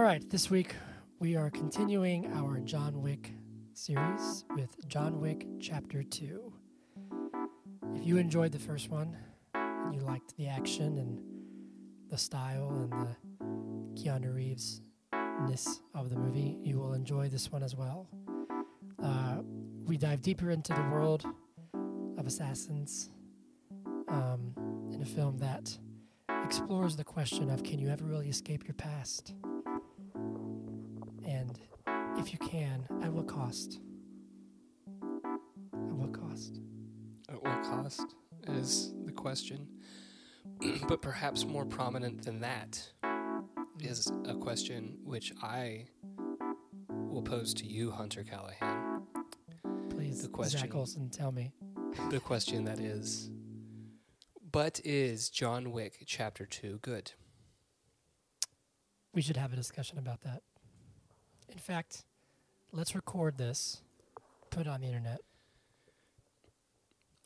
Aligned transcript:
All 0.00 0.06
right, 0.06 0.30
this 0.30 0.48
week 0.48 0.76
we 1.18 1.36
are 1.36 1.50
continuing 1.50 2.32
our 2.32 2.58
John 2.60 3.02
Wick 3.02 3.32
series 3.74 4.46
with 4.56 4.74
John 4.88 5.20
Wick 5.20 5.46
Chapter 5.60 6.02
2. 6.02 6.50
If 7.96 8.06
you 8.06 8.16
enjoyed 8.16 8.50
the 8.52 8.58
first 8.58 8.88
one 8.88 9.14
and 9.52 9.94
you 9.94 10.00
liked 10.00 10.34
the 10.38 10.48
action 10.48 10.96
and 10.96 11.20
the 12.08 12.16
style 12.16 12.70
and 12.70 12.90
the 12.90 14.02
Keanu 14.02 14.34
Reeves 14.34 14.80
ness 15.46 15.82
of 15.94 16.08
the 16.08 16.16
movie, 16.16 16.56
you 16.62 16.78
will 16.78 16.94
enjoy 16.94 17.28
this 17.28 17.52
one 17.52 17.62
as 17.62 17.76
well. 17.76 18.08
Uh, 19.04 19.40
we 19.84 19.98
dive 19.98 20.22
deeper 20.22 20.50
into 20.50 20.72
the 20.72 20.88
world 20.90 21.26
of 22.16 22.26
assassins 22.26 23.10
um, 24.08 24.54
in 24.94 25.02
a 25.02 25.06
film 25.06 25.36
that 25.40 25.76
explores 26.42 26.96
the 26.96 27.04
question 27.04 27.50
of 27.50 27.62
can 27.62 27.78
you 27.78 27.90
ever 27.90 28.06
really 28.06 28.30
escape 28.30 28.66
your 28.66 28.72
past? 28.72 29.34
If 32.20 32.34
you 32.34 32.38
can, 32.38 32.86
at 33.02 33.10
what 33.10 33.26
cost? 33.26 33.80
At 35.02 35.80
what 35.80 36.12
cost? 36.12 36.60
At 37.30 37.42
what 37.42 37.62
cost 37.62 38.14
is 38.46 38.92
the 39.06 39.12
question. 39.12 39.66
but 40.86 41.00
perhaps 41.00 41.46
more 41.46 41.64
prominent 41.64 42.22
than 42.22 42.40
that 42.40 42.86
is 43.78 44.12
a 44.26 44.34
question 44.34 44.98
which 45.02 45.32
I 45.42 45.86
will 46.90 47.22
pose 47.22 47.54
to 47.54 47.66
you, 47.66 47.90
Hunter 47.90 48.22
Callahan. 48.22 49.00
Please, 49.88 50.20
The 50.20 50.28
question- 50.28 50.60
Zach 50.60 50.74
Olson, 50.74 51.08
tell 51.08 51.32
me. 51.32 51.52
The 52.10 52.20
question 52.20 52.64
that 52.64 52.80
is 52.80 53.30
But 54.52 54.78
is 54.84 55.30
John 55.30 55.72
Wick 55.72 56.02
Chapter 56.04 56.44
2 56.44 56.80
good? 56.82 57.12
We 59.14 59.22
should 59.22 59.38
have 59.38 59.54
a 59.54 59.56
discussion 59.56 59.96
about 59.96 60.20
that. 60.20 60.42
In 61.48 61.58
fact, 61.58 62.04
let's 62.72 62.94
record 62.94 63.38
this, 63.38 63.82
put 64.50 64.62
it 64.62 64.68
on 64.68 64.80
the 64.80 64.86
internet. 64.86 65.20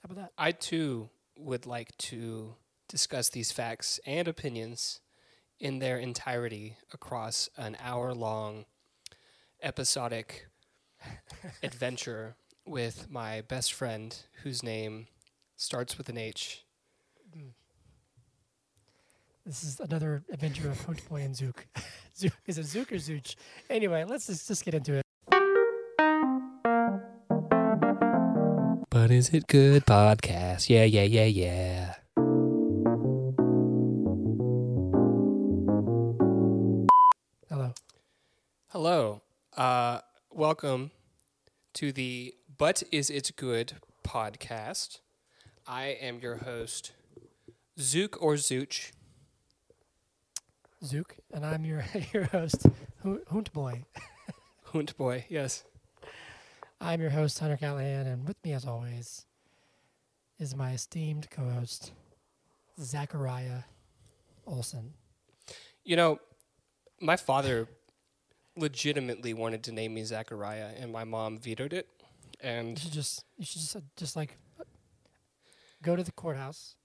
How 0.02 0.12
about 0.12 0.16
that? 0.16 0.32
I 0.36 0.52
too 0.52 1.10
would 1.38 1.66
like 1.66 1.96
to 1.98 2.54
discuss 2.88 3.28
these 3.28 3.52
facts 3.52 3.98
and 4.06 4.28
opinions 4.28 5.00
in 5.58 5.78
their 5.78 5.98
entirety 5.98 6.76
across 6.92 7.48
an 7.56 7.76
hour 7.80 8.12
long 8.14 8.66
episodic 9.62 10.46
adventure 11.62 12.36
with 12.66 13.10
my 13.10 13.40
best 13.42 13.72
friend 13.72 14.16
whose 14.42 14.62
name 14.62 15.06
starts 15.56 15.96
with 15.96 16.08
an 16.08 16.18
H. 16.18 16.64
Hmm. 17.32 17.48
This 19.44 19.62
is 19.62 19.80
another 19.80 20.22
adventure 20.32 20.70
of 20.70 20.82
Hunt 20.84 21.06
Boy 21.08 21.22
and 21.22 21.36
Zook. 21.36 21.66
Zook. 22.16 22.32
Is 22.46 22.58
it 22.58 22.64
Zook 22.64 22.92
or 22.92 22.96
Zooch? 22.96 23.36
Anyway, 23.68 24.04
let's 24.04 24.26
just, 24.26 24.48
just 24.48 24.64
get 24.64 24.74
into 24.74 24.94
it. 24.94 25.03
But 28.94 29.10
is 29.10 29.30
it 29.30 29.48
good 29.48 29.86
podcast? 29.86 30.70
Yeah, 30.70 30.84
yeah, 30.84 31.02
yeah, 31.02 31.24
yeah. 31.24 31.94
Hello. 37.50 37.74
Hello. 38.68 39.22
Uh, 39.56 39.98
welcome 40.30 40.92
to 41.72 41.90
the 41.90 42.34
But 42.56 42.84
Is 42.92 43.10
It 43.10 43.32
Good 43.34 43.72
podcast. 44.04 45.00
I 45.66 45.86
am 45.86 46.20
your 46.20 46.36
host, 46.36 46.92
Zook 47.80 48.16
or 48.22 48.34
Zooch. 48.34 48.92
Zook, 50.84 51.16
and 51.32 51.44
I'm 51.44 51.64
your 51.64 51.84
your 52.12 52.26
host, 52.26 52.66
Hu- 53.02 53.22
Hunt 53.28 53.52
Boy. 53.52 53.86
Hunt 54.66 54.96
boy, 54.96 55.24
yes. 55.28 55.64
I'm 56.84 57.00
your 57.00 57.10
host, 57.10 57.38
Hunter 57.38 57.56
Callahan, 57.56 58.06
and 58.06 58.28
with 58.28 58.36
me, 58.44 58.52
as 58.52 58.66
always, 58.66 59.24
is 60.38 60.54
my 60.54 60.72
esteemed 60.72 61.30
co-host, 61.30 61.92
Zachariah 62.78 63.60
Olson. 64.46 64.92
You 65.82 65.96
know, 65.96 66.18
my 67.00 67.16
father 67.16 67.68
legitimately 68.54 69.32
wanted 69.32 69.62
to 69.64 69.72
name 69.72 69.94
me 69.94 70.04
Zachariah, 70.04 70.72
and 70.78 70.92
my 70.92 71.04
mom 71.04 71.38
vetoed 71.38 71.72
it. 71.72 71.88
And 72.40 72.76
You 72.78 72.82
should 72.84 72.92
just 72.92 73.24
you 73.38 73.46
should 73.46 73.60
just 73.62 73.76
uh, 73.76 73.80
just 73.96 74.14
like 74.14 74.36
go 75.82 75.96
to 75.96 76.02
the 76.02 76.12
courthouse. 76.12 76.76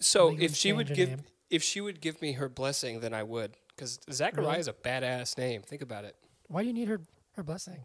so, 0.00 0.34
if 0.36 0.56
she 0.56 0.72
would 0.72 0.92
give 0.92 1.10
name. 1.10 1.22
if 1.50 1.62
she 1.62 1.80
would 1.80 2.00
give 2.00 2.20
me 2.20 2.32
her 2.32 2.48
blessing, 2.48 2.98
then 2.98 3.14
I 3.14 3.22
would, 3.22 3.52
because 3.68 4.00
Zachariah 4.10 4.46
Really? 4.48 4.58
is 4.60 4.68
a 4.68 4.72
badass 4.72 5.38
name. 5.38 5.62
Think 5.62 5.82
about 5.82 6.04
it. 6.04 6.16
Why 6.48 6.62
do 6.62 6.66
you 6.66 6.74
need 6.74 6.88
her 6.88 7.00
her 7.36 7.44
blessing? 7.44 7.84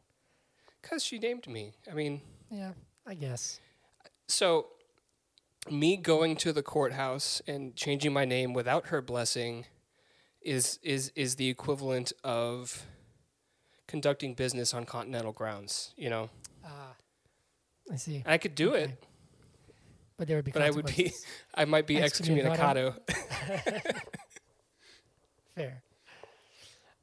Because 0.81 1.03
she 1.03 1.19
named 1.19 1.47
me. 1.47 1.73
I 1.89 1.93
mean, 1.93 2.21
Yeah, 2.49 2.73
I 3.05 3.13
guess. 3.15 3.59
so 4.27 4.67
me 5.69 5.95
going 5.97 6.35
to 6.37 6.51
the 6.51 6.63
courthouse 6.63 7.41
and 7.47 7.75
changing 7.75 8.11
my 8.13 8.25
name 8.25 8.53
without 8.53 8.87
her 8.87 9.01
blessing 9.01 9.65
is 10.41 10.79
is 10.81 11.11
is 11.15 11.35
the 11.35 11.47
equivalent 11.49 12.11
of 12.23 12.85
conducting 13.87 14.33
business 14.33 14.73
on 14.73 14.85
continental 14.85 15.31
grounds. 15.31 15.93
You 15.95 16.09
know, 16.09 16.29
Ah, 16.65 16.95
I 17.91 17.95
see. 17.97 18.23
I 18.25 18.37
could 18.39 18.55
do 18.55 18.71
Okay. 18.73 18.83
it. 18.85 19.03
But 20.17 20.27
there 20.27 20.37
would 20.37 20.45
be. 20.45 20.51
But 20.51 20.61
I 20.63 20.69
would 20.71 20.85
be- 20.87 21.13
I 21.55 21.65
might 21.65 21.85
be 21.87 21.95
Excommunicado. 21.97 22.95
excommunicado. 23.07 23.91
Fair. 25.55 25.83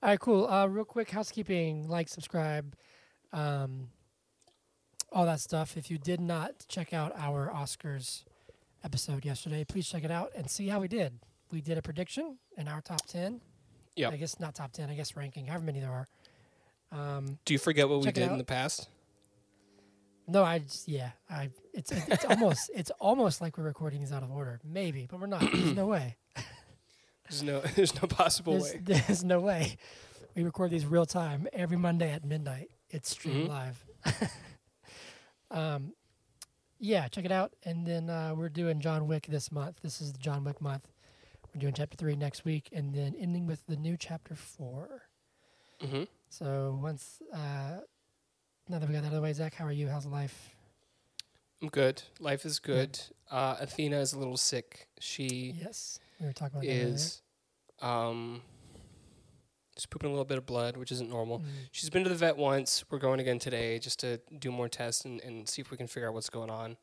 All 0.03 0.09
right, 0.11 0.21
cool. 0.21 0.47
Uh, 0.49 0.67
real 0.67 0.85
quick 0.85 1.11
housekeeping: 1.11 1.89
like, 1.89 2.09
subscribe, 2.09 2.75
um, 3.33 3.89
all 5.13 5.27
that 5.27 5.41
stuff. 5.41 5.77
If 5.77 5.91
you 5.91 5.99
did 5.99 6.21
not 6.21 6.53
check 6.69 6.93
out 6.93 7.13
our 7.17 7.51
Oscars 7.55 8.25
episode 8.85 9.25
yesterday, 9.25 9.65
please 9.65 9.89
check 9.89 10.05
it 10.05 10.11
out 10.11 10.31
and 10.37 10.51
see 10.51 10.69
how 10.69 10.81
we 10.81 10.89
did. 10.89 11.19
We 11.51 11.61
did 11.61 11.79
a 11.79 11.83
prediction 11.83 12.39
in 12.57 12.69
our 12.69 12.81
top 12.81 13.07
ten. 13.07 13.41
Yeah. 13.97 14.11
I 14.11 14.17
guess 14.17 14.39
not 14.39 14.55
top 14.55 14.73
ten. 14.73 14.91
I 14.91 14.95
guess 14.95 15.17
ranking, 15.17 15.47
however 15.47 15.65
many 15.65 15.81
there 15.81 15.91
are. 15.91 16.07
Um, 16.91 17.39
Do 17.45 17.53
you 17.53 17.59
forget 17.59 17.89
what 17.89 18.01
we 18.01 18.11
did 18.13 18.31
in 18.31 18.39
the 18.39 18.45
past? 18.45 18.89
no, 20.27 20.45
I 20.45 20.59
just 20.61 20.87
yeah. 20.89 21.11
I 21.31 21.51
it's 21.73 21.91
it, 21.91 22.03
it's 22.09 22.25
almost 22.27 22.71
it's 22.75 22.91
almost 23.01 23.41
like 23.41 23.57
we're 23.59 23.65
recording 23.65 24.01
these 24.01 24.13
out 24.13 24.23
of 24.23 24.31
order, 24.31 24.61
maybe, 24.65 25.07
but 25.11 25.21
we're 25.21 25.27
not. 25.27 25.41
There's 25.41 25.75
no 25.75 25.87
way. 25.87 26.17
There's 27.29 27.43
no 27.43 27.61
there's 27.77 27.95
no 28.01 28.09
possible 28.09 28.55
There's, 28.55 28.73
way. 28.73 28.81
there's 28.83 29.23
no 29.25 29.39
way. 29.41 29.77
We 30.35 30.45
record 30.45 30.71
these 30.71 30.87
real 30.87 31.05
time 31.05 31.47
every 31.53 31.77
Monday 31.77 32.11
at 32.11 32.25
midnight. 32.25 32.71
It's 32.91 33.11
streamed 33.11 33.45
Mhm. 33.45 33.49
live. 33.49 33.85
um, 35.51 35.93
yeah, 36.79 37.09
check 37.09 37.25
it 37.25 37.33
out. 37.33 37.55
And 37.65 37.87
then 37.87 38.09
uh, 38.11 38.35
we're 38.35 38.49
doing 38.49 38.81
John 38.81 39.07
Wick 39.09 39.27
this 39.27 39.51
month. 39.53 39.81
This 39.83 40.01
is 40.01 40.13
the 40.13 40.19
John 40.19 40.45
Wick 40.45 40.61
month. 40.61 40.89
We're 41.55 41.61
doing 41.61 41.75
chapter 41.75 41.97
three 41.97 42.15
next 42.15 42.45
week, 42.45 42.69
and 42.73 42.95
then 42.95 43.15
ending 43.19 43.47
with 43.47 43.67
the 43.67 43.77
new 43.77 43.97
chapter 43.97 44.35
four. 44.35 45.03
hmm 45.81 46.05
So 46.29 46.79
once 46.83 47.21
uh, 47.33 47.81
now 48.69 48.79
that 48.79 48.89
we 48.89 48.95
got 48.95 49.03
that 49.03 49.09
out 49.09 49.13
of 49.13 49.13
the 49.13 49.23
way, 49.23 49.33
Zach, 49.33 49.55
how 49.55 49.65
are 49.65 49.73
you? 49.73 49.89
How's 49.89 50.07
life? 50.07 50.55
I'm 51.61 51.69
good. 51.69 52.03
Life 52.21 52.45
is 52.47 52.59
good. 52.61 53.01
Uh, 53.31 53.57
Athena 53.59 53.99
is 53.99 54.13
a 54.13 54.19
little 54.19 54.37
sick. 54.37 54.87
She 55.01 55.55
Yes, 55.61 55.99
we 56.21 56.27
were 56.27 56.33
talking 56.33 56.59
about 56.59 56.67
that 56.67 56.73
earlier. 56.73 56.95
is 56.95 57.23
um 57.81 58.43
just 59.79 59.91
pooping 59.91 60.09
a 60.09 60.13
little 60.13 60.25
bit 60.25 60.37
of 60.39 60.45
blood, 60.45 60.77
which 60.77 60.91
isn't 60.91 61.09
normal. 61.09 61.39
Mm, 61.39 61.45
She's 61.71 61.89
been 61.89 62.03
to 62.03 62.11
the 62.11 62.17
vet 62.17 62.37
once. 62.37 62.85
We're 62.91 62.99
going 62.99 63.21
again 63.21 63.39
today 63.39 63.79
just 63.79 64.01
to 64.01 64.21
do 64.39 64.51
more 64.51 64.69
tests 64.69 65.05
and, 65.05 65.21
and 65.23 65.49
see 65.49 65.63
if 65.63 65.71
we 65.71 65.77
can 65.77 65.87
figure 65.87 66.09
out 66.09 66.15
what's 66.15 66.29
going 66.29 66.51
on. 66.51 66.77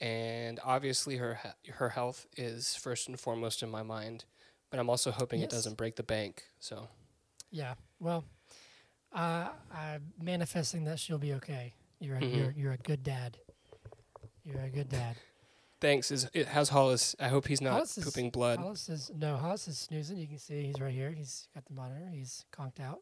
And 0.00 0.58
obviously, 0.64 1.16
her 1.16 1.40
he- 1.64 1.72
her 1.72 1.90
health 1.90 2.26
is 2.36 2.74
first 2.76 3.08
and 3.08 3.18
foremost 3.18 3.62
in 3.62 3.70
my 3.70 3.82
mind. 3.82 4.24
But 4.70 4.78
I'm 4.80 4.88
also 4.88 5.10
hoping 5.10 5.42
it 5.42 5.50
doesn't 5.50 5.76
break 5.76 5.96
the 5.96 6.02
bank. 6.02 6.44
So 6.60 6.88
Yeah. 7.50 7.74
Well, 8.00 8.24
uh, 9.12 9.48
I'm 9.72 10.12
manifesting 10.20 10.84
that 10.84 10.98
she'll 10.98 11.18
be 11.18 11.34
okay. 11.34 11.74
You're 12.00 12.16
a, 12.16 12.20
Mhm. 12.20 12.36
you're 12.36 12.50
you're 12.56 12.72
a 12.72 12.78
good 12.78 13.02
dad. 13.02 13.36
You're 14.44 14.62
a 14.62 14.70
good 14.70 14.88
dad. 14.88 15.16
Thanks. 15.82 16.10
Is 16.10 16.30
it, 16.32 16.48
how's 16.48 16.70
Hollis? 16.70 17.14
I 17.20 17.28
hope 17.28 17.46
he's 17.46 17.60
not 17.60 17.72
Hollis 17.74 17.98
is- 17.98 18.04
pooping 18.04 18.30
blood. 18.30 18.58
Hollis 18.58 18.88
is 18.88 19.10
no 19.14 19.36
Hollis 19.36 19.68
is 19.68 19.78
snoozing. 19.78 20.16
You 20.16 20.26
can 20.26 20.38
see 20.38 20.62
he's 20.64 20.80
right 20.80 20.92
here. 20.94 21.10
He's 21.10 21.48
got 21.54 21.66
the 21.66 21.74
monitor. 21.74 22.08
He's 22.10 22.46
conked 22.50 22.80
out. 22.80 23.00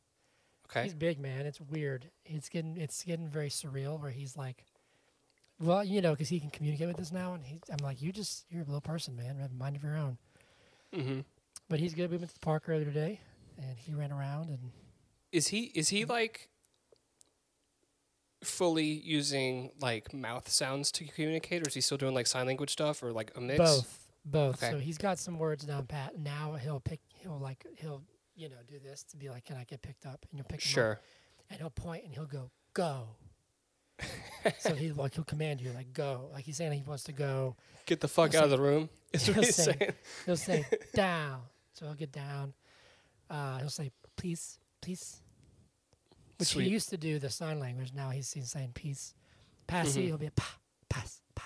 Okay. 0.69 0.85
He's 0.85 0.95
big, 0.95 1.21
man. 1.21 1.47
It's 1.47 1.61
weird. 1.61 2.11
It's 2.25 2.49
getting 2.49 2.77
it's 2.77 3.03
getting 3.05 3.29
very 3.29 3.51
surreal. 3.51 4.01
Where 4.01 4.11
he's 4.11 4.37
like, 4.37 4.65
well, 5.61 5.85
you 5.85 6.01
know, 6.01 6.11
because 6.13 6.29
he 6.29 6.41
can 6.41 6.51
communicate 6.51 6.89
with 6.89 6.99
us 7.01 7.13
now, 7.13 7.35
and 7.35 7.45
he's 7.45 7.61
I'm 7.71 7.85
like, 7.85 8.03
you 8.03 8.11
just 8.13 8.47
you're 8.51 8.63
a 8.63 8.67
little 8.67 8.81
person, 8.81 9.17
man. 9.17 9.37
Have 9.37 9.53
a 9.53 9.55
mind 9.55 9.77
of 9.77 9.83
your 9.85 9.97
own. 9.97 10.19
Mm-hmm. 10.95 11.21
But 11.69 11.79
he's 11.79 11.95
good. 11.95 12.11
We 12.11 12.17
went 12.17 12.29
to 12.31 12.35
the 12.35 12.41
park 12.41 12.65
earlier 12.69 12.85
today, 12.85 13.21
and 13.59 13.77
he 13.79 13.95
ran 13.95 14.11
around 14.13 14.49
and 14.49 14.73
Is 15.33 15.49
he 15.49 15.73
is 15.75 15.89
he 15.89 16.05
like 16.05 16.50
fully 18.43 18.85
using 18.85 19.71
like 19.81 20.13
mouth 20.15 20.49
sounds 20.49 20.91
to 20.93 21.05
communicate, 21.05 21.63
or 21.65 21.69
is 21.69 21.75
he 21.75 21.81
still 21.81 21.99
doing 21.99 22.15
like 22.15 22.27
sign 22.27 22.47
language 22.47 22.71
stuff, 22.71 23.03
or 23.03 23.13
like 23.13 23.33
a 23.37 23.41
mix? 23.41 23.59
both 23.59 23.99
both. 24.25 24.63
Okay. 24.63 24.73
So 24.73 24.79
he's 24.79 24.99
got 24.99 25.19
some 25.19 25.39
words 25.39 25.65
down 25.65 25.87
pat. 25.87 26.19
Now 26.19 26.55
he'll 26.63 26.81
pick. 26.81 27.01
He'll 27.15 27.39
like 27.39 27.65
he'll 27.79 28.03
you 28.37 28.49
know, 28.49 28.57
do 28.67 28.79
this 28.79 29.03
to 29.05 29.17
be 29.19 29.29
like, 29.29 29.45
"Can 29.45 29.57
I 29.57 29.65
get 29.65 29.83
picked 29.83 30.07
up?" 30.07 30.25
And 30.31 30.39
you'll 30.39 30.45
pick 30.47 30.61
him 30.63 30.69
up, 30.69 30.75
Sure. 30.75 31.01
and 31.51 31.59
he'll 31.61 31.71
point 31.71 32.05
and 32.05 32.15
he'll 32.15 32.25
go, 32.27 32.51
"Go." 32.75 33.09
so 34.59 34.75
he 34.75 34.93
like 34.93 35.15
he'll 35.15 35.25
command 35.25 35.61
you 35.61 35.71
like 35.73 35.93
go, 35.93 36.31
like 36.33 36.45
he's 36.45 36.57
saying 36.57 36.73
he 36.73 36.83
wants 36.83 37.03
to 37.05 37.13
go. 37.13 37.57
Get 37.85 38.01
the 38.01 38.09
fuck 38.09 38.31
He'll 38.33 38.41
out 38.41 38.45
of 38.45 38.51
the 38.51 38.61
room. 38.61 38.89
Is 39.13 39.27
what 39.29 39.35
he'll 39.35 39.45
he's 39.45 39.57
say- 39.57 39.77
saying. 39.79 39.93
He'll 40.25 40.37
say 40.37 40.65
down, 40.95 41.41
so 41.75 41.85
he'll 41.87 41.95
get 41.95 42.13
down. 42.13 42.55
Uh, 43.29 43.59
he'll 43.59 43.69
say 43.69 43.91
please, 44.17 44.59
please, 44.81 45.21
which 46.41 46.49
Sweet. 46.49 46.65
he 46.65 46.71
used 46.71 46.89
to 46.91 46.97
do 46.97 47.19
the 47.19 47.31
sign 47.31 47.61
language. 47.61 47.93
Now 47.95 48.11
he's 48.11 48.29
saying 48.29 48.73
peace. 48.75 49.15
Passy, 49.67 50.03
Mhm. 50.03 50.07
he'll 50.07 50.19
be 50.19 50.27
a 50.27 50.31
pa, 50.33 50.59
pass, 50.89 51.21
pa. 51.35 51.45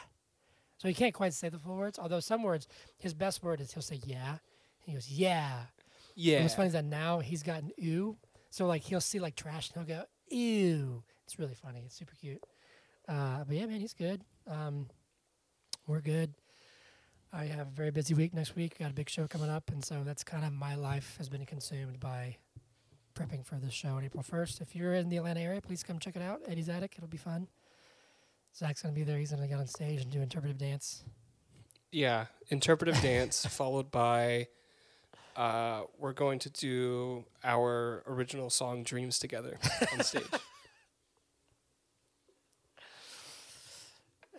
So 0.78 0.88
he 0.88 0.94
can't 0.94 1.12
quite 1.14 1.34
say 1.34 1.48
the 1.50 1.58
full 1.58 1.76
words. 1.76 1.98
Although 1.98 2.20
some 2.20 2.42
words, 2.42 2.66
his 2.98 3.12
best 3.14 3.42
word 3.42 3.60
is 3.60 3.72
he'll 3.72 3.82
say 3.82 4.00
yeah. 4.04 4.30
And 4.30 4.38
he 4.86 4.92
goes 4.94 5.10
yeah. 5.10 5.66
Yeah. 6.14 6.36
And 6.36 6.44
what's 6.44 6.54
funny 6.54 6.68
is 6.68 6.72
that 6.74 6.84
now 6.84 7.18
he's 7.20 7.42
gotten 7.42 7.70
ew. 7.76 8.16
So 8.50 8.66
like 8.66 8.82
he'll 8.82 9.00
see 9.00 9.18
like 9.18 9.36
trash 9.36 9.70
and 9.74 9.86
he'll 9.86 9.96
go 9.98 10.04
ew. 10.30 11.02
It's 11.24 11.38
really 11.38 11.54
funny. 11.54 11.82
It's 11.86 11.94
super 11.96 12.14
cute. 12.14 12.42
Uh, 13.08 13.44
but 13.44 13.56
yeah, 13.56 13.66
man, 13.66 13.80
he's 13.80 13.94
good. 13.94 14.24
Um, 14.46 14.88
we're 15.86 16.00
good. 16.00 16.34
I 17.32 17.46
have 17.46 17.66
a 17.66 17.70
very 17.70 17.90
busy 17.90 18.14
week 18.14 18.32
next 18.32 18.54
week. 18.54 18.78
Got 18.78 18.92
a 18.92 18.94
big 18.94 19.10
show 19.10 19.26
coming 19.26 19.50
up, 19.50 19.70
and 19.70 19.84
so 19.84 20.04
that's 20.04 20.22
kind 20.22 20.44
of 20.44 20.52
my 20.52 20.76
life 20.76 21.16
has 21.18 21.28
been 21.28 21.44
consumed 21.44 21.98
by 21.98 22.36
prepping 23.14 23.44
for 23.44 23.56
this 23.56 23.72
show 23.72 23.90
on 23.90 24.04
April 24.04 24.22
first. 24.22 24.60
If 24.60 24.74
you're 24.74 24.94
in 24.94 25.08
the 25.08 25.16
Atlanta 25.16 25.40
area, 25.40 25.60
please 25.60 25.82
come 25.82 25.98
check 25.98 26.16
it 26.16 26.22
out. 26.22 26.40
Eddie's 26.46 26.68
Attic. 26.68 26.94
It'll 26.96 27.08
be 27.08 27.16
fun. 27.16 27.48
Zach's 28.56 28.82
gonna 28.82 28.94
be 28.94 29.02
there. 29.02 29.18
He's 29.18 29.30
gonna 29.30 29.48
get 29.48 29.58
on 29.58 29.66
stage 29.66 30.02
and 30.02 30.10
do 30.10 30.20
interpretive 30.20 30.58
dance. 30.58 31.04
Yeah, 31.90 32.26
interpretive 32.48 33.00
dance 33.00 33.46
followed 33.50 33.90
by 33.90 34.48
uh, 35.36 35.82
we're 35.98 36.12
going 36.12 36.38
to 36.40 36.50
do 36.50 37.24
our 37.42 38.02
original 38.06 38.50
song 38.50 38.82
"Dreams" 38.82 39.18
together 39.18 39.58
on 39.92 40.02
stage. 40.02 40.24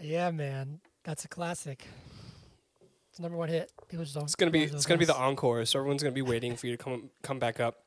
Yeah, 0.01 0.29
man, 0.31 0.81
that's 1.03 1.23
a 1.23 1.27
classic. 1.27 1.87
It's 3.09 3.19
number 3.19 3.37
one 3.37 3.47
hit. 3.47 3.71
People 3.87 4.03
just 4.03 4.13
don't. 4.13 4.25
It's 4.25 4.35
gonna 4.35 4.51
be 4.51 4.63
it's 4.63 4.85
gonna 4.85 4.97
be 4.97 5.05
the 5.05 5.15
encore, 5.15 5.63
so 5.65 5.79
everyone's 5.79 6.03
gonna 6.03 6.13
be 6.13 6.21
waiting 6.21 6.55
for 6.57 6.67
you 6.67 6.75
to 6.75 6.83
come 6.83 7.09
come 7.23 7.39
back 7.39 7.59
up, 7.59 7.84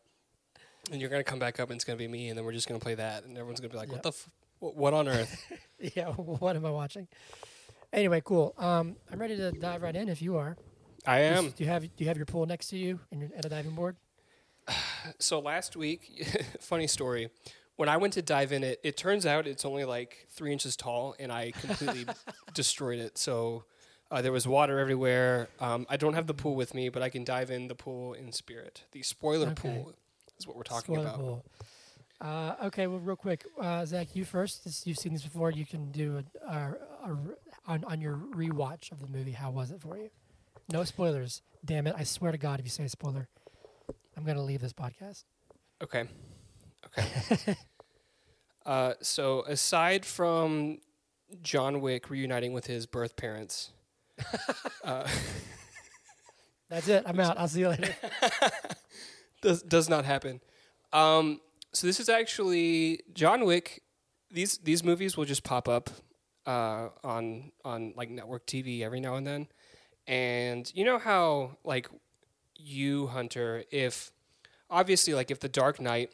and 0.91 1.01
you're 1.01 1.11
gonna 1.11 1.25
come 1.25 1.39
back 1.39 1.61
up, 1.61 1.71
and 1.71 1.77
it's 1.77 1.85
gonna 1.85 1.97
be 1.99 2.09
me, 2.09 2.29
and 2.29 2.37
then 2.39 2.45
we're 2.45 2.53
just 2.53 2.69
gonna 2.69 2.81
play 2.81 2.95
that, 2.95 3.25
and 3.25 3.37
everyone's 3.37 3.61
gonna 3.61 3.71
be 3.73 3.79
like, 3.79 3.89
Yep. 3.89 3.95
"What 3.97 4.03
the 4.03 4.09
f- 4.11 4.29
what 4.61 4.95
on 4.95 5.09
earth?" 5.09 5.53
yeah. 5.97 6.09
What 6.17 6.57
am 6.57 6.65
I 6.67 6.71
watching? 6.71 7.09
Anyway, 7.93 8.21
cool. 8.25 8.55
Um, 8.59 8.97
I'm 9.11 9.19
ready 9.19 9.37
to 9.37 9.51
dive 9.53 9.83
right 9.83 9.95
in. 9.97 10.09
If 10.09 10.21
you 10.21 10.37
are, 10.37 10.57
I 11.07 11.19
Do 11.19 11.25
you- 11.25 11.31
am. 11.31 11.51
Do 11.51 11.65
you 11.65 11.71
have 11.71 11.83
Do 11.83 12.05
you 12.05 12.09
have 12.09 12.17
your 12.17 12.27
pool 12.27 12.45
next 12.47 12.69
to 12.69 12.77
you 12.79 13.01
and 13.11 13.21
your, 13.21 13.31
at 13.37 13.45
a 13.45 13.49
diving 13.49 13.75
board? 13.75 13.97
So 15.19 15.39
last 15.39 15.77
week, 15.77 16.27
funny 16.61 16.87
story. 16.87 17.31
When 17.77 17.89
I 17.89 17.97
went 17.97 18.13
to 18.15 18.23
dive 18.23 18.53
in 18.53 18.65
it, 18.65 18.81
it 18.83 18.97
turns 18.97 19.25
out 19.25 19.47
it's 19.47 19.65
only 19.65 19.85
like 19.85 20.27
three 20.31 20.53
inches 20.53 20.77
tall, 20.77 21.15
and 21.19 21.31
I 21.33 21.53
completely 21.53 22.05
destroyed 22.53 22.99
it. 22.99 23.17
So 23.17 23.65
uh, 24.11 24.21
there 24.21 24.33
was 24.33 24.47
water 24.49 24.79
everywhere. 24.81 25.49
Um, 25.61 25.87
I 25.89 25.97
don't 25.97 26.15
have 26.15 26.27
the 26.27 26.35
pool 26.35 26.57
with 26.57 26.75
me, 26.75 26.89
but 26.89 27.01
I 27.03 27.09
can 27.09 27.23
dive 27.25 27.51
in 27.51 27.69
the 27.69 27.77
pool 27.77 28.13
in 28.15 28.33
spirit. 28.33 28.85
The 28.93 29.03
spoiler 29.03 29.47
Okay. 29.51 29.55
pool 29.55 29.95
is 30.39 30.47
what 30.47 30.57
we're 30.57 30.63
talking 30.63 30.97
about. 30.97 31.45
Uh, 32.21 32.55
okay, 32.65 32.87
well, 32.87 32.99
real 32.99 33.17
quick, 33.17 33.45
uh, 33.61 33.85
Zach, 33.85 34.09
you 34.15 34.25
first. 34.25 34.65
This, 34.65 34.87
you've 34.87 34.99
seen 34.99 35.13
this 35.13 35.23
before. 35.23 35.51
You 35.53 35.65
can 35.65 35.93
do 35.93 36.23
a, 36.49 36.53
a, 36.53 36.59
a 37.05 37.19
on 37.67 37.85
on 37.85 38.01
your 38.01 38.17
rewatch 38.17 38.91
of 38.91 39.01
the 39.01 39.07
movie. 39.07 39.33
How 39.33 39.51
was 39.51 39.71
it 39.71 39.81
for 39.81 39.97
you? 39.97 40.11
No 40.73 40.83
spoilers. 40.85 41.43
Damn 41.65 41.87
it! 41.87 41.95
I 41.97 42.03
swear 42.03 42.33
to 42.33 42.39
God, 42.39 42.59
if 42.59 42.67
you 42.67 42.71
say 42.71 42.85
a 42.85 42.89
spoiler, 42.89 43.29
I'm 44.17 44.25
gonna 44.25 44.43
leave 44.43 44.61
this 44.61 44.73
podcast. 44.73 45.25
Okay. 45.81 46.05
Okay. 46.87 47.57
uh, 48.67 48.95
so 49.01 49.43
aside 49.43 50.05
from 50.05 50.79
John 51.43 51.81
Wick 51.81 52.11
reuniting 52.11 52.53
with 52.53 52.67
his 52.67 52.87
birth 52.87 53.15
parents, 53.15 53.71
uh, 54.85 55.07
That's 56.69 56.89
it. 56.89 57.05
I'm 57.07 57.19
out. 57.21 57.39
I'll 57.39 57.49
see 57.49 57.61
you 57.61 57.69
later. 57.69 57.95
Does 59.43 59.63
does 59.63 59.89
not 59.89 60.05
happen. 60.05 60.41
Um, 60.93 61.41
so 61.73 61.87
this 61.87 62.01
is 62.01 62.09
actually 62.09 63.03
John 63.13 63.45
Wick. 63.45 63.83
These 64.31 64.59
these 64.59 64.85
movies 64.85 65.17
will 65.17 65.25
just 65.25 65.45
pop 65.45 65.69
up 65.69 65.91
uh, 66.47 66.89
on 67.05 67.53
on 67.65 67.95
like 67.97 68.11
network 68.11 68.47
TV 68.47 68.83
every 68.83 69.01
now 69.01 69.17
and 69.17 69.27
then, 69.27 69.49
and 70.07 70.71
you 70.75 70.85
know 70.85 70.99
how 70.99 71.57
like 71.65 71.89
you 72.57 73.07
Hunter, 73.09 73.65
if 73.71 74.13
obviously 74.71 75.15
like 75.15 75.31
if 75.31 75.41
The 75.41 75.49
Dark 75.49 75.81
Knight 75.81 76.13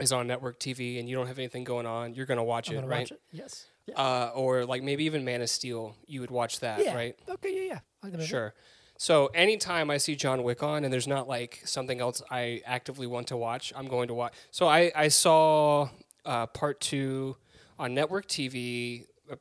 is 0.00 0.12
on 0.12 0.26
network 0.26 0.58
TV 0.58 0.98
and 0.98 1.08
you 1.08 1.16
don't 1.16 1.28
have 1.28 1.38
anything 1.38 1.64
going 1.64 1.86
on, 1.86 2.14
you're 2.14 2.26
gonna 2.26 2.44
watch 2.44 2.68
I'm 2.68 2.74
it, 2.74 2.76
gonna 2.78 2.88
right? 2.88 3.00
watch 3.00 3.12
it. 3.12 3.20
Yes. 3.32 3.66
Uh, 3.94 4.30
or 4.34 4.64
like 4.64 4.82
maybe 4.82 5.04
even 5.04 5.24
Man 5.24 5.42
of 5.42 5.50
Steel, 5.50 5.94
you 6.06 6.20
would 6.20 6.30
watch 6.30 6.60
that, 6.60 6.82
yeah. 6.82 6.94
right? 6.94 7.16
Okay. 7.28 7.54
Yeah. 7.54 7.62
Yeah. 7.74 7.78
I 8.02 8.06
like 8.06 8.12
the 8.12 8.18
movie. 8.18 8.28
Sure. 8.28 8.54
So 8.96 9.26
anytime 9.34 9.90
I 9.90 9.98
see 9.98 10.14
John 10.14 10.42
Wick 10.44 10.62
on 10.62 10.84
and 10.84 10.92
there's 10.92 11.08
not 11.08 11.28
like 11.28 11.60
something 11.64 12.00
else 12.00 12.22
I 12.30 12.62
actively 12.64 13.06
want 13.06 13.26
to 13.28 13.36
watch, 13.36 13.72
I'm 13.76 13.86
going 13.88 14.08
to 14.08 14.14
watch. 14.14 14.34
So 14.50 14.68
I, 14.68 14.92
I 14.94 15.08
saw 15.08 15.88
uh, 16.24 16.46
part 16.46 16.80
two 16.80 17.36
on 17.78 17.94
network 17.94 18.26
TV 18.28 19.06
uh, 19.30 19.36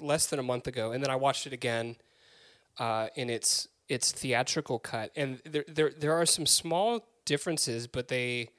less 0.00 0.26
than 0.26 0.38
a 0.38 0.42
month 0.42 0.66
ago, 0.66 0.92
and 0.92 1.02
then 1.02 1.10
I 1.10 1.16
watched 1.16 1.46
it 1.46 1.52
again 1.52 1.96
uh, 2.78 3.08
in 3.14 3.30
its 3.30 3.68
its 3.88 4.10
theatrical 4.10 4.78
cut. 4.80 5.12
And 5.14 5.40
there 5.44 5.64
there 5.68 5.92
there 5.96 6.12
are 6.12 6.26
some 6.26 6.46
small 6.46 7.06
differences, 7.24 7.86
but 7.86 8.08
they. 8.08 8.50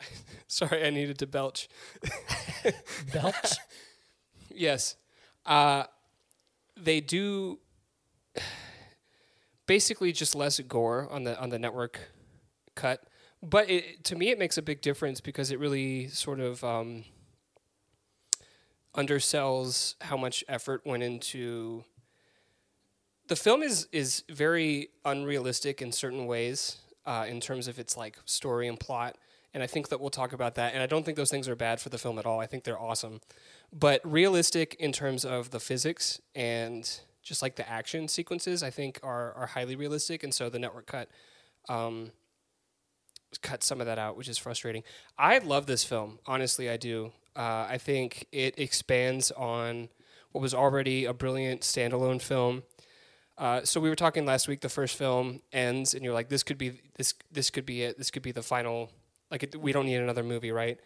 Sorry, 0.46 0.86
I 0.86 0.90
needed 0.90 1.18
to 1.18 1.26
belch. 1.26 1.68
Belch. 3.12 3.52
Yes. 4.56 4.94
Uh, 5.44 5.82
they 6.76 7.00
do 7.00 7.58
basically 9.66 10.12
just 10.12 10.34
less 10.34 10.60
gore 10.60 11.08
on 11.10 11.24
the 11.24 11.40
on 11.40 11.50
the 11.50 11.58
network 11.58 11.98
cut, 12.74 13.04
but 13.42 13.68
it, 13.70 14.04
to 14.04 14.16
me 14.16 14.30
it 14.30 14.38
makes 14.38 14.58
a 14.58 14.62
big 14.62 14.80
difference 14.80 15.20
because 15.20 15.50
it 15.50 15.58
really 15.58 16.08
sort 16.08 16.40
of 16.40 16.62
um, 16.64 17.04
undersells 18.96 19.94
how 20.02 20.16
much 20.16 20.44
effort 20.48 20.82
went 20.84 21.02
into. 21.02 21.84
The 23.26 23.36
film 23.36 23.62
is 23.62 23.88
is 23.92 24.24
very 24.28 24.90
unrealistic 25.04 25.80
in 25.80 25.92
certain 25.92 26.26
ways 26.26 26.78
uh, 27.06 27.26
in 27.28 27.40
terms 27.40 27.68
of 27.68 27.78
its 27.78 27.96
like 27.96 28.18
story 28.24 28.68
and 28.68 28.78
plot, 28.78 29.16
and 29.54 29.62
I 29.62 29.66
think 29.66 29.88
that 29.88 30.00
we'll 30.00 30.10
talk 30.10 30.32
about 30.32 30.56
that. 30.56 30.74
And 30.74 30.82
I 30.82 30.86
don't 30.86 31.04
think 31.04 31.16
those 31.16 31.30
things 31.30 31.48
are 31.48 31.56
bad 31.56 31.80
for 31.80 31.88
the 31.88 31.98
film 31.98 32.18
at 32.18 32.26
all. 32.26 32.40
I 32.40 32.46
think 32.46 32.64
they're 32.64 32.78
awesome 32.78 33.20
but 33.74 34.00
realistic 34.04 34.76
in 34.78 34.92
terms 34.92 35.24
of 35.24 35.50
the 35.50 35.58
physics 35.58 36.20
and 36.34 37.00
just 37.24 37.42
like 37.42 37.56
the 37.56 37.68
action 37.68 38.06
sequences, 38.06 38.62
I 38.62 38.70
think 38.70 39.00
are 39.02 39.32
are 39.32 39.46
highly 39.46 39.74
realistic, 39.74 40.22
and 40.22 40.32
so 40.32 40.48
the 40.48 40.58
network 40.58 40.86
cut 40.86 41.08
um, 41.68 42.12
cut 43.42 43.64
some 43.64 43.80
of 43.80 43.86
that 43.86 43.98
out, 43.98 44.16
which 44.16 44.28
is 44.28 44.38
frustrating. 44.38 44.84
I 45.18 45.38
love 45.38 45.66
this 45.66 45.82
film, 45.82 46.18
honestly, 46.26 46.70
I 46.70 46.76
do. 46.76 47.12
Uh, 47.34 47.66
I 47.68 47.78
think 47.78 48.26
it 48.30 48.58
expands 48.58 49.32
on 49.32 49.88
what 50.30 50.40
was 50.40 50.54
already 50.54 51.04
a 51.04 51.12
brilliant 51.12 51.62
standalone 51.62 52.22
film. 52.22 52.62
Uh, 53.36 53.62
so 53.64 53.80
we 53.80 53.88
were 53.88 53.96
talking 53.96 54.24
last 54.24 54.46
week. 54.46 54.60
The 54.60 54.68
first 54.68 54.96
film 54.96 55.40
ends, 55.52 55.94
and 55.94 56.04
you're 56.04 56.14
like, 56.14 56.28
"This 56.28 56.44
could 56.44 56.58
be 56.58 56.80
this. 56.94 57.14
This 57.32 57.50
could 57.50 57.66
be 57.66 57.82
it. 57.82 57.98
This 57.98 58.10
could 58.10 58.22
be 58.22 58.32
the 58.32 58.42
final. 58.42 58.92
Like, 59.30 59.42
it, 59.42 59.60
we 59.60 59.72
don't 59.72 59.86
need 59.86 59.96
another 59.96 60.22
movie, 60.22 60.52
right?" 60.52 60.78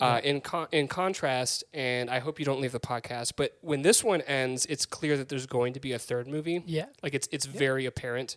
Uh, 0.00 0.20
in 0.24 0.40
con- 0.40 0.66
in 0.72 0.88
contrast, 0.88 1.62
and 1.72 2.10
I 2.10 2.18
hope 2.18 2.40
you 2.40 2.44
don't 2.44 2.60
leave 2.60 2.72
the 2.72 2.80
podcast, 2.80 3.34
but 3.36 3.56
when 3.60 3.82
this 3.82 4.02
one 4.02 4.20
ends, 4.22 4.66
it's 4.66 4.84
clear 4.84 5.16
that 5.16 5.28
there's 5.28 5.46
going 5.46 5.74
to 5.74 5.80
be 5.80 5.92
a 5.92 5.98
third 5.98 6.26
movie. 6.26 6.64
Yeah. 6.66 6.86
Like 7.04 7.14
it's 7.14 7.28
it's 7.30 7.46
very 7.46 7.86
apparent. 7.86 8.36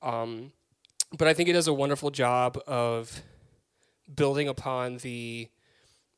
Um, 0.00 0.52
but 1.16 1.26
I 1.28 1.34
think 1.34 1.48
it 1.48 1.54
does 1.54 1.66
a 1.66 1.72
wonderful 1.72 2.10
job 2.10 2.58
of 2.66 3.22
building 4.14 4.48
upon 4.48 4.98
the 4.98 5.48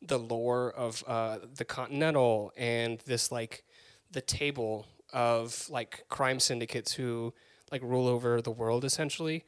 the 0.02 0.18
lore 0.18 0.70
of 0.70 1.02
uh, 1.06 1.38
the 1.54 1.64
Continental 1.64 2.52
and 2.56 3.00
this 3.06 3.32
like 3.32 3.64
the 4.10 4.20
table 4.20 4.86
of 5.12 5.68
like 5.70 6.04
crime 6.08 6.40
syndicates 6.40 6.92
who 6.92 7.32
like 7.72 7.82
rule 7.82 8.06
over 8.06 8.40
the 8.42 8.50
world 8.50 8.84
essentially. 8.84 9.44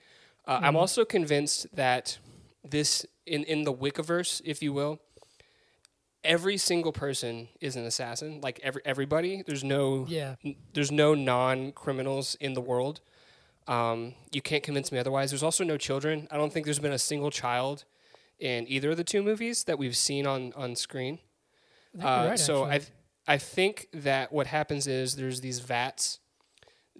Uh, 0.46 0.60
I'm 0.62 0.76
also 0.76 1.04
convinced 1.04 1.66
that 1.74 2.18
this 2.64 3.04
in 3.26 3.44
in 3.44 3.64
the 3.64 3.72
Wickiverse, 3.72 4.40
if 4.44 4.62
you 4.62 4.72
will, 4.72 5.00
every 6.26 6.56
single 6.56 6.92
person 6.92 7.48
is 7.60 7.76
an 7.76 7.84
assassin. 7.84 8.40
Like 8.42 8.60
every 8.62 8.82
everybody. 8.84 9.42
There's 9.46 9.64
no 9.64 10.04
Yeah. 10.08 10.36
n- 10.44 10.56
there's 10.74 10.90
no 10.92 11.14
non 11.14 11.72
criminals 11.72 12.34
in 12.40 12.54
the 12.54 12.60
world. 12.60 13.00
Um, 13.68 14.14
you 14.30 14.42
can't 14.42 14.62
convince 14.62 14.92
me 14.92 14.98
otherwise. 14.98 15.30
There's 15.30 15.42
also 15.42 15.64
no 15.64 15.76
children. 15.76 16.28
I 16.30 16.36
don't 16.36 16.52
think 16.52 16.66
there's 16.66 16.78
been 16.78 16.92
a 16.92 16.98
single 16.98 17.30
child 17.30 17.84
in 18.38 18.66
either 18.68 18.90
of 18.92 18.96
the 18.96 19.04
two 19.04 19.22
movies 19.22 19.64
that 19.64 19.78
we've 19.78 19.96
seen 19.96 20.26
on 20.26 20.52
on 20.54 20.76
screen. 20.76 21.18
I 22.00 22.02
Uh, 22.24 22.28
right, 22.28 22.38
so 22.38 22.66
actually. 22.66 22.92
I 23.28 23.34
I 23.34 23.38
think 23.38 23.88
that 23.92 24.30
what 24.32 24.46
happens 24.46 24.86
is 24.86 25.16
there's 25.16 25.40
these 25.40 25.58
vats 25.58 26.20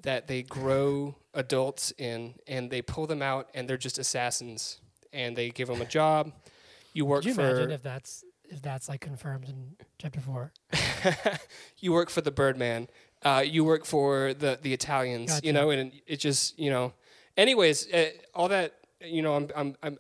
that 0.03 0.27
they 0.27 0.43
grow 0.43 1.15
adults 1.35 1.93
in, 1.99 2.35
and 2.49 2.71
they 2.71 2.83
pull 2.83 3.07
them 3.07 3.23
out, 3.23 3.49
and 3.55 3.69
they're 3.69 3.77
just 3.79 3.99
assassins, 3.99 4.81
and 5.13 5.37
they 5.37 5.51
give 5.51 5.69
them 5.69 5.81
a 5.81 5.87
job. 5.87 6.33
You 6.93 7.05
work 7.07 7.23
Could 7.23 7.29
you 7.29 7.35
for 7.35 7.43
imagine 7.49 7.71
if 7.71 7.83
that's 7.83 8.25
if 8.49 8.63
that's 8.63 8.89
like 8.89 9.01
confirmed 9.01 9.49
in 9.49 9.77
chapter 9.99 10.21
four? 10.21 10.53
you 11.79 11.93
work 11.93 12.11
for 12.11 12.21
the 12.21 12.31
Birdman. 12.31 12.89
Uh, 13.23 13.43
you 13.45 13.65
work 13.65 13.85
for 13.85 14.35
the 14.35 14.59
the 14.61 14.73
Italians. 14.73 15.31
Gotcha. 15.33 15.47
You 15.47 15.53
know, 15.53 15.71
and 15.71 15.93
it 16.07 16.19
just 16.19 16.59
you 16.59 16.71
know. 16.71 16.93
Anyways, 17.37 17.93
uh, 17.93 18.11
all 18.35 18.49
that 18.49 18.75
you 19.01 19.23
know, 19.23 19.35
I'm 19.35 19.49
I'm 19.57 19.77
I'm 19.83 19.99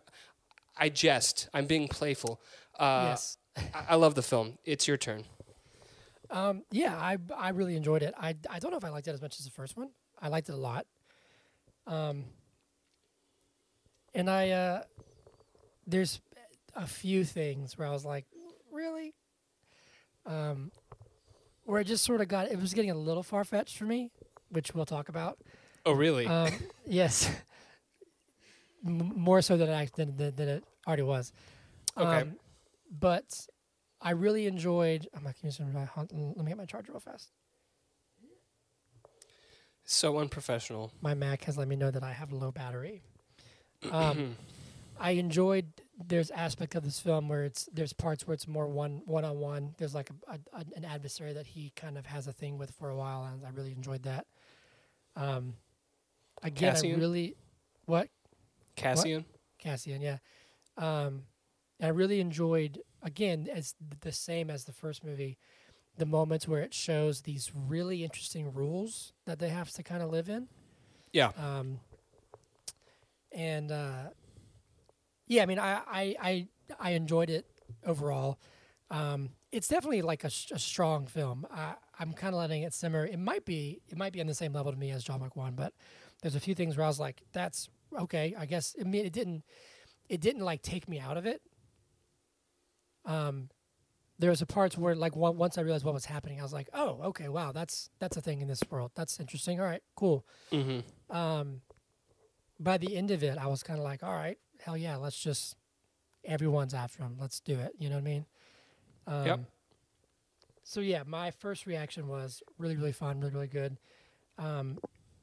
I 0.77 0.89
jest. 0.89 1.49
I'm 1.55 1.67
being 1.67 1.89
playful. 1.89 2.41
Uh, 2.79 3.09
yes. 3.11 3.39
I, 3.57 3.85
I 3.91 3.95
love 3.97 4.15
the 4.15 4.23
film. 4.23 4.59
It's 4.65 4.87
your 4.87 4.97
turn. 4.97 5.25
Um, 6.31 6.63
yeah, 6.71 6.97
I 6.97 7.19
I 7.37 7.51
really 7.51 7.77
enjoyed 7.77 8.03
it. 8.03 8.15
I 8.19 8.37
I 8.51 8.59
don't 8.59 8.71
know 8.71 8.77
if 8.77 8.85
I 8.85 8.91
liked 8.91 9.09
it 9.09 9.13
as 9.13 9.23
much 9.23 9.39
as 9.39 9.45
the 9.45 9.53
first 9.53 9.77
one. 9.77 9.91
I 10.21 10.29
liked 10.29 10.49
it 10.49 10.53
a 10.53 10.57
lot. 10.57 10.87
Um, 11.87 12.25
and 14.15 14.29
I 14.29 14.51
uh, 14.51 14.83
there's 15.87 16.21
a 16.75 16.87
few 16.87 17.25
things 17.25 17.79
where 17.79 17.87
I 17.89 17.91
was 17.91 18.05
like, 18.05 18.27
um, 20.27 20.71
where 21.65 21.81
it 21.81 21.85
just 21.85 22.05
sort 22.05 22.21
of 22.21 22.29
got 22.29 22.51
it 22.51 22.61
was 22.61 22.75
getting 22.75 22.91
a 22.91 22.95
little 22.97 23.23
far 23.23 23.45
fetched 23.45 23.77
for 23.79 23.85
me, 23.85 24.11
which 24.51 24.75
we'll 24.75 24.87
talk 24.87 25.09
about. 25.09 25.39
Oh, 25.85 25.93
really? 25.93 26.27
Um, 26.27 26.53
yes, 26.87 27.31
M- 28.85 29.13
more 29.17 29.41
so 29.43 29.57
than 29.57 29.71
I 29.71 29.89
than, 29.97 30.17
than, 30.17 30.35
than 30.37 30.49
it 30.49 30.65
already 30.87 31.03
was. 31.03 31.33
Okay. 31.97 32.21
Um, 32.23 32.37
but 32.91 33.47
I 34.01 34.11
really 34.11 34.47
enjoyed. 34.47 35.09
I'm 35.15 35.25
not 35.25 35.35
using 35.43 35.73
my. 35.73 35.89
Let 35.97 36.13
me 36.13 36.35
get 36.49 36.57
my 36.57 36.67
charger 36.67 36.93
real 36.93 37.01
fast. 37.01 37.31
so 39.85 40.19
unprofessional. 40.19 40.93
My 41.01 41.15
Mac 41.15 41.45
has 41.45 41.57
let 41.57 41.69
me 41.69 41.77
know 41.77 41.91
that 41.91 42.03
I 42.03 42.13
have 42.13 42.33
low 42.33 42.51
battery. 42.53 43.03
Um, 43.93 44.37
I 44.99 45.11
enjoyed. 45.13 45.67
There's 45.99 46.31
aspect 46.31 46.75
of 46.75 46.85
this 46.85 47.01
film 47.01 47.29
where 47.29 47.45
it's 47.45 47.69
there's 47.73 47.93
parts 47.93 48.27
where 48.27 48.35
it's 48.35 48.47
more 48.47 48.67
one 48.67 49.03
one 49.07 49.25
on 49.25 49.39
one. 49.39 49.75
There's 49.79 49.95
like 49.95 50.11
a, 50.29 50.39
a, 50.53 50.65
an 50.75 50.85
adversary 50.85 51.33
that 51.33 51.47
he 51.47 51.73
kind 51.75 51.97
of 51.97 52.07
has 52.07 52.27
a 52.27 52.33
thing 52.33 52.59
with 52.59 52.71
for 52.73 52.91
a 52.91 52.97
while, 52.97 53.25
and 53.25 53.45
I 53.45 53.51
really 53.51 53.73
enjoyed 53.73 54.03
that. 54.03 54.27
Um, 55.17 55.55
again, 56.43 56.75
Cassian? 56.75 56.95
I 56.95 56.99
really 56.99 57.37
what 57.87 58.09
Cassian. 58.77 59.25
Cassian, 59.59 60.03
yeah. 60.03 60.19
Um, 60.77 61.23
I 61.83 61.89
really 61.89 62.21
enjoyed 62.21 62.81
again 63.03 63.49
as 63.53 63.75
the 64.01 64.13
same 64.13 64.51
as 64.51 64.65
the 64.65 64.73
first 64.73 65.05
movie, 65.05 65.39
the 65.97 66.07
moments 66.07 66.47
where 66.47 66.61
it 66.61 66.75
shows 66.75 67.23
these 67.23 67.53
really 67.55 68.05
interesting 68.05 68.53
rules 68.53 69.13
that 69.25 69.39
they 69.39 69.49
have 69.49 69.71
to 69.71 69.83
kind 69.83 70.03
of 70.03 70.11
live 70.11 70.29
in. 70.29 70.49
Yeah. 71.13 71.31
Um, 71.39 71.81
and 73.33 73.71
uh, 73.71 74.11
yeah, 75.27 75.43
I 75.43 75.47
mean, 75.47 75.59
I, 75.59 75.81
I 75.87 76.17
I 76.21 76.49
I 76.79 76.91
enjoyed 76.91 77.31
it 77.31 77.47
overall. 77.85 78.39
Um, 78.91 79.31
it's 79.51 79.69
definitely 79.69 80.03
like 80.03 80.23
a, 80.23 80.29
a 80.53 80.59
strong 80.59 81.07
film. 81.07 81.47
I, 81.51 81.75
I'm 81.99 82.13
kind 82.13 82.35
of 82.35 82.39
letting 82.39 82.63
it 82.63 82.73
simmer. 82.73 83.05
It 83.05 83.19
might 83.19 83.45
be 83.45 83.81
it 83.89 83.97
might 83.97 84.13
be 84.13 84.21
on 84.21 84.27
the 84.27 84.35
same 84.35 84.53
level 84.53 84.73
to 84.73 84.79
me 84.79 84.91
as 84.91 85.03
John 85.05 85.21
Wick 85.21 85.37
One, 85.37 85.55
but 85.55 85.73
there's 86.23 86.35
a 86.35 86.41
few 86.41 86.55
things 86.55 86.77
where 86.77 86.85
I 86.85 86.89
was 86.89 87.01
like, 87.01 87.23
"That's 87.33 87.69
okay." 87.99 88.35
I 88.39 88.47
guess 88.47 88.75
I 88.81 88.85
mean 88.85 89.05
it 89.05 89.13
didn't 89.13 89.45
it 90.09 90.21
didn't 90.21 90.43
like 90.43 90.63
take 90.63 90.89
me 90.89 91.01
out 91.01 91.17
of 91.17 91.27
it. 91.27 91.43
Um, 93.05 93.51
there 94.19 94.31
was 94.31 94.43
a 94.43 94.47
parts 94.47 94.79
where 94.79 94.95
like 94.95 95.15
one, 95.15 95.37
once 95.37 95.59
I 95.59 95.63
realized 95.63 95.85
what 95.85 95.95
was 95.95 96.07
happening, 96.07 96.41
I 96.41 96.43
was 96.43 96.53
like, 96.53 96.69
"Oh, 96.73 97.01
okay, 97.07 97.29
wow, 97.29 97.53
that's 97.53 97.91
that's 97.99 98.17
a 98.17 98.21
thing 98.21 98.41
in 98.41 98.49
this 98.49 98.63
world. 98.71 98.93
That's 98.95 99.19
interesting. 99.21 99.61
All 99.61 99.67
right, 99.67 99.83
cool." 99.97 100.27
Mm-hmm. 100.53 101.17
um, 101.17 101.61
by 102.59 102.79
the 102.79 102.97
end 102.97 103.11
of 103.11 103.23
it, 103.23 103.37
I 103.39 103.47
was 103.49 103.63
kind 103.63 103.79
of 103.79 103.85
like, 103.85 104.03
all 104.03 104.13
right, 104.13 104.39
hell 104.67 104.77
yeah, 104.77 104.97
let's 104.97 105.17
just, 105.19 105.55
everyone's 106.25 106.75
after 106.75 107.05
him. 107.05 107.17
Let's 107.21 107.39
do 107.39 107.57
it. 107.57 107.73
You 107.79 107.89
know 107.89 107.95
what 107.95 108.01
I 108.01 108.05
mean? 108.05 108.27
Um, 109.07 109.27
Yep. 109.27 109.41
So 110.65 110.81
yeah, 110.81 111.05
my 111.07 111.31
first 111.31 111.67
reaction 111.67 112.09
was 112.09 112.43
really, 112.59 112.77
really 112.77 112.91
fun, 112.93 113.21
really, 113.21 113.33
really 113.33 113.47
good. 113.47 113.79
Um, 114.39 114.79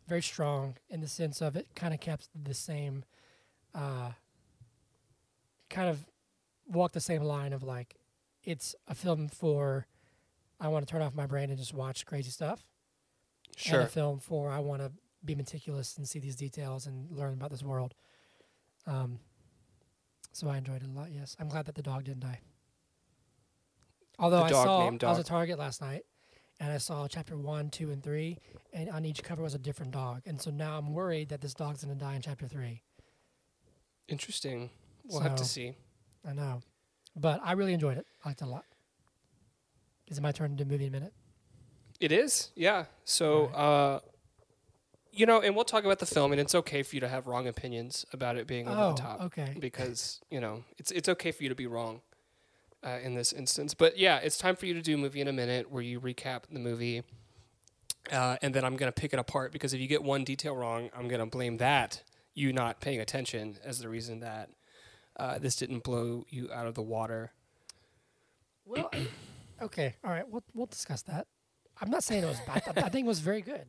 very 0.07 0.21
strong 0.21 0.77
in 0.89 1.01
the 1.01 1.07
sense 1.09 1.41
of 1.41 1.57
it 1.57 1.67
kind 1.75 1.93
of 1.93 1.99
kept 1.99 2.29
the 2.33 2.53
same, 2.53 3.03
uh, 3.75 4.11
kind 5.69 5.89
of 5.89 6.05
walked 6.65 6.93
the 6.93 7.01
same 7.01 7.23
line 7.23 7.51
of 7.51 7.61
like, 7.63 7.97
it's 8.45 8.75
a 8.87 8.95
film 8.95 9.27
for, 9.27 9.85
I 10.61 10.69
want 10.69 10.87
to 10.87 10.91
turn 10.91 11.01
off 11.01 11.13
my 11.13 11.25
brain 11.27 11.49
and 11.49 11.59
just 11.59 11.73
watch 11.73 12.05
crazy 12.05 12.31
stuff 12.31 12.63
and 13.49 13.57
Sure. 13.57 13.81
a 13.81 13.87
film 13.87 14.19
for 14.19 14.49
I 14.49 14.59
want 14.59 14.81
to 14.81 14.93
be 15.25 15.35
meticulous 15.35 15.97
and 15.97 16.07
see 16.07 16.19
these 16.19 16.37
details 16.37 16.87
and 16.87 17.11
learn 17.11 17.33
about 17.33 17.51
this 17.51 17.63
world. 17.63 17.93
Um, 18.87 19.19
so 20.33 20.49
I 20.49 20.57
enjoyed 20.57 20.83
it 20.83 20.89
a 20.89 20.91
lot. 20.91 21.11
Yes, 21.11 21.37
I'm 21.39 21.47
glad 21.47 21.65
that 21.67 21.75
the 21.75 21.81
dog 21.81 22.03
didn't 22.03 22.21
die. 22.21 22.39
Although 24.19 24.43
I 24.43 24.51
saw, 24.51 24.87
I 24.87 24.91
was 24.91 25.19
at 25.19 25.25
Target 25.25 25.57
last 25.57 25.81
night, 25.81 26.03
and 26.59 26.71
I 26.71 26.77
saw 26.77 27.07
chapter 27.07 27.37
one, 27.37 27.69
two, 27.69 27.89
and 27.91 28.03
three, 28.03 28.37
and 28.71 28.89
on 28.89 29.05
each 29.05 29.23
cover 29.23 29.41
was 29.41 29.55
a 29.55 29.59
different 29.59 29.91
dog, 29.91 30.21
and 30.25 30.41
so 30.41 30.51
now 30.51 30.77
I'm 30.77 30.93
worried 30.93 31.29
that 31.29 31.41
this 31.41 31.53
dog's 31.53 31.83
gonna 31.83 31.95
die 31.95 32.15
in 32.15 32.21
chapter 32.21 32.47
three. 32.47 32.83
Interesting. 34.07 34.69
We'll 35.05 35.21
have 35.21 35.35
to 35.35 35.45
see. 35.45 35.75
I 36.27 36.33
know, 36.33 36.61
but 37.15 37.41
I 37.43 37.53
really 37.53 37.73
enjoyed 37.73 37.97
it. 37.97 38.05
I 38.23 38.29
liked 38.29 38.41
it 38.41 38.45
a 38.45 38.47
lot. 38.47 38.65
Is 40.07 40.17
it 40.17 40.21
my 40.21 40.31
turn 40.31 40.55
to 40.55 40.63
do 40.63 40.69
movie 40.69 40.85
in 40.85 40.89
a 40.93 40.99
minute? 40.99 41.13
It 41.99 42.11
is, 42.11 42.51
yeah. 42.55 42.85
So, 43.05 43.45
uh, 43.47 43.99
you 45.13 45.25
know, 45.25 45.41
and 45.41 45.55
we'll 45.55 45.65
talk 45.65 45.85
about 45.85 45.99
the 45.99 46.05
film, 46.05 46.31
and 46.31 46.41
it's 46.41 46.55
okay 46.55 46.81
for 46.83 46.95
you 46.95 46.99
to 47.01 47.07
have 47.07 47.27
wrong 47.27 47.47
opinions 47.47 48.05
about 48.11 48.35
it 48.35 48.47
being 48.47 48.67
over 48.67 48.81
oh, 48.81 48.93
the 48.93 49.01
top, 49.01 49.21
okay. 49.21 49.55
because 49.59 50.19
you 50.29 50.41
know 50.41 50.63
it's 50.77 50.91
it's 50.91 51.07
okay 51.07 51.31
for 51.31 51.43
you 51.43 51.49
to 51.49 51.55
be 51.55 51.67
wrong 51.67 52.01
uh, 52.83 52.97
in 53.03 53.13
this 53.13 53.31
instance. 53.31 53.73
But 53.73 53.97
yeah, 53.97 54.17
it's 54.17 54.37
time 54.37 54.55
for 54.55 54.65
you 54.65 54.73
to 54.73 54.81
do 54.81 54.97
movie 54.97 55.21
in 55.21 55.27
a 55.27 55.33
minute, 55.33 55.71
where 55.71 55.83
you 55.83 56.01
recap 56.01 56.43
the 56.51 56.59
movie, 56.59 57.03
uh, 58.11 58.37
and 58.41 58.53
then 58.53 58.65
I'm 58.65 58.75
gonna 58.75 58.91
pick 58.91 59.13
it 59.13 59.19
apart 59.19 59.51
because 59.51 59.73
if 59.73 59.79
you 59.79 59.87
get 59.87 60.03
one 60.03 60.23
detail 60.23 60.55
wrong, 60.55 60.89
I'm 60.97 61.07
gonna 61.07 61.27
blame 61.27 61.57
that 61.57 62.03
you 62.33 62.51
not 62.51 62.79
paying 62.79 62.99
attention 62.99 63.57
as 63.63 63.79
the 63.79 63.89
reason 63.89 64.21
that 64.21 64.49
uh, 65.17 65.37
this 65.37 65.55
didn't 65.55 65.83
blow 65.83 66.25
you 66.29 66.49
out 66.51 66.67
of 66.67 66.73
the 66.73 66.81
water. 66.81 67.31
Well, 68.65 68.91
okay, 69.61 69.95
all 70.03 70.11
right. 70.11 70.27
We'll 70.27 70.43
we'll 70.53 70.65
discuss 70.65 71.03
that. 71.03 71.27
I'm 71.79 71.89
not 71.89 72.03
saying 72.03 72.23
it 72.23 72.27
was 72.27 72.39
bad. 72.47 72.63
I 72.77 72.89
think 72.89 73.05
it 73.05 73.07
was 73.07 73.19
very 73.19 73.41
good. 73.41 73.65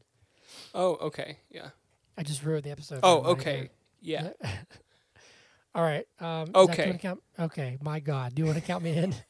Oh, 0.74 0.94
okay, 0.96 1.38
yeah. 1.50 1.68
I 2.16 2.22
just 2.22 2.44
ruined 2.44 2.64
the 2.64 2.70
episode. 2.70 3.00
Oh, 3.02 3.22
okay, 3.32 3.70
yeah. 4.00 4.30
All 5.74 5.82
right. 5.82 6.06
Um, 6.20 6.50
Okay. 6.54 7.00
Okay. 7.38 7.78
My 7.82 7.98
God. 7.98 8.34
Do 8.34 8.42
you 8.42 8.46
want 8.46 8.58
to 8.58 8.64
count 8.64 8.84
me 8.84 8.96
in? 8.96 9.14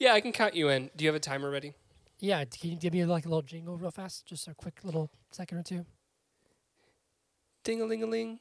Yeah, 0.00 0.12
I 0.12 0.20
can 0.20 0.32
count 0.32 0.54
you 0.54 0.68
in. 0.70 0.90
Do 0.96 1.04
you 1.04 1.08
have 1.08 1.14
a 1.14 1.20
timer 1.20 1.48
ready? 1.48 1.72
yeah. 2.18 2.44
Can 2.44 2.70
you 2.70 2.76
give 2.76 2.92
me 2.92 3.04
like 3.04 3.26
a 3.26 3.28
little 3.28 3.42
jingle 3.42 3.76
real 3.76 3.92
fast? 3.92 4.26
Just 4.26 4.48
a 4.48 4.54
quick 4.54 4.80
little 4.82 5.08
second 5.30 5.58
or 5.58 5.62
two. 5.62 5.86
Ding 7.62 7.80
a 7.80 7.84
ling 7.84 8.02
a 8.02 8.06
ling. 8.06 8.40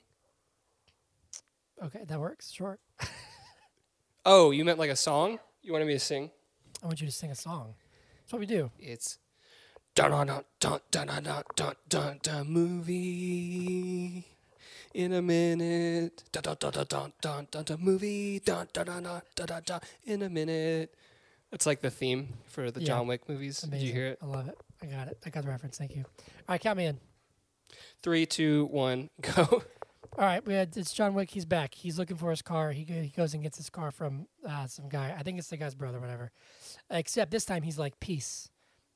Okay, 1.83 2.03
that 2.07 2.19
works. 2.19 2.51
Sure. 2.51 2.79
Oh, 4.25 4.49
you 4.51 4.65
meant 4.65 4.79
like 4.79 4.89
a 4.89 4.95
song? 4.95 5.37
You 5.61 5.73
wanted 5.73 5.85
me 5.85 5.93
to 5.93 5.99
sing? 5.99 6.31
I 6.81 6.87
want 6.87 6.99
you 7.01 7.07
to 7.07 7.13
sing 7.13 7.29
a 7.29 7.35
song. 7.35 7.75
That's 8.21 8.33
what 8.33 8.39
we 8.39 8.45
do. 8.47 8.71
It's 8.79 9.19
dun 9.95 10.11
dun 10.11 10.27
dun 10.27 10.43
dun 10.59 11.07
dun 11.07 11.23
dun 11.23 11.43
dun 11.55 11.75
dun 11.89 12.19
dun 12.21 12.47
movie 12.47 14.25
in 14.93 15.13
a 15.13 15.21
minute. 15.21 16.23
Dun 16.31 16.43
dun 16.43 16.55
dun 16.59 16.71
dun 16.71 16.85
dun 16.89 17.13
dun 17.21 17.47
dun 17.51 17.63
dun 17.63 17.77
movie 17.79 18.39
dun 18.39 18.67
dun 18.73 18.85
dun 18.85 19.03
dun 19.03 19.21
dun 19.35 19.45
dun 19.47 19.61
dun 19.65 19.79
in 20.05 20.21
a 20.23 20.29
minute. 20.29 20.95
That's 21.51 21.67
like 21.67 21.81
the 21.81 21.91
theme 21.91 22.29
for 22.47 22.71
the. 22.71 22.79
John 22.79 23.05
Wick 23.05 23.29
movies. 23.29 23.61
Did 23.61 23.81
you 23.81 23.93
hear 23.93 24.07
it? 24.07 24.19
I 24.21 24.25
love 24.25 24.47
it. 24.47 24.57
I 24.81 24.87
got 24.87 25.07
it. 25.07 25.17
I 25.25 25.29
got 25.29 25.43
the 25.43 25.49
reference. 25.49 25.77
Thank 25.77 25.95
you. 25.95 26.03
All 26.17 26.23
right, 26.49 26.61
count 26.61 26.77
me 26.77 26.85
in. 26.87 26.99
Three, 28.01 28.25
two, 28.25 28.65
one, 28.71 29.09
go. 29.21 29.63
All 30.17 30.25
right, 30.25 30.45
we 30.45 30.53
had 30.53 30.75
it's 30.75 30.93
John 30.93 31.13
Wick. 31.13 31.29
He's 31.29 31.45
back. 31.45 31.75
He's 31.75 31.99
looking 31.99 32.17
for 32.17 32.31
his 32.31 32.41
car. 32.41 32.71
He 32.71 32.83
he 32.83 33.13
goes 33.15 33.33
and 33.35 33.43
gets 33.43 33.57
his 33.57 33.69
car 33.69 33.91
from 33.91 34.27
uh, 34.47 34.65
some 34.65 34.89
guy. 34.89 35.15
I 35.17 35.21
think 35.23 35.37
it's 35.37 35.49
the 35.49 35.57
guy's 35.57 35.75
brother, 35.75 35.99
whatever. 35.99 36.31
Except 36.89 37.29
this 37.29 37.45
time 37.45 37.61
he's 37.61 37.77
like 37.77 37.99
peace. 37.99 38.49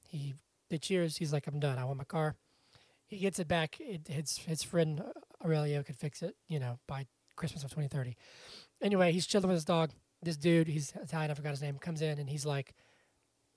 He 0.09 0.33
they 0.69 0.77
cheers. 0.77 1.17
He's 1.17 1.33
like 1.33 1.47
I'm 1.47 1.59
done. 1.59 1.77
I 1.77 1.85
want 1.85 1.97
my 1.97 2.03
car. 2.03 2.35
He 3.07 3.17
gets 3.17 3.39
it 3.39 3.47
back. 3.47 3.77
It, 3.79 4.07
his 4.07 4.37
his 4.37 4.63
friend 4.63 5.03
Aurelio 5.43 5.83
could 5.83 5.95
fix 5.97 6.21
it. 6.21 6.35
You 6.47 6.59
know 6.59 6.79
by 6.87 7.07
Christmas 7.35 7.63
of 7.63 7.69
2030. 7.69 8.15
Anyway, 8.81 9.11
he's 9.11 9.25
chilling 9.25 9.47
with 9.47 9.55
his 9.55 9.65
dog. 9.65 9.91
This 10.21 10.37
dude, 10.37 10.67
he's 10.67 10.93
Italian. 11.01 11.31
I 11.31 11.33
forgot 11.35 11.51
his 11.51 11.61
name. 11.61 11.77
Comes 11.77 12.01
in 12.01 12.19
and 12.19 12.29
he's 12.29 12.45
like, 12.45 12.73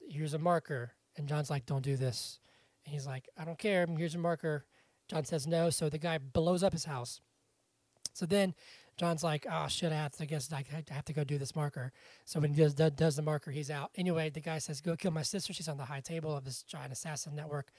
"Here's 0.08 0.34
a 0.34 0.38
marker." 0.38 0.92
And 1.16 1.28
John's 1.28 1.50
like, 1.50 1.66
"Don't 1.66 1.82
do 1.82 1.96
this." 1.96 2.38
And 2.84 2.92
he's 2.92 3.06
like, 3.06 3.28
"I 3.36 3.44
don't 3.44 3.58
care. 3.58 3.86
Here's 3.86 4.14
a 4.14 4.18
marker." 4.18 4.66
John 5.08 5.24
says 5.24 5.46
no. 5.46 5.70
So 5.70 5.88
the 5.88 5.98
guy 5.98 6.18
blows 6.18 6.62
up 6.62 6.72
his 6.72 6.84
house. 6.84 7.20
So 8.12 8.26
then 8.26 8.54
John's 9.00 9.24
like, 9.24 9.46
oh 9.50 9.66
shit, 9.66 9.92
I 9.92 9.96
have 9.96 10.12
to, 10.12 10.24
I 10.24 10.26
guess 10.26 10.52
I 10.52 10.62
have 10.90 11.06
to 11.06 11.14
go 11.14 11.24
do 11.24 11.38
this 11.38 11.56
marker. 11.56 11.90
So 12.26 12.38
when 12.38 12.52
he 12.52 12.60
does, 12.60 12.74
does, 12.74 13.16
the 13.16 13.22
marker, 13.22 13.50
he's 13.50 13.70
out. 13.70 13.90
Anyway, 13.94 14.28
the 14.28 14.42
guy 14.42 14.58
says, 14.58 14.82
go 14.82 14.94
kill 14.94 15.10
my 15.10 15.22
sister. 15.22 15.54
She's 15.54 15.68
on 15.68 15.78
the 15.78 15.86
high 15.86 16.02
table 16.02 16.36
of 16.36 16.44
this 16.44 16.62
giant 16.62 16.92
assassin 16.92 17.34
network. 17.34 17.72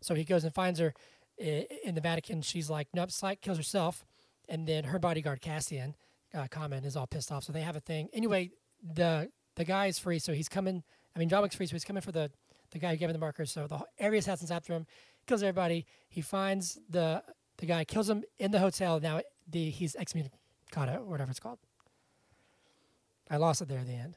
So 0.00 0.14
he 0.14 0.22
goes 0.22 0.44
and 0.44 0.54
finds 0.54 0.78
her. 0.78 0.94
in 1.38 1.96
the 1.96 2.00
Vatican, 2.00 2.40
she's 2.40 2.70
like, 2.70 2.86
nope, 2.94 3.10
Psyche 3.10 3.40
kills 3.42 3.56
herself, 3.56 4.04
and 4.48 4.64
then 4.68 4.84
her 4.84 5.00
bodyguard 5.00 5.40
Cassian, 5.40 5.96
uh, 6.32 6.46
Common, 6.48 6.84
is 6.84 6.96
all 6.96 7.08
pissed 7.08 7.32
off. 7.32 7.42
So 7.42 7.52
they 7.52 7.62
have 7.62 7.74
a 7.74 7.80
thing. 7.80 8.08
Anyway, 8.12 8.52
the 8.80 9.28
the 9.56 9.64
guy 9.64 9.86
is 9.86 9.98
free, 9.98 10.20
so 10.20 10.32
he's 10.32 10.48
coming. 10.48 10.84
I 11.16 11.18
mean, 11.18 11.28
John 11.28 11.42
Wick's 11.42 11.56
free, 11.56 11.66
so 11.66 11.72
he's 11.72 11.84
coming 11.84 12.00
for 12.00 12.12
the 12.12 12.30
the 12.70 12.78
guy 12.78 12.92
who 12.92 12.96
gave 12.96 13.08
him 13.08 13.14
the 13.14 13.18
marker. 13.18 13.44
So 13.44 13.66
the 13.66 13.80
every 13.98 14.18
assassin's 14.18 14.52
after 14.52 14.72
him, 14.72 14.86
kills 15.26 15.42
everybody. 15.42 15.84
He 16.08 16.20
finds 16.20 16.78
the 16.88 17.24
the 17.58 17.66
guy, 17.66 17.82
kills 17.82 18.08
him 18.08 18.22
in 18.38 18.52
the 18.52 18.60
hotel. 18.60 19.00
Now 19.00 19.20
the 19.48 19.70
he's 19.70 19.96
or 20.76 21.04
whatever 21.04 21.30
it's 21.30 21.40
called. 21.40 21.58
I 23.30 23.36
lost 23.36 23.62
it 23.62 23.68
there 23.68 23.78
at 23.78 23.86
the 23.86 23.94
end. 23.94 24.16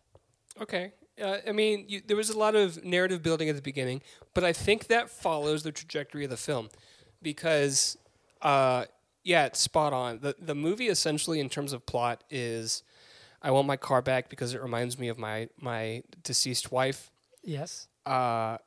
Okay. 0.60 0.94
Uh, 1.22 1.38
I 1.48 1.52
mean, 1.52 1.86
you, 1.88 2.02
there 2.06 2.18
was 2.18 2.30
a 2.32 2.38
lot 2.38 2.56
of 2.56 2.84
narrative 2.84 3.22
building 3.22 3.48
at 3.48 3.56
the 3.56 3.62
beginning, 3.62 4.02
but 4.34 4.44
I 4.44 4.52
think 4.54 4.88
that 4.88 5.10
follows 5.10 5.62
the 5.62 5.72
trajectory 5.72 6.24
of 6.24 6.32
the 6.32 6.38
film 6.38 6.70
because, 7.22 7.98
uh, 8.42 8.86
yeah, 9.24 9.46
it's 9.46 9.60
spot 9.60 9.94
on. 9.94 10.20
The 10.20 10.36
the 10.40 10.56
movie 10.56 10.88
essentially, 10.88 11.40
in 11.40 11.50
terms 11.50 11.72
of 11.72 11.86
plot, 11.86 12.24
is 12.32 12.82
I 13.42 13.52
want 13.52 13.68
my 13.68 13.78
car 13.78 14.02
back 14.02 14.30
because 14.30 14.56
it 14.56 14.62
reminds 14.62 14.98
me 14.98 15.08
of 15.08 15.20
my 15.20 15.50
my 15.62 16.02
deceased 16.24 16.72
wife. 16.72 17.12
Yes. 17.44 17.88
Uh, 18.06 18.58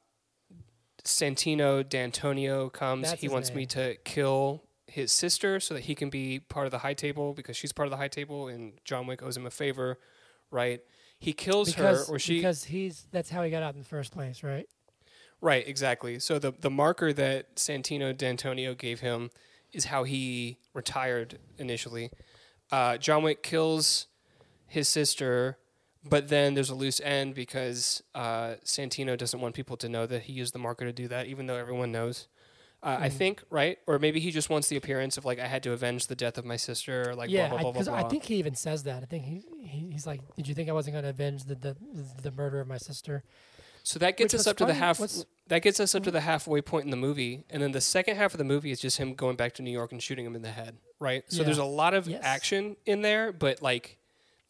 Santino 1.02 1.86
D'Antonio 1.88 2.68
comes. 2.68 3.08
That's 3.08 3.20
he 3.20 3.28
wants 3.28 3.52
me 3.52 3.66
to 3.66 3.96
kill 4.04 4.62
his 4.86 5.12
sister 5.12 5.58
so 5.60 5.74
that 5.74 5.84
he 5.84 5.94
can 5.94 6.10
be 6.10 6.38
part 6.38 6.66
of 6.66 6.70
the 6.70 6.78
high 6.78 6.94
table 6.94 7.32
because 7.34 7.56
she's 7.56 7.72
part 7.72 7.86
of 7.86 7.90
the 7.90 7.96
high 7.96 8.08
table 8.08 8.48
and 8.48 8.74
John 8.84 9.06
Wick 9.06 9.22
owes 9.22 9.36
him 9.36 9.46
a 9.46 9.50
favor, 9.50 9.98
right? 10.50 10.80
He 11.18 11.32
kills 11.32 11.74
Because 11.74 12.08
her 12.08 12.14
or 12.14 12.18
she 12.18 12.36
because 12.36 12.64
he's 12.64 13.06
that's 13.10 13.30
how 13.30 13.42
he 13.42 13.50
got 13.50 13.62
out 13.62 13.74
in 13.74 13.80
the 13.80 13.86
first 13.86 14.12
place, 14.12 14.42
right? 14.42 14.68
Right, 15.40 15.66
exactly. 15.66 16.18
So 16.18 16.38
the 16.38 16.52
the 16.52 16.70
marker 16.70 17.12
that 17.12 17.56
Santino 17.56 18.16
D'Antonio 18.16 18.74
gave 18.74 19.00
him 19.00 19.30
is 19.72 19.86
how 19.86 20.04
he 20.04 20.58
retired 20.72 21.38
initially. 21.58 22.10
Uh, 22.70 22.96
John 22.96 23.22
Wick 23.22 23.42
kills 23.42 24.06
his 24.66 24.88
sister, 24.88 25.58
but 26.04 26.28
then 26.28 26.54
there's 26.54 26.70
a 26.70 26.74
loose 26.74 27.00
end 27.00 27.34
because 27.34 28.02
uh, 28.14 28.54
Santino 28.64 29.16
doesn't 29.16 29.40
want 29.40 29.54
people 29.54 29.76
to 29.78 29.88
know 29.88 30.06
that 30.06 30.22
he 30.22 30.32
used 30.32 30.54
the 30.54 30.58
marker 30.58 30.84
to 30.84 30.92
do 30.92 31.08
that, 31.08 31.26
even 31.26 31.46
though 31.46 31.56
everyone 31.56 31.92
knows. 31.92 32.28
Uh, 32.82 32.98
I 33.00 33.08
Mhm. 33.08 33.12
think 33.12 33.42
right, 33.50 33.78
or 33.86 33.98
maybe 33.98 34.20
he 34.20 34.30
just 34.30 34.48
wants 34.50 34.68
the 34.68 34.76
appearance 34.76 35.16
of 35.16 35.24
like 35.24 35.38
I 35.40 35.46
had 35.46 35.62
to 35.64 35.72
avenge 35.72 36.06
the 36.06 36.14
death 36.14 36.38
of 36.38 36.44
my 36.44 36.56
sister, 36.56 37.10
or 37.10 37.14
like 37.14 37.30
yeah, 37.30 37.48
blah 37.48 37.58
blah 37.58 37.62
blah 37.64 37.72
because 37.72 37.88
blah. 37.88 37.96
I, 37.98 38.08
think 38.08 38.24
he 38.24 38.36
even 38.36 38.54
says 38.54 38.82
that. 38.84 39.02
I 39.02 39.06
think 39.06 39.24
he, 39.24 39.42
he 39.66 39.90
he's 39.92 40.06
like, 40.06 40.20
"Did 40.36 40.46
you 40.46 40.54
think 40.54 40.68
I 40.68 40.72
wasn't 40.72 40.94
going 40.94 41.04
to 41.04 41.10
avenge 41.10 41.44
the, 41.44 41.54
the 41.54 41.76
the 42.22 42.30
murder 42.30 42.60
of 42.60 42.68
my 42.68 42.76
sister?" 42.78 43.24
So 43.82 43.98
that 44.00 44.16
gets 44.16 44.34
Which 44.34 44.40
us 44.40 44.46
up 44.46 44.56
to 44.58 44.66
the 44.66 44.74
half. 44.74 45.00
What's- 45.00 45.24
That 45.48 45.62
gets 45.62 45.78
us 45.78 45.94
up 45.94 46.02
to 46.02 46.10
the 46.10 46.20
halfway 46.22 46.60
point 46.60 46.84
in 46.86 46.90
the 46.90 46.96
movie, 46.96 47.44
and 47.50 47.62
then 47.62 47.70
the 47.72 47.80
second 47.80 48.16
half 48.16 48.34
of 48.34 48.38
the 48.38 48.44
movie 48.44 48.72
is 48.72 48.80
just 48.80 48.98
him 48.98 49.14
going 49.14 49.36
back 49.36 49.54
to 49.54 49.62
New 49.62 49.70
York 49.70 49.92
and 49.92 50.02
shooting 50.02 50.26
him 50.26 50.34
in 50.34 50.42
the 50.42 50.50
head. 50.50 50.76
Right. 50.98 51.22
So 51.28 51.38
Yeah. 51.38 51.44
there's 51.44 51.58
a 51.58 51.64
lot 51.64 51.94
of 51.94 52.08
Yes. 52.08 52.20
action 52.24 52.76
in 52.84 53.02
there, 53.02 53.32
but 53.32 53.62
like 53.62 53.98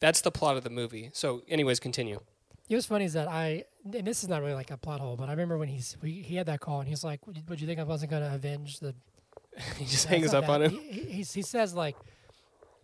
that's 0.00 0.22
the 0.22 0.30
plot 0.30 0.56
of 0.56 0.64
the 0.64 0.70
movie. 0.70 1.10
So, 1.12 1.42
anyways, 1.48 1.80
continue. 1.80 2.20
It 2.68 2.74
was 2.76 2.86
funny 2.86 3.04
is 3.04 3.12
that 3.12 3.28
I, 3.28 3.64
and 3.94 4.06
this 4.06 4.22
is 4.22 4.28
not 4.28 4.40
really 4.42 4.54
like 4.54 4.70
a 4.70 4.76
plot 4.76 5.00
hole, 5.00 5.16
but 5.16 5.28
I 5.28 5.32
remember 5.32 5.58
when 5.58 5.68
he's 5.68 5.96
we, 6.02 6.12
he 6.22 6.36
had 6.36 6.46
that 6.46 6.60
call 6.60 6.80
and 6.80 6.88
he's 6.88 7.04
like, 7.04 7.26
"Would 7.26 7.60
you 7.60 7.66
think 7.66 7.80
I 7.80 7.84
wasn't 7.84 8.10
going 8.10 8.22
to 8.22 8.34
avenge 8.34 8.80
the?" 8.80 8.94
he 9.76 9.84
just 9.84 10.06
hangs 10.06 10.34
up 10.34 10.48
on 10.48 10.62
him. 10.62 10.70
He, 10.72 11.00
he, 11.00 11.22
he 11.22 11.42
says 11.42 11.74
like, 11.74 11.96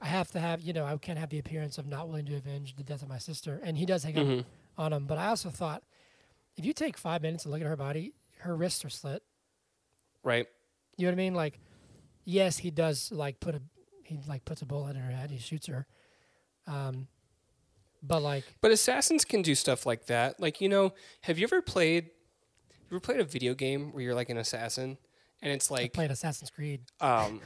"I 0.01 0.07
have 0.07 0.31
to 0.33 0.41
have 0.41 0.61
you 0.63 0.73
know 0.73 0.85
I 0.85 0.97
can't 0.97 1.19
have 1.19 1.31
the 1.31 1.39
appearance 1.39 1.79
of 1.79 1.87
not 1.87 2.09
willing 2.09 2.27
to 2.27 2.37
avenge 2.37 2.77
the 2.77 2.83
death 2.83 3.03
of 3.03 3.09
my 3.09 3.19
sister," 3.19 3.61
and 3.63 3.77
he 3.77 3.87
does 3.87 4.05
hang 4.05 4.19
up 4.19 4.27
Mhm. 4.27 4.45
on 4.79 4.93
him. 4.93 5.07
But 5.07 5.19
I 5.19 5.27
also 5.29 5.51
thought, 5.51 5.83
if 6.57 6.65
you 6.65 6.73
take 6.73 6.97
five 6.97 7.23
minutes 7.23 7.45
and 7.45 7.53
look 7.53 7.61
at 7.61 7.67
her 7.67 7.77
body, 7.77 8.15
her 8.39 8.57
wrists 8.57 8.85
are 8.85 8.91
slit. 8.91 9.23
Right. 10.23 10.47
You 10.97 11.07
know 11.07 11.13
what 11.13 11.17
I 11.17 11.25
mean? 11.25 11.35
Like, 11.35 11.59
yes, 12.25 12.59
he 12.59 12.71
does 12.71 13.11
like 13.13 13.41
put 13.41 13.55
a 13.55 13.63
he 14.05 14.19
like 14.29 14.45
puts 14.45 14.63
a 14.63 14.67
bullet 14.67 14.97
in 14.97 15.03
her 15.03 15.11
head. 15.13 15.31
He 15.31 15.39
shoots 15.39 15.67
her. 15.67 15.87
Um, 16.67 17.09
but 18.03 18.23
like, 18.23 18.45
But 18.61 18.71
assassins 18.73 19.25
can 19.25 19.43
do 19.43 19.55
stuff 19.55 19.87
like 19.87 20.07
that. 20.07 20.41
Like 20.41 20.61
you 20.61 20.69
know, 20.69 20.93
have 21.23 21.39
you 21.39 21.45
ever 21.45 21.63
played? 21.63 22.05
You 22.91 22.97
ever 22.97 23.01
played 23.01 23.21
a 23.21 23.25
video 23.25 23.55
game 23.55 23.93
where 23.93 24.03
you're 24.03 24.15
like 24.15 24.29
an 24.31 24.37
assassin, 24.39 24.99
and 25.41 25.53
it's 25.53 25.71
I 25.71 25.75
like 25.75 25.93
played 25.93 26.11
Assassin's 26.11 26.51
Creed. 26.51 26.83
Um, 27.01 27.41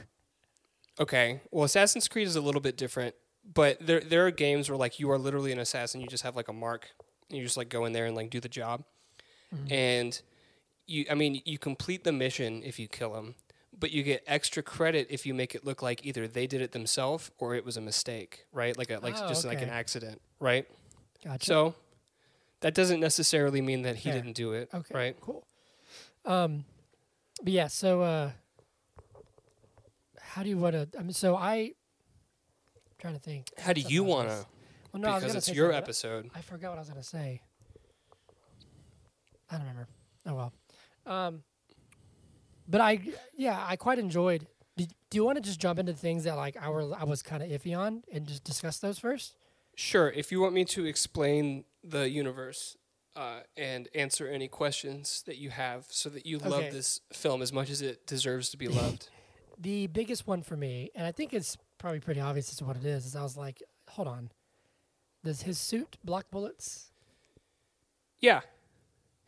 okay. 0.99 1.41
Well, 1.51 1.63
Assassin's 1.65 2.07
Creed 2.07 2.27
is 2.27 2.35
a 2.35 2.41
little 2.41 2.61
bit 2.61 2.77
different, 2.77 3.15
but 3.53 3.77
there 3.85 3.99
there 4.01 4.25
are 4.25 4.31
games 4.31 4.69
where 4.69 4.77
like 4.77 4.99
you 4.99 5.09
are 5.11 5.17
literally 5.17 5.51
an 5.51 5.59
assassin. 5.59 6.01
You 6.01 6.07
just 6.07 6.23
have 6.23 6.35
like 6.35 6.47
a 6.47 6.53
mark. 6.53 6.89
And 7.29 7.37
you 7.37 7.43
just 7.43 7.57
like 7.57 7.67
go 7.67 7.83
in 7.83 7.91
there 7.91 8.05
and 8.05 8.15
like 8.15 8.29
do 8.29 8.39
the 8.39 8.47
job, 8.47 8.85
Mhm. 9.53 9.69
and 9.71 10.21
you. 10.85 11.05
I 11.11 11.13
mean, 11.15 11.41
you 11.43 11.57
complete 11.57 12.05
the 12.05 12.13
mission 12.13 12.63
if 12.63 12.79
you 12.79 12.87
kill 12.87 13.11
them, 13.11 13.35
but 13.79 13.91
you 13.91 14.03
get 14.03 14.23
extra 14.27 14.63
credit 14.63 15.07
if 15.09 15.25
you 15.25 15.33
make 15.33 15.53
it 15.55 15.65
look 15.65 15.81
like 15.81 16.05
either 16.05 16.27
they 16.27 16.47
did 16.47 16.61
it 16.61 16.71
themselves 16.71 17.31
or 17.37 17.55
it 17.55 17.63
was 17.65 17.77
a 17.77 17.81
mistake, 17.81 18.45
right? 18.51 18.77
Like 18.77 18.89
a 18.89 18.99
like 18.99 19.15
Oh, 19.17 19.27
just 19.27 19.45
like 19.45 19.61
an 19.61 19.69
accident, 19.69 20.21
right? 20.39 20.67
Gotcha. 21.23 21.45
So 21.45 21.75
that 22.61 22.73
doesn't 22.73 22.99
necessarily 22.99 23.61
mean 23.61 23.83
that 23.83 23.97
he 23.97 24.09
Fair. 24.09 24.13
didn't 24.19 24.35
do 24.35 24.53
it, 24.53 24.69
okay, 24.73 24.93
right? 24.93 25.17
cool. 25.21 25.45
Um, 26.25 26.65
but 27.41 27.53
yeah, 27.53 27.67
so 27.67 28.01
uh, 28.01 28.31
how 30.19 30.43
do 30.43 30.49
you 30.49 30.57
want 30.57 30.73
to? 30.73 30.87
I 30.97 31.03
mean, 31.03 31.13
so 31.13 31.35
I. 31.35 31.55
I'm 31.55 31.73
trying 32.99 33.13
to 33.13 33.19
think. 33.19 33.49
How 33.57 33.73
do 33.73 33.81
you 33.81 34.03
want 34.03 34.29
gonna 34.29 34.45
Well, 34.91 35.01
no, 35.01 35.09
I 35.09 35.13
was 35.15 35.23
Because 35.23 35.35
it's 35.47 35.55
your 35.55 35.71
episode. 35.71 36.29
I 36.35 36.41
forgot 36.41 36.69
what 36.69 36.77
I 36.77 36.81
was 36.81 36.89
gonna 36.89 37.03
say. 37.03 37.41
I 39.49 39.57
don't 39.57 39.67
remember. 39.67 39.87
Oh 40.25 40.33
well. 40.35 40.53
Um, 41.05 41.43
but 42.67 42.81
I, 42.81 42.99
yeah, 43.35 43.63
I 43.67 43.75
quite 43.75 43.99
enjoyed. 43.99 44.47
Do, 44.75 44.85
do 45.09 45.15
you 45.17 45.23
want 45.25 45.37
to 45.37 45.41
just 45.41 45.59
jump 45.59 45.79
into 45.79 45.93
things 45.93 46.23
that 46.25 46.35
like 46.35 46.55
I 46.57 46.69
were 46.69 46.93
I 46.95 47.03
was 47.03 47.21
kind 47.23 47.41
of 47.41 47.49
iffy 47.49 47.77
on 47.77 48.03
and 48.11 48.27
just 48.27 48.43
discuss 48.43 48.79
those 48.79 48.99
first? 48.99 49.35
Sure. 49.75 50.09
If 50.11 50.31
you 50.31 50.39
want 50.41 50.53
me 50.53 50.65
to 50.65 50.85
explain 50.85 51.65
the 51.83 52.09
universe 52.09 52.77
uh, 53.15 53.39
and 53.55 53.87
answer 53.95 54.27
any 54.27 54.47
questions 54.47 55.23
that 55.25 55.37
you 55.37 55.49
have, 55.49 55.85
so 55.89 56.09
that 56.09 56.25
you 56.25 56.37
Okay. 56.37 56.49
love 56.49 56.71
this 56.71 57.01
film 57.13 57.41
as 57.41 57.51
much 57.53 57.69
as 57.69 57.81
it 57.81 58.05
deserves 58.05 58.49
to 58.49 58.57
be 58.57 58.67
loved. 58.67 59.09
The 59.59 59.87
biggest 59.87 60.27
one 60.27 60.43
for 60.43 60.55
me, 60.55 60.91
and 60.93 61.07
I 61.07 61.11
think 61.11 61.33
it's 61.33 61.57
probably 61.79 61.99
pretty 61.99 62.21
obvious 62.21 62.49
as 62.51 62.57
to 62.57 62.65
what 62.65 62.77
it 62.77 62.85
is, 62.85 63.07
is 63.07 63.15
I 63.15 63.23
was 63.23 63.35
like, 63.35 63.63
hold 63.89 64.07
on, 64.07 64.29
does 65.23 65.41
his 65.41 65.57
suit 65.57 65.97
block 66.03 66.29
bullets? 66.29 66.91
yeah, 68.19 68.41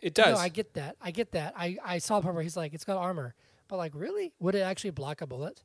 it 0.02 0.14
does. 0.14 0.36
No, 0.36 0.42
I 0.42 0.50
get 0.50 0.74
that. 0.76 0.96
I 1.02 1.12
get 1.12 1.32
that. 1.34 1.54
I, 1.58 1.78
I 1.84 1.98
saw 1.98 2.22
part 2.22 2.34
where 2.34 2.44
he's 2.44 2.58
like, 2.58 2.74
it's 2.74 2.86
got 2.86 2.98
armor, 2.98 3.36
but 3.68 3.78
like, 3.78 3.94
really, 3.96 4.34
would 4.40 4.56
it 4.56 4.62
actually 4.62 4.92
block 4.92 5.22
a 5.22 5.28
bullet? 5.28 5.62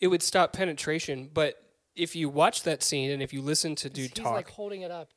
it 0.00 0.08
would 0.08 0.22
stop 0.22 0.52
penetration, 0.52 1.30
but 1.32 1.62
if 1.94 2.16
you 2.16 2.28
watch 2.28 2.62
that 2.62 2.82
scene 2.82 3.10
and 3.10 3.22
if 3.22 3.32
you 3.32 3.42
listen 3.42 3.74
to 3.76 3.90
dude 3.90 4.04
he's 4.04 4.12
talk, 4.12 4.32
like 4.32 4.48
holding 4.48 4.82
it 4.82 4.90
up. 4.90 5.10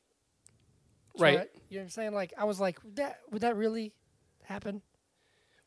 right? 1.18 1.48
You 1.70 1.76
know 1.76 1.80
what 1.80 1.82
I'm 1.84 1.88
saying? 1.88 2.12
Like 2.12 2.34
I 2.36 2.44
was 2.44 2.60
like, 2.60 2.82
would 2.84 2.96
that 2.96 3.20
would 3.30 3.42
that 3.42 3.56
really 3.56 3.92
happen? 4.44 4.82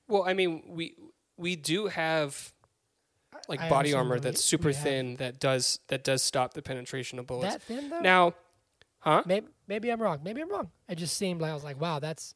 Well, 0.07 0.23
I 0.23 0.33
mean, 0.33 0.63
we 0.67 0.95
we 1.35 1.55
do 1.55 1.87
have 1.87 2.53
like 3.49 3.59
I 3.59 3.69
body 3.69 3.93
armor 3.93 4.19
that's 4.19 4.43
super 4.43 4.69
we 4.69 4.73
have 4.73 4.83
thin 4.83 5.15
that 5.15 5.39
does 5.39 5.79
that 5.87 6.03
does 6.03 6.21
stop 6.21 6.53
the 6.53 6.61
penetration 6.61 7.17
of 7.17 7.25
bullets. 7.25 7.55
That 7.55 7.61
thin 7.63 7.89
though? 7.89 7.99
now, 7.99 8.33
huh? 8.99 9.23
maybe 9.25 9.47
maybe 9.67 9.89
I'm 9.91 10.01
wrong. 10.01 10.19
Maybe 10.23 10.41
I'm 10.41 10.49
wrong. 10.49 10.69
It 10.89 10.95
just 10.95 11.17
seemed 11.17 11.41
like 11.41 11.51
I 11.51 11.53
was 11.53 11.63
like, 11.63 11.79
wow, 11.79 11.99
that's 11.99 12.33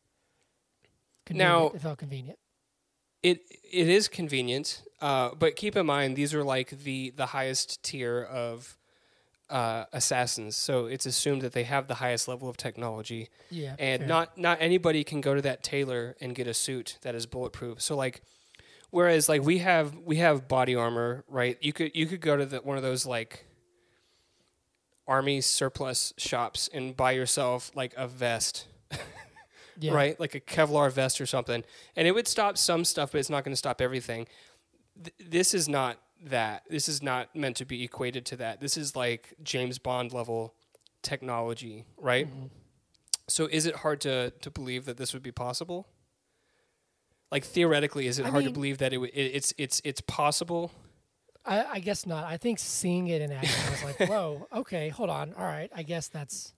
convenient. 1.25 1.49
Now- 1.51 1.67
it 1.75 1.81
felt 1.81 1.97
convenient. 1.99 2.37
It 3.23 3.41
it 3.71 3.87
is 3.87 4.07
convenient, 4.07 4.81
uh, 4.99 5.29
but 5.37 5.55
keep 5.55 5.75
in 5.75 5.85
mind 5.85 6.15
these 6.15 6.33
are 6.33 6.43
like 6.43 6.71
the 6.71 7.11
the 7.15 7.27
highest 7.27 7.83
tier 7.83 8.19
of 8.23 8.79
uh, 9.47 9.85
assassins. 9.93 10.55
So 10.57 10.87
it's 10.87 11.05
assumed 11.05 11.43
that 11.43 11.53
they 11.53 11.65
have 11.65 11.87
the 11.87 11.93
highest 11.95 12.27
level 12.27 12.49
of 12.49 12.57
technology, 12.57 13.29
Yeah. 13.51 13.75
and 13.77 13.99
fair. 13.99 14.07
not 14.07 14.37
not 14.39 14.57
anybody 14.59 15.03
can 15.03 15.21
go 15.21 15.35
to 15.35 15.41
that 15.43 15.61
tailor 15.61 16.15
and 16.19 16.33
get 16.33 16.47
a 16.47 16.53
suit 16.55 16.97
that 17.03 17.13
is 17.13 17.27
bulletproof. 17.27 17.79
So 17.79 17.95
like, 17.95 18.23
whereas 18.89 19.29
like 19.29 19.43
we 19.43 19.59
have 19.59 19.95
we 19.97 20.15
have 20.15 20.47
body 20.47 20.73
armor, 20.73 21.23
right? 21.27 21.59
You 21.61 21.73
could 21.73 21.91
you 21.93 22.07
could 22.07 22.21
go 22.21 22.37
to 22.37 22.45
the, 22.47 22.57
one 22.57 22.75
of 22.77 22.81
those 22.81 23.05
like 23.05 23.45
army 25.11 25.41
surplus 25.41 26.13
shops 26.17 26.69
and 26.73 26.95
buy 26.95 27.11
yourself 27.11 27.71
like 27.75 27.93
a 27.97 28.07
vest 28.07 28.67
yeah. 29.79 29.93
right? 29.93 30.19
Like 30.19 30.35
a 30.35 30.39
Kevlar 30.39 30.91
vest 30.91 31.19
or 31.19 31.25
something, 31.25 31.63
and 31.95 32.07
it 32.07 32.11
would 32.15 32.27
stop 32.27 32.57
some 32.57 32.85
stuff, 32.85 33.11
but 33.11 33.19
it's 33.19 33.29
not 33.29 33.43
going 33.43 33.53
to 33.53 33.57
stop 33.65 33.81
everything. 33.81 34.27
Th- 35.03 35.15
this 35.35 35.53
is 35.53 35.67
not 35.67 35.97
that. 36.25 36.63
This 36.69 36.87
is 36.87 37.01
not 37.01 37.35
meant 37.35 37.55
to 37.57 37.65
be 37.65 37.83
equated 37.83 38.25
to 38.27 38.35
that. 38.37 38.59
This 38.61 38.77
is 38.77 38.95
like 38.95 39.33
James 39.43 39.79
Bond 39.79 40.13
level 40.13 40.53
technology, 41.01 41.85
right? 41.97 42.27
Mhm. 42.27 42.49
So, 43.27 43.47
is 43.51 43.65
it 43.65 43.75
hard 43.83 43.99
to 44.01 44.31
to 44.45 44.49
believe 44.51 44.85
that 44.85 44.97
this 44.97 45.13
would 45.13 45.23
be 45.23 45.31
possible? 45.31 45.87
Like 47.31 47.45
theoretically, 47.45 48.07
is 48.07 48.19
it 48.19 48.25
I 48.25 48.29
hard 48.29 48.43
to 48.45 48.51
believe 48.51 48.77
that 48.79 48.91
it, 48.93 48.97
w- 48.97 49.11
it 49.13 49.27
it's 49.37 49.53
it's 49.57 49.81
it's 49.83 50.01
possible? 50.01 50.71
I, 51.45 51.65
I 51.65 51.79
guess 51.79 52.05
not. 52.05 52.25
I 52.25 52.37
think 52.37 52.59
seeing 52.59 53.07
it 53.07 53.21
in 53.21 53.31
action, 53.31 53.63
I 53.67 53.71
was 53.71 53.83
like, 53.83 53.99
whoa, 54.09 54.47
okay, 54.53 54.89
hold 54.89 55.09
on, 55.09 55.33
all 55.33 55.45
right. 55.45 55.71
I 55.75 55.83
guess 55.83 56.07
that's. 56.07 56.53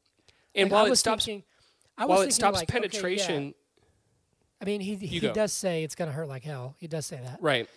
And 0.56 0.69
like, 0.69 0.78
I 0.78 0.84
while 0.84 0.91
it 0.91 0.96
stops 0.98 1.26
thinking, 1.26 1.43
I 1.98 2.06
was 2.06 2.10
while 2.10 2.28
it 2.28 2.34
stops 2.34 2.56
like, 2.56 2.69
okay, 2.69 2.78
yeah. 2.78 2.82
penetration, 2.82 3.54
I 4.62 4.65
mean, 4.65 4.82
he 4.82 4.96
he 4.96 5.19
go. 5.19 5.34
does 5.34 5.52
say 5.52 5.84
it's 5.84 5.96
gonna 5.96 6.12
hurt 6.12 6.28
like 6.28 6.43
hell. 6.43 6.76
He 6.80 6.88
does 6.88 7.06
say 7.06 7.19
that. 7.22 7.38
right? 7.41 7.69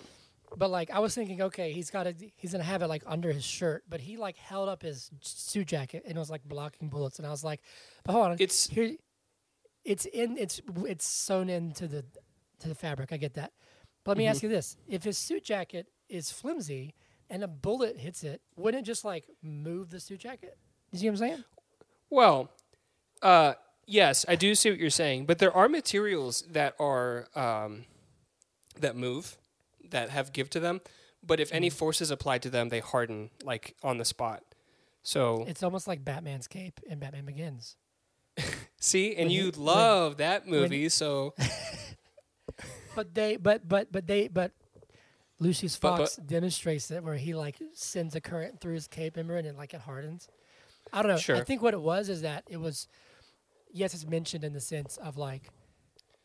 But 0.56 0.70
like 0.70 0.90
I 0.90 1.00
was 1.00 1.14
thinking, 1.14 1.42
okay, 1.42 1.72
he's 1.72 1.90
got 1.90 2.04
to 2.04 2.14
he's 2.36 2.52
gonna 2.52 2.64
have 2.64 2.82
it 2.82 2.86
like 2.88 3.02
under 3.06 3.32
his 3.32 3.44
shirt, 3.44 3.84
but 3.88 4.00
he 4.00 4.16
like 4.16 4.36
held 4.36 4.68
up 4.68 4.82
his 4.82 5.10
suit 5.20 5.66
jacket 5.66 6.04
and 6.06 6.16
it 6.16 6.18
was 6.18 6.30
like 6.30 6.44
blocking 6.44 6.88
bullets, 6.88 7.18
and 7.18 7.26
I 7.26 7.30
was 7.30 7.42
like, 7.42 7.60
but 8.04 8.12
hold 8.12 8.26
on, 8.26 8.36
It's 8.38 8.68
here, 8.68 8.92
it's 9.84 10.04
in 10.06 10.38
it's 10.38 10.60
it's 10.84 11.06
sewn 11.06 11.48
into 11.48 11.88
the 11.88 12.04
to 12.60 12.68
the 12.68 12.74
fabric. 12.74 13.12
I 13.12 13.16
get 13.16 13.34
that, 13.34 13.52
but 14.04 14.12
let 14.12 14.18
me 14.18 14.26
ask 14.26 14.38
mm-hmm. 14.38 14.46
you 14.46 14.56
this: 14.56 14.76
if 14.86 15.02
his 15.02 15.18
suit 15.18 15.44
jacket 15.44 15.88
is 16.08 16.30
flimsy 16.30 16.94
and 17.30 17.42
a 17.42 17.48
bullet 17.48 17.98
hits 17.98 18.22
it, 18.22 18.40
wouldn't 18.56 18.82
it 18.82 18.86
just 18.86 19.04
like 19.04 19.24
move 19.42 19.90
the 19.90 20.00
suit 20.00 20.20
jacket? 20.20 20.56
You 20.92 20.98
see 20.98 21.06
what 21.06 21.12
I'm 21.12 21.16
saying? 21.16 21.44
Well, 22.10 22.50
uh, 23.22 23.54
yes, 23.86 24.24
I 24.28 24.36
do 24.36 24.54
see 24.54 24.70
what 24.70 24.78
you're 24.78 24.90
saying, 24.90 25.26
but 25.26 25.38
there 25.38 25.52
are 25.52 25.68
materials 25.68 26.42
that 26.50 26.74
are 26.78 27.26
um, 27.34 27.84
that 28.80 28.96
move, 28.96 29.36
that 29.90 30.10
have 30.10 30.32
give 30.32 30.48
to 30.50 30.60
them. 30.60 30.80
But 31.26 31.40
if 31.40 31.52
any 31.52 31.70
force 31.70 32.00
is 32.00 32.10
applied 32.12 32.42
to 32.42 32.50
them, 32.50 32.68
they 32.68 32.78
harden 32.80 33.30
like 33.42 33.74
on 33.82 33.98
the 33.98 34.04
spot. 34.04 34.44
So 35.02 35.44
It's 35.48 35.62
almost 35.62 35.88
like 35.88 36.04
Batman's 36.04 36.46
cape 36.46 36.80
in 36.86 36.98
Batman 37.00 37.24
Begins. 37.24 37.76
see, 38.80 39.10
and 39.16 39.24
when 39.26 39.30
you 39.30 39.44
he- 39.46 39.50
when- 39.50 39.60
love 39.66 40.16
that 40.18 40.46
movie. 40.46 40.88
so 40.88 41.34
But 42.94 43.14
they, 43.14 43.36
but 43.36 43.68
but 43.68 43.92
but 43.92 44.06
they, 44.06 44.28
but 44.28 44.52
Lucius 45.38 45.78
But- 45.78 45.98
Fox 45.98 46.16
demonstrates 46.16 46.90
it 46.90 47.02
where 47.02 47.16
he 47.16 47.34
like 47.34 47.56
sends 47.74 48.14
a 48.14 48.20
current 48.20 48.60
through 48.60 48.74
his 48.74 48.88
cape 48.88 49.16
and 49.16 49.30
it 49.30 49.56
like 49.56 49.74
it 49.74 49.80
hardens. 49.80 50.28
I 50.92 51.02
don't 51.02 51.28
know. 51.28 51.34
I 51.34 51.44
think 51.44 51.62
what 51.62 51.74
it 51.74 51.80
was 51.80 52.08
is 52.08 52.22
that 52.22 52.44
it 52.48 52.58
was, 52.58 52.86
yes, 53.72 53.92
it's 53.92 54.06
mentioned 54.06 54.44
in 54.44 54.52
the 54.52 54.60
sense 54.60 54.96
of 54.98 55.16
like, 55.18 55.50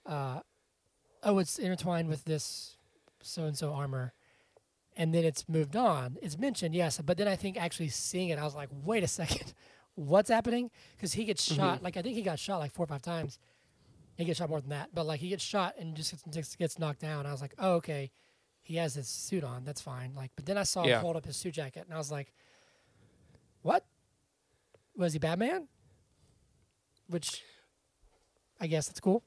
uh, 0.06 0.42
oh, 1.24 1.40
it's 1.40 1.58
intertwined 1.58 2.10
with 2.10 2.26
this 2.26 2.78
so 3.22 3.46
and 3.46 3.58
so 3.58 3.74
armor, 3.74 4.14
and 4.96 5.14
then 5.14 5.26
it's 5.26 5.50
moved 5.50 5.76
on. 5.76 6.18
It's 6.22 6.38
mentioned, 6.38 6.76
yes, 6.76 7.00
but 7.04 7.18
then 7.18 7.28
I 7.28 7.36
think 7.36 7.58
actually 7.58 7.90
seeing 7.90 8.30
it, 8.30 8.40
I 8.40 8.44
was 8.44 8.56
like, 8.56 8.70
wait 8.72 9.04
a 9.04 9.08
second, 9.08 9.54
what's 9.96 10.30
happening? 10.30 10.70
Because 10.96 11.14
he 11.14 11.26
gets 11.26 11.44
shot. 11.44 11.82
Like 11.84 11.98
I 11.98 12.02
think 12.02 12.16
he 12.16 12.22
got 12.22 12.40
shot 12.40 12.58
like 12.58 12.72
four 12.72 12.84
or 12.84 12.88
five 12.88 13.02
times. 13.02 13.40
He 14.16 14.26
gets 14.26 14.38
shot 14.38 14.50
more 14.50 14.62
than 14.62 14.70
that, 14.70 14.90
but 14.94 15.06
like 15.08 15.20
he 15.20 15.30
gets 15.30 15.44
shot 15.44 15.74
and 15.80 15.96
just 15.96 16.12
gets, 16.12 16.24
just 16.36 16.60
gets 16.60 16.78
knocked 16.80 17.00
down. 17.02 17.26
I 17.26 17.32
was 17.32 17.42
like, 17.42 17.56
oh 17.58 17.74
okay, 17.76 18.12
he 18.72 18.78
has 18.78 18.94
his 18.96 19.08
suit 19.08 19.44
on. 19.44 19.64
That's 19.66 19.82
fine. 19.82 20.14
Like, 20.16 20.32
but 20.36 20.46
then 20.46 20.58
I 20.58 20.64
saw 20.64 20.86
Yeah. 20.86 20.98
him 20.98 21.02
hold 21.02 21.16
up 21.18 21.26
his 21.26 21.36
suit 21.38 21.54
jacket, 21.54 21.84
and 21.86 21.94
I 21.94 21.98
was 21.98 22.12
like, 22.12 22.34
what? 23.62 23.86
Was 24.96 25.14
he 25.14 25.20
Batman? 25.20 25.68
Which, 27.08 27.42
I 28.60 28.68
guess 28.68 28.88
that's 28.88 29.00
cool. 29.00 29.24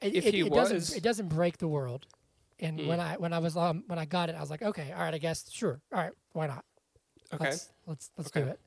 It, 0.00 0.14
If 0.14 0.26
it, 0.26 0.34
he 0.34 0.40
it 0.40 0.50
was- 0.50 0.70
doesn't 0.70 0.96
it 0.96 1.02
doesn't 1.02 1.28
break 1.28 1.58
the 1.58 1.68
world. 1.68 2.06
And 2.60 2.78
Mm. 2.80 2.86
when 2.88 3.00
I 3.00 3.16
when 3.16 3.32
I 3.32 3.38
was 3.38 3.56
um, 3.56 3.84
when 3.86 3.98
I 3.98 4.04
got 4.04 4.28
it, 4.30 4.34
I 4.36 4.40
was 4.40 4.50
like, 4.50 4.62
okay, 4.62 4.90
all 4.92 5.00
right, 5.00 5.14
I 5.14 5.18
guess 5.18 5.48
sure, 5.50 5.80
all 5.92 5.98
right, 6.00 6.12
why 6.32 6.46
not? 6.46 6.64
okay, 7.32 7.44
Let's 7.50 7.70
let's 7.86 8.10
let's 8.16 8.30
do 8.30 8.40
it. 8.44 8.58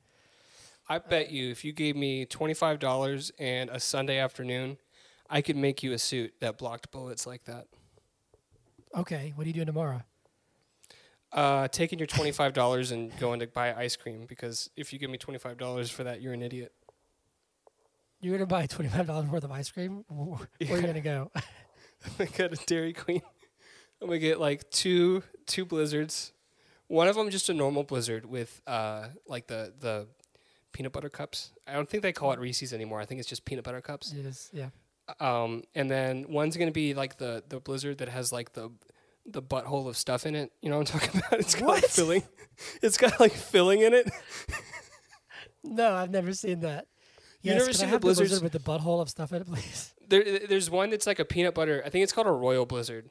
I 0.88 0.98
bet 0.98 1.30
you 1.30 1.50
if 1.50 1.64
you 1.64 1.72
gave 1.72 1.96
me 1.96 2.24
twenty 2.26 2.54
five 2.54 2.78
dollars 2.78 3.32
and 3.38 3.68
a 3.70 3.80
Sunday 3.80 4.18
afternoon, 4.18 4.78
I 5.28 5.42
could 5.42 5.56
make 5.56 5.82
you 5.82 5.92
a 5.92 5.98
suit 5.98 6.34
that 6.40 6.58
blocked 6.58 6.90
bullets 6.90 7.26
like 7.26 7.44
that. 7.44 7.66
Okay, 8.94 9.32
what 9.34 9.44
are 9.44 9.48
you 9.48 9.54
doing 9.54 9.66
tomorrow? 9.66 10.02
Uh, 11.32 11.66
taking 11.68 11.98
your 11.98 12.06
twenty 12.06 12.30
five 12.30 12.52
dollars 12.52 12.90
and 12.90 13.16
going 13.18 13.40
to 13.40 13.46
buy 13.46 13.72
ice 13.74 13.96
cream 13.96 14.26
because 14.28 14.68
if 14.76 14.92
you 14.92 14.98
give 14.98 15.10
me 15.10 15.16
twenty 15.16 15.38
five 15.38 15.56
dollars 15.56 15.90
for 15.90 16.04
that, 16.04 16.20
you're 16.20 16.34
an 16.34 16.42
idiot. 16.42 16.72
You're 18.20 18.36
gonna 18.36 18.46
buy 18.46 18.66
twenty 18.66 18.90
five 18.90 19.06
dollars 19.06 19.28
worth 19.30 19.44
of 19.44 19.50
ice 19.50 19.70
cream. 19.70 20.04
Where 20.08 20.26
where 20.36 20.74
are 20.74 20.76
you 20.80 20.86
gonna 20.86 21.00
go? 21.00 21.30
I 22.18 22.24
got 22.26 22.52
a 22.52 22.56
Dairy 22.66 22.92
Queen. 22.92 23.22
I'm 24.00 24.08
gonna 24.08 24.18
get 24.18 24.38
like 24.40 24.70
two 24.70 25.22
two 25.46 25.64
blizzards. 25.64 26.32
One 26.88 27.08
of 27.08 27.16
them 27.16 27.30
just 27.30 27.48
a 27.48 27.54
normal 27.54 27.84
blizzard 27.84 28.26
with 28.26 28.60
uh 28.66 29.08
like 29.26 29.46
the 29.46 29.72
the 29.78 30.08
peanut 30.72 30.92
butter 30.92 31.08
cups. 31.08 31.52
I 31.66 31.72
don't 31.72 31.88
think 31.88 32.02
they 32.02 32.12
call 32.12 32.32
it 32.32 32.38
Reese's 32.40 32.72
anymore. 32.74 33.00
I 33.00 33.06
think 33.06 33.20
it's 33.20 33.28
just 33.28 33.44
peanut 33.46 33.64
butter 33.64 33.80
cups. 33.80 34.12
it 34.12 34.26
is, 34.26 34.50
yeah. 34.52 34.68
Um, 35.20 35.62
and 35.74 35.90
then 35.90 36.26
one's 36.28 36.56
gonna 36.56 36.70
be 36.72 36.94
like 36.94 37.18
the 37.18 37.42
the 37.48 37.60
blizzard 37.60 37.98
that 37.98 38.08
has 38.08 38.32
like 38.32 38.52
the 38.52 38.70
the 39.26 39.42
butthole 39.42 39.88
of 39.88 39.96
stuff 39.96 40.26
in 40.26 40.34
it. 40.34 40.52
You 40.62 40.70
know 40.70 40.78
what 40.78 40.92
I'm 40.94 41.00
talking 41.00 41.20
about? 41.20 41.40
It's 41.40 41.54
got 41.54 41.66
like 41.68 41.84
filling. 41.84 42.22
It's 42.82 42.96
got 42.96 43.18
like 43.20 43.32
filling 43.32 43.80
in 43.82 43.94
it. 43.94 44.10
No, 45.64 45.94
I've 45.94 46.10
never 46.10 46.32
seen 46.32 46.60
that. 46.60 46.86
You 47.42 47.52
Yes, 47.52 47.60
never 47.60 47.72
seen 47.72 47.90
the 47.90 47.98
blizzards? 47.98 48.30
blizzard 48.30 48.42
with 48.44 48.52
the 48.52 48.58
butthole 48.70 49.00
of 49.00 49.08
stuff 49.08 49.32
in 49.32 49.42
it, 49.42 49.46
please? 49.52 49.94
There, 50.08 50.40
there's 50.46 50.70
one 50.70 50.90
that's 50.90 51.06
like 51.06 51.18
a 51.18 51.24
peanut 51.24 51.54
butter. 51.54 51.82
I 51.84 51.88
think 51.88 52.02
it's 52.04 52.12
called 52.12 52.26
a 52.26 52.32
royal 52.32 52.66
blizzard, 52.66 53.10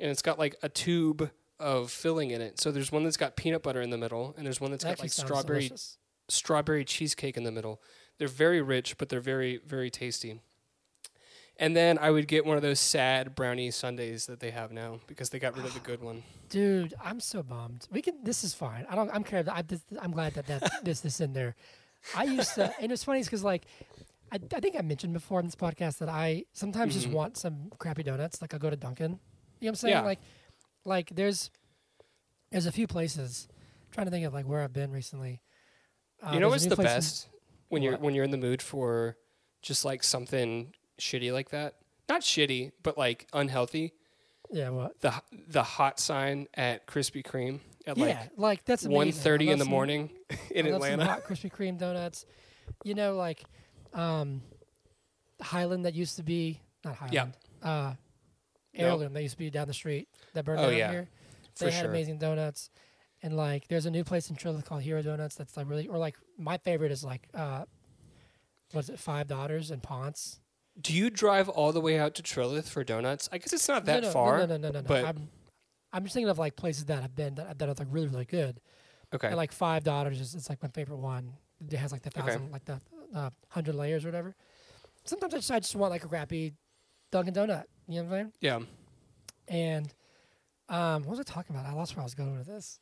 and 0.00 0.10
it's 0.10 0.22
got 0.22 0.38
like 0.38 0.56
a 0.62 0.68
tube 0.68 1.30
of 1.58 1.90
filling 1.90 2.30
in 2.30 2.40
it. 2.40 2.60
So 2.60 2.70
there's 2.70 2.92
one 2.92 3.04
that's 3.04 3.16
got 3.16 3.36
peanut 3.36 3.62
butter 3.62 3.80
in 3.80 3.90
the 3.90 3.98
middle, 3.98 4.34
and 4.36 4.46
there's 4.46 4.60
one 4.60 4.70
that's 4.70 4.84
That 4.84 4.96
got 4.96 5.04
like 5.04 5.12
strawberry 5.12 5.68
delicious. 5.68 5.98
strawberry 6.28 6.84
cheesecake 6.84 7.36
in 7.36 7.44
the 7.44 7.52
middle. 7.52 7.80
They're 8.18 8.28
very 8.28 8.62
rich, 8.62 8.96
but 8.98 9.08
they're 9.08 9.20
very 9.20 9.58
very 9.66 9.90
tasty. 9.90 10.40
And 11.58 11.74
then 11.74 11.98
I 11.98 12.10
would 12.10 12.28
get 12.28 12.44
one 12.44 12.56
of 12.56 12.62
those 12.62 12.78
sad 12.80 13.34
brownie 13.34 13.70
sundaes 13.70 14.26
that 14.26 14.40
they 14.40 14.50
have 14.50 14.72
now 14.72 15.00
because 15.06 15.30
they 15.30 15.38
got 15.38 15.56
rid 15.56 15.64
of 15.64 15.72
the 15.72 15.80
good 15.80 16.02
one. 16.02 16.22
Dude, 16.50 16.92
I'm 17.02 17.18
so 17.20 17.42
bummed. 17.42 17.88
We 17.90 18.02
can. 18.02 18.22
This 18.22 18.44
is 18.44 18.52
fine. 18.54 18.86
I 18.90 18.94
don't. 18.94 19.10
I'm 19.12 19.24
care. 19.24 19.42
I, 19.50 19.62
this, 19.62 19.80
I'm 20.00 20.10
glad 20.12 20.34
that 20.34 20.46
that 20.48 20.70
this 20.84 21.04
is 21.04 21.20
in 21.20 21.32
there. 21.32 21.54
I 22.14 22.24
used 22.24 22.54
to, 22.56 22.72
and 22.80 22.92
it's 22.92 23.02
funny 23.04 23.22
because 23.22 23.42
like, 23.42 23.64
I, 24.30 24.38
I 24.54 24.60
think 24.60 24.76
I 24.78 24.82
mentioned 24.82 25.12
before 25.14 25.40
in 25.40 25.46
this 25.46 25.56
podcast 25.56 25.98
that 25.98 26.08
I 26.10 26.44
sometimes 26.52 26.94
just 26.94 27.08
Mhm. 27.08 27.12
want 27.12 27.36
some 27.38 27.72
crappy 27.78 28.02
donuts. 28.02 28.40
Like 28.42 28.52
I 28.54 28.58
go 28.58 28.68
to 28.70 28.76
Dunkin'. 28.76 29.12
You 29.12 29.16
know 29.16 29.18
what 29.60 29.68
I'm 29.70 29.74
saying? 29.76 29.92
Yeah. 29.94 30.02
Like, 30.02 30.18
like 30.84 31.10
there's 31.14 31.50
there's 32.52 32.66
a 32.66 32.72
few 32.72 32.86
places. 32.86 33.48
I'm 33.50 33.92
trying 33.92 34.06
to 34.06 34.10
think 34.10 34.26
of 34.26 34.34
like 34.34 34.46
where 34.46 34.60
I've 34.62 34.72
been 34.74 34.92
recently. 34.92 35.40
Uh, 36.22 36.32
you 36.34 36.40
know 36.40 36.48
what's 36.50 36.66
the 36.66 36.76
best 36.76 37.28
when 37.70 37.82
you're 37.82 37.96
when 37.96 38.14
you're 38.14 38.24
in 38.24 38.30
the 38.30 38.36
mood 38.36 38.60
for 38.62 39.16
just 39.62 39.84
like 39.84 40.04
something 40.04 40.72
shitty 41.00 41.32
like 41.32 41.50
that. 41.50 41.74
Not 42.08 42.22
shitty, 42.22 42.72
but 42.82 42.96
like 42.96 43.26
unhealthy. 43.32 43.92
yeah. 44.50 44.68
What? 44.70 45.00
The 45.00 45.12
the 45.48 45.62
hot 45.62 45.98
sign 46.00 46.46
at 46.54 46.86
Krispy 46.86 47.24
Kreme 47.24 47.60
at 47.86 47.96
yeah. 47.96 48.04
like 48.04 48.30
Like 48.36 48.64
that's. 48.64 48.86
I 48.86 48.88
1.30 48.90 49.48
in 49.52 49.58
the 49.58 49.64
some- 49.64 49.70
morning 49.70 50.10
in 50.50 50.66
I 50.66 50.70
love 50.70 50.82
some 50.82 50.92
Atlanta. 50.92 51.04
hot 51.12 51.24
Krispy 51.24 51.50
Kreme 51.52 51.78
donuts. 51.78 52.26
You 52.84 52.94
know, 52.94 53.14
like 53.16 53.42
um, 53.94 54.42
Highland 55.40 55.84
that 55.84 55.94
used 55.94 56.16
to 56.16 56.22
be 56.22 56.60
not 56.84 56.96
Highland. 56.96 57.34
Yeah. 57.62 57.68
Uh, 57.70 57.94
heirloom 58.74 59.12
that 59.14 59.22
used 59.22 59.34
to 59.34 59.38
be 59.38 59.50
down 59.50 59.66
the 59.66 59.74
street 59.74 60.08
that 60.34 60.44
burned 60.44 60.60
Oh, 60.60 60.64
down 60.70 60.76
yeah, 60.76 60.90
here. 60.90 61.08
For 61.54 61.64
They 61.64 61.70
had 61.70 61.80
sure. 61.82 61.90
amazing 61.90 62.18
donuts, 62.18 62.70
and 63.22 63.36
like 63.36 63.66
there's 63.68 63.86
a 63.86 63.90
new 63.90 64.04
place 64.04 64.28
in 64.30 64.36
Trilith 64.36 64.64
called 64.66 64.82
Hero 64.82 65.00
Donuts 65.02 65.34
that's 65.36 65.56
like 65.56 65.68
really 65.68 65.86
or 65.88 65.96
like 65.98 66.16
my 66.38 66.58
favorite 66.58 66.92
is 66.92 67.02
like 67.02 67.28
uh, 67.34 67.64
was 68.74 68.90
it 68.90 68.98
Five 68.98 69.26
Daughters 69.28 69.70
and 69.70 69.82
Ponce? 69.82 70.38
Do 70.80 70.92
you 70.94 71.08
drive 71.10 71.48
all 71.48 71.72
the 71.72 71.80
way 71.80 71.98
out 71.98 72.14
to 72.16 72.22
Trilith 72.22 72.68
for 72.68 72.84
donuts? 72.84 73.28
I 73.32 73.38
guess 73.38 73.52
it's 73.52 73.68
not 73.68 73.84
that 73.86 74.02
no, 74.02 74.08
no, 74.08 74.12
far. 74.12 74.38
No, 74.40 74.46
no, 74.46 74.56
no, 74.58 74.68
no, 74.70 74.80
no. 74.80 74.86
but- 74.86 75.04
I'm, 75.04 75.28
I'm 75.92 76.02
just 76.04 76.12
thinking 76.14 76.28
of 76.28 76.38
like 76.38 76.56
places 76.56 76.84
that 76.86 77.02
I've 77.02 77.14
been 77.16 77.36
that, 77.36 77.58
that 77.58 77.68
are 77.68 77.74
like 77.78 77.88
really, 77.90 78.08
really 78.08 78.26
good. 78.26 78.60
Okay. 79.14 79.28
And 79.28 79.36
like 79.36 79.52
Five 79.52 79.84
Daughters 79.84 80.20
is 80.20 80.34
it's 80.34 80.50
like 80.50 80.62
my 80.62 80.68
favorite 80.68 80.98
one. 80.98 81.32
It 81.70 81.76
has 81.78 81.92
like 81.92 82.02
the 82.02 82.10
Okay. 82.18 82.32
thousand, 82.32 82.50
like 82.52 82.64
the 82.66 82.80
uh, 83.14 83.30
hundred 83.48 83.74
layers 83.76 84.04
or 84.04 84.08
whatever. 84.08 84.34
Sometimes 85.04 85.32
I 85.32 85.36
just 85.38 85.50
I 85.50 85.60
just 85.60 85.74
want 85.76 85.92
like 85.92 86.04
a 86.04 86.08
crappy 86.08 86.52
Dunkin' 87.12 87.32
Donut. 87.32 87.64
You 87.88 88.02
know 88.02 88.08
what 88.08 88.16
I'm 88.18 88.22
saying? 88.24 88.32
yeah. 88.40 88.58
And 89.48 89.94
um, 90.68 91.04
what 91.04 91.10
was 91.16 91.20
I 91.20 91.22
talking 91.22 91.54
about? 91.56 91.66
I 91.66 91.72
lost 91.72 91.96
where 91.96 92.02
I 92.02 92.04
was 92.04 92.14
going 92.14 92.36
with 92.36 92.46
this. 92.48 92.80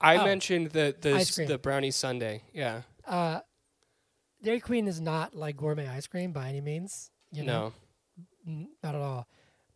I 0.00 0.16
Oh. 0.16 0.24
mentioned 0.24 0.70
the 0.70 0.96
the 1.00 1.12
s- 1.16 1.36
the 1.36 1.58
brownie 1.58 1.90
sundae. 1.92 2.40
Yeah. 2.54 2.82
Uh, 3.06 3.40
Dairy 4.42 4.60
Queen 4.60 4.88
is 4.88 5.00
not 5.00 5.34
like 5.36 5.56
gourmet 5.56 5.86
ice 5.86 6.06
cream 6.06 6.32
by 6.32 6.48
any 6.48 6.62
means. 6.62 7.10
You 7.32 7.44
know, 7.44 7.72
no. 8.16 8.22
N- 8.46 8.68
not 8.82 8.94
at 8.94 9.00
all. 9.00 9.26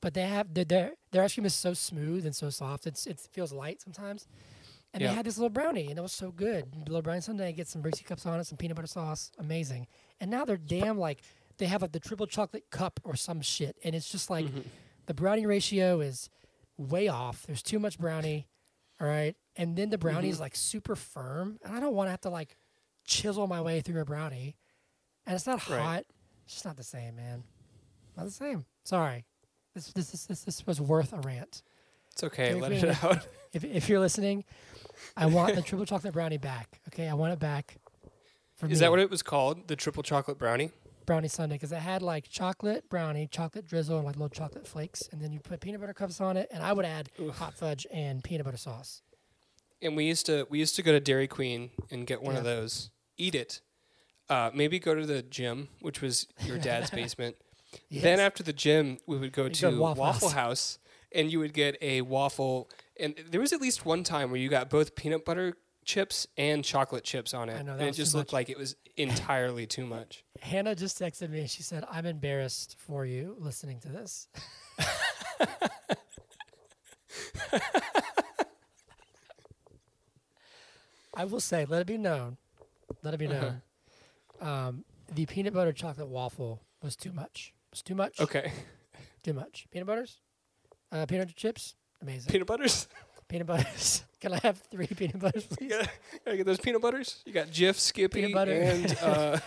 But 0.01 0.15
they 0.15 0.23
have 0.23 0.53
their 0.53 0.65
their, 0.65 0.93
their 1.13 1.23
ice 1.23 1.35
cream 1.35 1.47
is 1.47 1.55
so 1.55 1.73
smooth 1.75 2.27
and 2.27 2.35
so 2.35 2.51
soft. 2.51 2.87
It's 2.87 3.07
it 3.07 3.21
feels 3.33 3.53
light 3.53 3.81
sometimes. 3.81 4.27
And 4.93 5.01
Yeah. 5.01 5.09
they 5.11 5.15
had 5.17 5.27
this 5.27 5.37
little 5.39 5.51
brownie, 5.51 5.89
and 5.89 5.99
it 5.99 6.03
was 6.03 6.13
so 6.13 6.31
good. 6.31 6.67
Little 6.87 7.03
brownie 7.03 7.21
sundae, 7.21 7.53
get 7.53 7.67
some 7.67 7.83
Reese 7.83 8.01
cups 8.03 8.27
on 8.27 8.39
it, 8.39 8.45
some 8.45 8.57
peanut 8.59 8.77
butter 8.77 8.87
sauce, 8.87 9.33
amazing. 9.39 9.87
And 10.21 10.31
now 10.31 10.45
they're 10.45 10.57
damn 10.57 10.99
like 10.99 11.23
they 11.59 11.67
have 11.67 11.83
like 11.83 11.93
the 11.93 12.01
triple 12.01 12.27
chocolate 12.27 12.71
cup 12.71 13.01
or 13.05 13.17
some 13.17 13.41
shit, 13.41 13.77
and 13.85 13.95
it's 13.95 14.09
just 14.11 14.31
like 14.31 14.47
Mhm. 14.47 14.65
the 15.07 15.15
brownie 15.15 15.47
ratio 15.47 16.01
is 16.01 16.29
way 16.77 17.09
off. 17.09 17.47
There's 17.47 17.63
too 17.63 17.79
much 17.79 17.99
brownie, 17.99 18.47
all 19.01 19.07
right, 19.07 19.37
and 19.57 19.77
then 19.77 19.91
the 19.91 19.99
brownie 19.99 20.29
is 20.29 20.37
Mhm. 20.39 20.41
like 20.41 20.57
super 20.57 20.95
firm, 20.97 21.59
and 21.65 21.75
I 21.75 21.81
don't 21.81 21.95
want 21.95 22.07
to 22.09 22.11
have 22.13 22.21
to 22.23 22.31
like 22.31 22.57
chisel 23.05 23.47
my 23.47 23.61
way 23.61 23.81
through 23.81 24.01
a 24.01 24.05
brownie, 24.05 24.57
and 25.27 25.35
it's 25.35 25.47
not 25.47 25.69
Right. 25.69 25.81
hot. 25.81 26.05
It's 26.45 26.55
just 26.55 26.65
not 26.65 26.77
the 26.77 26.83
same, 26.85 27.17
man. 27.17 27.45
Not 28.17 28.27
the 28.27 28.33
same. 28.33 28.65
Sorry. 28.85 29.25
This 29.75 29.93
this 29.93 30.11
this 30.11 30.27
this, 30.27 30.45
this 30.45 30.67
was 30.67 30.81
worth 30.81 31.13
a 31.13 31.21
rant. 31.21 31.63
It's 32.13 32.25
okay. 32.25 32.55
Let 32.55 32.73
it 32.73 32.85
if- 32.85 33.05
out. 33.05 33.27
If 33.53 33.65
if 33.65 33.89
you're 33.89 34.01
listening, 34.01 34.45
I 35.17 35.27
want 35.27 35.55
the 35.55 35.63
triple 35.63 35.87
chocolate 35.87 36.13
brownie 36.13 36.39
back. 36.39 36.81
Okay, 36.89 37.09
I 37.09 37.15
want 37.15 37.33
it 37.33 37.39
back. 37.39 37.77
Is 38.63 38.69
me. 38.69 38.75
that 38.77 38.91
what 38.91 39.01
it 39.01 39.11
was 39.11 39.23
called? 39.23 39.69
The 39.69 39.77
triple 39.77 40.03
chocolate 40.03 40.39
brownie? 40.39 40.71
brownie 41.05 41.29
sundae 41.29 41.57
because 41.57 41.73
it 41.73 41.77
had 41.79 42.03
like 42.03 42.29
chocolate 42.29 42.89
brownie, 42.89 43.27
chocolate 43.27 43.67
drizzle, 43.67 43.97
and 43.97 44.07
like 44.07 44.17
little 44.17 44.29
chocolate 44.29 44.67
flakes, 44.67 45.09
and 45.13 45.21
then 45.21 45.33
you 45.33 45.41
put 45.41 45.61
peanut 45.61 45.81
butter 45.81 45.93
cups 45.95 46.21
on 46.21 46.37
it, 46.37 46.49
and 46.51 46.63
I 46.63 46.73
would 46.73 46.85
add 46.85 47.11
Oof. 47.21 47.37
hot 47.37 47.55
fudge 47.55 47.87
and 47.93 48.23
peanut 48.23 48.45
butter 48.45 48.57
sauce. 48.57 49.03
And 49.83 49.97
we 49.97 50.05
used 50.05 50.27
to 50.27 50.47
we 50.51 50.59
used 50.59 50.77
to 50.77 50.83
go 50.83 50.93
to 50.93 51.01
Dairy 51.01 51.29
Queen 51.29 51.71
and 51.91 52.07
get 52.07 52.23
one 52.23 52.37
of 52.37 52.45
those, 52.45 52.91
eat 53.19 53.35
it, 53.35 53.61
uh, 54.29 54.51
maybe 54.55 54.79
go 54.79 54.95
to 54.95 55.05
the 55.07 55.23
gym, 55.23 55.69
which 55.81 56.01
was 56.01 56.27
your 56.45 56.59
dad's 56.59 56.91
basement. 57.01 57.37
Then 57.91 58.21
after 58.21 58.43
the 58.43 58.53
gym, 58.53 58.99
we 59.07 59.17
would 59.19 59.33
go 59.33 59.45
You'd 59.45 59.55
to 59.55 59.61
go 59.63 59.71
to 59.73 59.77
Waffle, 59.81 60.01
Waffle 60.03 60.29
House. 60.31 60.35
House. 60.37 60.79
and 61.13 61.31
you 61.33 61.39
would 61.41 61.53
get 61.53 61.77
a 61.81 62.03
waffle. 62.03 62.69
And 62.99 63.15
there 63.29 63.41
was 63.41 63.53
at 63.53 63.61
least 63.61 63.85
one 63.85 64.05
time 64.05 64.31
where 64.31 64.41
you 64.41 64.49
got 64.49 64.71
both 64.71 64.95
peanut 64.95 65.25
butter 65.25 65.55
chips 65.85 66.27
and 66.39 66.65
chocolate 66.65 67.05
chips 67.05 67.35
on 67.35 67.49
it, 67.49 67.55
I 67.59 67.63
know, 67.63 67.73
that 67.77 67.81
and 67.81 67.83
it 67.83 67.87
was 67.89 67.97
too 67.97 68.03
just 68.03 68.15
looked 68.15 68.29
much. 68.29 68.33
like 68.33 68.49
it 68.49 68.57
was 68.57 68.77
entirely 68.97 69.67
too 69.67 69.85
much. 69.87 70.25
Hannah 70.41 70.75
just 70.75 70.99
texted 71.01 71.29
me 71.31 71.41
and 71.41 71.51
she 71.51 71.63
said, 71.63 71.85
"I'm 71.91 72.07
embarrassed 72.07 72.77
for 72.79 73.05
you 73.05 73.37
listening 73.39 73.81
to 73.81 73.89
this." 73.89 74.29
I 81.17 81.25
will 81.25 81.41
say, 81.41 81.65
let 81.65 81.81
it 81.83 81.87
be 81.87 81.99
known, 81.99 82.37
let 83.03 83.15
it 83.15 83.19
be 83.19 83.29
known, 83.29 83.63
um, 84.41 84.85
the 85.13 85.27
peanut 85.27 85.53
butter 85.55 85.73
chocolate 85.73 86.09
waffle 86.09 86.63
was 86.83 86.97
too 86.97 87.13
much. 87.13 87.53
Was 87.71 87.83
too 87.83 87.95
much. 87.95 88.21
Okay, 88.21 88.53
Too 89.23 89.33
much. 89.33 89.67
Peanut 89.71 89.87
butters, 89.87 90.21
uh, 90.93 91.07
peanut 91.07 91.27
butter 91.27 91.35
chips, 91.37 91.75
amazing. 92.03 92.31
peanut 92.31 92.47
butters. 92.47 92.89
peanut 93.29 93.47
butters. 93.47 94.05
Can 94.21 94.33
I 94.33 94.39
have 94.43 94.59
three 94.71 94.87
peanut 94.87 95.19
butters, 95.19 95.45
please? 95.51 95.71
gotta, 95.71 95.89
gotta 96.25 96.37
get 96.39 96.47
those 96.47 96.59
peanut 96.61 96.81
butters. 96.83 97.23
You 97.27 97.33
got 97.33 97.49
Jif, 97.49 97.75
Skippy, 97.77 98.21
Peanut 98.23 98.33
butter. 98.35 98.53
and 98.53 98.99
uh, 99.03 99.39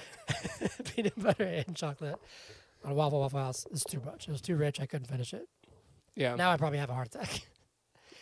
peanut 0.95 1.17
butter 1.21 1.43
and 1.45 1.75
chocolate 1.75 2.15
on 2.83 2.91
a 2.91 2.93
Waffle 2.93 3.19
Waffle 3.19 3.39
House 3.39 3.65
is 3.71 3.83
too 3.83 3.99
much. 4.05 4.27
It 4.27 4.31
was 4.31 4.41
too 4.41 4.55
rich. 4.55 4.79
I 4.79 4.85
couldn't 4.85 5.07
finish 5.07 5.33
it. 5.33 5.47
yeah, 6.15 6.35
Now 6.35 6.51
I 6.51 6.57
probably 6.57 6.77
have 6.79 6.89
a 6.89 6.93
heart 6.93 7.07
attack. 7.07 7.41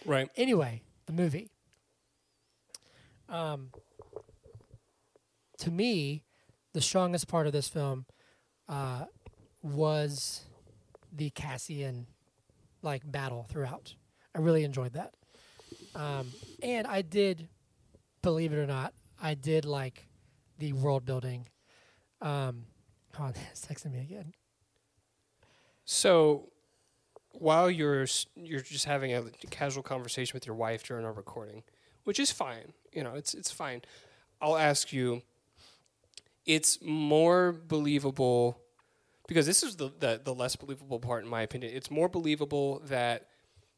right. 0.06 0.30
anyway, 0.38 0.82
the 1.08 1.14
movie. 1.14 1.50
Um, 3.28 3.72
to 5.60 5.72
me, 5.72 6.24
the 6.76 6.82
strongest 6.82 7.30
part 7.30 7.48
of 7.48 7.54
this 7.54 7.70
film 7.70 8.06
uh, 8.68 9.06
was 9.64 10.42
the 11.10 11.30
Cassian 11.30 12.06
like 12.82 13.10
battle 13.10 13.48
throughout. 13.50 13.96
I 14.36 14.40
really 14.40 14.66
enjoyed 14.66 14.92
that, 14.92 15.14
um, 15.96 16.34
and 16.62 16.86
I 16.86 17.02
did, 17.02 17.48
believe 18.22 18.52
it 18.52 18.58
or 18.58 18.68
not, 18.68 18.94
I 19.22 19.36
did 19.36 19.64
like 19.64 20.06
the 20.60 20.74
world 20.74 21.06
building. 21.06 21.48
Um, 22.22 22.66
on, 23.20 23.34
it's 23.52 23.66
texting 23.66 23.94
me 23.94 24.02
again. 24.02 24.34
So, 25.86 26.50
while 27.32 27.72
you're 27.72 28.06
you're 28.36 28.60
just 28.60 28.84
having 28.84 29.14
a 29.14 29.24
casual 29.50 29.82
conversation 29.82 30.36
with 30.36 30.46
your 30.46 30.58
wife 30.58 30.84
during 30.84 31.06
our 31.06 31.14
recording, 31.14 31.64
which 32.04 32.20
is 32.20 32.34
fine, 32.34 32.74
you 32.92 33.02
know, 33.02 33.14
it's 33.14 33.34
it's 33.34 33.50
fine. 33.50 33.82
I'll 34.42 34.58
ask 34.58 34.92
you. 34.92 35.22
It's 36.46 36.80
more 36.82 37.52
believable 37.52 38.60
because 39.28 39.46
this 39.46 39.64
is 39.64 39.76
the, 39.78 39.92
the 40.00 40.22
the 40.24 40.34
less 40.34 40.56
believable 40.56 41.00
part, 41.00 41.24
in 41.24 41.30
my 41.30 41.42
opinion. 41.42 41.74
It's 41.74 41.90
more 41.90 42.10
believable 42.10 42.82
that 42.86 43.28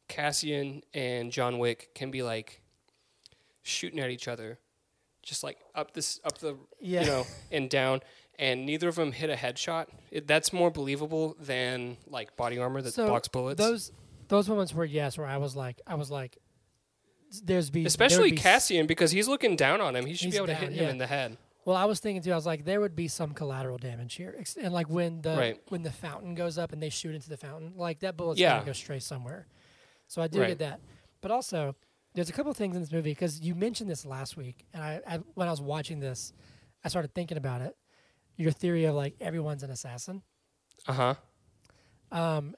Cassian 0.08 0.82
and 0.92 1.32
John 1.32 1.58
Wick 1.58 1.94
can 1.94 2.10
be 2.10 2.22
like 2.22 2.62
shooting 3.62 4.00
at 4.00 4.10
each 4.10 4.28
other, 4.28 4.58
just 5.22 5.42
like 5.42 5.58
up 5.74 5.94
this 5.94 6.20
up 6.24 6.38
the 6.38 6.56
Yeah, 6.80 7.00
you 7.02 7.06
know, 7.06 7.26
and 7.50 7.70
down, 7.70 8.00
and 8.38 8.66
neither 8.66 8.88
of 8.88 8.96
them 8.96 9.12
hit 9.12 9.30
a 9.30 9.34
headshot. 9.34 9.86
It, 10.10 10.26
that's 10.26 10.52
more 10.52 10.70
believable 10.70 11.36
than 11.40 11.96
like 12.06 12.36
body 12.36 12.58
armor 12.58 12.82
that 12.82 12.94
So, 12.94 13.06
blocks 13.06 13.28
bullets. 13.28 13.58
those 13.58 13.92
those 14.28 14.48
moments 14.48 14.74
were 14.74 14.84
yes, 14.84 15.16
where 15.16 15.26
I 15.26 15.38
was 15.38 15.56
like, 15.56 15.80
I 15.86 15.94
was 15.94 16.10
like, 16.10 16.36
there's 17.42 17.70
be 17.70 17.84
Especially 17.86 18.30
be 18.30 18.36
Cassian 18.36 18.86
because 18.86 19.10
he's 19.10 19.28
looking 19.28 19.56
down 19.56 19.80
on 19.80 19.96
him. 19.96 20.06
He 20.06 20.14
should 20.14 20.30
be 20.30 20.36
able 20.36 20.48
to 20.48 20.54
hit 20.54 20.72
him 20.72 20.84
yeah. 20.84 20.90
in 20.90 20.98
the 20.98 21.06
head. 21.06 21.36
Well, 21.68 21.76
I 21.76 21.84
was 21.84 22.00
thinking 22.00 22.22
too. 22.22 22.32
I 22.32 22.34
was 22.34 22.46
like, 22.46 22.64
there 22.64 22.80
would 22.80 22.96
be 22.96 23.08
some 23.08 23.34
collateral 23.34 23.76
damage 23.76 24.14
here, 24.14 24.42
and 24.58 24.72
like 24.72 24.88
when 24.88 25.20
the 25.20 25.36
Right. 25.36 25.60
when 25.68 25.82
the 25.82 25.92
fountain 25.92 26.34
goes 26.34 26.56
up 26.56 26.72
and 26.72 26.82
they 26.82 26.88
shoot 26.88 27.14
into 27.14 27.28
the 27.28 27.36
fountain, 27.36 27.74
like 27.76 28.00
that 28.00 28.16
bullet's 28.16 28.40
Yeah. 28.40 28.54
gonna 28.54 28.64
go 28.64 28.72
straight 28.72 29.02
somewhere. 29.02 29.46
So 30.06 30.22
I 30.22 30.28
do 30.28 30.40
Right. 30.40 30.46
get 30.46 30.60
that, 30.60 30.80
but 31.20 31.30
also 31.30 31.76
there's 32.14 32.30
a 32.30 32.32
couple 32.32 32.50
of 32.50 32.56
things 32.56 32.74
in 32.74 32.80
this 32.80 32.90
movie 32.90 33.10
because 33.10 33.42
you 33.42 33.54
mentioned 33.54 33.90
this 33.90 34.06
last 34.06 34.34
week, 34.34 34.64
and 34.72 34.82
I, 34.82 35.02
I 35.06 35.16
when 35.34 35.46
I 35.46 35.50
was 35.50 35.60
watching 35.60 36.00
this, 36.00 36.32
I 36.82 36.88
started 36.88 37.12
thinking 37.14 37.36
about 37.36 37.60
it. 37.60 37.76
Your 38.38 38.50
theory 38.50 38.86
of 38.86 38.94
like 38.94 39.16
everyone's 39.20 39.62
an 39.62 39.70
assassin. 39.70 40.22
Uh 40.86 40.92
huh. 40.94 41.14
Um, 42.10 42.56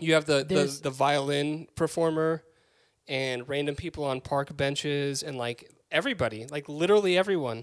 You 0.00 0.14
have 0.14 0.24
the, 0.24 0.42
the 0.42 0.80
the 0.82 0.90
violin 0.90 1.68
performer 1.76 2.42
and 3.06 3.48
random 3.48 3.76
people 3.76 4.02
on 4.02 4.20
park 4.20 4.56
benches 4.56 5.22
and 5.22 5.38
like 5.38 5.70
everybody, 5.92 6.46
like 6.46 6.68
literally 6.68 7.16
everyone, 7.16 7.62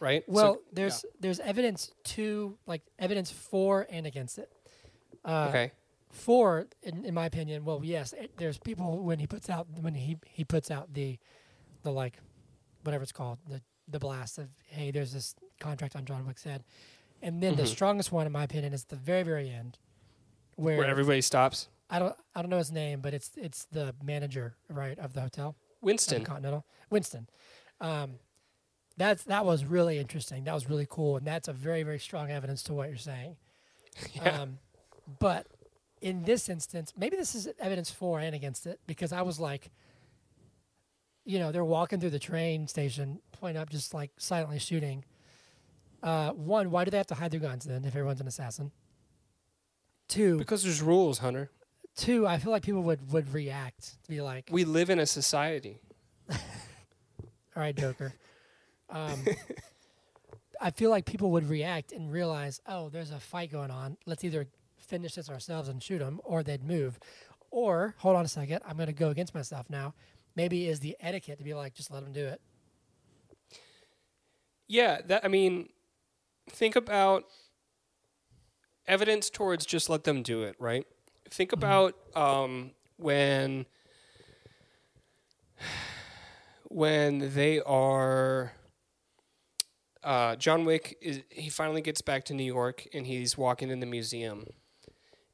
right? 0.00 0.24
So- 0.26 0.32
well, 0.32 0.58
there's 0.72 1.04
there's 1.20 1.40
evidence 1.40 1.92
to 2.16 2.56
like 2.66 2.82
evidence 2.98 3.30
for 3.30 3.86
and 3.90 4.06
against 4.06 4.38
it. 4.38 4.50
Uh, 5.24 5.46
okay. 5.50 5.72
for 6.10 6.66
in, 6.82 7.04
in 7.04 7.12
my 7.12 7.26
opinion 7.26 7.64
well 7.64 7.80
yes 7.82 8.14
it, 8.14 8.30
there's 8.38 8.56
people 8.56 9.02
when 9.02 9.18
he 9.18 9.26
puts 9.26 9.50
out 9.50 9.66
when 9.80 9.94
he 9.94 10.16
he 10.26 10.44
puts 10.44 10.70
out 10.70 10.94
the 10.94 11.18
the 11.82 11.90
like 11.90 12.18
whatever 12.84 13.02
it's 13.02 13.12
called 13.12 13.38
the 13.48 13.60
the 13.88 13.98
blast 13.98 14.38
of 14.38 14.48
hey 14.68 14.90
there's 14.92 15.12
this 15.12 15.34
contract 15.60 15.96
on 15.96 16.04
john 16.04 16.24
wick's 16.26 16.44
head 16.44 16.62
and 17.20 17.42
then 17.42 17.56
the 17.56 17.64
Mhm. 17.64 17.66
strongest 17.66 18.12
one 18.12 18.26
in 18.26 18.32
my 18.32 18.44
opinion 18.44 18.72
is 18.72 18.84
the 18.84 18.96
very 18.96 19.22
very 19.24 19.50
end 19.50 19.76
where, 20.56 20.78
Where 20.78 20.86
everybody 20.86 21.20
stops. 21.20 21.68
i 21.90 21.98
don't 21.98 22.14
i 22.34 22.40
don't 22.40 22.48
know 22.50 22.58
his 22.58 22.72
name 22.72 23.00
but 23.00 23.12
it's 23.12 23.32
it's 23.36 23.64
the 23.72 23.94
manager 24.02 24.54
right 24.70 24.98
of 25.00 25.12
the 25.12 25.20
hotel 25.20 25.56
the 25.80 25.86
Winston. 25.86 26.24
continental 26.24 26.64
winston 26.90 27.28
um 27.80 28.14
that's 28.98 29.24
that 29.24 29.44
was 29.46 29.64
really 29.64 29.98
interesting 29.98 30.44
that 30.44 30.52
was 30.54 30.68
really 30.68 30.86
cool 30.90 31.16
and 31.16 31.26
that's 31.26 31.48
a 31.48 31.52
very 31.52 31.82
very 31.82 31.98
strong 31.98 32.30
evidence 32.30 32.62
to 32.64 32.74
what 32.74 32.88
you're 32.88 32.98
saying 32.98 33.36
Yeah. 34.12 34.42
um, 34.42 34.58
but 35.18 35.46
in 36.00 36.22
this 36.22 36.48
instance, 36.48 36.92
maybe 36.96 37.16
this 37.16 37.34
is 37.34 37.48
evidence 37.58 37.90
for 37.90 38.20
and 38.20 38.32
against 38.34 38.66
it 38.66 38.78
because 38.86 39.12
I 39.12 39.22
was 39.22 39.40
like, 39.40 39.70
you 41.24 41.40
know, 41.40 41.50
they're 41.50 41.64
walking 41.64 41.98
through 41.98 42.10
the 42.10 42.20
train 42.20 42.68
station, 42.68 43.18
point 43.32 43.56
up, 43.56 43.68
just 43.70 43.92
like 43.94 44.12
silently 44.18 44.60
shooting. 44.60 45.04
Uh, 46.02 46.30
one, 46.30 46.70
why 46.70 46.84
do 46.84 46.92
they 46.92 46.96
have 46.98 47.08
to 47.08 47.16
hide 47.16 47.32
their 47.32 47.40
guns 47.40 47.64
then 47.64 47.84
if 47.84 47.96
everyone's 47.96 48.20
an 48.20 48.28
assassin? 48.28 48.70
Two, 50.08 50.38
because 50.38 50.62
there's 50.62 50.80
rules, 50.82 51.18
Hunter. 51.18 51.50
two, 51.96 52.26
I 52.26 52.38
feel 52.38 52.52
like 52.52 52.62
people 52.62 52.82
would 52.84 53.10
would 53.12 53.34
react 53.34 54.00
to 54.04 54.08
be 54.10 54.20
like, 54.20 54.48
We 54.52 54.64
live 54.64 54.90
in 54.90 55.00
a 55.00 55.06
society. 55.06 55.80
all 56.30 56.36
right, 57.56 57.74
Joker. 57.76 58.12
Um, 58.90 59.24
I 60.60 60.70
feel 60.70 60.90
like 60.90 61.04
people 61.04 61.30
would 61.32 61.48
react 61.48 61.92
and 61.92 62.10
realize, 62.10 62.60
oh, 62.66 62.88
there's 62.88 63.10
a 63.10 63.20
fight 63.20 63.52
going 63.52 63.70
on. 63.70 63.96
Let's 64.06 64.24
either 64.24 64.46
finish 64.76 65.14
this 65.14 65.30
ourselves 65.30 65.68
and 65.68 65.82
shoot 65.82 65.98
them, 65.98 66.20
or 66.24 66.42
they'd 66.42 66.64
move. 66.64 66.98
Or, 67.50 67.94
hold 67.98 68.16
on 68.16 68.24
a 68.24 68.28
second, 68.28 68.60
I'm 68.66 68.76
going 68.76 68.88
to 68.88 68.92
go 68.92 69.10
against 69.10 69.34
myself 69.34 69.70
now. 69.70 69.94
Maybe 70.34 70.68
is 70.68 70.80
the 70.80 70.96
etiquette 71.00 71.38
to 71.38 71.44
be 71.44 71.54
like, 71.54 71.74
just 71.74 71.90
let 71.90 72.04
them 72.04 72.12
do 72.12 72.26
it. 72.26 72.40
Yeah, 74.66 75.00
that 75.06 75.24
I 75.24 75.28
mean, 75.28 75.70
think 76.50 76.76
about 76.76 77.24
evidence 78.86 79.30
towards 79.30 79.64
just 79.64 79.88
let 79.88 80.04
them 80.04 80.22
do 80.22 80.42
it, 80.42 80.56
right? 80.58 80.86
Think 81.30 81.52
about 81.52 81.94
um, 82.14 82.72
when 82.96 83.66
when 86.68 87.34
they 87.34 87.60
are 87.60 88.52
uh, 90.08 90.36
John 90.36 90.64
Wick 90.64 90.96
is 91.02 91.20
he 91.28 91.50
finally 91.50 91.82
gets 91.82 92.00
back 92.00 92.24
to 92.26 92.34
New 92.34 92.44
York 92.58 92.86
and 92.94 93.06
he's 93.06 93.36
walking 93.36 93.70
in 93.70 93.80
the 93.80 93.86
museum 93.86 94.46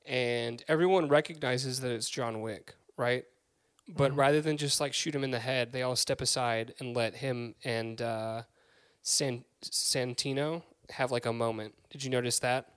and 0.06 0.62
everyone 0.68 1.08
recognizes 1.08 1.80
that 1.80 1.90
it's 1.92 2.10
John 2.10 2.40
Wick, 2.40 2.74
right? 2.96 3.24
But 3.88 4.12
Mhm. 4.12 4.16
rather 4.18 4.40
than 4.40 4.56
just 4.56 4.80
like 4.80 4.92
shoot 4.94 5.14
him 5.14 5.24
in 5.24 5.30
the 5.30 5.38
head, 5.40 5.72
they 5.72 5.82
all 5.82 5.96
step 5.96 6.20
aside 6.20 6.74
and 6.80 6.96
let 6.96 7.16
him 7.16 7.54
and 7.64 8.00
uh, 8.02 8.42
San- 9.02 9.44
Santino 9.62 10.62
have 10.90 11.10
like 11.12 11.26
a 11.26 11.32
moment. 11.32 11.74
Did 11.90 12.02
you 12.04 12.10
notice 12.10 12.38
that? 12.40 12.70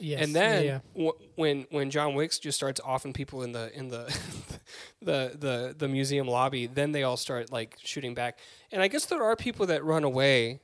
Yes. 0.00 0.20
and 0.24 0.34
then 0.34 0.64
yeah, 0.64 0.80
w- 0.94 1.12
when 1.36 1.66
when 1.70 1.90
John 1.90 2.14
Wicks 2.14 2.38
just 2.40 2.56
starts 2.56 2.80
offing 2.84 3.12
people 3.12 3.42
in 3.44 3.52
the 3.52 3.70
in 3.72 3.88
the 3.88 4.04
the 5.00 5.32
the 5.38 5.74
the 5.76 5.88
museum 5.88 6.26
lobby, 6.26 6.66
then 6.66 6.92
they 6.92 7.02
all 7.02 7.16
start 7.16 7.52
like 7.52 7.76
shooting 7.82 8.14
back. 8.14 8.38
And 8.72 8.82
I 8.82 8.88
guess 8.88 9.06
there 9.06 9.22
are 9.22 9.36
people 9.36 9.66
that 9.66 9.84
run 9.84 10.04
away, 10.04 10.60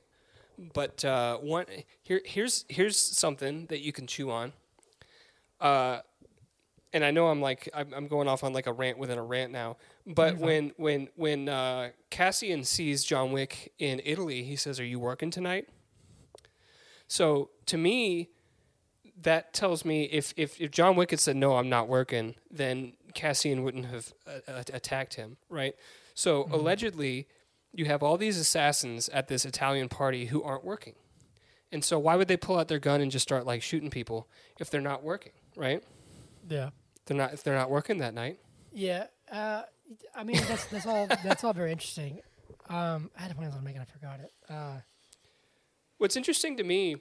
but 0.73 1.03
uh, 1.05 1.37
one 1.37 1.65
here 2.01 2.21
here's 2.25 2.65
here's 2.69 2.97
something 2.97 3.65
that 3.67 3.81
you 3.81 3.91
can 3.91 4.07
chew 4.07 4.31
on. 4.31 4.53
Uh, 5.59 5.99
and 6.91 7.03
I 7.03 7.11
know 7.11 7.27
I'm 7.27 7.41
like 7.41 7.69
I'm, 7.73 7.93
I'm 7.93 8.07
going 8.07 8.27
off 8.27 8.43
on 8.43 8.53
like 8.53 8.67
a 8.67 8.73
rant 8.73 8.97
within 8.97 9.17
a 9.17 9.23
rant 9.23 9.51
now. 9.51 9.77
But 10.05 10.37
when 10.37 10.73
when 10.77 11.09
when 11.15 11.49
uh, 11.49 11.89
Cassian 12.09 12.63
sees 12.63 13.03
John 13.03 13.31
Wick 13.31 13.73
in 13.79 14.01
Italy, 14.03 14.43
he 14.43 14.55
says, 14.55 14.79
"Are 14.79 14.85
you 14.85 14.99
working 14.99 15.31
tonight?" 15.31 15.69
So 17.07 17.51
to 17.67 17.77
me, 17.77 18.29
that 19.21 19.53
tells 19.53 19.85
me 19.85 20.03
if, 20.05 20.33
if, 20.37 20.59
if 20.59 20.71
John 20.71 20.95
Wick 20.95 21.11
had 21.11 21.19
said, 21.19 21.35
no, 21.35 21.57
I'm 21.57 21.69
not 21.69 21.87
working, 21.87 22.35
then 22.51 22.93
Cassian 23.13 23.63
wouldn't 23.63 23.85
have 23.85 24.13
uh, 24.27 24.39
uh, 24.51 24.63
attacked 24.73 25.15
him, 25.15 25.37
right? 25.49 25.75
So 26.13 26.43
Mhm. 26.45 26.51
allegedly, 26.51 27.27
you 27.71 27.85
have 27.85 28.03
all 28.03 28.17
these 28.17 28.37
assassins 28.37 29.09
at 29.09 29.27
this 29.27 29.45
Italian 29.45 29.89
party 29.89 30.27
who 30.27 30.43
aren't 30.43 30.63
working. 30.63 30.95
And 31.71 31.83
so 31.83 31.97
why 31.97 32.15
would 32.15 32.27
they 32.27 32.37
pull 32.37 32.57
out 32.59 32.67
their 32.67 32.77
gun 32.79 33.01
and 33.01 33.11
just 33.11 33.23
start 33.23 33.45
like 33.47 33.63
shooting 33.63 33.89
people 33.89 34.27
if 34.59 34.69
they're 34.69 34.79
not 34.81 35.01
working, 35.03 35.31
right? 35.55 35.83
Yeah. 36.47 36.69
They're 37.05 37.17
not 37.17 37.33
if 37.33 37.43
they're 37.43 37.55
not 37.55 37.69
working 37.71 37.97
that 37.97 38.13
night. 38.13 38.39
Yeah. 38.71 39.07
Uh, 39.31 39.63
I 40.15 40.23
mean, 40.23 40.37
that's 40.47 40.65
that's 40.67 40.85
all 40.85 41.07
that's 41.07 41.43
all 41.43 41.53
very 41.53 41.71
interesting. 41.71 42.21
Um, 42.69 43.09
I 43.17 43.23
had 43.23 43.31
a 43.31 43.35
point 43.35 43.51
I 43.51 43.55
was 43.55 43.61
making, 43.63 43.81
I 43.81 43.85
forgot 43.85 44.19
it. 44.19 44.31
Uh, 44.49 44.77
What's 45.97 46.15
interesting 46.15 46.57
to 46.57 46.63
me, 46.63 46.97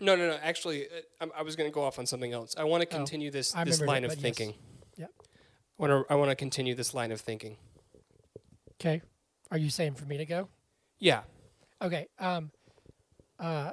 no, 0.00 0.16
no, 0.16 0.28
no. 0.28 0.38
Actually, 0.42 0.86
uh, 0.88 0.92
I'm- 1.20 1.32
I 1.36 1.42
was 1.42 1.56
going 1.56 1.70
to 1.70 1.74
go 1.74 1.82
off 1.82 1.98
on 1.98 2.06
something 2.06 2.32
else. 2.32 2.54
I 2.56 2.64
want 2.64 2.82
to 2.88 2.94
Oh, 2.94 2.98
continue 2.98 3.30
this 3.30 3.54
I 3.54 3.64
this 3.64 3.80
remembered 3.80 3.84
it, 3.84 3.92
line 3.92 4.04
of 4.16 4.20
thinking. 4.20 4.50
yes. 4.50 4.58
I 5.78 5.82
want 5.82 6.06
to 6.08 6.12
I 6.12 6.16
want 6.16 6.30
to 6.30 6.36
continue 6.36 6.74
this 6.74 6.94
line 6.94 7.10
of 7.12 7.20
thinking. 7.20 7.56
okay. 8.80 9.02
Are 9.50 9.58
you 9.58 9.70
saying 9.70 9.94
for 9.94 10.04
me 10.06 10.16
to 10.18 10.26
go? 10.26 10.48
Yeah. 10.98 11.22
Okay. 11.82 12.06
Um, 12.18 12.50
uh, 13.38 13.72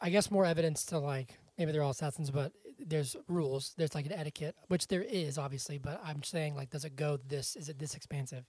I 0.00 0.10
guess 0.10 0.30
more 0.30 0.44
evidence 0.44 0.84
to 0.86 0.98
like 0.98 1.38
maybe 1.58 1.72
they're 1.72 1.82
all 1.82 1.90
assassins, 1.90 2.30
but 2.30 2.52
there's 2.78 3.16
rules. 3.28 3.74
There's 3.76 3.94
like 3.94 4.06
an 4.06 4.12
etiquette, 4.12 4.54
which 4.68 4.88
there 4.88 5.02
is 5.02 5.38
obviously. 5.38 5.78
But 5.78 6.00
I'm 6.04 6.22
saying 6.22 6.54
like, 6.56 6.70
does 6.70 6.84
it 6.84 6.96
go 6.96 7.18
this? 7.26 7.56
Is 7.56 7.68
it 7.68 7.78
this 7.78 7.94
expansive? 7.94 8.44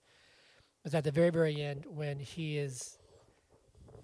It's 0.83 0.95
at 0.95 1.03
the 1.03 1.11
very 1.11 1.29
very 1.29 1.61
end 1.61 1.85
when 1.87 2.19
he 2.19 2.57
is 2.57 2.97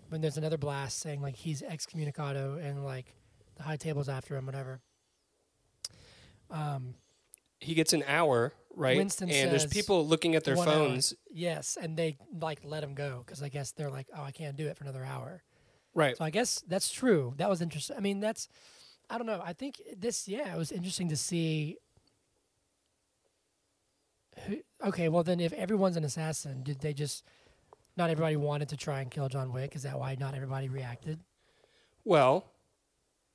when 0.10 0.22
there's 0.22 0.38
another 0.38 0.58
blast 0.58 1.00
saying 1.00 1.22
like 1.22 1.36
he's 1.36 1.62
excommunicado 1.62 2.63
and 2.63 2.86
like 2.86 3.13
the 3.56 3.63
high 3.63 3.78
table's 3.78 4.10
after 4.10 4.38
him, 4.38 4.46
whatever. 4.46 4.80
Um, 6.50 6.94
He 7.60 7.74
gets 7.74 7.92
an 7.94 8.04
hour, 8.08 8.54
right? 8.78 8.98
Winston 8.98 9.30
and 9.30 9.52
there's 9.52 9.66
people 9.66 10.06
looking 10.08 10.36
at 10.36 10.44
their 10.44 10.56
one 10.56 10.68
hour. 10.68 10.74
phones. 10.74 11.13
yes, 11.32 11.78
and 11.82 11.98
they 11.98 12.18
like 12.40 12.60
let 12.63 12.84
him 12.84 12.94
go 12.94 13.24
because 13.26 13.42
I 13.42 13.50
guess 13.50 13.72
they're 13.72 13.90
like, 13.90 14.08
oh, 14.16 14.24
I 14.24 14.32
can't 14.32 14.56
do 14.56 14.68
it 14.68 14.78
for 14.78 14.84
another 14.84 15.04
hour. 15.04 15.44
Right. 15.94 16.16
So 16.16 16.24
I 16.24 16.30
guess 16.30 16.63
that's 16.68 16.92
true. 16.92 17.34
That 17.38 17.50
was 17.50 17.62
interesting. 17.62 17.98
I 17.98 18.00
mean, 18.00 18.20
that's 18.20 18.48
I 19.10 19.18
don't 19.18 19.28
know. 19.28 19.42
I 19.44 19.54
think 19.54 19.82
this 19.98 20.28
yeah, 20.28 20.54
it 20.54 20.58
was 20.58 20.72
interesting 20.72 21.10
to 21.10 21.18
see. 21.18 21.78
Who, 24.46 24.58
okay, 24.86 25.10
well 25.10 25.24
then, 25.24 25.40
if 25.40 25.54
everyone's 25.54 25.98
an 25.98 26.04
assassin, 26.04 26.62
did 26.62 26.80
they 26.80 26.94
just 26.94 27.24
not 27.98 28.12
everybody 28.12 28.36
wanted 28.36 28.70
to 28.70 28.78
try 28.78 29.02
and 29.02 29.10
kill 29.10 29.28
John 29.28 29.52
Wick? 29.52 29.76
Is 29.76 29.84
that 29.84 29.98
why 29.98 30.16
not 30.20 30.36
everybody 30.36 30.70
reacted? 30.70 31.20
Well, 32.06 32.52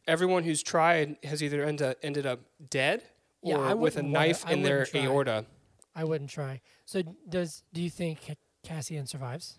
everyone 0.06 0.44
who's 0.44 0.62
tried 0.62 1.16
has 1.24 1.42
either 1.42 1.64
end 1.64 1.82
up, 1.82 1.96
ended 2.02 2.26
up 2.26 2.40
dead 2.70 3.02
Yeah, 3.42 3.72
or 3.72 3.76
with 3.76 3.96
a 3.96 4.02
wanna- 4.02 4.12
knife 4.12 4.48
in 4.48 4.62
their 4.62 4.84
try. 4.86 5.00
aorta. 5.06 5.46
I 5.94 6.04
wouldn't 6.04 6.30
try. 6.30 6.60
So 6.84 7.02
does 7.28 7.64
do 7.72 7.82
you 7.82 7.90
think 7.90 8.18
Cassian 8.62 9.06
survives? 9.06 9.58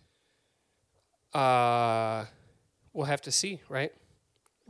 Uh, 1.34 2.26
we'll 2.94 3.06
have 3.08 3.22
to 3.22 3.32
see, 3.32 3.62
right? 3.70 3.92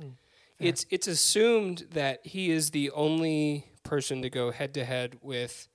Mm. 0.01 0.13
It's 0.59 0.85
it's 0.89 1.07
assumed 1.07 1.87
that 1.91 2.25
he 2.25 2.49
is 2.51 2.71
the 2.71 2.89
only 2.91 3.67
person 3.83 4.21
to 4.21 4.29
go 4.29 4.51
head 4.51 4.73
to 4.75 4.85
head 4.85 5.17
with 5.21 5.67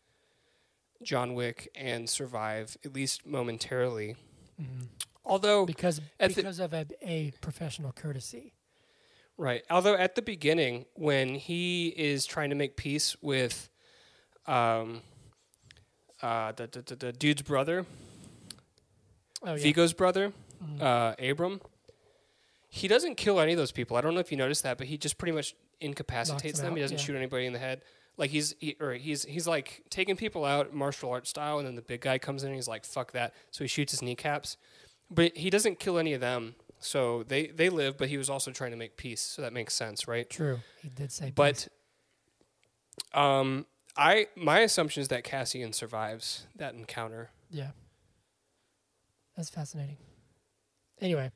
John 1.03 1.35
Wick 1.35 1.69
and 1.75 2.09
survive 2.09 2.77
at 2.85 2.93
least 2.93 3.27
momentarily. 3.27 4.17
Although 5.25 5.67
Because 5.67 6.01
because 6.19 6.59
of 6.59 6.73
a, 6.73 6.87
a 7.03 7.33
professional 7.41 7.93
courtesy. 7.93 8.55
Right. 9.39 9.63
Although 9.71 9.95
at 9.95 10.17
the 10.17 10.23
beginning, 10.23 10.85
when 10.95 11.37
he 11.37 11.89
is 11.97 12.27
trying 12.27 12.51
to 12.51 12.57
make 12.57 12.77
peace 12.77 13.17
with 13.23 13.71
um, 14.47 15.03
uh, 16.21 16.53
the, 16.53 16.67
the, 16.67 16.83
the, 16.83 16.97
the 16.97 17.13
dude's 17.13 17.43
brother, 17.43 17.87
Oh 19.45 19.55
yeah. 19.55 19.63
Viggo's 19.63 19.93
brother, 19.93 20.33
Mhm. 20.63 20.83
uh, 20.83 21.15
Abram, 21.31 21.61
he 22.69 22.89
doesn't 22.89 23.15
kill 23.15 23.39
any 23.39 23.53
of 23.53 23.59
those 23.59 23.71
people. 23.71 23.97
I 23.97 24.01
don't 24.01 24.13
know 24.15 24.21
if 24.21 24.33
you 24.33 24.37
noticed 24.37 24.65
that, 24.65 24.77
but 24.77 24.89
he 24.89 24.99
just 24.99 25.17
pretty 25.17 25.33
much 25.33 25.55
incapacitates 25.81 26.59
them 26.59 26.71
them. 26.71 26.77
He 26.77 26.83
doesn't 26.83 26.99
yeah. 26.99 27.05
shoot 27.05 27.15
anybody 27.17 27.47
in 27.47 27.53
the 27.53 27.61
head. 27.61 27.83
Like 28.17 28.31
he's 28.31 28.57
he, 28.59 28.77
or 28.81 28.95
he's 28.95 29.25
he's 29.25 29.47
like 29.47 29.85
taking 29.91 30.17
people 30.17 30.45
out 30.45 30.75
martial 30.75 31.11
arts 31.13 31.31
style, 31.31 31.59
and 31.59 31.67
then 31.69 31.77
the 31.77 31.83
big 31.83 32.01
guy 32.01 32.19
comes 32.19 32.43
in 32.43 32.49
and 32.49 32.57
he's 32.57 32.67
like, 32.67 32.85
"Fuck 32.85 33.13
that!" 33.13 33.33
So 33.53 33.63
he 33.63 33.69
shoots 33.69 33.93
his 33.93 34.03
kneecaps, 34.03 34.57
but 35.09 35.37
he 35.37 35.51
doesn't 35.51 35.79
kill 35.79 35.99
any 35.99 36.15
of 36.15 36.21
them. 36.21 36.57
So 36.81 37.25
they 37.25 37.49
they 37.49 37.69
live, 37.69 37.99
but 37.99 38.09
he 38.09 38.17
was 38.17 38.31
also 38.31 38.51
trying 38.51 38.71
to 38.71 38.77
make 38.77 38.97
peace. 38.97 39.21
So 39.21 39.43
that 39.43 39.53
makes 39.53 39.75
sense, 39.75 40.07
right? 40.07 40.29
True. 40.29 40.61
He 40.83 40.89
did 40.89 41.13
say. 41.13 41.27
peace. 41.27 41.69
But 43.13 43.19
um, 43.19 43.67
I 43.97 44.29
my 44.37 44.61
assumption 44.61 45.01
is 45.01 45.09
that 45.09 45.25
Cassian 45.25 45.73
survives 45.73 46.47
that 46.57 46.75
encounter 46.75 47.31
yeah, 47.51 47.71
that's 49.37 49.51
fascinating. 49.51 49.97
Anyway, 51.01 51.31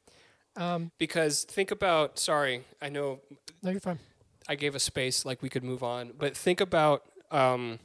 um, 0.56 0.90
because 0.98 1.44
think 1.44 1.70
about. 1.70 2.18
Sorry, 2.18 2.64
I 2.80 2.88
know 2.88 3.20
no, 3.62 3.70
you're 3.70 3.80
fine. 3.80 3.98
I 4.48 4.56
gave 4.56 4.74
a 4.74 4.80
space 4.80 5.24
like 5.24 5.40
we 5.40 5.48
could 5.48 5.64
move 5.64 5.82
on, 5.82 6.12
but 6.18 6.36
think 6.36 6.60
about 6.60 7.04
um, 7.30 7.78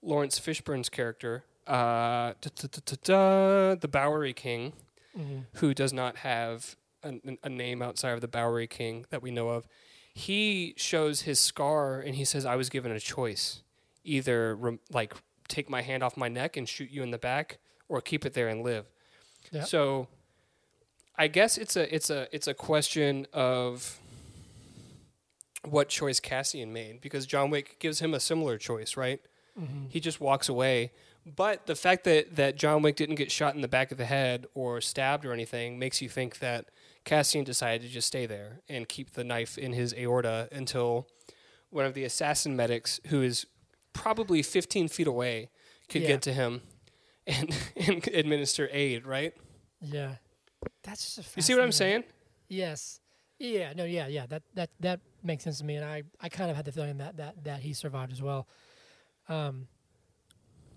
Laurence 0.00 0.38
Fishburne's 0.38 0.88
character, 0.88 1.44
uh, 1.66 2.32
the 2.40 3.88
Bowery 3.90 4.32
King, 4.32 4.72
hmm 5.16 5.40
who 5.54 5.72
does 5.74 5.92
not 5.92 6.16
have 6.18 6.76
a, 7.02 7.14
a 7.42 7.48
name 7.48 7.80
outside 7.82 8.10
of 8.12 8.20
the 8.20 8.28
Bowery 8.28 8.66
King 8.66 9.06
that 9.10 9.22
we 9.22 9.30
know 9.30 9.48
of. 9.48 9.66
He 10.12 10.74
shows 10.76 11.22
his 11.22 11.38
scar 11.40 12.00
and 12.00 12.14
he 12.14 12.24
says, 12.24 12.44
"I 12.44 12.56
was 12.56 12.68
given 12.68 12.92
a 12.92 13.00
choice: 13.00 13.62
either 14.04 14.54
rem- 14.56 14.80
like 14.90 15.14
take 15.48 15.68
my 15.70 15.82
hand 15.82 16.02
off 16.02 16.16
my 16.16 16.28
neck 16.28 16.56
and 16.56 16.68
shoot 16.68 16.90
you 16.90 17.02
in 17.02 17.10
the 17.10 17.18
back, 17.18 17.58
or 17.88 18.00
keep 18.00 18.24
it 18.26 18.34
there 18.34 18.48
and 18.48 18.62
live." 18.62 18.86
Yeah. 19.52 19.64
So, 19.64 20.08
I 21.16 21.28
guess 21.28 21.56
it's 21.58 21.76
a 21.76 21.94
it's 21.94 22.10
a 22.10 22.28
it's 22.34 22.46
a 22.46 22.54
question 22.54 23.26
of 23.32 23.98
what 25.64 25.88
choice 25.88 26.20
Cassian 26.20 26.72
made 26.72 27.00
because 27.00 27.26
John 27.26 27.50
Wick 27.50 27.76
gives 27.78 28.00
him 28.00 28.14
a 28.14 28.20
similar 28.20 28.58
choice, 28.58 28.96
right? 28.96 29.20
hmm 29.58 29.86
he 29.88 30.00
just 30.00 30.20
walks 30.20 30.48
away. 30.48 30.92
But 31.34 31.66
the 31.66 31.74
fact 31.74 32.04
that, 32.04 32.36
that 32.36 32.56
John 32.56 32.82
Wick 32.82 32.94
didn't 32.94 33.16
get 33.16 33.32
shot 33.32 33.54
in 33.56 33.60
the 33.60 33.66
back 33.68 33.90
of 33.90 33.98
the 33.98 34.04
head 34.04 34.46
or 34.54 34.80
stabbed 34.80 35.24
or 35.24 35.32
anything 35.32 35.76
makes 35.78 36.00
you 36.00 36.08
think 36.08 36.38
that 36.38 36.66
Cassian 37.04 37.42
decided 37.42 37.82
to 37.82 37.88
just 37.92 38.06
stay 38.06 38.26
there 38.26 38.60
and 38.68 38.88
keep 38.88 39.12
the 39.12 39.24
knife 39.24 39.58
in 39.58 39.72
his 39.72 39.92
aorta 39.94 40.48
until 40.52 41.08
one 41.70 41.84
of 41.84 41.94
the 41.94 42.04
assassin 42.04 42.54
medics, 42.54 43.00
who 43.08 43.22
is 43.22 43.44
probably 43.92 44.40
15 44.40 44.86
feet 44.88 45.06
away, 45.08 45.50
could 45.88 46.02
Yeah. 46.02 46.08
get 46.08 46.22
to 46.22 46.32
him 46.32 46.62
and, 47.26 47.52
and 47.76 48.06
administer 48.08 48.68
aid, 48.70 49.04
right? 49.04 49.34
Yeah, 49.80 50.16
that's 50.84 51.16
just. 51.16 51.18
A 51.18 51.36
You 51.36 51.42
see 51.42 51.54
what 51.54 51.62
I'm 51.64 51.72
saying? 51.72 52.04
Yes. 52.48 53.00
Yeah. 53.38 53.72
No. 53.74 53.84
Yeah. 53.84 54.06
Yeah. 54.06 54.26
That 54.26 54.42
that 54.54 54.70
that 54.80 55.00
makes 55.22 55.44
sense 55.44 55.58
to 55.58 55.64
me, 55.64 55.76
and 55.76 55.84
I 55.84 56.04
I 56.20 56.28
kind 56.28 56.50
of 56.50 56.56
had 56.56 56.64
the 56.64 56.72
feeling 56.72 56.98
that 56.98 57.16
that 57.18 57.44
that 57.44 57.60
he 57.60 57.72
survived 57.74 58.12
as 58.12 58.22
well. 58.22 58.46
Um. 59.28 59.66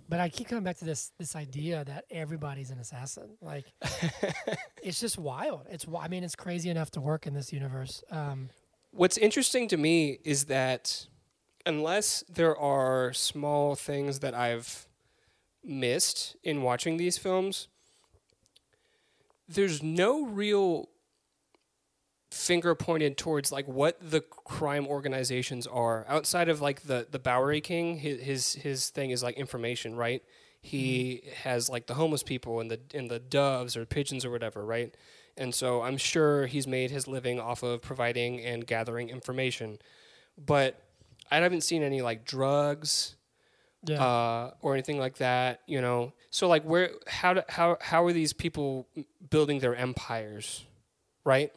But 0.09 0.19
I 0.19 0.27
keep 0.27 0.47
coming 0.47 0.63
back 0.63 0.77
to 0.79 0.85
this 0.85 1.11
this 1.19 1.35
idea 1.35 1.85
that 1.85 2.05
everybody's 2.09 2.71
an 2.71 2.79
assassin. 2.79 3.37
Like, 3.41 3.71
it's 4.83 4.99
just 4.99 5.19
wild. 5.19 5.67
It's 5.69 5.85
I 5.95 6.07
mean, 6.07 6.23
it's 6.23 6.35
crazy 6.35 6.71
enough 6.71 6.89
to 6.91 7.01
work 7.01 7.27
in 7.27 7.35
this 7.35 7.53
universe. 7.53 8.03
Um. 8.09 8.49
What's 8.91 9.19
interesting 9.19 9.67
to 9.67 9.77
me 9.77 10.17
is 10.23 10.45
that 10.45 11.05
unless 11.63 12.23
there 12.27 12.57
are 12.57 13.13
small 13.13 13.75
things 13.75 14.19
that 14.21 14.33
I've 14.33 14.87
missed 15.63 16.35
in 16.43 16.63
watching 16.63 16.97
these 16.97 17.19
films, 17.19 17.67
there's 19.47 19.83
no 19.83 20.25
real 20.25 20.89
finger 22.31 22.75
pointed 22.75 23.17
towards 23.17 23.51
like 23.51 23.67
what 23.67 23.97
the 24.01 24.21
crime 24.21 24.85
organizations 24.87 25.65
are 25.67 26.05
outside 26.07 26.47
of 26.49 26.61
like 26.61 26.81
the 26.83 27.07
the 27.09 27.17
Bowery 27.19 27.59
King 27.61 27.97
his 27.97 28.19
his, 28.21 28.53
his 28.53 28.89
thing 28.89 29.09
is 29.09 29.23
like 29.23 29.35
information 29.35 29.95
right 29.95 30.23
he 30.61 31.23
has 31.43 31.69
like 31.69 31.87
the 31.87 31.95
homeless 31.95 32.21
people 32.21 32.59
and 32.59 32.69
the 32.69 32.79
and 32.93 33.09
the 33.09 33.17
doves 33.19 33.75
or 33.75 33.85
pigeons 33.85 34.25
or 34.25 34.29
whatever 34.29 34.63
right 34.63 34.93
and 35.37 35.55
so 35.55 35.81
I'm 35.81 35.97
sure 35.97 36.45
he's 36.45 36.67
made 36.67 36.91
his 36.91 37.07
living 37.07 37.39
off 37.39 37.63
of 37.63 37.81
providing 37.81 38.39
and 38.41 38.67
gathering 38.67 39.09
information 39.09 39.79
but 40.37 40.79
I 41.31 41.37
haven't 41.37 41.61
seen 41.61 41.81
any 41.81 42.01
like 42.01 42.25
drugs 42.25 43.15
Yeah. 43.87 44.03
uh, 44.03 44.51
or 44.61 44.73
anything 44.73 44.99
like 44.99 45.17
that. 45.17 45.61
You 45.67 45.79
know, 45.79 46.13
so 46.31 46.47
like 46.47 46.63
where 46.63 46.91
how 47.07 47.33
do, 47.35 47.41
how 47.47 47.77
how 47.81 48.03
are 48.05 48.11
these 48.13 48.33
people 48.33 48.87
building 49.29 49.59
their 49.59 49.75
empires, 49.75 50.65
right? 51.23 51.51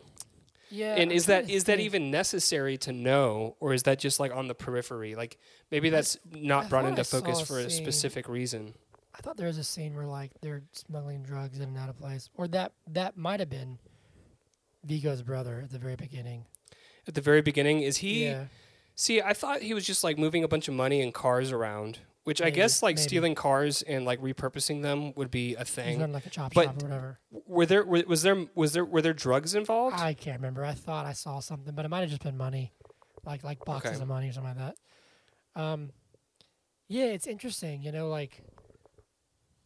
Yeah. 0.73 0.95
and 0.95 1.11
I'm 1.11 1.17
is 1.17 1.27
that 1.27 1.49
is 1.51 1.65
that 1.65 1.77
that 1.77 1.83
even 1.83 2.11
necessary 2.11 2.77
to 2.79 2.93
know, 2.93 3.57
or 3.61 3.75
is 3.75 3.83
that 3.85 3.99
just 3.99 4.19
like 4.19 4.35
on 4.35 4.49
the 4.49 4.55
periphery? 4.55 5.15
Like 5.15 5.39
maybe 5.71 5.91
that's 5.91 6.19
not 6.33 6.65
I 6.65 6.69
brought 6.69 6.85
into 6.87 7.01
I 7.03 7.05
focus 7.05 7.41
for 7.43 7.59
a 7.59 7.71
scene- 7.71 7.85
specific 7.85 8.29
reason. 8.29 8.75
I 9.15 9.19
thought 9.21 9.37
there 9.37 9.47
was 9.47 9.59
a 9.59 9.65
scene 9.65 9.95
where 9.95 10.07
like 10.07 10.31
they're 10.41 10.63
smuggling 10.73 11.23
drugs 11.23 11.59
in 11.59 11.65
and 11.69 11.79
out 11.79 11.89
of 11.91 11.97
place, 11.99 12.31
or 12.35 12.49
that 12.49 12.73
that 12.89 13.17
might 13.17 13.41
have 13.41 13.51
been 13.51 13.79
Viggo's 14.85 15.23
brother 15.23 15.61
at 15.65 15.71
the 15.71 15.79
very 15.79 15.97
beginning. 15.97 16.47
At 17.07 17.15
the 17.15 17.21
very 17.21 17.43
beginning, 17.43 17.83
is 17.83 17.99
he? 17.99 18.25
yeah, 18.25 18.45
See, 18.95 19.21
I 19.21 19.33
thought 19.33 19.63
he 19.63 19.75
was 19.75 19.85
just 19.87 20.05
like 20.05 20.19
moving 20.19 20.45
a 20.45 20.49
bunch 20.49 20.69
of 20.69 20.75
money 20.75 21.01
and 21.03 21.13
cars 21.13 21.51
around, 21.53 21.99
which 22.25 22.41
I 22.41 22.51
guess 22.51 22.83
like 22.83 22.97
maybe. 22.97 23.03
stealing 23.09 23.35
cars 23.35 23.83
and 23.83 24.05
like 24.05 24.21
repurposing 24.21 24.83
them 24.83 25.13
would 25.15 25.31
be 25.31 25.55
a 25.57 25.65
thing. 25.65 26.13
like 26.13 26.27
a 26.27 26.31
chop 26.31 26.55
But- 26.55 26.67
shop 26.67 26.83
or 26.83 26.87
whatever. 26.87 27.19
Were 27.31 27.67
there 27.67 27.85
were, 27.85 28.05
was 28.07 28.23
there 28.23 28.47
was 28.55 28.73
there 28.73 28.85
were 28.85 29.03
there 29.03 29.13
drugs 29.15 29.55
involved? 29.55 29.97
I 29.99 30.15
can't 30.15 30.39
remember. 30.39 30.65
I 30.65 30.75
thought 30.75 31.05
I 31.07 31.13
saw 31.13 31.41
something, 31.41 31.75
but 31.75 31.85
it 31.85 31.89
might 31.89 32.01
have 32.01 32.11
just 32.11 32.23
been 32.23 32.37
money, 32.37 32.73
like 33.25 33.43
like 33.43 33.65
boxes 33.65 33.93
Okay. 33.93 34.03
of 34.03 34.09
money 34.09 34.29
or 34.29 34.33
something 34.33 34.57
like 34.57 34.75
that. 35.55 35.61
Um, 35.61 35.91
yeah, 36.89 37.07
it's 37.07 37.27
interesting. 37.27 37.83
You 37.83 37.91
know, 37.93 38.09
like 38.09 38.43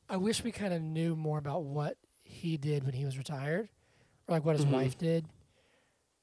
I 0.09 0.17
wish 0.17 0.43
we 0.45 0.53
kind 0.53 0.73
of 0.73 0.81
knew 0.81 1.15
more 1.17 1.39
about 1.39 1.65
what 1.65 1.97
he 2.25 2.57
did 2.57 2.85
when 2.85 2.95
he 2.95 3.05
was 3.05 3.19
retired, 3.19 3.69
or 4.29 4.33
like 4.35 4.45
what 4.45 4.57
his 4.57 4.65
Mhm. 4.65 4.71
wife 4.73 4.97
did, 4.99 5.27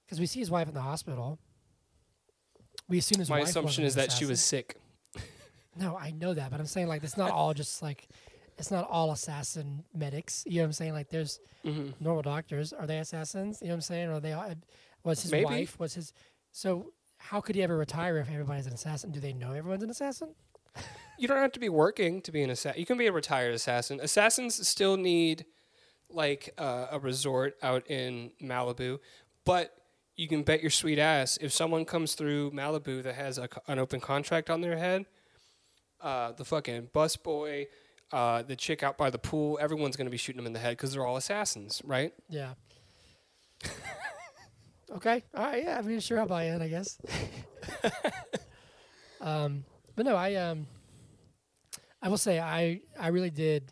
because 0.06 0.20
we 0.20 0.26
see 0.26 0.40
his 0.40 0.50
wife 0.50 0.68
in 0.68 0.74
the 0.74 0.82
hospital. 0.82 1.38
We 2.90 2.98
assume 2.98 3.20
his 3.20 3.30
My 3.30 3.40
wife 3.40 3.50
assumption 3.50 3.84
is 3.86 3.96
that 3.96 4.12
she 4.12 4.26
was 4.26 4.42
sick. 4.42 4.78
No, 5.76 5.98
I 5.98 6.12
know 6.12 6.34
that, 6.34 6.52
but 6.52 6.60
I'm 6.60 6.66
saying 6.66 6.88
like 6.88 7.04
it's 7.04 7.18
not 7.18 7.32
all 7.40 7.54
just 7.54 7.82
like 7.82 8.08
it's 8.58 8.72
not 8.72 8.88
all 8.90 9.12
assassin 9.12 9.84
medics. 9.96 10.44
You 10.46 10.58
know 10.58 10.62
what 10.62 10.66
I'm 10.68 10.74
saying? 10.74 10.94
Like 10.94 11.10
there's 11.10 11.40
hmm 11.64 11.90
normal 12.00 12.22
doctors. 12.24 12.74
Are 12.74 12.86
they 12.88 13.00
assassins? 13.00 13.60
You 13.62 13.68
know 13.68 13.74
what 13.74 13.78
I'm 13.78 13.82
saying? 13.82 14.08
Or 14.10 14.14
are 14.14 14.20
they? 14.20 14.34
all- 14.34 14.54
Was 15.04 15.22
his 15.24 15.32
Maybe. 15.32 15.44
wife? 15.46 15.80
Was 15.80 15.94
his? 15.96 16.14
So 16.52 16.94
how 17.18 17.42
could 17.42 17.56
he 17.56 17.64
ever 17.64 17.78
retire 17.78 18.18
if 18.18 18.30
everybody's 18.30 18.68
an 18.68 18.74
assassin? 18.74 19.12
Do 19.12 19.20
they 19.20 19.34
know 19.34 19.54
everyone's 19.54 19.84
an 19.84 19.90
assassin? 19.90 20.36
You 21.18 21.28
don't 21.28 21.38
have 21.38 21.52
to 21.54 21.60
be 21.60 21.70
working 21.70 22.22
to 22.24 22.32
be 22.32 22.42
an 22.44 22.50
assassin. 22.50 22.80
You 22.80 22.86
can 22.86 22.98
be 22.98 23.08
a 23.08 23.12
retired 23.12 23.54
assassin. 23.54 24.00
Assassins 24.02 24.68
still 24.68 24.98
need 24.98 25.46
like 26.10 26.54
uh, 26.58 26.88
a 26.92 27.00
resort 27.00 27.56
out 27.64 27.90
in 27.90 28.32
Malibu, 28.42 29.00
but 29.46 29.76
you 30.16 30.28
can 30.28 30.44
bet 30.44 30.62
your 30.62 30.70
sweet 30.72 31.00
ass 31.00 31.38
if 31.42 31.52
someone 31.52 31.86
comes 31.86 32.14
through 32.16 32.52
Malibu 32.52 33.02
that 33.04 33.16
has 33.16 33.38
a, 33.38 33.48
an 33.68 33.80
open 33.80 34.00
contract 34.00 34.50
on 34.50 34.62
their 34.62 34.78
head, 34.78 35.06
uh, 36.04 36.34
the 36.34 36.46
fucking 36.46 36.90
bus 36.94 37.16
boy, 37.16 37.68
uh, 38.12 38.44
the 38.44 38.56
chick 38.56 38.84
out 38.84 38.98
by 38.98 39.10
the 39.10 39.18
pool, 39.18 39.58
everyone's 39.62 39.96
going 39.96 40.06
to 40.06 40.12
be 40.12 40.18
shooting 40.18 40.38
them 40.38 40.46
in 40.46 40.54
the 40.54 40.60
head 40.60 40.78
because 40.78 40.94
they're 40.94 41.06
all 41.06 41.18
assassins, 41.18 41.82
right? 41.86 42.14
Yeah. 42.30 42.54
okay. 44.96 45.24
All 45.34 45.46
right. 45.46 45.64
Yeah. 45.64 45.80
I 45.80 45.82
mean, 45.82 46.00
sure, 46.00 46.20
I'll 46.20 46.28
buy 46.28 46.44
in. 46.46 46.62
I 46.62 46.68
guess. 46.68 47.00
um, 49.22 49.64
but 49.96 50.06
no, 50.06 50.16
I 50.16 50.36
um, 50.36 50.68
I 52.02 52.10
will 52.10 52.18
say 52.18 52.40
I 52.40 52.82
I 53.00 53.08
really 53.08 53.32
did. 53.32 53.72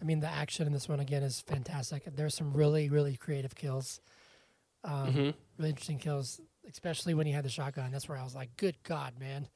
I 0.00 0.04
mean, 0.04 0.20
the 0.20 0.28
action 0.28 0.66
in 0.66 0.72
this 0.72 0.88
one 0.88 1.00
again 1.00 1.22
is 1.22 1.40
fantastic. 1.40 2.04
There's 2.14 2.34
some 2.34 2.52
really 2.52 2.88
really 2.90 3.16
creative 3.16 3.54
kills. 3.54 4.00
Um, 4.84 5.12
hmm 5.12 5.30
really 5.58 5.70
interesting 5.70 5.98
kills, 5.98 6.40
especially 6.70 7.12
when 7.12 7.26
he 7.26 7.32
had 7.32 7.44
the 7.44 7.50
shotgun. 7.50 7.90
That's 7.92 8.08
where 8.08 8.16
I 8.16 8.24
was 8.24 8.34
like, 8.34 8.56
"Good 8.56 8.76
God, 8.82 9.18
man!" 9.18 9.48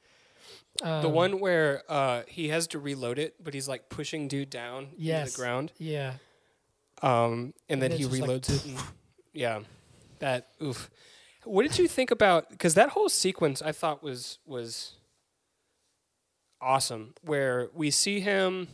Um, 0.83 1.01
the 1.01 1.09
one 1.09 1.39
where 1.39 1.83
uh, 1.89 2.23
he 2.27 2.49
has 2.49 2.67
to 2.67 2.79
reload 2.79 3.17
it, 3.19 3.35
but 3.43 3.53
he's 3.53 3.67
like 3.67 3.87
pushing 3.89 4.27
dude 4.27 4.49
down 4.49 4.89
into 4.97 5.31
the 5.31 5.33
ground. 5.35 5.71
yeah, 5.77 6.13
um, 7.01 7.53
and 7.69 7.81
then 7.81 7.91
And 7.91 7.99
he 7.99 8.05
it's 8.05 8.17
just 8.17 8.21
like- 8.21 8.29
reloads 8.41 8.49
it. 8.55 8.65
And, 8.65 8.77
yeah, 9.33 9.59
that 10.19 10.47
oof. 10.61 10.89
What 11.43 11.61
did 11.63 11.77
you 11.77 11.87
think 11.87 12.09
about? 12.11 12.49
Because 12.49 12.73
that 12.73 12.89
whole 12.89 13.07
sequence 13.09 13.61
I 13.61 13.71
thought 13.71 14.01
was 14.03 14.39
was 14.45 14.93
awesome, 16.61 17.13
where 17.21 17.69
we 17.73 17.91
see 17.91 18.19
him, 18.19 18.67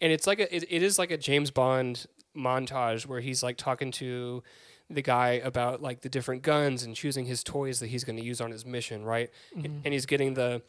and 0.00 0.12
it's 0.12 0.26
like 0.26 0.40
a 0.40 0.54
it, 0.54 0.64
it 0.68 0.82
is 0.82 0.98
like 0.98 1.10
a 1.10 1.16
James 1.16 1.50
Bond 1.50 2.06
montage 2.36 3.06
where 3.06 3.20
he's 3.20 3.42
like 3.42 3.56
talking 3.56 3.90
to 3.92 4.42
the 4.90 5.02
guy 5.02 5.32
about 5.44 5.82
like 5.82 6.00
the 6.00 6.08
different 6.08 6.42
guns 6.42 6.82
and 6.82 6.94
choosing 6.94 7.26
his 7.26 7.42
toys 7.44 7.80
that 7.80 7.88
he's 7.88 8.04
going 8.04 8.16
to 8.16 8.22
use 8.24 8.40
on 8.40 8.50
his 8.50 8.64
mission, 8.64 9.04
right? 9.04 9.30
Mhm. 9.56 9.64
And, 9.64 9.80
and 9.86 9.92
he's 9.94 10.06
getting 10.06 10.34
the 10.34 10.62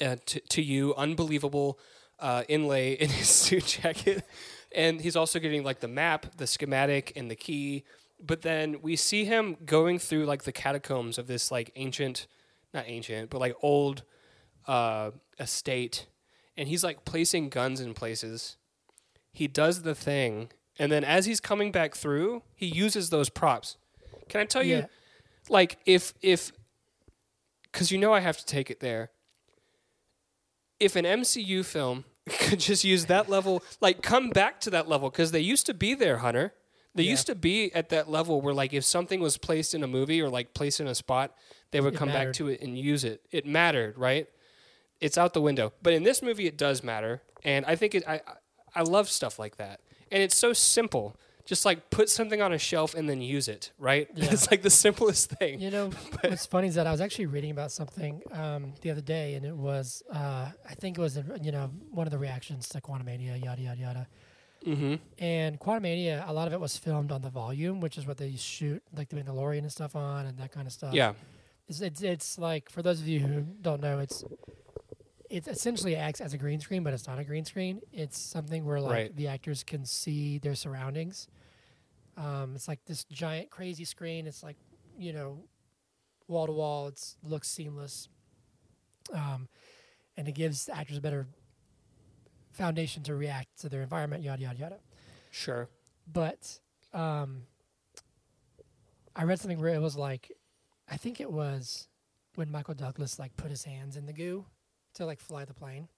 uh, 0.00 0.16
to, 0.26 0.40
to 0.40 0.62
you 0.62 0.94
unbelievable 0.96 1.78
uh, 2.18 2.44
inlay 2.48 2.92
in 2.94 3.10
his 3.10 3.28
suit 3.44 3.66
jacket, 3.66 4.24
and 4.74 5.00
he's 5.00 5.16
also 5.16 5.38
getting 5.38 5.64
like 5.64 5.80
the 5.80 5.88
map, 5.88 6.36
the 6.36 6.46
schematic, 6.46 7.12
and 7.16 7.30
the 7.30 7.36
key. 7.36 7.84
But 8.24 8.42
then 8.42 8.80
we 8.80 8.96
see 8.96 9.24
him 9.24 9.56
going 9.66 9.98
through 9.98 10.24
like 10.24 10.44
the 10.44 10.52
catacombs 10.52 11.18
of 11.18 11.26
this 11.26 11.50
like 11.50 11.72
ancient, 11.74 12.26
not 12.72 12.84
ancient, 12.86 13.30
but 13.30 13.40
like 13.40 13.56
old 13.62 14.04
uh, 14.66 15.10
estate, 15.38 16.06
and 16.56 16.68
he's 16.68 16.84
like 16.84 17.04
placing 17.04 17.48
guns 17.48 17.80
in 17.80 17.94
places. 17.94 18.56
He 19.32 19.48
does 19.48 19.82
the 19.82 19.94
thing, 19.94 20.50
and 20.78 20.92
then 20.92 21.04
as 21.04 21.26
he's 21.26 21.40
coming 21.40 21.72
back 21.72 21.94
through, 21.94 22.42
he 22.54 22.66
uses 22.66 23.10
those 23.10 23.28
props. 23.28 23.76
Can 24.28 24.40
I 24.40 24.44
tell 24.44 24.62
you, 24.62 24.86
like 25.48 25.78
if 25.84 26.14
if, 26.22 26.52
because 27.64 27.90
you 27.90 27.98
know 27.98 28.12
I 28.12 28.20
have 28.20 28.38
to 28.38 28.46
take 28.46 28.70
it 28.70 28.80
there. 28.80 29.10
If 30.82 30.96
an 30.96 31.04
MCU 31.04 31.64
film 31.64 32.04
could 32.28 32.60
just 32.60 32.84
use 32.84 33.06
that 33.06 33.28
level, 33.28 33.62
like 33.80 34.02
come 34.02 34.30
back 34.30 34.60
to 34.62 34.70
that 34.70 34.88
level, 34.88 35.10
because 35.10 35.30
they 35.32 35.40
used 35.40 35.66
to 35.66 35.74
be 35.74 35.94
there, 35.94 36.18
Hunter. 36.18 36.54
They 36.94 37.04
Yeah. 37.04 37.10
used 37.12 37.26
to 37.28 37.34
be 37.34 37.72
at 37.74 37.88
that 37.88 38.10
level 38.10 38.40
where, 38.42 38.52
like, 38.52 38.74
if 38.74 38.84
something 38.84 39.18
was 39.20 39.38
placed 39.38 39.74
in 39.74 39.82
a 39.82 39.86
movie 39.86 40.20
or 40.20 40.28
like 40.28 40.52
placed 40.54 40.78
in 40.78 40.86
a 40.86 40.94
spot, 40.94 41.34
they 41.70 41.80
would 41.80 41.94
It 41.94 41.96
come 41.96 42.08
back 42.10 42.34
to 42.34 42.48
it 42.48 42.60
and 42.60 42.76
use 42.78 43.02
it. 43.02 43.22
It 43.30 43.46
mattered, 43.46 43.96
right? 43.96 44.26
It's 45.00 45.16
out 45.16 45.32
the 45.32 45.40
window. 45.40 45.72
But 45.82 45.94
in 45.94 46.02
this 46.02 46.20
movie, 46.22 46.46
it 46.46 46.56
does 46.58 46.82
matter, 46.82 47.22
and 47.44 47.64
I 47.66 47.76
think 47.76 47.94
it. 47.94 48.04
I- 48.06 48.20
I 48.74 48.82
love 48.82 49.08
stuff 49.10 49.38
like 49.38 49.56
that, 49.56 49.80
and 50.10 50.22
it's 50.22 50.36
so 50.36 50.52
simple. 50.52 51.16
Just 51.44 51.64
like 51.64 51.90
put 51.90 52.08
something 52.08 52.40
on 52.40 52.52
a 52.52 52.58
shelf 52.58 52.94
and 52.94 53.08
then 53.08 53.20
use 53.20 53.48
it, 53.48 53.72
right? 53.78 54.08
Yeah. 54.22 54.30
It's 54.30 54.50
like 54.50 54.62
the 54.62 54.70
simplest 54.70 55.30
thing. 55.30 55.60
You 55.60 55.70
know, 55.70 55.90
what's 56.20 56.46
funny 56.46 56.68
is 56.68 56.76
that 56.76 56.86
I 56.86 56.92
was 56.92 57.00
actually 57.00 57.26
reading 57.26 57.50
about 57.50 57.72
something 57.72 58.22
um, 58.30 58.74
the 58.82 58.90
other 58.90 59.00
day, 59.00 59.34
and 59.34 59.44
it 59.44 59.56
was, 59.56 60.02
uh, 60.12 60.50
I 60.68 60.74
think 60.74 60.98
it 60.98 61.00
was, 61.00 61.18
you 61.42 61.50
know, 61.50 61.70
one 61.90 62.06
of 62.06 62.12
the 62.12 62.18
reactions 62.18 62.68
to 62.70 62.80
Quantumania, 62.80 63.42
yada, 63.42 63.60
yada, 63.60 63.80
yada. 63.80 64.06
Mm-hmm. 64.64 64.94
And 65.18 65.58
Quantumania, 65.58 66.28
a 66.28 66.32
lot 66.32 66.46
of 66.46 66.52
it 66.52 66.60
was 66.60 66.76
filmed 66.76 67.10
on 67.10 67.22
the 67.22 67.30
volume, 67.30 67.80
which 67.80 67.98
is 67.98 68.06
what 68.06 68.18
they 68.18 68.36
shoot, 68.36 68.82
like 68.96 69.08
the 69.08 69.16
Mandalorian 69.16 69.60
and 69.60 69.72
stuff 69.72 69.96
on, 69.96 70.26
and 70.26 70.38
that 70.38 70.52
kind 70.52 70.66
of 70.66 70.72
stuff. 70.72 70.94
Yeah. 70.94 71.14
It's, 71.68 71.80
it's, 71.80 72.02
it's 72.02 72.38
like, 72.38 72.70
for 72.70 72.82
those 72.82 73.00
of 73.00 73.08
you 73.08 73.20
who 73.20 73.40
don't 73.60 73.80
know, 73.80 73.98
it's, 73.98 74.24
it 75.32 75.48
essentially 75.48 75.96
acts 75.96 76.20
as 76.20 76.34
a 76.34 76.38
green 76.38 76.60
screen, 76.60 76.82
but 76.84 76.92
it's 76.92 77.06
not 77.06 77.18
a 77.18 77.24
green 77.24 77.44
screen. 77.46 77.80
It's 77.90 78.18
something 78.18 78.66
where 78.66 78.80
like 78.80 78.92
Right. 78.92 79.16
the 79.16 79.28
actors 79.28 79.64
can 79.64 79.86
see 79.86 80.36
their 80.38 80.54
surroundings. 80.54 81.26
Um, 82.18 82.54
it's 82.54 82.68
like 82.68 82.84
this 82.84 83.04
giant 83.04 83.50
crazy 83.50 83.86
screen. 83.86 84.26
It's 84.26 84.42
like 84.42 84.56
you 84.98 85.14
know, 85.14 85.42
wall 86.28 86.46
to 86.46 86.52
wall. 86.52 86.88
It's 86.88 87.16
looks 87.22 87.48
seamless, 87.48 88.08
um, 89.14 89.48
and 90.18 90.28
it 90.28 90.32
gives 90.32 90.66
the 90.66 90.76
actors 90.76 90.98
a 90.98 91.00
better 91.00 91.26
foundation 92.52 93.02
to 93.04 93.14
react 93.14 93.58
to 93.60 93.70
their 93.70 93.80
environment. 93.80 94.22
Yada 94.22 94.42
yada 94.42 94.58
yada. 94.58 94.78
Sure. 95.30 95.70
But 96.06 96.58
um, 96.92 97.44
I 99.16 99.24
read 99.24 99.40
something 99.40 99.58
where 99.60 99.74
it 99.74 99.80
was 99.80 99.96
like, 99.96 100.30
I 100.90 100.98
think 100.98 101.20
it 101.22 101.32
was 101.32 101.88
when 102.34 102.50
Michael 102.50 102.74
Douglas 102.74 103.18
like 103.18 103.34
put 103.38 103.50
his 103.50 103.64
hands 103.64 103.96
in 103.96 104.04
the 104.04 104.12
goo 104.12 104.44
to 104.94 105.06
like 105.06 105.20
fly 105.20 105.44
the 105.44 105.54
plane, 105.54 105.88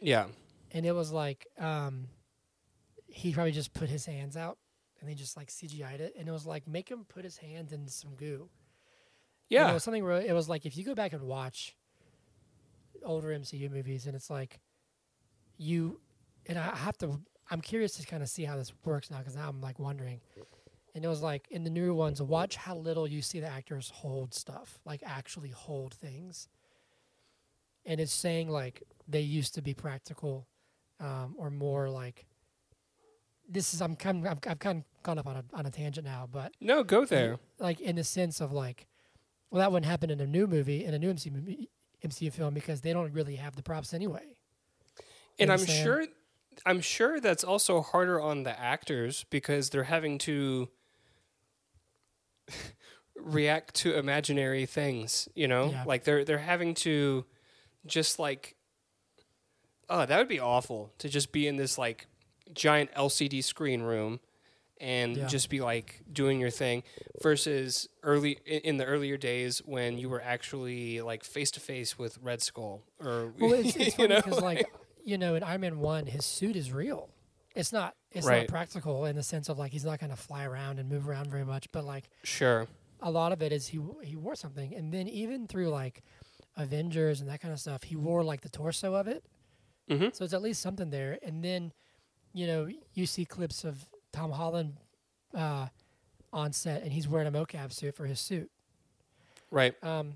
Yeah. 0.00 0.26
and 0.72 0.84
it 0.86 0.92
was 0.92 1.10
like 1.12 1.46
um, 1.58 2.08
he 3.06 3.32
probably 3.32 3.52
just 3.52 3.72
put 3.74 3.88
his 3.88 4.06
hands 4.06 4.36
out 4.36 4.58
and 5.00 5.08
they 5.10 5.14
just 5.14 5.36
like 5.36 5.48
CGI'd 5.48 6.00
it, 6.00 6.14
and 6.18 6.28
it 6.28 6.32
was 6.32 6.46
like 6.46 6.66
make 6.68 6.88
him 6.88 7.04
put 7.08 7.24
his 7.24 7.36
hands 7.38 7.72
in 7.72 7.88
some 7.88 8.14
goo. 8.14 8.48
Yeah. 9.48 9.70
it 9.70 9.74
was 9.74 9.82
something 9.84 10.02
where 10.04 10.20
it 10.20 10.32
was 10.32 10.48
like 10.48 10.64
if 10.66 10.76
you 10.76 10.84
go 10.84 10.94
back 10.94 11.12
and 11.12 11.22
watch 11.22 11.76
older 13.04 13.28
MCU 13.28 13.70
movies, 13.70 14.06
and 14.06 14.14
it's 14.14 14.30
like 14.30 14.60
you 15.58 16.00
and 16.46 16.58
I 16.58 16.74
have 16.76 16.96
to. 16.98 17.20
I'm 17.50 17.60
curious 17.60 17.92
to 17.98 18.06
kind 18.06 18.22
of 18.22 18.28
see 18.28 18.44
how 18.44 18.56
this 18.56 18.72
works 18.84 19.10
now 19.10 19.18
because 19.18 19.36
now 19.36 19.48
I'm 19.48 19.60
like 19.60 19.78
wondering. 19.78 20.20
And 20.94 21.04
it 21.04 21.08
was 21.08 21.22
like 21.22 21.46
in 21.50 21.64
the 21.64 21.70
newer 21.70 21.94
ones, 21.94 22.20
watch 22.22 22.56
how 22.56 22.76
little 22.76 23.06
you 23.06 23.22
see 23.22 23.40
the 23.40 23.46
actors 23.48 23.90
hold 23.94 24.34
stuff, 24.34 24.78
like 24.84 25.02
actually 25.04 25.48
hold 25.50 25.94
things. 25.94 26.48
And 27.84 28.00
it's 28.00 28.12
saying 28.12 28.48
like 28.48 28.82
they 29.08 29.20
used 29.20 29.54
to 29.54 29.62
be 29.62 29.74
practical, 29.74 30.46
um, 31.00 31.34
or 31.38 31.50
more 31.50 31.88
like. 31.90 32.26
This 33.48 33.74
is 33.74 33.82
I'm 33.82 33.96
kind 33.96 34.24
of, 34.24 34.30
I've, 34.32 34.38
I've 34.50 34.58
kind 34.58 34.78
of 34.78 35.02
gone 35.02 35.18
up 35.18 35.26
on 35.26 35.36
a 35.36 35.44
on 35.52 35.66
a 35.66 35.70
tangent 35.70 36.06
now, 36.06 36.26
but 36.30 36.52
No, 36.60 36.84
go 36.84 37.04
there. 37.04 37.38
like 37.58 37.80
in 37.80 37.96
the 37.96 38.04
sense 38.04 38.40
of 38.40 38.52
like, 38.52 38.86
well, 39.50 39.58
that 39.60 39.70
wouldn't 39.72 39.90
happen 39.90 40.10
in 40.10 40.20
a 40.20 40.26
new 40.26 40.46
movie 40.46 40.84
in 40.84 40.94
a 40.94 40.98
new 40.98 41.12
MCU 41.12 41.32
movie, 41.32 41.68
MCU 42.04 42.32
film 42.32 42.54
because 42.54 42.80
they 42.80 42.92
don't 42.92 43.12
really 43.12 43.36
have 43.36 43.56
the 43.56 43.62
props 43.62 43.92
anyway. 43.92 44.36
And 45.38 45.50
I'm 45.52 45.66
sure 45.66 46.06
I'm 46.64 46.80
sure 46.80 47.18
that's 47.20 47.42
also 47.44 47.82
harder 47.82 48.20
on 48.20 48.44
the 48.44 48.58
actors 48.58 49.24
because 49.28 49.70
they're 49.70 49.84
having 49.84 50.18
to 50.18 50.68
react 53.16 53.74
to 53.76 53.96
imaginary 53.98 54.66
things, 54.66 55.28
you 55.34 55.48
know? 55.48 55.70
Yeah. 55.70 55.84
Like 55.86 56.04
they're 56.04 56.24
they're 56.24 56.38
having 56.38 56.74
to 56.74 57.24
just 57.86 58.18
like 58.18 58.56
oh, 59.90 60.06
that 60.06 60.16
would 60.18 60.28
be 60.28 60.40
awful 60.40 60.90
to 60.98 61.08
just 61.08 61.32
be 61.32 61.46
in 61.46 61.56
this 61.56 61.76
like 61.76 62.06
giant 62.54 62.90
LCD 62.94 63.42
screen 63.44 63.82
room 63.82 64.20
and 64.80 65.16
Yeah. 65.16 65.26
just 65.26 65.50
be 65.50 65.60
like 65.60 66.00
doing 66.10 66.40
your 66.40 66.50
thing 66.50 66.82
versus 67.22 67.88
early 68.02 68.32
in 68.46 68.78
the 68.78 68.84
earlier 68.84 69.16
days 69.16 69.58
when 69.64 69.98
you 69.98 70.08
were 70.08 70.20
actually 70.22 71.00
like 71.02 71.24
face 71.24 71.50
to 71.52 71.60
face 71.60 71.98
with 71.98 72.18
Red 72.22 72.42
Skull 72.42 72.82
or 72.98 73.32
Well, 73.38 73.52
it's, 73.52 73.76
it's 73.76 73.84
you 73.98 74.08
funny 74.08 74.08
know 74.08 74.16
because 74.22 74.40
like 74.40 74.66
you 75.04 75.18
know 75.18 75.34
in 75.34 75.42
Iron 75.42 75.60
Man 75.60 75.78
one, 75.78 76.06
his 76.06 76.24
suit 76.24 76.56
is 76.56 76.72
real. 76.72 77.10
It's 77.54 77.70
not. 77.72 77.94
It's 78.10 78.26
Right. 78.26 78.40
not 78.40 78.48
practical 78.48 79.04
in 79.04 79.14
the 79.14 79.22
sense 79.22 79.48
of 79.50 79.58
like 79.58 79.72
he's 79.72 79.84
not 79.84 80.00
going 80.00 80.10
to 80.10 80.16
fly 80.16 80.44
around 80.46 80.78
and 80.78 80.88
move 80.88 81.06
around 81.08 81.30
very 81.30 81.44
much. 81.44 81.70
But 81.70 81.84
like 81.84 82.08
sure 82.24 82.66
a 83.00 83.10
lot 83.10 83.32
of 83.32 83.42
it 83.42 83.52
is 83.52 83.66
he 83.68 83.78
he 84.02 84.16
wore 84.16 84.34
something, 84.36 84.74
and 84.74 84.92
then 84.92 85.06
even 85.08 85.46
through 85.46 85.68
like 85.68 86.02
Avengers 86.56 87.20
and 87.20 87.28
that 87.30 87.40
kind 87.40 87.52
of 87.52 87.60
stuff, 87.60 87.82
he 87.84 87.96
wore 87.96 88.22
like 88.22 88.40
the 88.42 88.48
torso 88.48 88.94
of 88.94 89.08
it. 89.08 89.24
hmm 89.88 90.08
So 90.12 90.24
it's 90.24 90.34
at 90.34 90.42
least 90.42 90.60
something 90.60 90.90
there. 90.90 91.18
And 91.22 91.42
then, 91.44 91.72
you 92.32 92.46
know, 92.46 92.68
you 92.94 93.06
see 93.06 93.24
clips 93.24 93.64
of 93.64 93.86
Tom 94.12 94.30
Holland 94.30 94.76
uh, 95.34 95.68
on 96.32 96.52
set, 96.52 96.82
and 96.82 96.92
he's 96.92 97.08
wearing 97.08 97.26
a 97.26 97.32
mocap 97.32 97.72
suit 97.72 97.94
for 97.94 98.06
his 98.06 98.20
suit. 98.20 98.50
right 99.50 99.74
Um, 99.82 100.14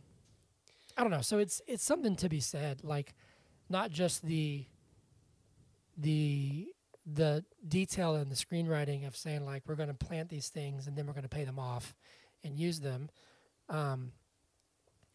I 0.97 1.03
don't 1.03 1.11
know. 1.11 1.21
So 1.21 1.39
it's 1.39 1.61
it's 1.67 1.85
something 1.85 2.17
to 2.17 2.29
be 2.29 2.41
said, 2.41 2.83
like 2.85 3.15
not 3.69 3.91
just 3.91 4.25
the 4.25 4.67
the 5.97 6.69
the 7.07 7.45
detail 7.67 8.17
in 8.17 8.29
the 8.29 8.35
screenwriting 8.35 9.07
of 9.07 9.17
saying 9.17 9.45
like 9.45 9.63
we're 9.67 9.77
going 9.77 9.89
to 9.89 9.95
plant 9.95 10.29
these 10.29 10.49
things 10.49 10.87
and 10.87 10.97
then 10.97 11.07
we're 11.07 11.13
going 11.13 11.23
to 11.23 11.29
pay 11.29 11.45
them 11.45 11.59
off 11.59 11.95
and 12.43 12.59
use 12.59 12.81
them, 12.81 13.09
um, 13.69 14.13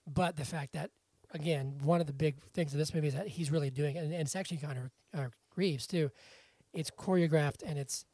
but 0.08 0.36
the 0.38 0.46
fact 0.46 0.74
that 0.74 0.92
again 1.34 1.78
one 1.84 2.02
of 2.02 2.08
the 2.08 2.14
big 2.14 2.36
things 2.54 2.74
of 2.74 2.80
this 2.80 2.94
movie 2.94 3.08
is 3.08 3.14
that 3.16 3.28
he's 3.28 3.52
really 3.52 3.70
doing 3.70 3.96
it, 3.96 4.00
and, 4.00 4.12
and 4.14 4.22
it's 4.22 4.36
actually 4.36 4.58
kind 4.58 4.78
of 4.80 5.20
uh, 5.20 5.28
Reeves 5.56 5.88
too. 5.88 6.10
It's 6.74 6.90
choreographed 6.92 7.64
and 7.66 7.78
it's 7.78 8.06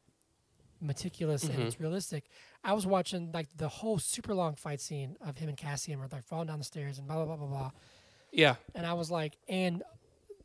meticulous 0.80 1.44
and 1.44 1.54
Mhm. 1.58 1.66
it's 1.68 1.80
realistic. 1.80 2.26
I 2.64 2.74
was 2.74 2.86
watching 2.86 3.32
like 3.32 3.48
the 3.58 3.68
whole 3.68 3.98
super 4.00 4.34
long 4.36 4.56
fight 4.56 4.80
scene 4.80 5.18
of 5.22 5.38
him 5.38 5.50
and 5.50 5.58
Cassian 5.58 6.00
where 6.00 6.08
they're 6.08 6.22
falling 6.22 6.48
down 6.48 6.60
the 6.60 6.66
stairs 6.66 6.98
and 7.00 7.08
blah 7.08 7.16
blah 7.18 7.26
blah 7.26 7.36
blah 7.36 7.48
blah. 7.48 7.72
yeah 8.32 8.56
And 8.76 8.86
I 8.86 8.94
was 8.94 9.10
like, 9.10 9.38
and 9.48 9.82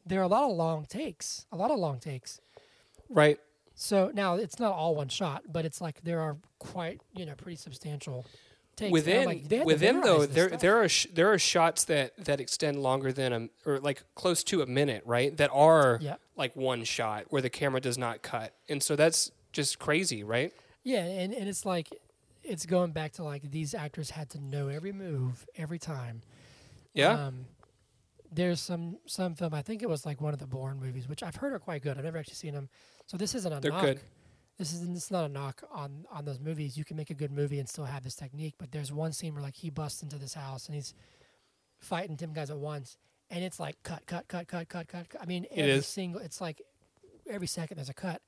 there 0.07 0.21
are 0.21 0.25
a 0.25 0.29
lot 0.29 0.51
of 0.51 0.57
long 0.57 0.87
takes, 0.87 1.47
a 1.53 1.57
lot 1.57 1.71
of 1.71 1.79
long 1.79 1.99
takes. 2.01 2.41
right 3.09 3.39
So 3.75 4.11
now 4.15 4.35
it's 4.37 4.59
not 4.59 4.73
all 4.73 4.95
one 4.95 5.09
shot, 5.09 5.45
but 5.49 5.65
it's 5.65 5.81
like 5.81 6.03
there 6.03 6.21
are 6.21 6.37
quite 6.59 7.01
you 7.15 7.27
know 7.27 7.35
pretty 7.35 7.57
substantial 7.57 8.25
takes. 8.77 8.93
Within 8.93 9.25
like, 9.27 9.49
they 9.49 9.57
had 9.57 9.63
to 9.63 9.67
within 9.67 10.01
though 10.01 10.27
there 10.27 10.49
stuff. 10.49 10.61
there 10.61 10.83
are 10.83 10.89
sh- 10.89 11.07
there 11.13 11.33
are 11.33 11.39
shots 11.39 11.85
that 11.85 12.17
that 12.25 12.41
extend 12.41 12.83
longer 12.83 13.13
than 13.13 13.33
a 13.33 13.49
or 13.69 13.81
like 13.81 14.03
close 14.15 14.43
to 14.45 14.63
a 14.63 14.67
minute 14.67 15.03
right 15.07 15.37
that 15.37 15.51
are 15.53 15.99
yeah 16.01 16.17
like 16.37 16.57
one 16.57 16.85
shot 16.85 17.25
where 17.31 17.43
the 17.43 17.51
camera 17.51 17.81
does 17.81 17.99
not 17.99 18.23
cut 18.23 18.55
and 18.69 18.83
so 18.83 18.97
that's 18.97 19.31
just 19.53 19.79
crazy 19.79 20.25
right 20.25 20.53
yeah, 20.85 21.05
and 21.05 21.33
and 21.33 21.49
it's 21.49 21.65
like 21.65 21.89
it's 22.43 22.67
going 22.67 22.91
back 22.91 23.13
to 23.13 23.23
like 23.23 23.49
these 23.51 23.73
actors 23.75 24.11
had 24.11 24.29
to 24.31 24.41
know 24.41 24.67
every 24.69 24.91
move 24.93 25.47
every 25.57 25.79
time. 25.79 26.23
yeah 26.93 27.27
Um, 27.27 27.47
there's 28.33 28.61
some 28.61 28.97
some 29.07 29.35
film. 29.37 29.55
I 29.55 29.63
think 29.63 29.83
it 29.83 29.89
was 29.89 30.05
like 30.07 30.21
one 30.21 30.33
of 30.33 30.41
the 30.41 30.47
Bourne 30.47 30.81
movies, 30.81 31.09
which 31.09 31.23
I've 31.23 31.37
heard 31.37 31.53
are 31.53 31.59
quite 31.59 31.83
good. 31.83 31.99
I've 31.99 32.05
never 32.05 32.19
actually 32.19 32.35
seen 32.35 32.55
them, 32.55 32.69
so 33.07 33.17
this 33.17 33.35
isn't 33.37 33.53
a 33.53 33.61
They're 33.61 33.71
knock. 33.71 33.83
good. 33.83 34.01
This 34.63 34.73
is 34.75 34.81
this 34.89 35.05
is 35.07 35.11
not 35.11 35.25
a 35.25 35.29
knock 35.29 35.63
on 35.73 36.07
on 36.13 36.25
those 36.25 36.39
movies. 36.39 36.77
You 36.77 36.85
can 36.85 36.97
make 36.97 37.11
a 37.11 37.15
good 37.15 37.33
movie 37.33 37.59
and 37.59 37.69
still 37.69 37.85
have 37.85 38.05
this 38.05 38.15
technique. 38.15 38.55
But 38.59 38.71
there's 38.71 38.93
one 38.93 39.13
scene 39.13 39.35
where 39.35 39.43
like 39.43 39.57
he 39.57 39.71
busts 39.71 40.05
into 40.05 40.19
this 40.19 40.35
house 40.35 40.67
and 40.67 40.77
he's 40.77 40.95
fighting 41.81 42.17
ten 42.17 42.33
guys 42.33 42.49
at 42.49 42.59
once, 42.59 42.97
and 43.29 43.43
it's 43.43 43.59
like 43.59 43.75
cut, 43.83 44.07
cut, 44.07 44.29
cut, 44.29 44.47
cut, 44.47 44.69
cut, 44.69 44.87
cut. 44.87 45.09
cut. 45.09 45.21
I 45.21 45.27
mean, 45.27 45.45
It 45.51 45.59
every 45.63 45.73
is. 45.73 45.87
single. 45.87 46.21
It's 46.21 46.41
like 46.41 46.63
every 47.29 47.49
second 47.49 47.79
there's 47.79 47.89
a 47.89 47.95
cut, 47.95 48.23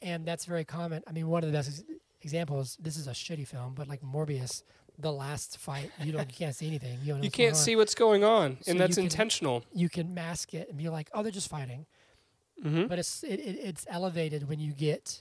and 0.00 0.24
that's 0.24 0.46
very 0.46 0.64
common. 0.64 1.02
I 1.06 1.12
mean, 1.12 1.28
one 1.28 1.44
of 1.44 1.52
the 1.52 1.56
best 1.58 1.84
examples. 2.22 2.78
This 2.80 2.96
is 2.96 3.06
a 3.06 3.10
shitty 3.12 3.46
film, 3.46 3.74
but 3.74 3.86
like 3.86 4.00
Morbius, 4.00 4.62
the 4.98 5.12
last 5.12 5.58
fight, 5.58 5.90
you 6.02 6.12
don't, 6.12 6.26
you 6.30 6.36
can't 6.38 6.54
see 6.54 6.68
anything. 6.68 6.98
You, 7.02 7.18
you 7.20 7.30
can't 7.30 7.54
see 7.56 7.76
what's 7.76 7.94
going 7.94 8.24
on 8.24 8.56
So 8.62 8.70
and 8.70 8.80
that's 8.80 8.92
you 8.96 9.02
can- 9.02 9.04
intentional 9.04 9.62
you 9.74 9.90
can 9.90 10.14
mask 10.14 10.54
it 10.54 10.70
and 10.70 10.78
be 10.78 10.88
like, 10.88 11.10
oh, 11.12 11.22
they're 11.22 11.30
just 11.32 11.50
fighting. 11.50 11.84
hmm 12.62 12.86
But 12.86 12.98
it's 12.98 13.22
it, 13.24 13.40
it, 13.40 13.58
it's 13.62 13.84
elevated 13.90 14.48
when 14.48 14.58
you 14.58 14.72
get 14.72 15.20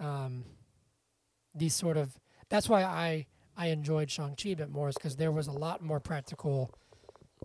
um, 0.00 0.44
these 1.54 1.74
sort 1.74 1.96
of. 1.96 2.18
That's 2.48 2.68
why 2.68 2.82
I 2.82 3.26
I 3.56 3.66
enjoyed 3.68 4.10
Shang 4.10 4.34
Chi 4.40 4.50
a 4.50 4.56
bit 4.56 4.70
more, 4.70 4.88
is 4.88 4.96
because 4.96 5.16
there 5.16 5.32
was 5.32 5.46
a 5.46 5.52
lot 5.52 5.82
more 5.82 6.00
practical. 6.00 6.74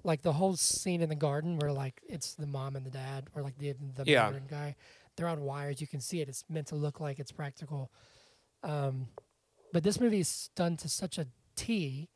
Like 0.03 0.21
the 0.21 0.33
whole 0.33 0.55
scene 0.55 1.01
in 1.01 1.09
the 1.09 1.15
garden 1.15 1.57
where 1.57 1.71
like 1.71 2.01
it's 2.07 2.35
the 2.35 2.47
mom 2.47 2.75
and 2.75 2.85
the 2.85 2.91
dad, 2.91 3.27
or 3.35 3.41
like 3.41 3.57
the 3.57 3.73
the 3.95 4.03
Yeah. 4.05 4.31
Guy, 4.47 4.75
they're 5.15 5.27
on 5.27 5.41
wires. 5.41 5.81
You 5.81 5.87
can 5.87 6.01
see 6.01 6.21
it. 6.21 6.29
It's 6.29 6.43
meant 6.49 6.67
to 6.67 6.75
look 6.75 6.99
like 6.99 7.19
it's 7.19 7.31
practical. 7.31 7.91
Um, 8.63 9.07
but 9.73 9.83
this 9.83 9.99
movie 9.99 10.19
is 10.19 10.49
done 10.55 10.77
to 10.77 10.89
such 10.89 11.17
a 11.17 11.27
T, 11.55 12.09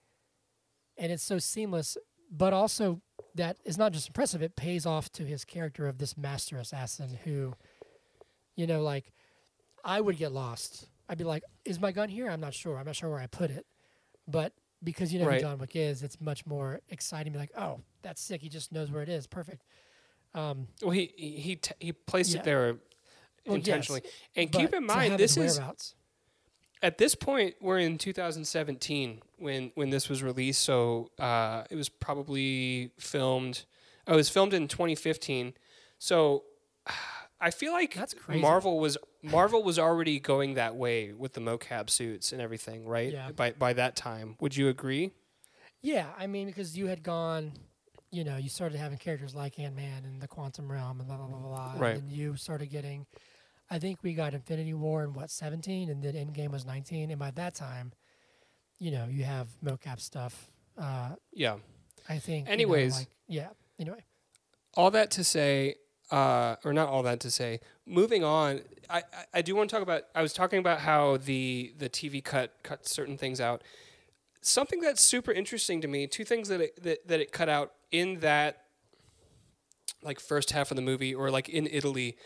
and 0.97 1.11
it's 1.11 1.23
so 1.23 1.39
seamless. 1.39 1.97
But 2.31 2.53
also, 2.53 3.01
that 3.35 3.57
is 3.65 3.77
not 3.77 3.91
just 3.91 4.07
impressive; 4.07 4.41
it 4.41 4.55
pays 4.55 4.85
off 4.85 5.11
to 5.13 5.23
his 5.25 5.43
character 5.45 5.87
of 5.87 5.97
this 5.97 6.17
master 6.17 6.57
assassin 6.57 7.17
who, 7.23 7.53
you 8.55 8.67
know, 8.67 8.81
like 8.81 9.13
I 9.84 10.01
would 10.01 10.17
get 10.17 10.32
lost. 10.32 10.86
I'd 11.07 11.17
be 11.17 11.23
like, 11.23 11.43
"Is 11.65 11.80
my 11.80 11.91
gun 11.91 12.09
here? 12.09 12.30
I'm 12.30 12.39
not 12.39 12.53
sure. 12.53 12.77
I'm 12.77 12.86
not 12.86 12.95
sure 12.95 13.09
where 13.09 13.19
I 13.19 13.27
put 13.27 13.49
it." 13.51 13.65
But 14.27 14.53
because 14.84 15.11
you 15.11 15.19
know 15.19 15.25
Right. 15.25 15.36
who 15.41 15.47
John 15.47 15.57
Wick 15.57 15.75
is, 15.75 16.03
it's 16.03 16.19
much 16.21 16.45
more 16.45 16.82
exciting. 16.89 17.34
Be 17.34 17.39
like, 17.39 17.51
"Oh, 17.57 17.82
that's 18.01 18.21
sick. 18.21 18.41
He 18.41 18.49
just 18.49 18.71
knows 18.71 18.91
where 18.91 19.01
it 19.01 19.09
is. 19.09 19.27
Perfect." 19.27 19.63
Um, 20.36 20.67
well 20.84 20.91
he 20.91 21.11
he 21.17 21.32
he, 21.39 21.55
t- 21.55 21.73
he 21.80 21.91
placed 21.91 22.34
Yeah. 22.36 22.41
it 22.41 22.43
there 22.43 22.65
Well, 23.47 23.57
yes, 23.57 23.65
intentionally 23.67 24.01
and 24.36 24.51
but 24.51 24.59
keep 24.59 24.73
in 24.75 24.86
mind 24.86 25.17
this 25.17 25.38
is 25.38 25.59
at 26.84 26.99
this 26.99 27.15
point 27.15 27.55
we're 27.59 27.80
in 27.80 27.97
2017 27.97 29.21
when 29.39 29.71
when 29.73 29.89
this 29.89 30.07
was 30.07 30.21
released 30.21 30.61
so 30.61 31.09
uh, 31.17 31.63
it 31.71 31.75
was 31.75 31.89
probably 31.89 32.91
filmed 32.99 33.65
oh 34.05 34.13
it 34.13 34.17
was 34.17 34.30
filmed 34.30 34.53
in 34.53 34.67
2015 34.67 35.55
so 35.97 36.43
i 37.41 37.51
feel 37.51 37.71
like 37.73 37.93
That's 37.95 38.13
crazy. 38.13 38.41
marvel 38.41 38.79
was 38.79 38.97
marvel 39.23 39.63
was 39.63 39.77
already 39.79 40.19
going 40.19 40.55
that 40.55 40.75
way 40.75 41.13
with 41.13 41.33
the 41.33 41.41
mocap 41.41 41.89
suits 41.89 42.31
and 42.31 42.41
everything 42.41 42.85
right 42.85 43.11
Yeah. 43.13 43.31
by 43.31 43.51
by 43.51 43.73
that 43.73 43.95
time 43.95 44.35
would 44.39 44.55
you 44.55 44.67
agree 44.69 45.11
Yeah, 45.81 46.07
I 46.17 46.27
mean, 46.27 46.47
because 46.47 46.77
you 46.77 46.87
had 46.87 47.03
gone, 47.03 47.53
you 48.11 48.25
know, 48.25 48.35
you 48.35 48.49
started 48.49 48.77
having 48.77 48.97
characters 48.97 49.33
like 49.33 49.57
Ant 49.59 49.75
Man 49.77 50.03
and 50.03 50.21
the 50.21 50.27
Quantum 50.27 50.69
Realm 50.69 50.99
and 50.99 51.07
blah 51.07 51.15
blah 51.15 51.27
blah 51.27 51.39
blah. 51.39 51.73
Right. 51.77 51.95
And 51.97 52.11
you 52.11 52.35
started 52.35 52.67
getting, 52.69 53.05
I 53.69 53.79
think 53.79 53.99
we 54.03 54.13
got 54.13 54.33
Infinity 54.33 54.73
War 54.73 55.05
in 55.05 55.13
what 55.13 55.29
seventeen, 55.31 55.89
and 55.89 56.03
then 56.03 56.15
Endgame 56.15 56.51
was 56.51 56.65
nineteen, 56.65 57.11
and 57.11 57.19
by 57.19 57.31
that 57.31 57.55
time, 57.55 57.93
you 58.77 58.91
know, 58.91 59.05
you 59.09 59.23
have 59.23 59.47
mocap 59.63 60.01
stuff. 60.01 60.49
Uh, 60.77 61.15
yeah 61.31 61.55
I 62.09 62.17
think. 62.19 62.47
you 62.47 62.49
know, 62.49 62.53
Anyways. 62.53 62.97
like, 62.99 63.07
yeah. 63.29 63.49
Anyway, 63.79 64.03
all 64.75 64.91
that 64.91 65.11
to 65.11 65.23
say, 65.23 65.75
uh, 66.12 66.55
or 66.66 66.74
not 66.74 66.89
all 66.89 67.03
that 67.03 67.20
to 67.22 67.32
say, 67.32 67.60
moving 67.86 68.24
on, 68.24 68.62
I, 68.89 68.97
I, 68.99 69.03
I 69.36 69.41
do 69.41 69.55
want 69.55 69.70
to 69.70 69.76
talk 69.76 69.84
about. 69.84 70.03
I 70.16 70.22
was 70.22 70.34
talking 70.34 70.60
about 70.60 70.80
how 70.80 71.18
the 71.18 71.74
the 71.78 71.89
TV 71.89 72.24
cut 72.24 72.53
cut 72.64 72.88
certain 72.88 73.18
things 73.18 73.39
out. 73.39 73.64
Something 74.41 74.80
that's 74.82 75.01
super 75.01 75.32
interesting 75.32 75.82
to 75.82 75.88
me. 75.88 76.07
Two 76.07 76.24
things 76.26 76.47
that 76.49 76.62
it, 76.62 76.84
that 76.84 77.07
that 77.07 77.20
it 77.20 77.32
cut 77.32 77.49
out 77.49 77.74
in 77.91 78.20
that 78.22 78.64
like 80.01 80.20
first 80.20 80.51
half 80.51 80.72
of 80.72 80.76
the 80.76 80.82
movie, 80.82 81.14
or 81.14 81.30
like 81.30 81.49
in 81.49 81.68
Italy. 81.68 82.18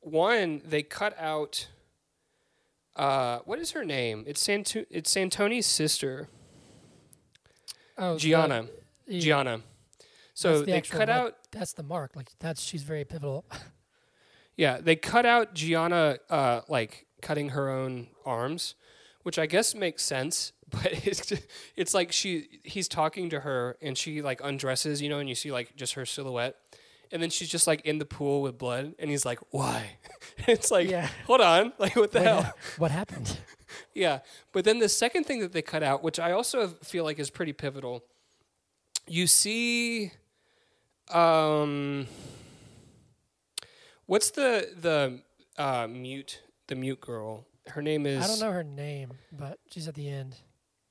One, 0.00 0.60
they 0.64 0.82
cut 0.82 1.16
out. 1.18 1.68
Uh, 2.94 3.38
what 3.46 3.58
is 3.58 3.72
her 3.72 3.84
name? 3.84 4.22
It's 4.26 4.40
Sant- 4.40 4.76
It's 4.90 5.12
Santoni's 5.12 5.66
sister, 5.66 6.28
oh, 7.98 8.16
Gianna. 8.18 8.66
the- 9.06 9.18
Gianna. 9.18 9.60
So 10.34 10.58
That's 10.58 10.60
the 10.66 10.72
they 10.72 10.80
cut 10.82 11.08
out 11.08 11.36
That's 11.54 11.72
the 11.72 11.82
mark. 11.82 12.14
Like 12.16 12.28
that's 12.38 12.60
she's 12.62 12.82
very 12.82 13.04
pivotal. 13.04 13.44
Yeah, 14.56 14.78
they 14.80 14.94
cut 14.94 15.26
out 15.26 15.54
Gianna 15.54 16.18
uh, 16.30 16.60
like 16.68 17.06
cutting 17.20 17.48
her 17.48 17.68
own 17.68 18.06
arms, 18.24 18.76
which 19.24 19.36
I 19.36 19.46
guess 19.46 19.74
makes 19.74 20.02
sense. 20.04 20.52
But 20.70 21.06
it's 21.06 21.26
just, 21.26 21.42
it's 21.76 21.92
like 21.92 22.12
she 22.12 22.60
he's 22.64 22.86
talking 22.88 23.30
to 23.30 23.40
her 23.40 23.76
and 23.82 23.98
she 23.98 24.22
like 24.22 24.40
undresses, 24.44 25.02
you 25.02 25.08
know, 25.08 25.18
and 25.18 25.28
you 25.28 25.34
see 25.34 25.50
like 25.52 25.74
just 25.76 25.94
her 25.94 26.06
silhouette, 26.06 26.54
and 27.12 27.20
then 27.22 27.30
she's 27.30 27.48
just 27.48 27.66
like 27.66 27.80
in 27.84 27.98
the 27.98 28.04
pool 28.04 28.42
with 28.42 28.56
blood, 28.58 28.94
and 29.00 29.10
he's 29.10 29.24
like, 29.26 29.40
"Why?" 29.50 29.98
it's 30.46 30.70
like, 30.70 30.88
Yeah. 30.88 31.08
hold 31.26 31.40
on, 31.40 31.72
like 31.78 31.96
what 31.96 32.12
the 32.12 32.20
What 32.20 32.26
hell? 32.44 32.52
what 32.78 32.90
happened? 32.92 33.38
Yeah. 33.92 34.20
But 34.52 34.64
then 34.64 34.78
the 34.78 34.88
second 34.88 35.24
thing 35.24 35.40
that 35.40 35.52
they 35.52 35.62
cut 35.62 35.82
out, 35.82 36.02
which 36.04 36.18
I 36.20 36.30
also 36.30 36.68
feel 36.68 37.02
like 37.04 37.18
is 37.18 37.28
pretty 37.30 37.52
pivotal, 37.52 38.04
you 39.08 39.26
see 39.26 40.12
um 41.12 42.06
what's 44.06 44.30
the 44.30 44.68
the 44.80 45.20
uh 45.58 45.86
mute 45.88 46.40
the 46.66 46.74
mute 46.74 47.00
girl? 47.00 47.44
Her 47.66 47.82
name 47.82 48.06
is 48.06 48.22
I 48.24 48.26
don't 48.26 48.40
know 48.40 48.52
her 48.52 48.64
name, 48.64 49.12
but 49.32 49.58
she's 49.70 49.88
at 49.88 49.94
the 49.94 50.08
end. 50.08 50.36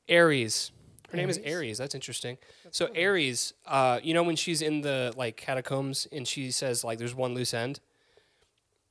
Ares. 0.10 0.72
Her 1.12 1.18
name 1.18 1.30
is. 1.30 1.40
Ares. 1.46 1.78
That's 1.78 1.94
interesting. 1.94 2.40
So 2.72 2.88
Ares, 2.98 3.54
uh, 3.68 4.00
you 4.02 4.16
know 4.16 4.24
when 4.24 4.36
she's 4.36 4.64
in 4.64 4.82
the 4.82 5.14
like 5.16 5.38
catacombs 5.38 6.08
and 6.12 6.28
she 6.28 6.50
says 6.50 6.84
like 6.84 6.98
there's 6.98 7.14
one 7.14 7.36
loose 7.36 7.54
end? 7.54 7.80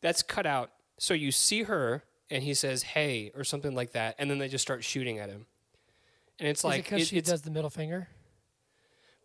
That's 0.02 0.22
cut 0.22 0.46
out. 0.46 0.70
So 0.98 1.14
you 1.14 1.32
see 1.32 1.64
her 1.64 2.04
and 2.30 2.44
he 2.44 2.54
says 2.54 2.82
"Hey" 2.84 3.32
or 3.34 3.42
something 3.42 3.74
like 3.74 3.90
that, 3.92 4.14
and 4.18 4.30
then 4.30 4.38
they 4.38 4.46
just 4.48 4.62
start 4.62 4.84
shooting 4.84 5.18
at 5.18 5.28
him. 5.30 5.46
And 6.38 6.48
it's 6.48 6.60
Is 6.60 6.64
like 6.64 6.84
because 6.84 7.02
it- 7.02 7.08
she 7.08 7.20
does 7.20 7.42
the 7.42 7.50
middle 7.50 7.70
finger? 7.70 8.08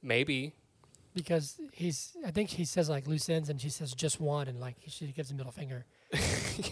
maybe 0.01 0.53
Because 1.17 1.59
he's, 1.73 2.15
I 2.25 2.29
think 2.31 2.49
he 2.49 2.63
says 2.63 2.89
like 2.89 3.07
loose 3.07 3.27
ends, 3.27 3.49
and 3.49 3.59
she 3.59 3.69
says 3.69 3.93
just 3.93 4.19
one, 4.21 4.47
and 4.47 4.59
like 4.59 4.75
she 4.87 5.07
gives 5.07 5.29
the 5.29 5.35
middle 5.35 5.51
finger. 5.51 5.85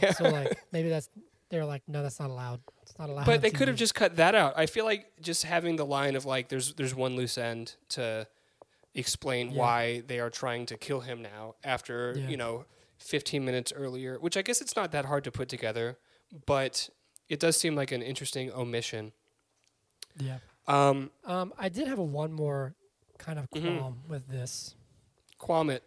yeah. 0.02 0.12
So 0.12 0.30
like 0.30 0.56
maybe 0.72 0.88
that's 0.90 1.10
they're 1.50 1.66
like 1.66 1.82
no, 1.88 2.04
that's 2.04 2.20
not 2.20 2.30
allowed. 2.30 2.60
It's 2.84 2.98
not 3.00 3.10
allowed. 3.10 3.26
but 3.26 3.42
they 3.42 3.50
could 3.50 3.68
have 3.68 3.78
just 3.78 3.96
cut 3.96 4.18
that 4.18 4.36
out. 4.36 4.54
I 4.56 4.68
feel 4.68 4.86
like 4.86 5.08
just 5.22 5.44
having 5.44 5.78
the 5.78 5.86
line 5.86 6.16
of 6.16 6.26
like 6.26 6.50
there's 6.50 6.74
there's 6.76 6.94
one 6.94 7.16
loose 7.16 7.38
end 7.40 7.76
to 7.90 8.28
explain 8.94 9.50
Yeah. 9.52 9.60
why 9.62 10.04
they 10.08 10.20
are 10.20 10.30
trying 10.30 10.66
to 10.68 10.78
kill 10.78 11.00
him 11.02 11.22
now 11.22 11.56
after, 11.64 12.14
Yeah. 12.18 12.28
you 12.30 12.38
know, 12.38 12.66
15 13.00 13.44
minutes 13.44 13.74
earlier, 13.76 14.18
which 14.20 14.38
I 14.38 14.42
guess 14.42 14.62
it's 14.62 14.76
not 14.76 14.92
that 14.92 15.06
hard 15.06 15.24
to 15.26 15.32
put 15.32 15.50
together, 15.50 15.98
but 16.46 16.90
it 17.30 17.40
does 17.40 17.58
seem 17.58 17.76
like 17.76 17.92
an 17.92 18.02
interesting 18.02 18.52
omission. 18.52 19.12
yeah. 20.20 20.38
Um 20.68 21.12
Um, 21.26 21.54
I 21.58 21.70
did 21.70 21.88
have 21.88 22.00
a 22.00 22.04
one 22.04 22.32
more 22.32 22.76
kind 23.18 23.40
of 23.40 23.50
Mhm. 23.52 23.78
qualm 23.80 24.02
with 24.08 24.28
this. 24.28 24.76
Quamit. 25.40 25.82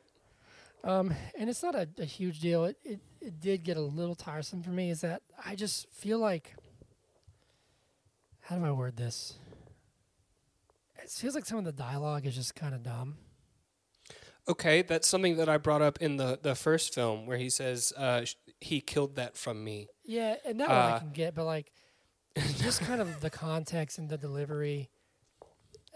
Um, 0.84 1.12
and 1.36 1.50
it's 1.50 1.62
not 1.62 1.74
a, 1.74 1.88
a 1.98 2.04
huge 2.04 2.40
deal. 2.40 2.64
It, 2.64 2.76
it 2.84 3.00
it 3.20 3.40
did 3.40 3.64
get 3.64 3.76
a 3.76 3.80
little 3.80 4.14
tiresome 4.14 4.62
for 4.62 4.70
me. 4.70 4.90
Is 4.90 5.00
that 5.00 5.22
I 5.44 5.56
just 5.56 5.88
feel 5.90 6.18
like 6.20 6.54
how 8.42 8.56
do 8.58 8.64
I 8.64 8.70
word 8.70 8.96
this? 8.96 9.34
It 11.02 11.10
feels 11.10 11.34
like 11.34 11.46
some 11.46 11.58
of 11.58 11.64
the 11.64 11.72
dialogue 11.72 12.26
is 12.26 12.34
just 12.34 12.54
kind 12.54 12.74
of 12.74 12.82
dumb. 12.82 13.16
Okay, 14.48 14.82
that's 14.82 15.06
something 15.08 15.36
that 15.36 15.48
I 15.48 15.58
brought 15.58 15.82
up 15.82 16.00
in 16.00 16.16
the 16.16 16.38
the 16.40 16.54
first 16.54 16.94
film 16.94 17.26
where 17.26 17.38
he 17.38 17.50
says 17.50 17.92
uh, 17.96 18.24
sh- 18.24 18.36
he 18.60 18.80
killed 18.80 19.16
that 19.16 19.36
from 19.36 19.62
me. 19.64 19.88
Yeah, 20.04 20.36
and 20.44 20.60
that 20.60 20.68
one 20.68 20.78
I 20.78 20.90
Uh, 20.92 20.98
can 21.00 21.10
get, 21.12 21.34
but 21.34 21.44
like 21.44 21.72
just 22.58 22.80
kind 22.80 23.00
of 23.00 23.20
the 23.20 23.30
context 23.30 23.98
and 23.98 24.08
the 24.08 24.16
delivery. 24.16 24.90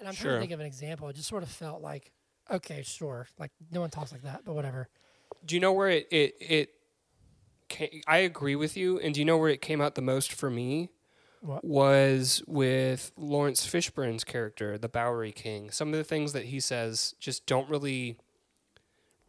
And 0.02 0.08
I'm 0.08 0.14
trying 0.16 0.34
to 0.34 0.40
think 0.40 0.50
of 0.52 0.58
an 0.60 0.66
example. 0.66 1.08
It 1.08 1.14
just 1.14 1.28
sort 1.28 1.44
of 1.44 1.48
felt 1.48 1.80
like, 1.80 2.10
okay, 2.50 2.82
sure, 2.82 3.28
like 3.38 3.52
no 3.70 3.80
one 3.80 3.90
talks 3.90 4.10
like 4.10 4.22
that, 4.22 4.42
but 4.44 4.54
whatever. 4.54 4.88
Do 5.46 5.54
you 5.54 5.60
know 5.60 5.72
where 5.72 5.88
it 5.88 6.08
it 6.10 6.34
it? 6.40 6.68
Came, 7.68 8.02
I 8.06 8.18
agree 8.18 8.56
with 8.56 8.76
you, 8.76 8.98
and 8.98 9.14
do 9.14 9.20
you 9.20 9.24
know 9.24 9.38
where 9.38 9.48
it 9.48 9.62
came 9.62 9.80
out 9.80 9.94
the 9.94 10.02
most 10.02 10.32
for 10.32 10.50
me? 10.50 10.90
What? 11.40 11.64
Was 11.64 12.42
with 12.46 13.12
Laurence 13.16 13.64
Fishburne's 13.66 14.24
character, 14.24 14.76
the 14.76 14.88
Bowery 14.88 15.32
King. 15.32 15.70
Some 15.70 15.88
of 15.88 15.94
the 15.94 16.04
things 16.04 16.32
that 16.34 16.46
he 16.46 16.58
says 16.60 17.14
just 17.20 17.46
don't 17.46 17.68
really 17.70 18.18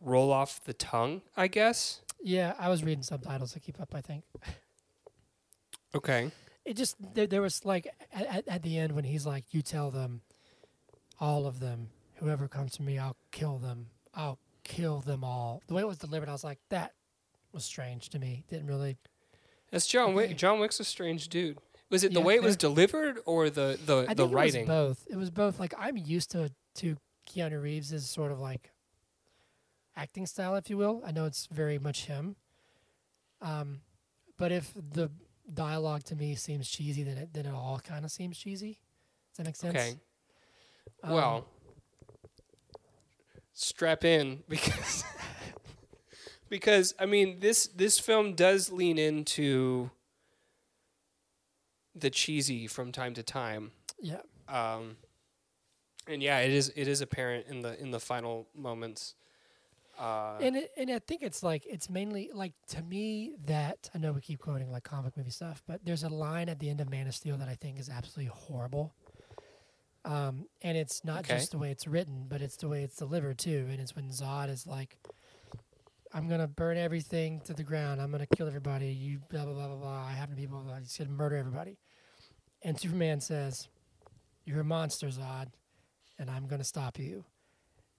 roll 0.02 0.34
off 0.34 0.64
the 0.66 0.74
tongue. 0.74 1.22
I 1.38 1.48
guess. 1.48 2.02
Yeah, 2.22 2.54
I 2.60 2.70
was 2.70 2.84
reading 2.84 3.04
subtitles 3.04 3.54
to 3.54 3.60
keep 3.60 3.80
up. 3.80 3.94
I 3.96 4.02
think 4.02 4.24
Okay. 5.96 6.32
it 6.66 6.76
just 6.76 6.96
there, 7.14 7.28
there 7.28 7.42
was 7.42 7.64
like 7.66 7.88
at, 8.12 8.48
at 8.48 8.64
the 8.64 8.78
end 8.78 8.94
when 8.94 9.04
he's 9.04 9.26
like, 9.26 9.54
"You 9.54 9.62
tell 9.62 9.92
them, 9.92 10.22
all 11.20 11.46
of 11.46 11.60
them, 11.60 11.90
whoever 12.16 12.48
comes 12.48 12.74
to 12.74 12.82
me, 12.84 12.98
I'll 12.98 13.18
kill 13.32 13.58
them. 13.58 13.88
I'll 14.14 14.40
kill 14.64 15.00
them 15.02 15.24
all." 15.24 15.62
The 15.68 15.74
way 15.74 15.82
it 15.82 15.88
was 15.88 15.98
delivered, 15.98 16.30
I 16.30 16.32
was 16.34 16.44
like, 16.44 16.60
that 16.70 16.94
was 17.52 17.64
strange 17.66 18.10
to 18.10 18.20
me. 18.20 18.44
Didn't 18.50 18.68
really. 18.68 18.98
That's 19.72 19.88
John 19.88 20.14
Wick. 20.14 20.38
John 20.38 20.60
Wick's 20.60 20.80
a 20.80 20.84
strange 20.84 21.28
dude. 21.30 21.58
Was 21.90 22.04
it 22.04 22.14
the 22.14 22.20
Yeah, 22.20 22.26
way 22.26 22.36
it 22.36 22.44
was 22.44 22.58
delivered 22.58 23.20
or 23.26 23.50
the 23.50 23.80
the, 23.86 24.06
I 24.10 24.14
the 24.14 24.24
think 24.24 24.36
writing? 24.36 24.68
it 24.68 24.70
was 24.70 24.98
both. 24.98 25.08
It 25.10 25.16
was 25.18 25.30
both. 25.32 25.60
Like 25.60 25.74
I'm 25.78 25.98
used 25.98 26.32
to 26.32 26.52
to 26.76 26.98
Keanu 27.28 27.62
Reeves' 27.62 28.10
sort 28.10 28.32
of 28.32 28.40
like 28.40 28.72
acting 29.96 30.26
style, 30.26 30.56
if 30.56 30.70
you 30.70 30.78
will. 30.78 31.02
I 31.06 31.12
know 31.12 31.26
it's 31.26 31.48
very 31.48 31.78
much 31.80 32.06
him. 32.06 32.36
Um, 33.42 33.82
but 34.38 34.52
if 34.52 34.74
the 34.74 35.12
dialogue 35.54 36.04
to 36.06 36.16
me 36.16 36.36
seems 36.36 36.70
cheesy, 36.70 37.04
then 37.04 37.18
it 37.18 37.34
then 37.34 37.46
it 37.46 37.54
all 37.54 37.80
kind 37.80 38.06
of 38.06 38.12
seems 38.12 38.38
cheesy. 38.38 38.80
Does 39.32 39.38
that 39.38 39.46
make 39.46 39.56
sense? 39.56 39.76
Okay. 39.76 39.96
Um, 41.04 41.12
Well, 41.14 41.46
strap 43.54 44.04
in 44.04 44.44
because 44.50 45.04
because 46.50 46.94
I 47.00 47.06
mean 47.06 47.40
this 47.40 47.68
this 47.68 48.00
film 48.00 48.34
does 48.36 48.72
lean 48.72 48.98
into 48.98 49.90
the 51.96 52.10
cheesy 52.10 52.68
from 52.68 52.92
time 52.92 53.14
to 53.14 53.24
time. 53.24 53.72
yeah. 54.02 54.22
Um, 54.48 54.98
and 56.08 56.22
yeah, 56.22 56.40
it 56.40 56.52
is 56.52 56.72
it 56.76 56.88
is 56.88 57.02
apparent 57.02 57.48
in 57.48 57.62
the 57.62 57.80
in 57.80 57.92
the 57.92 58.00
final 58.00 58.48
moments. 58.56 59.16
Uh, 59.98 60.38
and 60.42 60.58
it, 60.58 60.72
and 60.76 60.90
I 60.90 60.98
think 61.00 61.22
it's 61.22 61.44
like 61.44 61.66
it's 61.68 61.88
mainly 61.90 62.30
like 62.34 62.54
to 62.70 62.82
me 62.82 63.36
that 63.46 63.90
I 63.94 64.00
know 64.00 64.12
we 64.12 64.22
keep 64.22 64.40
quoting 64.40 64.72
like 64.72 64.84
comic 64.84 65.16
movie 65.16 65.30
stuff, 65.30 65.62
but 65.68 65.86
there's 65.86 66.04
a 66.04 66.10
line 66.10 66.50
at 66.50 66.60
the 66.60 66.70
end 66.70 66.82
of 66.82 66.90
Man 66.90 67.08
of 67.08 67.14
Steel 67.14 67.38
that 67.38 67.48
I 67.48 67.54
think 67.56 67.80
is 67.80 67.90
absolutely 67.90 68.32
horrible. 68.34 68.94
Um, 70.06 70.48
and 70.62 70.78
it's 70.78 71.04
not 71.06 71.20
Okay. 71.22 71.36
just 71.36 71.52
the 71.52 71.58
way 71.58 71.72
it's 71.72 71.88
written, 71.88 72.26
but 72.28 72.42
it's 72.42 72.58
the 72.58 72.68
way 72.68 72.84
it's 72.84 72.96
delivered 72.98 73.38
too. 73.38 73.68
And 73.72 73.80
it's 73.80 73.96
when 73.96 74.10
Zod 74.10 74.50
is 74.50 74.68
like, 74.68 74.98
"I'm 76.14 76.28
gonna 76.28 76.48
burn 76.48 76.78
everything 76.78 77.40
to 77.42 77.54
the 77.54 77.64
ground. 77.64 78.02
I'm 78.02 78.12
gonna 78.12 78.28
kill 78.28 78.48
everybody. 78.48 78.88
You 78.92 79.20
blah 79.30 79.46
blah 79.46 79.54
blah 79.54 79.68
blah 79.68 79.76
blah. 79.78 80.04
I 80.04 80.12
have 80.12 80.30
to 80.30 80.36
people. 80.36 80.62
blah, 80.62 80.80
He's 80.80 80.98
gonna 80.98 81.10
murder 81.10 81.38
everybody." 81.38 81.78
And 82.62 82.80
Superman 82.80 83.22
says, 83.22 83.70
"You're 84.46 84.62
a 84.62 84.66
monster, 84.66 85.08
Zod, 85.08 85.52
and 86.20 86.30
I'm 86.30 86.48
gonna 86.48 86.64
stop 86.64 87.00
you." 87.00 87.26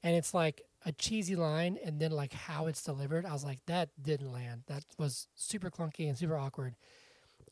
and 0.04 0.14
it's 0.14 0.34
like 0.34 0.62
a 0.84 0.92
cheesy 0.92 1.34
line 1.34 1.78
and 1.82 1.98
then 1.98 2.12
like 2.12 2.32
how 2.32 2.66
it's 2.66 2.82
delivered 2.82 3.24
i 3.26 3.32
was 3.32 3.42
like 3.42 3.58
that 3.66 3.88
didn't 4.00 4.30
land 4.30 4.62
that 4.66 4.84
was 4.98 5.26
super 5.34 5.70
clunky 5.70 6.06
and 6.08 6.16
super 6.16 6.36
awkward 6.36 6.76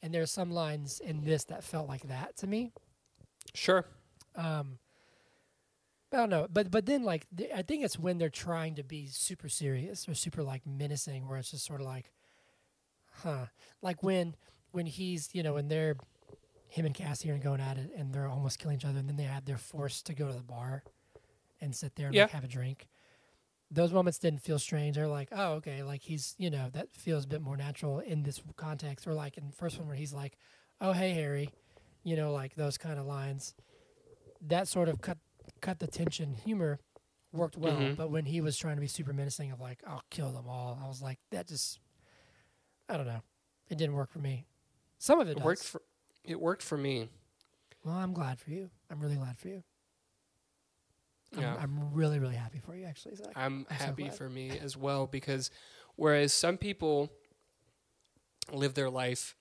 and 0.02 0.12
there's 0.14 0.30
some 0.30 0.50
lines 0.50 1.00
in 1.00 1.24
this 1.24 1.44
that 1.44 1.64
felt 1.64 1.88
like 1.88 2.02
that 2.08 2.36
to 2.36 2.46
me 2.46 2.72
sure. 3.54 3.86
Um 4.36 4.78
I 6.12 6.16
don't 6.18 6.30
know, 6.30 6.46
but 6.52 6.70
but 6.70 6.84
then 6.84 7.04
like 7.04 7.26
th- 7.34 7.50
I 7.54 7.62
think 7.62 7.84
it's 7.84 7.98
when 7.98 8.18
they're 8.18 8.28
trying 8.28 8.74
to 8.74 8.82
be 8.84 9.06
super 9.06 9.48
serious 9.48 10.06
or 10.08 10.14
super 10.14 10.42
like 10.42 10.66
menacing, 10.66 11.26
where 11.26 11.38
it's 11.38 11.50
just 11.52 11.64
sort 11.64 11.80
of 11.80 11.86
like, 11.86 12.10
huh, 13.22 13.46
like 13.80 14.02
when 14.02 14.36
when 14.72 14.86
he's 14.86 15.30
you 15.32 15.42
know 15.42 15.54
when 15.54 15.68
they're 15.68 15.96
him 16.68 16.84
and 16.86 16.94
Cassie 16.94 17.30
are 17.30 17.38
going 17.38 17.60
at 17.60 17.78
it 17.78 17.90
and 17.96 18.12
they're 18.12 18.28
almost 18.28 18.58
killing 18.58 18.76
each 18.76 18.84
other, 18.84 18.98
and 18.98 19.08
then 19.08 19.16
they 19.16 19.22
have 19.24 19.46
they're 19.46 19.56
forced 19.56 20.04
to 20.06 20.14
go 20.14 20.26
to 20.28 20.34
the 20.34 20.42
bar 20.42 20.82
and 21.62 21.74
sit 21.74 21.94
there 21.96 22.08
and 22.08 22.14
Yeah. 22.16 22.24
like, 22.24 22.32
have 22.32 22.44
a 22.44 22.48
drink. 22.48 22.88
Those 23.70 23.92
moments 23.92 24.18
didn't 24.18 24.42
feel 24.42 24.58
strange. 24.58 24.96
They're 24.96 25.08
like, 25.08 25.28
oh 25.32 25.52
okay, 25.54 25.82
like 25.82 26.02
he's 26.02 26.34
you 26.36 26.50
know 26.50 26.68
that 26.74 26.94
feels 26.94 27.24
a 27.24 27.28
bit 27.28 27.40
more 27.40 27.56
natural 27.56 28.00
in 28.00 28.22
this 28.22 28.42
context, 28.56 29.06
or 29.06 29.14
like 29.14 29.38
in 29.38 29.46
the 29.46 29.52
first 29.54 29.78
one 29.78 29.86
where 29.88 29.96
he's 29.96 30.12
like, 30.12 30.36
oh 30.82 30.92
hey 30.92 31.12
Harry, 31.14 31.48
you 32.04 32.16
know 32.16 32.32
like 32.34 32.54
those 32.54 32.76
kind 32.76 32.98
of 32.98 33.06
lines. 33.06 33.54
That 34.46 34.68
sort 34.68 34.88
of 34.88 35.00
cut 35.00 35.18
cut 35.60 35.78
the 35.78 35.86
tension 35.86 36.34
humor 36.34 36.80
worked 37.32 37.56
well 37.56 37.76
Mhm. 37.76 37.96
but 37.96 38.10
when 38.10 38.26
he 38.26 38.40
was 38.40 38.56
trying 38.58 38.76
to 38.76 38.80
be 38.80 38.86
super 38.88 39.12
menacing 39.12 39.52
of 39.52 39.60
like 39.60 39.80
i'll 39.86 40.02
kill 40.10 40.30
them 40.32 40.46
all 40.48 40.78
i 40.82 40.86
was 40.86 41.00
like 41.00 41.18
that 41.30 41.46
just 41.48 41.78
i 42.88 42.96
don't 42.96 43.06
know 43.06 43.22
it 43.70 43.78
didn't 43.78 43.94
work 43.94 44.10
for 44.10 44.18
me 44.18 44.44
some 44.98 45.18
of 45.20 45.28
it, 45.28 45.38
It 45.38 45.42
worked 45.42 45.62
for 45.64 45.80
it 46.24 46.38
worked 46.40 46.62
for 46.62 46.76
me. 46.76 47.08
well 47.84 47.94
i'm 47.94 48.12
glad 48.12 48.38
for 48.38 48.50
you 48.50 48.68
i'm 48.90 49.00
really 49.00 49.16
glad 49.16 49.38
for 49.38 49.48
you 49.48 49.62
Yeah. 51.38 51.54
I'm, 51.54 51.78
I'm 51.78 51.94
really 51.94 52.18
really 52.18 52.34
happy 52.36 52.58
for 52.58 52.74
you 52.76 52.84
actually 52.84 53.14
Zach. 53.16 53.32
I'm, 53.36 53.66
I'm 53.70 53.76
happy 53.76 54.02
glad. 54.04 54.14
for 54.16 54.28
me 54.28 54.50
as 54.58 54.76
well 54.76 55.06
because 55.06 55.50
whereas 55.96 56.32
some 56.34 56.58
people 56.58 57.10
live 58.52 58.74
their 58.74 58.90
life 58.90 59.36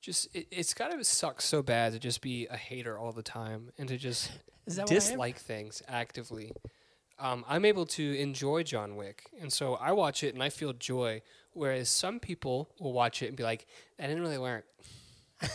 just 0.00 0.28
it, 0.34 0.46
it's 0.50 0.74
got 0.74 0.90
to 0.90 1.02
suck 1.04 1.40
so 1.42 1.62
bad 1.62 1.92
to 1.92 1.98
just 1.98 2.20
be 2.20 2.46
a 2.48 2.56
hater 2.56 2.98
all 2.98 3.12
the 3.12 3.22
time 3.22 3.70
and 3.78 3.88
to 3.88 3.96
just 3.96 4.30
is 4.66 4.76
that 4.76 4.82
what 4.82 4.90
I 4.92 4.94
am? 4.94 5.00
dislike 5.00 5.38
things 5.38 5.82
actively. 5.88 6.52
Um, 7.20 7.44
I'm 7.48 7.64
able 7.64 7.84
to 7.86 8.16
enjoy 8.18 8.62
John 8.62 8.94
Wick, 8.94 9.24
and 9.40 9.52
so 9.52 9.74
I 9.74 9.90
watch 9.90 10.22
it 10.22 10.34
and 10.34 10.42
I 10.42 10.50
feel 10.50 10.72
joy. 10.72 11.22
Whereas 11.52 11.88
some 11.90 12.20
people 12.20 12.70
will 12.78 12.92
watch 12.92 13.22
it 13.22 13.26
and 13.26 13.36
be 13.36 13.42
like, 13.42 13.66
"That 13.98 14.06
didn't 14.06 14.22
really 14.22 14.38
work. 14.38 14.64
that 15.40 15.50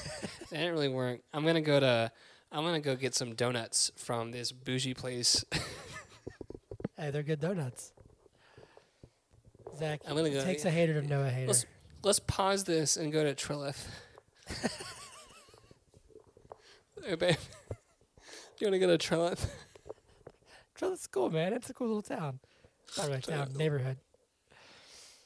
didn't 0.51 0.73
really 0.73 0.89
work. 0.89 1.21
I'm 1.33 1.45
gonna 1.45 1.61
go 1.61 1.79
to, 1.79 2.11
I'm 2.51 2.65
gonna 2.65 2.81
go 2.81 2.97
get 2.97 3.15
some 3.15 3.33
donuts 3.35 3.91
from 3.95 4.31
this 4.31 4.51
bougie 4.51 4.93
place. 4.93 5.45
hey 6.97 7.09
they're 7.11 7.23
good 7.23 7.39
donuts 7.39 7.91
zach 9.77 10.01
I'm 10.07 10.15
gonna 10.15 10.29
it 10.29 10.33
go. 10.33 10.43
takes 10.43 10.63
a 10.65 10.69
hater 10.69 11.01
to 11.01 11.07
know 11.07 11.23
a 11.23 11.29
hater 11.29 11.47
Let's- 11.47 11.65
Let's 12.03 12.19
pause 12.19 12.65
this 12.65 12.97
and 12.97 13.13
go 13.13 13.23
to 13.23 13.33
Trilith. 13.33 13.87
hey, 17.03 17.15
babe. 17.15 17.19
Do 17.19 17.35
you 18.59 18.67
want 18.67 18.73
to 18.73 18.79
go 18.79 18.87
to 18.87 18.97
Trilith? 18.97 19.47
Trilith's 20.77 21.07
cool 21.07 21.29
man 21.29 21.53
it's 21.53 21.69
a 21.69 21.73
cool 21.73 21.87
little 21.87 22.01
town 22.01 22.39
not 22.97 23.07
really 23.07 23.19
a 23.19 23.21
town 23.21 23.53
neighborhood 23.55 23.97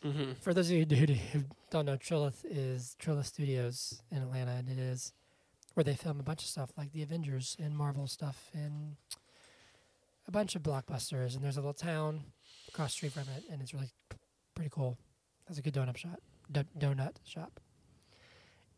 Mm-hmm. 0.05 0.33
For 0.41 0.53
those 0.53 0.69
of 0.69 0.77
you 0.77 0.85
who 1.33 1.43
don't 1.71 1.85
know, 1.85 1.97
Trilith 1.97 2.45
is 2.45 2.95
Trilith 3.01 3.25
Studios 3.25 4.01
in 4.11 4.21
Atlanta, 4.21 4.51
and 4.51 4.69
it 4.69 4.77
is 4.77 5.11
where 5.73 5.83
they 5.83 5.95
film 5.95 6.19
a 6.19 6.23
bunch 6.23 6.43
of 6.43 6.49
stuff 6.49 6.71
like 6.77 6.91
the 6.91 7.01
Avengers 7.03 7.57
and 7.59 7.75
Marvel 7.75 8.07
stuff 8.07 8.49
and 8.53 8.95
a 10.27 10.31
bunch 10.31 10.55
of 10.55 10.63
blockbusters. 10.63 11.35
And 11.35 11.43
there's 11.43 11.57
a 11.57 11.61
little 11.61 11.73
town 11.73 12.23
across 12.69 12.91
the 12.91 12.97
street 12.97 13.13
from 13.13 13.23
it, 13.35 13.43
and 13.51 13.61
it's 13.61 13.73
really 13.73 13.89
p- 14.09 14.17
pretty 14.55 14.69
cool. 14.71 14.97
That's 15.47 15.59
a 15.59 15.61
good 15.61 15.73
donut 15.73 15.97
shop. 15.97 16.21
Do- 16.51 16.63
donut 16.77 17.15
shop. 17.25 17.59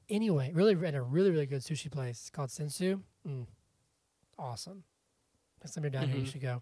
Anyway, 0.10 0.52
really 0.54 0.74
in 0.88 0.96
a 0.96 1.04
really 1.04 1.30
really 1.32 1.46
good 1.46 1.62
sushi 1.62 1.92
place 1.92 2.30
called 2.34 2.50
Sensu. 2.52 3.02
Mm, 3.28 3.46
awesome. 4.38 4.84
Next 5.62 5.74
time 5.76 5.84
you're 5.84 5.92
down 5.92 6.08
here, 6.10 6.18
you 6.18 6.24
Mhm. 6.24 6.32
should 6.32 6.42
go. 6.42 6.62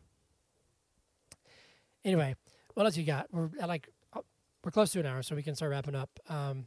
Anyway, 2.04 2.36
what 2.74 2.86
else 2.86 2.98
you 2.98 3.04
got? 3.04 3.28
We're 3.32 3.50
at 3.60 3.68
like 3.68 3.90
oh, 4.14 4.24
we're 4.64 4.72
close 4.72 4.92
to 4.92 5.00
an 5.00 5.06
hour, 5.06 5.22
so 5.24 5.36
we 5.36 5.44
can 5.44 5.56
start 5.56 5.72
wrapping 5.72 5.96
up. 5.96 6.10
Um, 6.30 6.66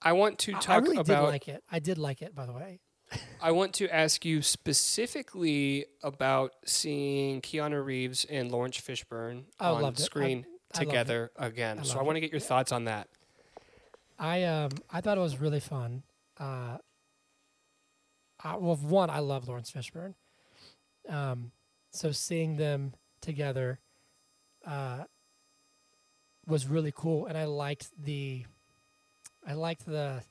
I 0.00 0.12
want 0.12 0.38
to 0.40 0.52
talk 0.52 0.70
I 0.70 0.76
really 0.76 0.96
about. 0.98 1.22
did 1.24 1.28
like 1.28 1.48
it. 1.48 1.64
I 1.70 1.78
did 1.78 1.98
like 1.98 2.22
it, 2.22 2.34
by 2.34 2.46
the 2.46 2.52
way. 2.52 2.80
I 3.40 3.52
want 3.52 3.74
to 3.74 3.88
ask 3.94 4.24
you 4.24 4.42
specifically 4.42 5.86
about 6.02 6.54
seeing 6.64 7.40
Keanu 7.40 7.84
Reeves 7.84 8.24
and 8.26 8.50
Laurence 8.52 8.78
Fishburne 8.80 9.44
I 9.58 9.70
on 9.70 9.82
loved 9.82 9.98
it. 9.98 10.02
I- 10.02 10.06
screen 10.06 10.46
I 10.74 10.78
together 10.78 11.32
again. 11.36 11.84
So 11.84 11.98
I 11.98 12.02
want 12.02 12.16
to 12.16 12.20
get 12.20 12.30
your 12.30 12.40
thoughts 12.40 12.70
on 12.72 12.84
that. 12.84 13.08
I 14.18 14.42
um 14.44 14.72
I 14.90 15.00
thought 15.00 15.16
it 15.16 15.20
was 15.22 15.38
really 15.40 15.60
fun. 15.60 16.02
Uh, 16.38 16.78
I, 18.42 18.56
well, 18.56 18.76
one, 18.76 19.10
I 19.10 19.18
love 19.18 19.48
Laurence 19.48 19.70
Fishburne. 19.70 20.14
Um, 21.08 21.50
so 21.92 22.12
seeing 22.12 22.56
them 22.56 22.92
together, 23.20 23.80
uh, 24.66 25.04
was 26.46 26.66
really 26.66 26.92
cool, 26.94 27.26
and 27.26 27.36
I 27.36 27.44
liked 27.44 27.90
the, 28.02 28.44
I 29.46 29.52
liked 29.52 29.84
the, 29.86 30.22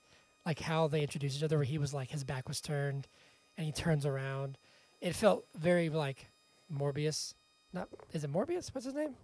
like 0.46 0.60
how 0.60 0.88
they 0.88 1.02
introduced 1.02 1.38
each 1.38 1.44
other. 1.44 1.58
Where 1.58 1.66
he 1.66 1.78
was 1.78 1.94
like 1.94 2.10
his 2.10 2.24
back 2.24 2.48
was 2.48 2.62
turned, 2.62 3.08
and 3.56 3.66
he 3.66 3.72
turns 3.72 4.06
around. 4.06 4.58
It 5.00 5.14
felt 5.14 5.46
very 5.56 5.90
like 5.90 6.30
Morbius. 6.74 7.34
Not 7.74 7.90
is 8.14 8.24
it 8.24 8.32
Morbius? 8.32 8.74
What's 8.74 8.86
his 8.86 8.96
name? 8.96 9.16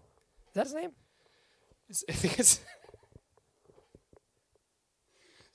Is 0.47 0.53
that 0.53 0.65
his 0.67 0.75
name? 0.75 0.91
I 2.09 2.13
think 2.13 2.39
it's. 2.39 2.59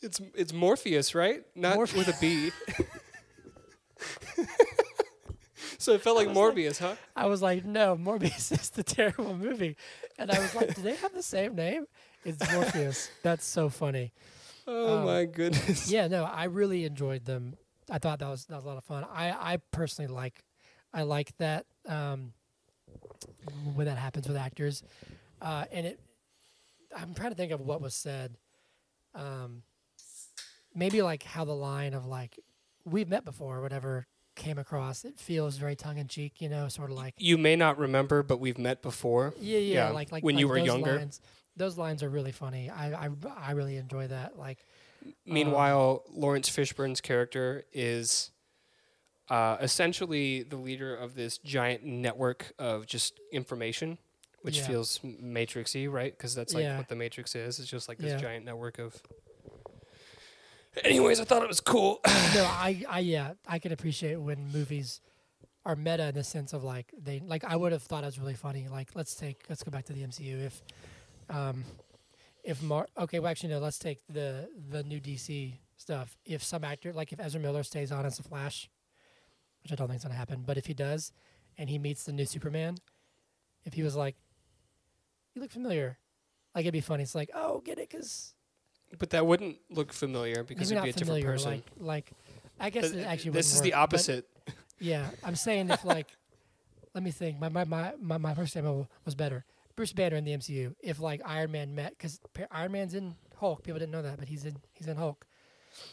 It's 0.01 0.21
it's 0.35 0.53
Morpheus, 0.53 1.15
right? 1.15 1.43
Not 1.55 1.77
Morphe- 1.77 1.97
with 1.97 2.09
a 2.09 2.17
B. 2.21 2.51
so 5.79 5.93
it 5.93 6.01
felt 6.03 6.17
like 6.17 6.29
was 6.29 6.37
like- 6.37 6.55
Morbius, 6.55 6.79
huh? 6.79 6.95
I 7.17 7.27
was 7.27 7.43
like, 7.43 7.65
no, 7.65 7.97
Morbius 7.97 8.53
is 8.61 8.71
the 8.71 8.83
terrible 8.83 9.37
movie. 9.37 9.77
And 10.19 10.31
I 10.31 10.39
was 10.39 10.55
like, 10.55 10.75
do 10.75 10.83
they 10.83 10.95
have 10.97 11.13
the 11.15 11.23
same 11.23 11.55
name? 11.55 11.87
It's 12.25 12.53
Morpheus. 12.53 13.11
That's 13.23 13.45
so 13.45 13.69
funny. 13.69 14.13
Oh 14.67 14.99
Um, 14.99 15.05
my 15.07 15.25
goodness. 15.25 15.91
Yeah, 15.91 16.09
no, 16.09 16.25
I 16.25 16.45
really 16.45 16.85
enjoyed 16.85 17.25
them. 17.25 17.57
I 17.91 17.99
thought 17.99 18.19
that 18.19 18.29
was 18.29 18.45
that 18.47 18.57
was 18.57 18.65
a 18.65 18.69
lot 18.69 18.77
of 18.77 18.85
fun. 18.85 19.05
I, 19.13 19.31
I 19.55 19.59
personally 19.73 20.13
like 20.13 20.45
I 20.93 21.03
like 21.03 21.37
that 21.39 21.65
um, 21.87 22.33
when 23.75 23.87
that 23.87 23.99
happens 23.99 24.29
with 24.29 24.37
actors. 24.37 24.83
Uh, 25.41 25.65
and 25.73 25.87
it 25.87 26.01
I'm 26.97 27.15
trying 27.15 27.31
to 27.31 27.37
think 27.37 27.53
of 27.53 27.61
what 27.61 27.81
was 27.81 27.95
said. 27.95 28.37
Um, 29.15 29.63
maybe 30.79 31.03
like 31.03 31.23
how 31.25 31.45
the 31.45 31.55
line 31.55 31.93
of 31.95 32.07
like 32.07 32.39
we've 32.85 33.09
met 33.09 33.25
before 33.25 33.59
or 33.59 33.63
whatever 33.63 34.07
came 34.37 34.57
across. 34.59 35.05
It 35.05 35.19
feels 35.19 35.57
very 35.57 35.75
tongue 35.75 35.99
in 35.99 36.07
cheek, 36.07 36.41
you 36.41 36.49
know, 36.49 36.69
sort 36.69 36.91
of 36.91 36.97
like 36.97 37.15
You 37.19 37.37
may 37.37 37.57
not 37.57 37.77
remember, 37.79 38.23
but 38.23 38.39
we've 38.39 38.59
met 38.59 38.83
before. 38.83 39.35
Yeah, 39.41 39.59
yeah, 39.59 39.75
Yeah, 39.87 39.91
like 39.91 40.13
like 40.13 40.23
when 40.23 40.37
like 40.37 40.41
you 40.41 40.49
were 40.49 40.59
younger. 40.59 40.97
Lines, 40.99 41.21
those 41.57 41.77
lines 41.77 42.03
are 42.05 42.09
really 42.09 42.31
funny. 42.33 42.71
I 42.71 43.07
I, 43.07 43.09
I 43.37 43.51
really 43.53 43.77
enjoy 43.77 44.07
that. 44.07 44.39
Like, 44.39 44.59
Meanwhile, 45.27 46.05
Laurence 46.13 46.49
Fishburne's 46.51 47.01
character 47.01 47.65
is 47.73 48.31
uh, 49.29 49.57
essentially 49.61 50.43
the 50.43 50.57
leader 50.57 50.95
of 50.95 51.15
this 51.15 51.39
giant 51.39 51.85
network 51.85 52.53
of 52.59 52.87
just 52.87 53.19
information, 53.33 53.99
which 54.43 54.59
Yeah. 54.59 54.67
feels 54.67 55.01
matrixy, 55.01 55.91
right? 55.91 56.17
Because 56.17 56.35
that's 56.35 56.55
like 56.55 56.63
Yeah. 56.65 56.79
what 56.79 56.89
the 56.89 56.97
Matrix 56.97 57.35
is. 57.35 57.59
It's 57.59 57.69
just 57.69 57.89
like 57.89 57.99
this 57.99 58.21
giant 58.21 58.45
network 58.45 58.79
of. 58.79 59.01
Anyways, 60.85 61.21
I 61.21 61.25
thought 61.25 61.43
it 61.43 61.49
was 61.49 61.61
cool. 61.61 62.01
no, 62.07 62.45
I 62.45 62.85
I 62.89 62.99
yeah, 63.01 63.35
I 63.47 63.59
can 63.59 63.73
appreciate 63.73 64.17
when 64.17 64.51
movies 64.53 65.01
are 65.65 65.77
meta 65.77 66.09
in 66.09 66.15
the 66.15 66.25
sense 66.25 66.53
of 66.53 66.65
like 66.65 66.93
they 66.99 67.21
like 67.21 67.45
I 67.45 67.57
would 67.57 67.73
have 67.73 67.83
thought 67.83 68.05
it 68.05 68.07
was 68.07 68.19
really 68.19 68.35
funny. 68.35 68.69
Like, 68.69 68.91
let's 68.95 69.15
take 69.15 69.45
let's 69.49 69.63
go 69.63 69.71
back 69.71 69.85
to 69.87 69.93
the 69.93 70.03
MCU. 70.03 70.47
If 70.47 70.63
um 71.31 71.65
if 72.45 72.63
Mar 72.63 72.87
okay, 72.97 73.19
well 73.19 73.31
actually 73.31 73.51
no, 73.51 73.59
let's 73.59 73.79
take 73.79 74.01
the 74.09 74.49
the 74.71 74.83
new 74.83 75.01
DC 75.01 75.55
stuff. 75.77 76.17
If 76.25 76.43
some 76.43 76.65
actor 76.65 76.93
like 76.93 77.13
if 77.13 77.21
Ezra 77.21 77.41
Miller 77.41 77.63
stays 77.63 77.93
on 77.93 78.07
as 78.07 78.17
the 78.17 78.23
Flash, 78.23 78.71
which 79.63 79.73
I 79.73 79.75
don't 79.75 79.89
think 79.89 79.99
is 79.99 80.05
gonna 80.05 80.15
happen, 80.15 80.45
but 80.47 80.57
if 80.57 80.67
he 80.67 80.75
does, 80.75 81.13
and 81.57 81.69
he 81.69 81.79
meets 81.79 82.05
the 82.05 82.13
new 82.13 82.25
Superman, 82.25 82.77
if 83.65 83.75
he 83.75 83.83
was 83.83 83.97
like, 83.97 84.17
"You 85.35 85.43
look 85.43 85.51
familiar," 85.51 85.99
like 86.55 86.63
it'd 86.63 86.73
be 86.73 86.81
funny. 86.81 87.03
It's 87.03 87.15
like, 87.15 87.31
"Oh, 87.35 87.61
get 87.61 87.79
it?" 87.79 87.91
Because 87.91 88.35
but 88.99 89.11
that 89.11 89.27
wouldn't 89.27 89.59
look 89.71 89.93
familiar 89.93 90.43
because 90.45 90.71
maybe 90.73 90.89
it'd 90.89 90.97
be 90.97 91.03
a 91.03 91.05
different 91.21 91.25
person. 91.25 91.51
Like, 91.51 91.65
like 91.79 92.11
I 92.61 92.71
guess 92.71 92.91
But 92.91 92.99
it 93.01 93.03
actually 93.05 93.33
this 93.33 93.49
is 93.53 93.61
wouldn't 93.61 93.73
the 93.73 93.79
opposite. 93.79 94.29
yeah, 94.79 95.11
I'm 95.23 95.37
saying 95.37 95.71
if 95.71 95.85
like, 95.95 96.07
let 96.95 97.03
me 97.05 97.11
think. 97.11 97.39
My 97.39 97.49
my 97.49 97.65
my 97.65 97.93
my, 98.01 98.19
my 98.19 98.35
first 98.35 98.55
example 98.57 98.89
was 99.05 99.15
better. 99.15 99.45
Bruce 99.77 99.93
Banner 99.93 100.17
in 100.17 100.25
the 100.25 100.33
MCU. 100.33 100.75
If 100.81 100.99
like 101.01 101.21
Iron 101.25 101.53
Man 101.53 101.75
met, 101.75 101.91
because 101.91 102.19
Iron 102.51 102.73
Man's 102.73 102.95
in 102.95 103.15
Hulk, 103.37 103.63
people 103.63 103.79
didn't 103.79 103.93
know 103.93 104.03
that, 104.03 104.19
but 104.19 104.27
he's 104.29 104.45
in 104.45 104.57
he's 104.73 104.89
in 104.89 104.97
Hulk. 104.97 105.25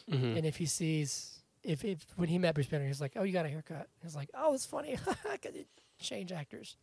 Mhm. 0.09 0.37
And 0.37 0.45
if 0.45 0.55
he 0.57 0.65
sees, 0.65 1.39
if 1.63 1.83
if 1.85 2.05
when 2.15 2.29
he 2.29 2.39
met 2.39 2.55
Bruce 2.55 2.67
Banner, 2.67 2.87
he's 2.87 3.01
like, 3.01 3.11
oh, 3.15 3.23
you 3.23 3.33
got 3.33 3.45
a 3.45 3.49
haircut. 3.49 3.89
He's 4.01 4.15
like, 4.15 4.29
oh, 4.33 4.53
it's 4.53 4.65
funny, 4.65 4.97
because 5.31 5.55
it 5.55 5.67
change 5.99 6.31
actors. 6.31 6.77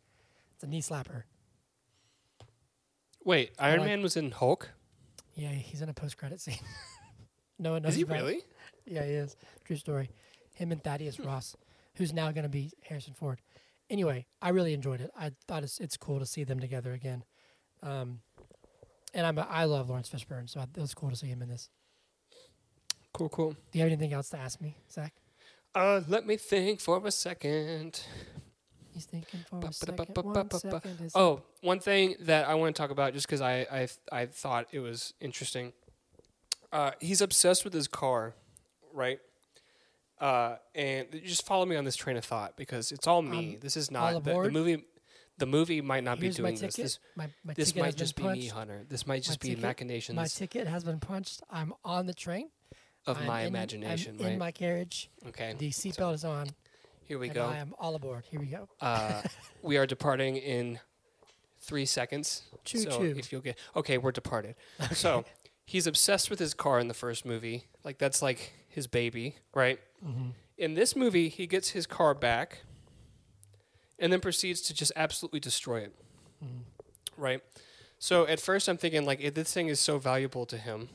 It's 0.54 0.62
a 0.62 0.66
knee 0.68 0.82
slapper. 0.82 1.24
Wait, 3.24 3.52
Iron 3.58 3.80
like- 3.80 3.88
Man 3.88 4.02
was 4.02 4.16
in 4.16 4.30
Hulk? 4.30 4.70
Yeah, 5.34 5.50
he's 5.50 5.82
in 5.82 5.88
a 5.88 5.94
post 5.94 6.16
credit 6.18 6.40
scene. 6.40 6.58
no 7.58 7.72
one 7.72 7.82
knows 7.82 7.90
Is 7.92 7.96
he 7.96 8.02
about 8.02 8.18
it. 8.18 8.20
really? 8.20 8.40
Yeah, 8.86 9.04
he 9.04 9.12
is. 9.12 9.36
True 9.64 9.76
story. 9.76 10.10
Him 10.54 10.72
and 10.72 10.82
Thaddeus 10.82 11.18
Ross, 11.18 11.56
who's 11.96 12.12
now 12.12 12.30
going 12.32 12.42
to 12.44 12.48
be 12.50 12.72
Harrison 12.82 13.14
Ford. 13.14 13.40
Anyway, 13.88 14.26
I 14.40 14.50
really 14.50 14.74
enjoyed 14.74 15.00
it. 15.00 15.10
I 15.18 15.32
thought 15.48 15.62
it's 15.62 15.78
it's 15.80 15.96
cool 15.96 16.18
to 16.18 16.26
see 16.26 16.44
them 16.44 16.60
together 16.60 16.92
again. 16.92 17.24
Um, 17.82 18.20
and 19.14 19.26
I'm 19.26 19.38
a, 19.38 19.46
I 19.50 19.64
love 19.64 19.88
Laurence 19.88 20.08
Fishburne, 20.08 20.48
so 20.48 20.60
I, 20.60 20.64
it 20.64 20.80
was 20.80 20.94
cool 20.94 21.10
to 21.10 21.16
see 21.16 21.26
him 21.26 21.42
in 21.42 21.48
this. 21.48 21.68
Cool, 23.12 23.28
cool. 23.28 23.50
Do 23.50 23.78
you 23.78 23.80
have 23.80 23.92
anything 23.92 24.12
else 24.12 24.30
to 24.30 24.38
ask 24.38 24.60
me, 24.60 24.76
Zach? 24.90 25.12
Uh, 25.74 26.00
let 26.08 26.26
me 26.26 26.36
think 26.36 26.80
for 26.80 27.00
a 27.04 27.10
second. 27.10 28.02
He's 28.92 29.06
thinking 29.06 29.40
for 29.48 29.58
Ba- 29.60 29.68
a 29.68 29.72
second. 29.72 29.96
ba- 29.96 30.22
ba- 30.22 30.22
One 30.22 30.50
second. 30.50 31.10
Oh, 31.14 31.42
one 31.60 31.80
thing 31.80 32.16
that 32.20 32.46
I 32.48 32.54
want 32.54 32.74
to 32.76 32.80
talk 32.80 32.90
about, 32.90 33.12
just 33.14 33.26
because 33.26 33.40
I, 33.40 33.66
I 33.72 33.88
I 34.10 34.26
thought 34.26 34.66
it 34.72 34.80
was 34.80 35.14
interesting. 35.20 35.72
Uh, 36.72 36.92
he's 37.00 37.20
obsessed 37.20 37.64
with 37.64 37.72
his 37.74 37.88
car, 37.88 38.34
right? 38.92 39.18
Uh, 40.20 40.56
and 40.74 41.08
just 41.24 41.44
follow 41.44 41.66
me 41.66 41.74
on 41.76 41.84
this 41.84 41.96
train 41.96 42.16
of 42.16 42.24
thought 42.24 42.56
because 42.56 42.92
it's 42.92 43.06
all 43.06 43.22
me. 43.22 43.54
Um, 43.54 43.60
this 43.60 43.76
is 43.76 43.90
not 43.90 44.22
the, 44.24 44.32
the 44.42 44.50
movie. 44.50 44.84
The 45.38 45.46
movie 45.46 45.80
might 45.80 46.04
not 46.04 46.18
Here's 46.18 46.36
be 46.36 46.42
my 46.42 46.50
doing 46.50 46.60
this. 46.60 46.76
This 46.76 46.98
my 47.16 47.28
my 47.44 47.54
this 47.54 47.74
might 47.74 47.96
just 47.96 48.14
be 48.14 48.22
been 48.22 48.32
me. 48.32 48.46
Hunter. 48.48 48.84
This 48.88 49.06
might 49.06 49.22
just 49.22 49.40
be 49.40 49.48
ticket- 49.50 49.62
machinations 49.62 50.16
My 50.16 50.26
ticket 50.26 50.66
has 50.68 50.84
been 50.84 51.00
punched. 51.00 51.42
I'm 51.50 51.72
on 51.84 52.06
the 52.06 52.14
train. 52.14 52.50
of 53.06 53.18
I'm 53.18 53.26
my 53.26 53.40
in- 53.40 53.48
imagination, 53.48 54.16
I'm 54.20 54.24
right? 54.24 54.32
in 54.34 54.38
my 54.38 54.52
carriage. 54.52 55.10
okay, 55.26 55.54
The 55.58 55.70
seatbelt 55.70 56.14
is 56.14 56.24
on. 56.24 56.46
Here 57.12 57.18
we 57.18 57.26
and 57.26 57.34
go. 57.34 57.44
I 57.46 57.58
am 57.58 57.74
all 57.78 57.94
aboard. 57.94 58.24
Here 58.30 58.40
we 58.40 58.46
go. 58.46 58.66
Uh, 58.80 59.20
we 59.62 59.76
are 59.76 59.84
departing 59.86 60.36
in 60.38 60.78
three 61.60 61.84
seconds. 61.84 62.40
Choo 62.64 62.78
so 62.78 62.90
choo. 62.90 63.14
if 63.18 63.30
you'll 63.30 63.42
get 63.42 63.58
okay, 63.76 63.98
we're 63.98 64.12
departed. 64.12 64.54
So 64.92 65.26
he's 65.66 65.86
obsessed 65.86 66.30
with 66.30 66.38
his 66.38 66.54
car 66.54 66.80
in 66.80 66.88
the 66.88 66.94
first 66.94 67.26
movie. 67.26 67.66
Like 67.84 67.98
that's 67.98 68.22
like 68.22 68.54
his 68.66 68.86
baby, 68.86 69.36
right? 69.54 69.78
Mm-hmm. 70.02 70.30
In 70.56 70.72
this 70.72 70.96
movie, 70.96 71.28
he 71.28 71.46
gets 71.46 71.70
his 71.70 71.86
car 71.86 72.14
back, 72.14 72.62
and 73.98 74.10
then 74.10 74.20
proceeds 74.20 74.62
to 74.62 74.72
just 74.74 74.92
absolutely 74.96 75.40
destroy 75.40 75.80
it, 75.80 75.94
Mm-hmm. 76.42 77.22
right? 77.22 77.40
So 77.98 78.26
at 78.26 78.40
first, 78.40 78.68
I'm 78.68 78.78
thinking 78.78 79.04
like, 79.04 79.20
if 79.20 79.34
this 79.34 79.52
thing 79.52 79.68
is 79.68 79.80
so 79.80 79.98
valuable 79.98 80.46
to 80.46 80.56
him, 80.56 80.88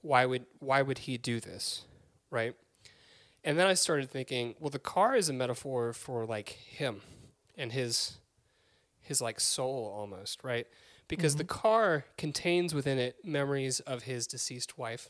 why 0.00 0.24
would 0.24 0.46
why 0.58 0.80
would 0.80 0.98
he 1.00 1.18
do 1.18 1.38
this, 1.38 1.84
right? 2.30 2.54
And 3.48 3.58
then 3.58 3.66
I 3.66 3.72
started 3.72 4.10
thinking, 4.10 4.56
well, 4.60 4.68
the 4.68 4.78
car 4.78 5.16
is 5.16 5.30
a 5.30 5.32
metaphor 5.32 5.94
for 5.94 6.26
like 6.26 6.50
him 6.50 7.00
and 7.56 7.72
his 7.72 8.18
his 9.00 9.22
like 9.22 9.40
soul 9.40 9.90
almost, 9.96 10.44
right? 10.44 10.66
Because 11.08 11.36
the 11.36 11.44
car 11.44 12.04
contains 12.18 12.74
within 12.74 12.98
it 12.98 13.16
memories 13.24 13.80
of 13.80 14.02
his 14.02 14.26
deceased 14.26 14.76
wife, 14.76 15.08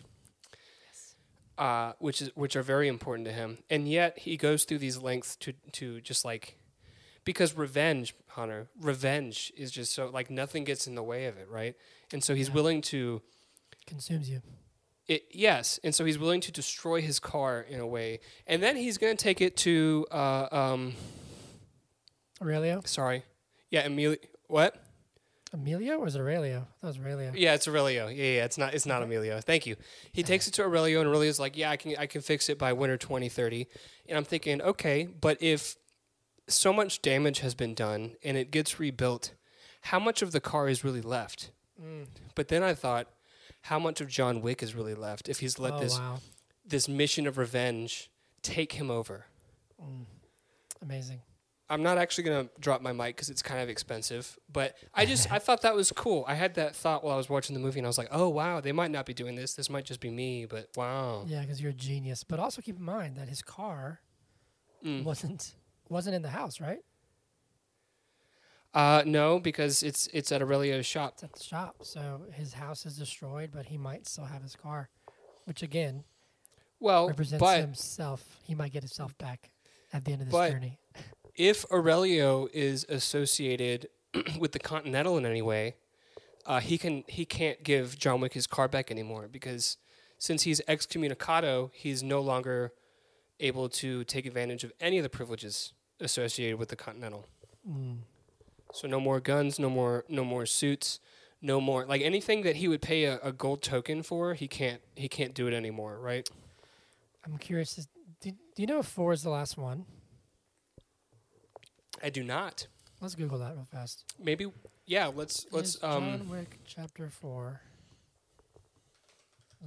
uh, 1.59 1.95
which 1.99 2.23
is 2.23 2.31
which 2.37 2.55
are 2.55 2.63
very 2.63 2.87
important 2.87 3.27
to 3.27 3.33
him, 3.33 3.59
and 3.69 3.89
yet 3.89 4.21
he 4.21 4.37
goes 4.37 4.63
through 4.63 4.79
these 4.79 4.99
lengths 4.99 5.35
to 5.35 5.55
to 5.73 6.01
just 6.01 6.25
like 6.25 6.59
because 7.25 7.55
revenge, 7.57 8.15
Hunter, 8.29 8.69
revenge 8.81 9.53
is 9.57 9.73
just 9.73 9.93
so 9.93 10.11
like 10.11 10.31
nothing 10.31 10.63
gets 10.63 10.87
in 10.87 10.95
the 10.95 11.03
way 11.03 11.27
of 11.27 11.37
it, 11.39 11.49
right? 11.51 11.75
And 12.13 12.23
so 12.23 12.37
he's 12.37 12.51
Yeah. 12.51 12.55
willing 12.55 12.83
to 12.83 13.21
Consumes 13.85 14.31
you. 14.31 14.43
It, 15.09 15.25
yes, 15.31 15.81
and 15.83 15.95
so 15.95 16.05
he's 16.05 16.19
willing 16.19 16.41
to 16.43 16.53
destroy 16.53 17.01
his 17.01 17.19
car 17.19 17.63
in 17.63 17.81
a 17.81 17.87
way, 17.87 18.21
and 18.47 18.63
then 18.63 18.77
he's 18.77 18.99
going 18.99 19.17
to 19.17 19.23
take 19.23 19.41
it 19.41 19.57
to, 19.59 20.07
uh, 20.11 20.49
um, 20.53 20.95
Aurelio? 22.41 22.83
sorry, 22.85 23.25
yeah, 23.71 23.87
Emilio. 23.87 24.19
What? 24.47 24.83
Emilio 25.53 25.97
or 25.99 26.07
is 26.07 26.15
it 26.15 26.21
Aurelio? 26.21 26.67
That 26.83 26.89
was 26.89 26.99
Aurelio. 26.99 27.33
Yeah, 27.35 27.55
it's 27.55 27.67
Aurelio. 27.67 28.09
Yeah, 28.09 28.25
yeah, 28.25 28.45
it's 28.45 28.59
not 28.59 28.75
it's 28.75 28.87
not 28.87 29.03
Emilio. 29.03 29.41
Thank 29.41 29.67
you. 29.67 29.77
He 30.13 30.23
takes 30.23 30.47
it 30.47 30.55
to 30.55 30.63
Aurelio 30.63 31.01
and 31.01 31.09
Aurelio's 31.09 31.41
like, 31.41 31.57
"Yeah, 31.57 31.71
I 31.71 31.77
can 31.77 31.97
I 31.99 32.07
can 32.07 32.21
fix 32.21 32.49
it 32.49 32.59
by 32.59 32.73
winter 32.73 32.97
2030." 32.97 33.67
And 34.09 34.19
I'm 34.19 34.25
thinking, 34.25 34.61
"Okay, 34.61 35.07
but 35.07 35.39
if 35.41 35.77
so 36.49 36.73
much 36.73 37.01
damage 37.03 37.41
has 37.41 37.55
been 37.55 37.75
done 37.75 38.17
and 38.23 38.37
it 38.37 38.51
gets 38.51 38.79
rebuilt, 38.79 39.33
how 39.83 39.99
much 39.99 40.21
of 40.21 40.33
the 40.33 40.41
car 40.41 40.69
is 40.69 40.85
really 40.85 41.03
left?" 41.03 41.51
Mm. 41.83 42.07
But 42.35 42.49
then 42.49 42.63
I 42.63 42.75
thought, 42.75 43.09
how 43.69 43.79
much 43.79 44.01
of 44.01 44.09
John 44.09 44.41
Wick 44.41 44.63
is 44.63 44.75
really 44.75 44.95
left 44.95 45.29
if 45.29 45.41
he's 45.41 45.59
let 45.59 45.75
oh, 45.75 45.81
this 45.81 45.99
wow. 45.99 46.19
this 46.67 46.89
mission 46.89 47.27
of 47.27 47.39
revenge 47.39 48.11
take 48.43 48.73
him 48.73 48.91
over? 48.91 49.27
Mm. 49.83 50.05
Amazing. 50.83 51.21
I'm 51.71 51.83
not 51.83 51.99
actually 51.99 52.25
gonna 52.25 52.49
drop 52.59 52.81
my 52.81 52.93
mic 52.93 53.17
because 53.17 53.29
it's 53.29 53.43
kind 53.43 53.61
of 53.61 53.69
expensive. 53.69 54.39
But 54.51 54.75
I 54.95 55.05
just 55.05 55.31
I 55.37 55.39
thought 55.39 55.63
that 55.63 55.75
was 55.75 55.93
cool. 55.93 56.25
I 56.27 56.35
had 56.35 56.55
that 56.55 56.75
thought 56.75 57.05
while 57.05 57.15
I 57.15 57.19
was 57.19 57.29
watching 57.29 57.53
the 57.55 57.61
movie, 57.61 57.79
and 57.79 57.87
I 57.87 57.89
was 57.89 57.99
like, 57.99 58.09
oh 58.11 58.29
wow, 58.29 58.61
they 58.61 58.73
might 58.73 58.91
not 58.91 59.05
be 59.05 59.13
doing 59.15 59.35
this. 59.35 59.55
This 59.55 59.69
might 59.69 59.85
just 59.85 60.01
be 60.01 60.11
me. 60.11 60.47
But 60.47 60.71
wow, 60.77 61.25
Yeah, 61.27 61.43
because 61.43 61.61
you're 61.61 61.71
a 61.71 61.75
genius. 61.75 62.25
But 62.25 62.41
also 62.41 62.63
keep 62.63 62.79
in 62.79 62.85
mind 62.85 63.17
that 63.17 63.29
his 63.29 63.43
car 63.43 64.01
Mm. 64.85 65.03
wasn't 65.03 65.55
wasn't 65.89 66.15
in 66.15 66.23
the 66.23 66.31
house, 66.31 66.61
right? 66.61 66.79
Uh, 68.75 69.03
no, 69.07 69.39
because 69.41 69.83
it's 69.83 70.07
it's 70.09 70.31
at 70.31 70.43
Aurelio's 70.43 70.87
shop. 70.87 71.13
It's 71.15 71.25
at 71.25 71.33
the 71.33 71.43
shop. 71.43 71.77
So 71.83 72.23
his 72.33 72.53
house 72.55 72.85
is 72.87 72.97
destroyed, 72.97 73.51
but 73.53 73.67
he 73.67 73.79
might 73.79 74.07
still 74.07 74.27
have 74.27 74.43
his 74.43 74.55
car, 74.57 74.91
which 75.47 75.63
again 75.63 76.05
Well, 76.79 77.09
represents 77.09 77.51
himself. 77.55 78.39
He 78.45 78.55
might 78.55 78.73
get 78.73 78.83
himself 78.83 79.17
back 79.19 79.51
at 79.93 80.05
the 80.05 80.13
end 80.13 80.21
of 80.23 80.27
this 80.29 80.33
But- 80.33 80.51
journey. 80.53 80.79
if 81.35 81.65
Aurelio 81.71 82.49
is 82.53 82.85
associated 82.89 83.89
with 84.39 84.53
the 84.53 84.59
Continental 84.59 85.17
in 85.17 85.25
any 85.25 85.43
way, 85.43 85.77
uh, 86.47 86.61
he 86.61 86.77
can 86.79 87.05
he 87.09 87.25
can't 87.25 87.63
give 87.65 87.99
John 87.99 88.21
Wick 88.21 88.35
his 88.35 88.47
car 88.47 88.69
back 88.69 88.91
anymore 88.91 89.29
because 89.29 89.79
since 90.19 90.43
he's 90.43 90.61
excommunicado, 90.69 91.71
he's 91.73 92.03
no 92.03 92.21
longer 92.21 92.73
able 93.41 93.69
to 93.71 94.05
take 94.05 94.27
advantage 94.27 94.63
of 94.65 94.73
any 94.81 94.99
of 94.99 95.05
the 95.05 95.09
privileges 95.09 95.73
associated 96.01 96.59
with 96.59 96.69
the 96.69 96.77
Continental. 96.77 97.25
Mm. 97.69 97.99
So 98.73 98.87
no 98.87 99.01
more 99.01 99.21
guns, 99.21 99.59
no 99.59 99.71
more 99.71 100.05
no 100.09 100.25
more 100.25 100.47
suits, 100.47 101.01
no 101.41 101.61
more 101.61 101.87
like 101.87 102.03
anything 102.03 102.43
that 102.43 102.57
he 102.57 102.69
would 102.69 102.83
pay 102.83 103.05
a, 103.05 103.19
a 103.23 103.33
gold 103.33 103.63
token 103.63 104.03
for. 104.03 104.35
He 104.35 104.49
can't 104.49 104.81
he 104.95 105.09
can't 105.09 105.35
do 105.35 105.47
it 105.47 105.55
anymore, 105.55 105.99
right? 105.99 106.29
I'm 107.25 107.39
curious. 107.39 107.79
Is, 107.79 107.89
do, 108.21 108.31
do 108.31 108.63
you 108.63 108.67
know 108.67 108.81
if 108.81 108.87
four 108.87 109.13
is 109.13 109.23
the 109.23 109.31
last 109.31 109.57
one? 109.57 109.85
I 112.03 112.11
do 112.11 112.23
not. 112.23 112.67
Let's 113.01 113.15
Google 113.15 113.39
that 113.39 113.55
real 113.55 113.67
fast. 113.71 114.05
Maybe 114.19 114.47
yeah. 114.87 115.11
Let's 115.15 115.47
let's 115.51 115.77
Is 115.77 115.83
um. 115.83 116.19
John 116.19 116.29
Wick 116.29 116.59
Chapter 116.67 117.09
Four 117.09 117.61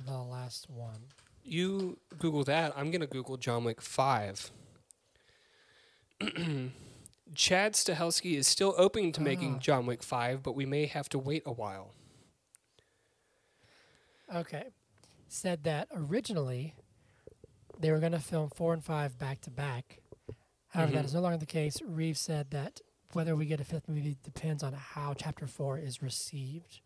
the 0.05 0.17
last 0.17 0.69
one? 0.69 1.07
You 1.43 1.97
Google 2.19 2.43
that. 2.45 2.73
I'm 2.75 2.91
gonna 2.91 3.07
Google 3.07 3.37
John 3.37 3.63
Wick 3.63 3.81
Five. 3.81 4.51
Chad 7.35 7.73
Stahelski 7.73 8.35
is 8.35 8.47
still 8.47 8.73
open 8.77 9.11
to 9.13 9.21
making 9.21 9.55
Ah. 9.55 9.59
John 9.59 9.85
Wick 9.85 10.03
Five, 10.03 10.43
but 10.43 10.53
we 10.53 10.65
may 10.65 10.85
have 10.87 11.07
to 11.09 11.19
wait 11.19 11.43
a 11.45 11.51
while. 11.51 11.93
Okay. 14.33 14.65
Said 15.27 15.63
that 15.63 15.87
originally 15.93 16.75
they 17.79 17.91
were 17.91 17.99
going 17.99 18.11
to 18.11 18.19
film 18.19 18.49
four 18.49 18.73
and 18.73 18.83
five 18.83 19.17
back 19.17 19.41
to 19.41 19.49
back. 19.49 19.99
However, 20.69 20.91
that 20.93 21.01
Mhm. 21.03 21.05
is 21.05 21.13
no 21.13 21.21
longer 21.21 21.37
the 21.37 21.45
case. 21.45 21.81
Reeves 21.81 22.19
said 22.21 22.51
that 22.51 22.81
whether 23.13 23.35
we 23.35 23.45
get 23.45 23.59
a 23.59 23.65
fifth 23.65 23.89
movie 23.89 24.17
depends 24.23 24.63
on 24.63 24.73
how 24.73 25.13
chapter 25.13 25.47
four 25.47 25.77
is 25.77 26.01
received. 26.01 26.79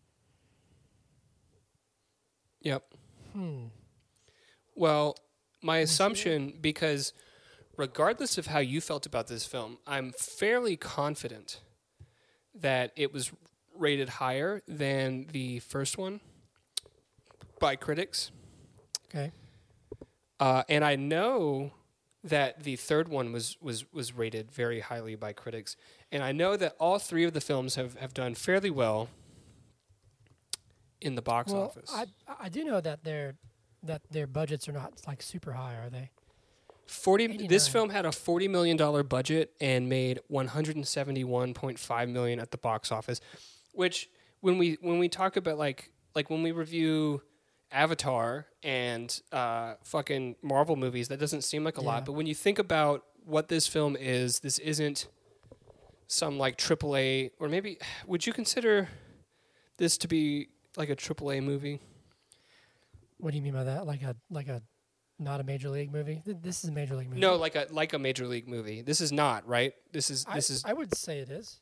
Yep. 2.62 2.94
Hmm. 3.34 3.68
Well, 4.76 5.18
my 5.62 5.78
assumption, 5.80 6.58
because 6.62 7.14
regardless 7.78 8.38
of 8.38 8.48
how 8.48 8.60
you 8.60 8.82
felt 8.82 9.06
about 9.06 9.28
this 9.28 9.46
film, 9.46 9.78
I'm 9.86 10.12
fairly 10.12 10.76
confident 10.76 11.62
that 12.54 12.92
it 12.96 13.14
was 13.14 13.32
rated 13.78 14.10
higher 14.10 14.62
than 14.68 15.28
the 15.32 15.60
first 15.60 15.98
one 15.98 16.22
by 17.60 17.76
critics. 17.76 18.32
Okay. 19.10 19.32
Uh, 20.40 20.64
and 20.70 20.84
I 20.84 20.96
know 20.96 21.72
that 22.24 22.64
the 22.64 22.76
third 22.76 23.08
one 23.08 23.32
was, 23.32 23.58
was, 23.62 23.86
was 23.94 24.14
rated 24.14 24.52
very 24.52 24.80
highly 24.80 25.16
by 25.16 25.34
critics. 25.34 25.76
And 26.12 26.24
I 26.24 26.32
know 26.32 26.58
that 26.58 26.76
all 26.80 26.98
three 27.00 27.24
of 27.24 27.34
the 27.34 27.42
films 27.42 27.76
have, 27.76 27.96
have 27.98 28.14
done 28.14 28.36
fairly 28.36 28.70
well 28.70 29.10
in 31.02 31.16
the 31.16 31.22
box 31.22 31.52
well, 31.52 31.64
office. 31.64 31.92
I 31.94 32.06
I 32.40 32.50
do 32.50 32.64
know 32.64 32.82
that 32.82 33.04
their 33.04 33.36
that 33.84 34.02
their 34.10 34.28
budgets 34.28 34.68
are 34.68 34.72
not 34.72 34.94
like 35.08 35.22
super 35.22 35.54
high, 35.54 35.76
are 35.76 35.90
they? 35.90 36.10
40 36.88 37.48
this 37.48 37.68
film 37.68 37.90
had 37.90 38.06
a 38.06 38.12
40 38.12 38.48
million 38.48 38.78
dollar 38.78 39.04
budget 39.04 39.52
and 39.60 39.90
made 39.90 40.20
171.5 40.32 42.10
million 42.10 42.40
at 42.40 42.52
the 42.52 42.58
box 42.58 42.92
office 42.92 43.20
which 43.74 44.10
when 44.42 44.58
we 44.58 44.78
when 44.82 45.00
we 45.00 45.10
talk 45.10 45.36
about 45.38 45.58
like 45.58 45.92
like 46.14 46.30
when 46.30 46.44
we 46.44 46.52
review 46.52 47.22
avatar 47.72 48.46
and 48.64 49.22
uh 49.32 49.74
fucking 49.84 50.36
marvel 50.42 50.76
movies 50.76 51.08
that 51.08 51.20
doesn't 51.20 51.42
seem 51.42 51.64
like 51.64 51.78
a 51.78 51.82
Yeah. 51.82 51.88
lot 51.88 52.06
but 52.06 52.14
when 52.14 52.28
you 52.28 52.36
think 52.36 52.60
about 52.60 53.04
what 53.26 53.48
this 53.48 53.68
film 53.68 53.96
is 53.96 54.40
this 54.42 54.60
isn't 54.60 55.08
some 56.08 56.38
like 56.38 56.58
AAA 56.58 57.32
or 57.40 57.50
maybe 57.50 57.80
would 58.06 58.28
you 58.28 58.32
consider 58.34 58.88
this 59.78 59.98
to 59.98 60.08
be 60.08 60.50
like 60.78 60.90
a 60.90 60.96
AAA 60.96 61.42
movie 61.44 61.80
What 63.18 63.32
do 63.32 63.38
you 63.38 63.42
mean 63.44 63.54
by 63.54 63.64
that? 63.64 63.88
Like 63.88 64.04
a 64.04 64.16
like 64.30 64.48
a 64.48 64.62
not 65.20 65.40
a 65.40 65.44
major 65.44 65.70
league 65.70 65.92
movie? 65.92 66.22
Th- 66.26 66.38
This 66.42 66.64
is 66.64 66.70
a 66.70 66.74
major 66.74 66.96
league 66.96 67.10
movie. 67.10 67.22
no 67.22 67.36
like 67.36 67.56
a 67.56 67.68
like 67.72 67.94
a 67.94 68.00
major 68.00 68.28
league 68.28 68.48
movie 68.48 68.82
this 68.82 69.00
is 69.02 69.12
not 69.12 69.48
right 69.48 69.74
this 69.92 70.10
is 70.10 70.26
I, 70.28 70.36
this 70.36 70.50
is 70.50 70.64
I 70.66 70.74
would 70.74 70.94
say 70.96 71.20
it 71.20 71.30
is. 71.30 71.60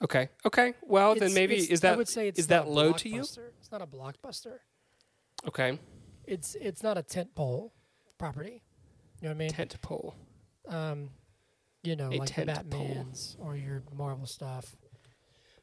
Okay. 0.00 0.28
Okay. 0.46 0.74
Well, 0.82 1.14
then 1.14 1.24
It's- 1.24 1.34
maybe 1.34 1.54
it's- 1.54 1.70
is 1.70 1.84
I 1.84 1.88
that 1.90 1.96
would 1.98 2.08
say 2.08 2.28
it's 2.28 2.38
is 2.38 2.48
not 2.48 2.64
that 2.66 2.70
a 2.70 2.72
low 2.72 2.92
to 2.92 3.08
you? 3.08 3.22
blockbuster. 3.22 3.48
It's 3.58 3.72
not 3.72 3.82
a 3.82 3.86
blockbuster. 3.86 4.58
okay? 5.48 5.78
It's 6.26 6.54
it's 6.60 6.82
not 6.82 6.96
a 6.98 7.02
tent 7.02 7.34
pole 7.34 7.72
property. 8.16 8.62
You 9.20 9.28
know 9.28 9.30
what 9.30 9.34
I 9.34 9.38
mean? 9.38 9.48
Tent 9.50 9.76
pole. 9.82 10.14
um, 10.68 11.10
you 11.82 11.96
know, 11.96 12.08
A 12.08 12.18
like 12.18 12.28
the 12.28 12.44
tent 12.44 12.70
pole. 12.70 12.86
Batman's 12.86 13.36
or 13.40 13.56
your 13.56 13.82
Marvel 13.96 14.26
stuff. 14.26 14.76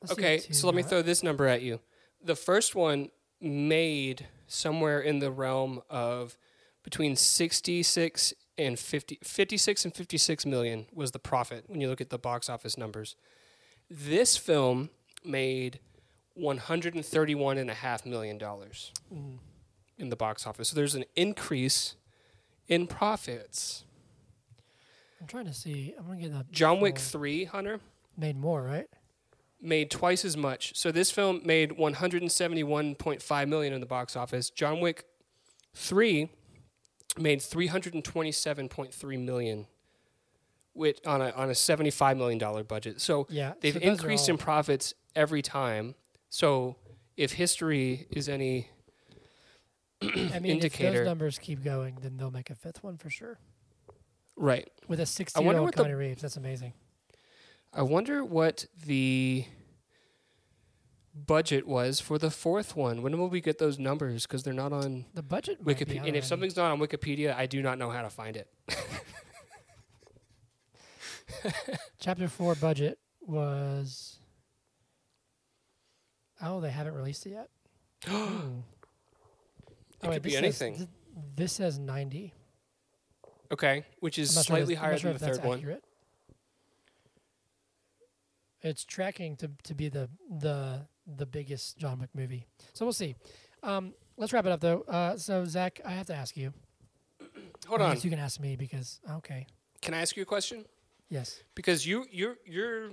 Let's 0.01 0.15
see 0.15 0.21
Okay. 0.21 0.35
what 0.37 0.55
So 0.55 0.67
let 0.67 0.75
me 0.75 0.83
throw 0.83 1.01
this 1.01 1.23
number 1.23 1.47
at 1.47 1.61
you. 1.61 1.79
The 2.23 2.35
first 2.35 2.75
one 2.75 3.11
made 3.39 4.27
somewhere 4.47 4.99
in 4.99 5.19
the 5.19 5.31
realm 5.31 5.81
of 5.89 6.37
between 6.85 7.17
66 7.17 8.33
and 8.57 8.79
50 8.79 9.19
56 9.21 9.85
and 9.85 9.93
56 9.93 10.45
million 10.45 10.85
was 10.93 11.11
the 11.11 11.19
profit 11.19 11.65
when 11.67 11.81
you 11.81 11.89
look 11.89 11.99
at 11.99 12.09
the 12.09 12.17
box 12.17 12.47
office 12.47 12.77
numbers. 12.77 13.17
This 13.89 14.37
film 14.37 14.91
made 15.25 15.79
131 16.35 17.57
and 17.57 17.69
a 17.69 17.73
half 17.73 18.05
million 18.05 18.37
dollars. 18.37 18.93
Mm. 19.13 19.39
in 19.97 20.09
the 20.09 20.15
box 20.15 20.45
office. 20.45 20.69
So 20.69 20.75
there's 20.75 20.95
an 20.95 21.05
increase 21.15 21.95
in 22.67 22.85
profits. 22.87 23.85
I'm 25.19 25.27
trying 25.27 25.45
to 25.45 25.53
see. 25.53 25.95
I'm 25.97 26.05
gonna 26.05 26.19
get 26.19 26.31
the 26.31 26.45
John 26.51 26.79
Wick 26.81 26.97
3, 26.99 27.45
Hunter, 27.45 27.79
made 28.17 28.37
more, 28.37 28.61
right? 28.61 28.87
made 29.61 29.89
twice 29.89 30.23
as 30.23 30.37
much. 30.37 30.75
So 30.75 30.91
this 30.91 31.09
film 31.09 31.41
made 31.43 31.71
171.5 31.71 33.47
million 33.47 33.73
in 33.73 33.79
the 33.79 33.85
box 33.85 34.15
office. 34.15 34.49
John 34.49 34.79
Wick 34.81 35.05
3 35.73 36.29
made 37.17 37.39
327.3 37.39 39.23
million 39.23 39.67
which 40.73 40.99
on 41.05 41.21
a 41.21 41.31
on 41.31 41.49
a 41.49 41.55
75 41.55 42.17
million 42.17 42.37
dollar 42.37 42.63
budget. 42.63 42.99
So 42.99 43.27
Yeah, 43.29 43.53
they've 43.61 43.73
so 43.73 43.79
increased 43.79 44.27
in 44.29 44.37
profits 44.37 44.93
every 45.15 45.41
time. 45.41 45.95
So 46.29 46.75
if 47.15 47.31
history 47.33 48.07
is 48.11 48.27
any 48.27 48.69
I 50.01 50.05
mean, 50.05 50.27
if 50.27 50.45
indicator. 50.45 50.99
those 50.99 51.05
numbers 51.07 51.39
keep 51.39 51.63
going, 51.63 51.97
then 52.01 52.17
they'll 52.17 52.29
make 52.29 52.49
a 52.49 52.55
fifth 52.55 52.83
one 52.83 52.97
for 52.97 53.09
sure. 53.09 53.39
right, 54.35 54.69
With 54.89 54.99
a 54.99 55.05
60 55.05 55.41
year 55.41 55.57
old 55.57 55.71
Keanu 55.73 55.97
Reeves, 55.97 56.21
that's 56.21 56.35
amazing. 56.35 56.73
I 57.73 57.81
wonder 57.81 58.23
what 58.23 58.65
the 58.85 59.45
budget 61.15 61.65
was 61.67 61.99
for 61.99 62.17
the 62.17 62.29
fourth 62.29 62.75
one. 62.75 63.01
When 63.01 63.17
will 63.17 63.29
we 63.29 63.39
get 63.41 63.57
those 63.57 63.79
numbers? 63.79 64.23
Because 64.27 64.43
they're 64.43 64.53
not 64.53 64.73
on 64.73 65.05
The 65.13 65.23
budget 65.23 65.63
Wikipedia. 65.63 66.05
And 66.07 66.15
if 66.15 66.25
something's 66.25 66.55
not 66.55 66.71
on 66.71 66.79
Wikipedia, 66.79 67.35
I 67.35 67.45
do 67.45 67.61
not 67.61 67.77
know 67.77 67.89
how 67.89 68.01
to 68.01 68.09
find 68.09 68.35
it. 68.37 68.47
chapter 71.99 72.27
four 72.27 72.55
budget 72.55 72.99
was. 73.21 74.19
Oh, 76.41 76.59
they 76.59 76.69
haven't 76.69 76.93
released 76.95 77.25
it 77.25 77.31
yet. 77.31 77.49
Hmm. 78.05 78.59
It 80.03 80.11
could 80.11 80.21
be 80.21 80.31
this 80.31 80.39
says- 80.39 80.61
anything. 80.61 80.75
th- 80.75 80.89
this 81.35 81.53
says 81.53 81.79
90. 81.79 82.33
Okay, 83.51 83.85
which 84.01 84.19
is 84.19 84.33
sure 84.33 84.43
slightly 84.43 84.75
I'm 84.75 84.83
higher 84.83 84.97
sure 84.97 85.13
than 85.13 85.19
the 85.19 85.25
that's 85.25 85.37
third 85.39 85.47
one. 85.47 85.57
accurate. 85.59 85.83
It's 88.61 88.83
tracking 88.85 89.35
to 89.37 89.49
to 89.63 89.73
be 89.73 89.89
the 89.89 90.09
the 90.29 90.81
the 91.05 91.25
biggest 91.25 91.77
John 91.77 91.99
Wick 91.99 92.09
movie. 92.13 92.45
So 92.73 92.85
we'll 92.85 92.93
see. 92.93 93.15
Um, 93.63 93.93
let's 94.17 94.33
wrap 94.33 94.45
it 94.45 94.51
up 94.51 94.61
though. 94.61 94.81
Uh, 94.81 95.17
so 95.17 95.45
Zach, 95.45 95.81
I 95.85 95.91
have 95.91 96.07
to 96.07 96.15
ask 96.15 96.35
you. 96.37 96.53
Hold 97.67 97.81
I 97.81 97.91
on. 97.91 97.97
you 98.01 98.09
can 98.09 98.19
ask 98.19 98.39
me 98.39 98.55
because 98.55 98.99
okay. 99.09 99.47
Can 99.81 99.93
I 99.93 100.01
ask 100.01 100.15
you 100.15 100.23
a 100.23 100.25
question? 100.25 100.65
Yes. 101.09 101.41
Because 101.55 101.85
you 101.85 102.05
you're 102.11 102.37
you're 102.45 102.89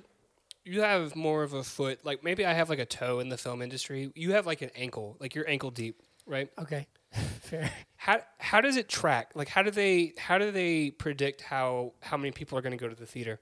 you 0.64 0.80
have 0.82 1.16
more 1.16 1.42
of 1.42 1.54
a 1.54 1.62
foot. 1.64 2.04
Like 2.04 2.22
maybe 2.22 2.46
I 2.46 2.52
have 2.52 2.68
like 2.70 2.78
a 2.78 2.86
toe 2.86 3.20
in 3.20 3.28
the 3.28 3.36
film 3.36 3.62
industry. 3.62 4.10
You 4.14 4.32
have 4.32 4.46
like 4.46 4.62
an 4.62 4.70
ankle. 4.76 5.16
Like 5.20 5.34
you're 5.34 5.48
ankle 5.48 5.70
deep, 5.70 6.02
right? 6.26 6.48
Okay. 6.58 6.86
Fair. 7.40 7.70
How 7.96 8.20
how 8.38 8.60
does 8.60 8.76
it 8.76 8.88
track? 8.88 9.32
Like 9.34 9.48
how 9.48 9.62
do 9.62 9.70
they 9.70 10.12
how 10.18 10.38
do 10.38 10.50
they 10.50 10.90
predict 10.90 11.42
how 11.42 11.92
how 12.00 12.16
many 12.16 12.30
people 12.32 12.56
are 12.58 12.62
going 12.62 12.76
to 12.76 12.82
go 12.82 12.88
to 12.88 12.94
the 12.94 13.06
theater? 13.06 13.40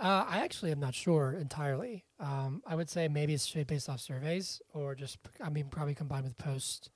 Uh, 0.00 0.24
I 0.28 0.38
actually 0.40 0.72
am 0.72 0.80
not 0.80 0.94
sure 0.94 1.32
entirely. 1.34 2.04
Um, 2.18 2.62
I 2.66 2.74
would 2.74 2.88
say 2.88 3.06
maybe 3.08 3.34
it's 3.34 3.50
based 3.52 3.88
off 3.88 4.00
surveys, 4.00 4.62
or 4.72 4.94
just 4.94 5.18
I 5.42 5.50
mean 5.50 5.68
probably 5.68 5.94
combined 5.94 6.24
with 6.24 6.38
post, 6.38 6.90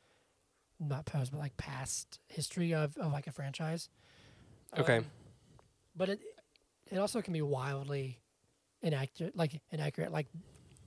not 0.80 1.04
post, 1.06 1.30
but 1.30 1.38
like 1.38 1.56
past 1.58 2.18
history 2.28 2.74
of, 2.74 2.96
of 2.96 3.12
like 3.12 3.26
a 3.26 3.32
franchise. 3.32 3.90
Okay. 4.78 4.98
Um, 4.98 5.06
but 5.94 6.08
it 6.08 6.20
it 6.90 6.98
also 6.98 7.20
can 7.22 7.32
be 7.34 7.42
wildly 7.42 8.20
inaccurate, 8.82 9.36
like 9.36 9.60
inaccurate. 9.70 10.12
Like 10.12 10.28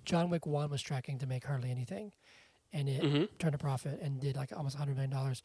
John 0.05 0.29
Wick 0.29 0.45
One 0.47 0.69
was 0.71 0.81
tracking 0.81 1.19
to 1.19 1.27
make 1.27 1.45
hardly 1.45 1.71
anything, 1.71 2.13
and 2.73 2.89
it 2.89 3.03
Mm-hmm. 3.03 3.25
turned 3.39 3.55
a 3.55 3.59
profit 3.59 3.99
and 4.01 4.19
did 4.19 4.35
like 4.35 4.51
almost 4.55 4.75
hundred 4.75 4.95
million 4.95 5.11
dollars. 5.11 5.43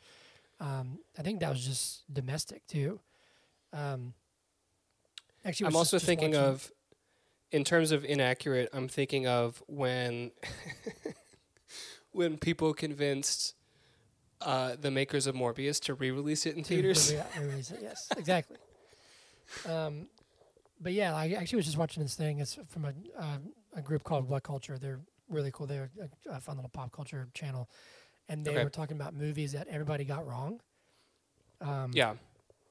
Um, 0.61 1.01
I 1.19 1.23
think 1.23 1.41
that 1.41 1.51
was 1.51 1.65
just 1.67 2.13
domestic 2.13 2.67
too. 2.67 3.01
Um, 3.73 4.15
actually, 5.45 5.67
I'm 5.69 5.77
also 5.77 5.99
thinking 5.99 6.33
watching- 6.33 6.45
of, 6.49 6.73
in 7.51 7.65
terms 7.65 7.93
of 7.93 8.05
inaccurate, 8.05 8.69
I'm 8.73 8.89
thinking 8.89 9.27
of 9.27 9.63
when, 9.67 10.31
when 12.13 12.39
people 12.39 12.75
convinced 12.75 13.55
uh, 14.41 14.77
the 14.81 14.91
makers 14.91 15.27
of 15.27 15.35
Morbius 15.35 15.81
to 15.83 15.95
re-release 15.95 16.47
it 16.47 16.57
in 16.57 16.65
theaters. 16.65 17.13
re- 17.13 17.23
re-release 17.41 17.71
it. 17.71 17.81
Yes, 17.83 18.09
exactly. 18.17 18.57
Um, 19.69 20.09
but 20.81 20.93
yeah, 20.93 21.15
I 21.15 21.31
actually 21.33 21.57
was 21.57 21.67
just 21.67 21.79
watching 21.79 22.03
this 22.03 22.15
thing. 22.17 22.41
It's 22.41 22.59
from 22.69 22.85
a 22.87 22.93
uh, 23.19 23.39
a 23.77 23.81
group 23.83 24.03
called 24.03 24.29
What 24.29 24.43
Culture. 24.43 24.79
They're 24.79 25.01
really 25.29 25.51
cool. 25.53 25.67
They're 25.67 25.91
a, 26.29 26.37
a 26.37 26.41
fun 26.41 26.57
little 26.57 26.71
pop 26.71 26.91
culture 26.93 27.29
channel, 27.35 27.69
and 28.29 28.45
they 28.45 28.51
Okay. 28.53 28.65
were 28.65 28.71
talking 28.71 28.97
about 28.97 29.15
movies 29.15 29.53
that 29.53 29.69
everybody 29.69 30.05
got 30.05 30.27
wrong. 30.27 30.61
Um, 31.61 31.93
Yeah, 31.95 32.15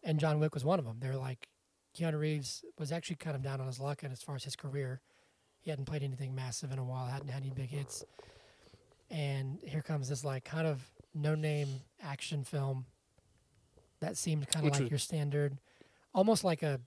and 0.03 0.19
John 0.19 0.39
Wick 0.39 0.53
was 0.53 0.65
one 0.65 0.78
of 0.80 0.86
them. 0.86 0.97
They 0.99 1.07
were 1.07 1.15
like, 1.15 1.47
Keanu 1.97 2.19
Reeves 2.19 2.63
was 2.79 2.91
actually 2.91 3.17
kind 3.17 3.35
of 3.35 3.41
down 3.41 3.59
on 3.59 3.67
his 3.67 3.79
luck, 3.79 4.03
and 4.03 4.11
as 4.11 4.21
far 4.21 4.35
as 4.35 4.43
his 4.43 4.55
career, 4.55 5.01
he 5.59 5.69
hadn't 5.69 5.85
played 5.85 6.03
anything 6.03 6.33
massive 6.33 6.71
in 6.71 6.79
a 6.79 6.83
while, 6.83 7.05
hadn't 7.05 7.27
had 7.29 7.43
any 7.43 7.51
big 7.51 7.69
hits. 7.69 8.03
And 9.09 9.59
here 9.65 9.81
comes 9.81 10.07
this 10.09 10.23
like 10.23 10.45
kind 10.45 10.65
of 10.67 10.81
no 11.13 11.35
name 11.35 11.67
action 12.01 12.43
film 12.45 12.85
that 13.99 14.17
seemed 14.17 14.47
kind 14.47 14.65
of 14.65 14.71
like 14.73 14.81
was- 14.83 14.89
your 14.89 14.99
standard, 14.99 15.57
almost 16.13 16.43
like 16.43 16.63
a 16.63 16.79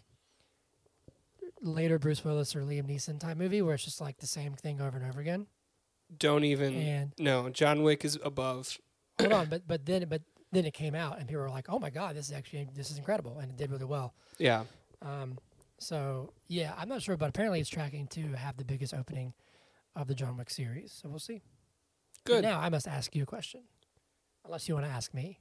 later 1.61 1.99
Bruce 1.99 2.25
Willis 2.25 2.55
or 2.57 2.61
Liam 2.63 2.85
Neeson 2.89 3.19
type 3.19 3.37
movie 3.37 3.63
where 3.63 3.75
it's 3.75 3.85
just 3.85 4.01
like 4.01 4.19
the 4.19 4.27
same 4.27 4.55
thing 4.55 4.81
over 4.81 4.97
and 4.97 5.07
over 5.07 5.21
again. 5.21 5.47
don't 6.19 6.45
even. 6.45 6.75
And 6.75 7.13
No, 7.19 7.49
John 7.51 7.83
Wick 7.83 8.05
is 8.05 8.19
above. 8.25 8.79
hold 9.21 9.33
on, 9.33 9.47
but 9.49 9.67
but 9.67 9.85
then 9.87 10.07
but 10.09 10.23
then 10.53 10.65
it 10.65 10.75
came 10.75 10.95
out 10.95 11.19
and 11.19 11.27
people 11.29 11.43
were 11.43 11.51
like, 11.51 11.67
oh 11.69 11.79
my 11.79 11.91
god, 11.91 12.17
this 12.17 12.27
is 12.29 12.33
actually 12.33 12.69
this 12.75 12.91
is 12.91 12.99
incredible, 12.99 13.39
and 13.39 13.51
it 13.51 13.57
did 13.57 13.71
really 13.71 13.85
well. 13.85 14.15
Yeah, 14.39 14.65
Um, 15.05 15.39
so 15.79 16.33
yeah, 16.49 16.73
I'm 16.79 16.89
not 16.89 17.03
sure, 17.03 17.17
but 17.17 17.29
apparently 17.29 17.61
it's 17.61 17.69
tracking 17.69 18.07
to 18.09 18.33
have 18.33 18.57
the 18.57 18.65
biggest 18.65 18.95
opening 18.95 19.35
of 19.95 20.09
the 20.09 20.15
John 20.15 20.37
Wick 20.37 20.51
series. 20.51 20.93
So 20.93 21.09
we'll 21.09 21.19
see. 21.19 21.43
good. 22.25 22.43
Now 22.43 22.61
I 22.61 22.69
must 22.69 22.89
ask 22.89 23.15
you 23.15 23.23
a 23.23 23.27
question, 23.27 23.63
unless 24.45 24.69
you 24.69 24.75
want 24.75 24.87
to 24.87 24.93
ask 24.93 25.13
me, 25.13 25.39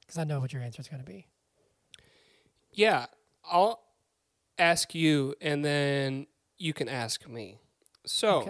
because 0.00 0.18
I 0.18 0.24
know 0.24 0.40
what 0.40 0.52
your 0.52 0.62
answer 0.62 0.80
is 0.80 0.88
going 0.88 1.04
to 1.04 1.10
be. 1.10 1.26
Yeah, 2.72 3.06
I'll 3.44 3.82
ask 4.58 4.94
you, 4.94 5.34
and 5.40 5.64
then 5.64 6.26
you 6.58 6.72
can 6.72 6.88
ask 6.88 7.28
me. 7.28 7.58
So, 8.06 8.46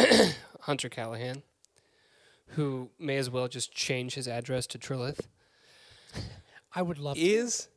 Okay. 0.00 0.32
Hunter 0.62 0.88
Callahan, 0.88 1.42
who 2.48 2.90
may 2.98 3.16
as 3.16 3.28
well 3.30 3.48
just 3.48 3.72
change 3.72 4.14
his 4.14 4.26
address 4.26 4.66
to 4.68 4.78
Trilith, 4.78 5.20
I 6.74 6.82
would 6.82 6.98
love. 6.98 7.16
To. 7.16 7.20
is 7.22 7.68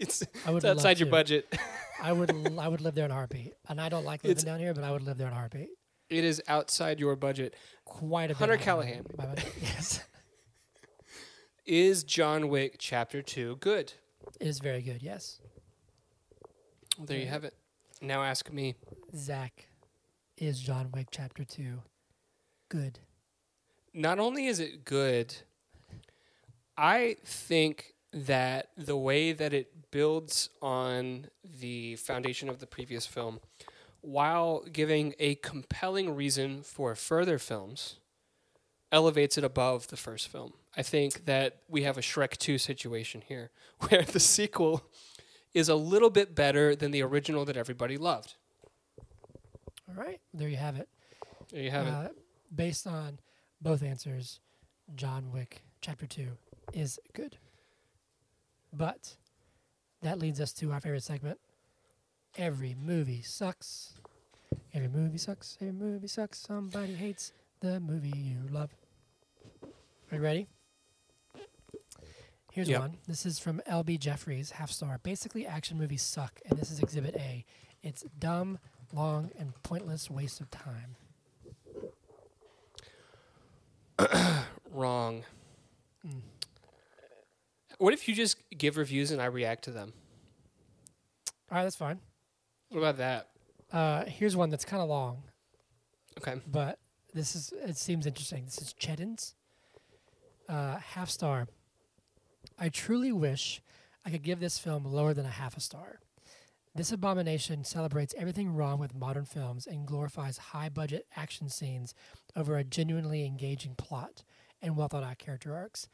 it's, 0.00 0.22
it's 0.22 0.64
outside 0.64 0.98
your 0.98 1.06
to. 1.06 1.10
budget. 1.10 1.54
I 2.02 2.12
would. 2.12 2.30
I 2.58 2.66
would 2.68 2.80
live 2.80 2.94
there 2.94 3.04
in 3.04 3.10
a 3.10 3.14
heartbeat, 3.14 3.52
and 3.68 3.80
I 3.80 3.88
don't 3.88 4.04
like 4.04 4.22
living 4.24 4.32
It's- 4.32 4.44
down 4.44 4.58
here, 4.58 4.74
but 4.74 4.84
I 4.84 4.90
would 4.90 5.02
live 5.02 5.18
there 5.18 5.26
in 5.28 5.32
a 5.32 5.36
heartbeat. 5.36 5.68
It 6.08 6.24
is 6.24 6.42
outside 6.48 6.98
your 6.98 7.14
budget. 7.14 7.54
Quite 7.84 8.24
a 8.24 8.28
bit. 8.28 8.36
Hunter 8.38 8.56
Callahan. 8.56 9.06
my 9.16 9.26
budget. 9.26 9.52
yes, 9.62 10.02
Is 11.66 12.02
John 12.02 12.48
Wick 12.48 12.76
Chapter 12.78 13.22
Two 13.22 13.56
good? 13.60 13.92
it 14.40 14.46
is 14.46 14.58
very 14.58 14.82
good. 14.82 15.02
Yes, 15.02 15.40
There 16.98 17.18
you 17.18 17.26
have 17.26 17.44
it. 17.44 17.54
Now 18.02 18.22
ask 18.24 18.50
me. 18.52 18.74
Zach, 19.14 19.66
is 20.36 20.58
John 20.60 20.90
Wick 20.92 21.08
Chapter 21.10 21.44
Two 21.44 21.82
good? 22.68 22.98
Not 23.94 24.18
only 24.18 24.46
is 24.46 24.58
it 24.60 24.84
good, 24.84 25.34
I 26.76 27.16
think 27.24 27.94
that 28.12 28.70
the 28.76 28.96
way 28.96 29.32
that 29.32 29.52
it 29.52 29.72
builds 29.90 30.50
on 30.62 31.26
the 31.60 31.96
foundation 31.96 32.48
of 32.48 32.60
the 32.60 32.66
previous 32.66 33.06
film, 33.06 33.40
while 34.00 34.64
giving 34.72 35.14
a 35.18 35.34
compelling 35.36 36.14
reason 36.14 36.62
for 36.62 36.94
further 36.94 37.38
films, 37.38 37.96
elevates 38.92 39.36
it 39.38 39.44
above 39.44 39.88
the 39.88 39.96
first 39.96 40.28
film. 40.28 40.52
I 40.76 40.82
think 40.82 41.26
that 41.26 41.58
we 41.68 41.82
have 41.82 41.98
a 41.98 42.00
Shrek 42.00 42.36
2 42.36 42.58
situation 42.58 43.22
here, 43.26 43.50
where 43.88 44.02
the 44.02 44.20
sequel 44.20 44.84
is 45.52 45.68
a 45.68 45.74
little 45.74 46.10
bit 46.10 46.34
better 46.34 46.76
than 46.76 46.90
the 46.90 47.02
original 47.02 47.44
that 47.44 47.56
everybody 47.56 47.96
loved. 47.96 48.34
All 49.88 49.94
right, 49.96 50.20
there 50.32 50.48
you 50.48 50.56
have 50.56 50.76
it. 50.76 50.88
There 51.50 51.62
you 51.62 51.70
have 51.70 51.86
it. 51.86 51.92
Uh, 51.92 52.08
based 52.54 52.86
on 52.86 53.18
both 53.60 53.82
answers, 53.82 54.40
John 54.94 55.32
Wick 55.32 55.62
Chapter 55.80 56.06
2 56.06 56.28
is 56.72 56.98
good. 57.12 57.36
But 58.72 59.16
that 60.02 60.18
leads 60.18 60.40
us 60.40 60.52
to 60.54 60.72
our 60.72 60.80
favorite 60.80 61.02
segment. 61.02 61.38
Every 62.36 62.74
movie 62.80 63.22
sucks. 63.22 63.94
Every 64.72 64.88
movie 64.88 65.18
sucks. 65.18 65.56
Every 65.60 65.72
movie 65.72 66.06
sucks. 66.08 66.38
Somebody 66.38 66.94
hates 66.94 67.32
the 67.60 67.80
movie 67.80 68.12
you 68.16 68.38
love. 68.50 68.70
Are 70.10 70.16
you 70.16 70.20
ready? 70.22 70.46
Here's 72.52 72.68
Yep. 72.68 72.80
one. 72.80 72.96
This 73.06 73.24
is 73.26 73.38
from 73.38 73.60
LB 73.66 73.96
Jeffries, 73.98 74.52
half 74.52 74.70
star. 74.70 74.98
Basically, 75.02 75.46
action 75.46 75.78
movies 75.78 76.02
suck, 76.02 76.40
and 76.46 76.58
this 76.58 76.70
is 76.70 76.80
Exhibit 76.80 77.14
A. 77.16 77.44
It's 77.82 78.02
dumb, 78.18 78.58
long, 78.92 79.30
and 79.38 79.60
pointless 79.62 80.10
waste 80.10 80.40
of 80.40 80.50
time. 80.50 80.96
Wrong. 84.72 85.24
Mm. 86.06 86.22
What 87.80 87.94
if 87.94 88.06
you 88.06 88.14
just 88.14 88.36
give 88.58 88.76
reviews 88.76 89.10
and 89.10 89.22
I 89.22 89.24
react 89.24 89.64
to 89.64 89.70
them? 89.70 89.94
All 91.50 91.56
right, 91.56 91.62
that's 91.64 91.76
fine. 91.76 91.98
What 92.68 92.78
about 92.80 92.98
that? 92.98 93.28
Uh, 93.72 94.04
here's 94.04 94.36
one 94.36 94.50
that's 94.50 94.66
kind 94.66 94.82
of 94.82 94.88
long, 94.90 95.22
Okay. 96.18 96.42
but 96.46 96.78
this 97.14 97.34
is 97.34 97.54
it 97.64 97.78
seems 97.78 98.04
interesting. 98.06 98.44
This 98.44 98.60
is 98.60 98.74
Cheddin's 98.74 99.34
uh, 100.46 100.76
half 100.76 101.08
star. 101.08 101.48
I 102.58 102.68
truly 102.68 103.12
wish 103.12 103.62
I 104.04 104.10
could 104.10 104.22
give 104.22 104.40
this 104.40 104.58
film 104.58 104.84
lower 104.84 105.14
than 105.14 105.24
a 105.24 105.30
half 105.30 105.56
a 105.56 105.60
star. 105.60 106.00
This 106.74 106.92
abomination 106.92 107.64
celebrates 107.64 108.14
everything 108.18 108.54
wrong 108.54 108.78
with 108.78 108.94
modern 108.94 109.24
films 109.24 109.66
and 109.66 109.86
glorifies 109.86 110.36
high 110.36 110.68
budget 110.68 111.06
action 111.16 111.48
scenes 111.48 111.94
over 112.36 112.58
a 112.58 112.62
genuinely 112.64 113.24
engaging 113.24 113.74
plot 113.74 114.22
and 114.60 114.76
well 114.76 114.88
thought 114.88 115.02
out 115.02 115.16
character 115.18 115.54
arcs. 115.56 115.88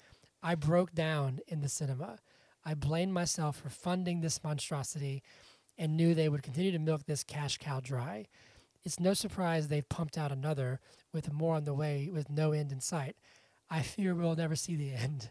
I 0.46 0.54
broke 0.54 0.94
down 0.94 1.40
in 1.48 1.60
the 1.60 1.68
cinema. 1.68 2.20
I 2.64 2.74
blamed 2.74 3.12
myself 3.12 3.56
for 3.56 3.68
funding 3.68 4.20
this 4.20 4.44
monstrosity 4.44 5.24
and 5.76 5.96
knew 5.96 6.14
they 6.14 6.28
would 6.28 6.44
continue 6.44 6.70
to 6.70 6.78
milk 6.78 7.04
this 7.04 7.24
cash 7.24 7.58
cow 7.58 7.80
dry. 7.80 8.26
It's 8.84 9.00
no 9.00 9.12
surprise 9.12 9.66
they've 9.66 9.88
pumped 9.88 10.16
out 10.16 10.30
another 10.30 10.78
with 11.12 11.32
more 11.32 11.56
on 11.56 11.64
the 11.64 11.74
way 11.74 12.10
with 12.12 12.30
no 12.30 12.52
end 12.52 12.70
in 12.70 12.80
sight. 12.80 13.16
I 13.68 13.82
fear 13.82 14.14
we'll 14.14 14.36
never 14.36 14.54
see 14.54 14.76
the 14.76 14.94
end. 14.94 15.30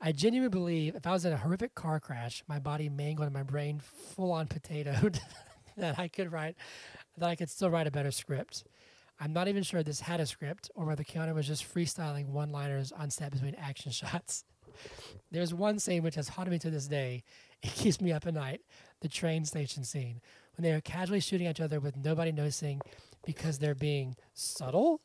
I 0.00 0.12
genuinely 0.12 0.50
believe 0.50 0.94
if 0.94 1.04
I 1.04 1.10
was 1.10 1.24
in 1.24 1.32
a 1.32 1.36
horrific 1.36 1.74
car 1.74 1.98
crash, 1.98 2.44
my 2.46 2.60
body 2.60 2.88
mangled 2.88 3.26
and 3.26 3.34
my 3.34 3.42
brain 3.42 3.80
full 3.80 4.30
on 4.30 4.46
potatoed, 4.46 5.18
that 5.76 5.98
I 5.98 6.06
could 6.06 6.30
write, 6.30 6.54
that 7.18 7.28
I 7.28 7.34
could 7.34 7.50
still 7.50 7.70
write 7.70 7.88
a 7.88 7.90
better 7.90 8.12
script. 8.12 8.62
I'm 9.20 9.32
not 9.32 9.48
even 9.48 9.62
sure 9.62 9.82
this 9.82 10.00
had 10.00 10.20
a 10.20 10.26
script 10.26 10.70
or 10.74 10.86
whether 10.86 11.04
Keanu 11.04 11.34
was 11.34 11.46
just 11.46 11.72
freestyling 11.72 12.28
one 12.28 12.50
liners 12.50 12.92
on 12.92 13.10
set 13.10 13.32
between 13.32 13.54
action 13.54 13.92
shots. 13.92 14.44
There's 15.30 15.54
one 15.54 15.78
scene 15.78 16.02
which 16.02 16.16
has 16.16 16.28
haunted 16.28 16.52
me 16.52 16.58
to 16.60 16.70
this 16.70 16.86
day. 16.86 17.22
It 17.62 17.70
keeps 17.70 18.00
me 18.00 18.12
up 18.12 18.26
at 18.26 18.34
night 18.34 18.60
the 19.00 19.08
train 19.08 19.44
station 19.44 19.84
scene. 19.84 20.20
when 20.56 20.64
they 20.64 20.72
are 20.72 20.80
casually 20.80 21.20
shooting 21.20 21.46
each 21.46 21.60
other 21.60 21.80
with 21.80 21.96
nobody 21.96 22.32
noticing 22.32 22.80
because 23.24 23.58
they're 23.58 23.74
being 23.74 24.16
subtle. 24.32 25.00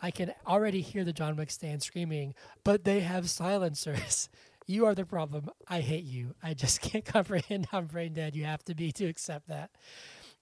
I 0.00 0.10
can 0.10 0.34
already 0.46 0.80
hear 0.80 1.04
the 1.04 1.12
John 1.12 1.36
Wick 1.36 1.50
stand 1.50 1.82
screaming, 1.82 2.34
but 2.64 2.84
they 2.84 3.00
have 3.00 3.30
silencers. 3.30 4.28
You 4.66 4.86
are 4.86 4.94
the 4.94 5.04
problem. 5.04 5.50
I 5.68 5.80
hate 5.80 6.04
you. 6.04 6.34
I 6.42 6.54
just 6.54 6.80
can't 6.80 7.04
comprehend 7.04 7.66
how 7.70 7.82
brain 7.82 8.14
dead 8.14 8.34
you 8.34 8.44
have 8.44 8.64
to 8.64 8.74
be 8.74 8.92
to 8.92 9.04
accept 9.04 9.48
that. 9.48 9.70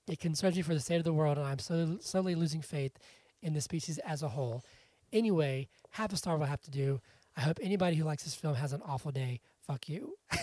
It 0.09 0.19
concerns 0.19 0.57
me 0.57 0.63
for 0.63 0.75
the 0.75 0.81
state 0.81 0.97
of 0.97 1.05
the 1.05 1.13
world, 1.13 1.39
and 1.39 1.47
I'm 1.47 1.59
so, 1.59 1.99
slowly 2.01 2.35
losing 2.35 2.61
faith 2.63 2.93
in 3.41 3.55
the 3.55 3.61
species 3.61 3.99
as 3.99 4.23
a 4.23 4.29
whole. 4.29 4.63
Anyway, 5.13 5.69
half 5.91 6.13
a 6.13 6.17
star 6.17 6.37
will 6.37 6.47
have 6.47 6.61
to 6.63 6.71
do. 6.71 7.01
I 7.37 7.43
hope 7.43 7.59
anybody 7.63 7.97
who 7.97 8.05
likes 8.05 8.25
this 8.25 8.35
film 8.35 8.55
has 8.57 8.73
an 8.73 8.83
awful 8.85 9.11
day. 9.13 9.41
Fuck 9.67 9.89
you. 9.89 10.17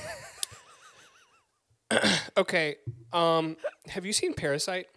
Okay. 2.38 2.76
Um, 3.12 3.58
have 3.88 4.06
you 4.06 4.14
seen 4.14 4.34
Parasite? 4.34 4.88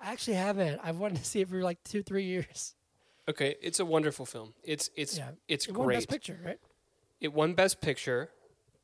I 0.00 0.12
actually 0.12 0.36
haven't. 0.36 0.80
I've 0.84 0.98
wanted 0.98 1.18
to 1.18 1.24
see 1.24 1.40
it 1.40 1.48
for 1.48 1.62
like 1.62 1.82
two, 1.84 2.02
three 2.02 2.24
years. 2.24 2.74
Okay, 3.28 3.56
it's 3.62 3.80
a 3.80 3.84
wonderful 3.84 4.26
film. 4.26 4.54
It's 4.62 4.90
it's 4.96 5.16
Yeah. 5.16 5.30
it's 5.48 5.66
It 5.66 5.74
won 5.76 5.86
great. 5.86 5.96
Best 5.96 6.08
Picture, 6.10 6.38
right? 6.44 6.58
It 7.20 7.32
won 7.32 7.54
Best 7.54 7.80
Picture. 7.80 8.30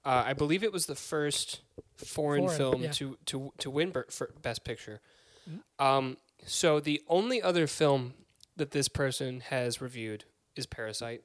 Uh, 0.04 0.22
I 0.26 0.32
believe 0.32 0.62
it 0.62 0.72
was 0.72 0.86
the 0.86 0.94
first 0.94 1.60
foreign, 1.96 2.42
Foreign, 2.44 2.56
film 2.56 2.82
yeah. 2.82 2.92
to 2.92 3.16
to 3.26 3.52
to 3.58 3.70
win 3.70 3.92
for 4.10 4.30
Best 4.42 4.64
Picture. 4.64 5.00
Mm-hmm. 5.48 5.84
Um, 5.84 6.16
so 6.44 6.80
the 6.80 7.02
only 7.08 7.40
other 7.42 7.66
film 7.66 8.14
that 8.56 8.70
this 8.70 8.88
person 8.88 9.40
has 9.40 9.80
reviewed 9.80 10.24
is 10.54 10.66
Parasite. 10.66 11.22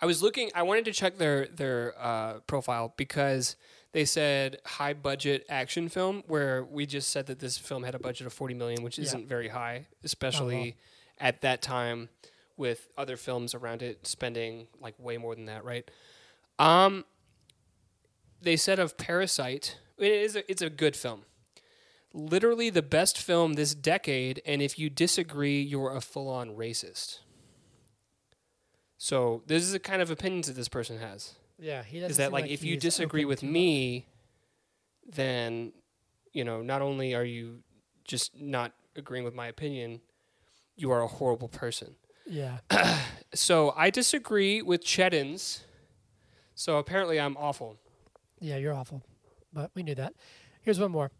I 0.00 0.06
was 0.06 0.22
looking. 0.22 0.50
I 0.54 0.62
wanted 0.62 0.84
to 0.86 0.92
check 0.92 1.18
their 1.18 1.46
their 1.46 1.94
uh, 1.98 2.34
profile 2.46 2.92
because 2.96 3.56
they 3.92 4.04
said 4.04 4.58
high 4.64 4.92
budget 4.92 5.46
action 5.48 5.88
film, 5.88 6.24
where 6.26 6.64
we 6.64 6.84
just 6.84 7.10
said 7.10 7.26
that 7.26 7.38
this 7.38 7.56
film 7.56 7.84
had 7.84 7.94
a 7.94 7.98
budget 7.98 8.26
of 8.26 8.32
forty 8.32 8.54
million, 8.54 8.82
which 8.82 8.98
Yeah. 8.98 9.04
isn't 9.04 9.28
very 9.28 9.48
high, 9.48 9.86
especially 10.02 10.76
at 11.18 11.40
that 11.42 11.62
time 11.62 12.08
with 12.56 12.88
other 12.98 13.16
films 13.16 13.54
around 13.54 13.82
it 13.82 14.06
spending 14.06 14.66
like 14.80 14.94
way 14.98 15.16
more 15.16 15.34
than 15.34 15.46
that, 15.46 15.64
right? 15.64 15.88
Um, 16.58 17.04
they 18.40 18.56
said 18.56 18.78
of 18.78 18.96
Parasite, 18.96 19.78
it 19.98 20.12
is 20.12 20.36
a, 20.36 20.50
it's 20.50 20.62
a 20.62 20.70
good 20.70 20.96
film. 20.96 21.22
Literally 22.12 22.70
the 22.70 22.82
best 22.82 23.18
film 23.18 23.54
this 23.54 23.74
decade, 23.74 24.40
and 24.46 24.62
if 24.62 24.78
you 24.78 24.88
disagree, 24.88 25.60
you're 25.60 25.94
a 25.94 26.00
full 26.00 26.28
on 26.28 26.50
racist. 26.50 27.18
So 28.98 29.42
this 29.46 29.62
is 29.62 29.72
the 29.72 29.80
kind 29.80 30.00
of 30.00 30.10
opinions 30.10 30.46
that 30.46 30.54
this 30.54 30.68
person 30.68 30.98
has. 30.98 31.34
Yeah, 31.58 31.82
he 31.82 31.98
doesn't. 31.98 32.12
Is 32.12 32.16
that 32.18 32.26
seem 32.26 32.32
like, 32.32 32.50
if 32.50 32.62
you 32.62 32.76
disagree 32.76 33.24
with 33.24 33.42
me, 33.42 34.06
then 35.06 35.72
you 36.32 36.44
know 36.44 36.62
not 36.62 36.82
only 36.82 37.14
are 37.14 37.24
you 37.24 37.62
just 38.04 38.40
not 38.40 38.72
agreeing 38.96 39.24
with 39.24 39.34
my 39.34 39.48
opinion, 39.48 40.00
you 40.76 40.90
are 40.90 41.02
a 41.02 41.08
horrible 41.08 41.48
person. 41.48 41.96
Yeah, 42.26 42.58
So 43.34 43.74
I 43.76 43.90
disagree 43.90 44.62
with 44.62 44.84
Cheddins. 44.84 45.64
So 46.54 46.78
apparently 46.78 47.20
I'm 47.20 47.36
awful. 47.36 47.78
Yeah, 48.44 48.58
you're 48.58 48.74
awful, 48.74 49.02
but 49.52 49.70
we 49.74 49.82
knew 49.82 49.94
that. 49.94 50.12
Here's 50.60 50.78
one 50.78 50.90
more. 50.90 51.10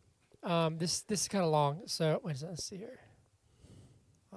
Um, 0.42 0.76
this 0.76 1.00
this 1.02 1.22
is 1.22 1.28
kind 1.28 1.42
of 1.42 1.50
long, 1.50 1.82
so 1.86 2.20
wait 2.22 2.36
let's 2.42 2.64
see 2.64 2.76
here. 2.76 3.00
Uh, 4.30 4.36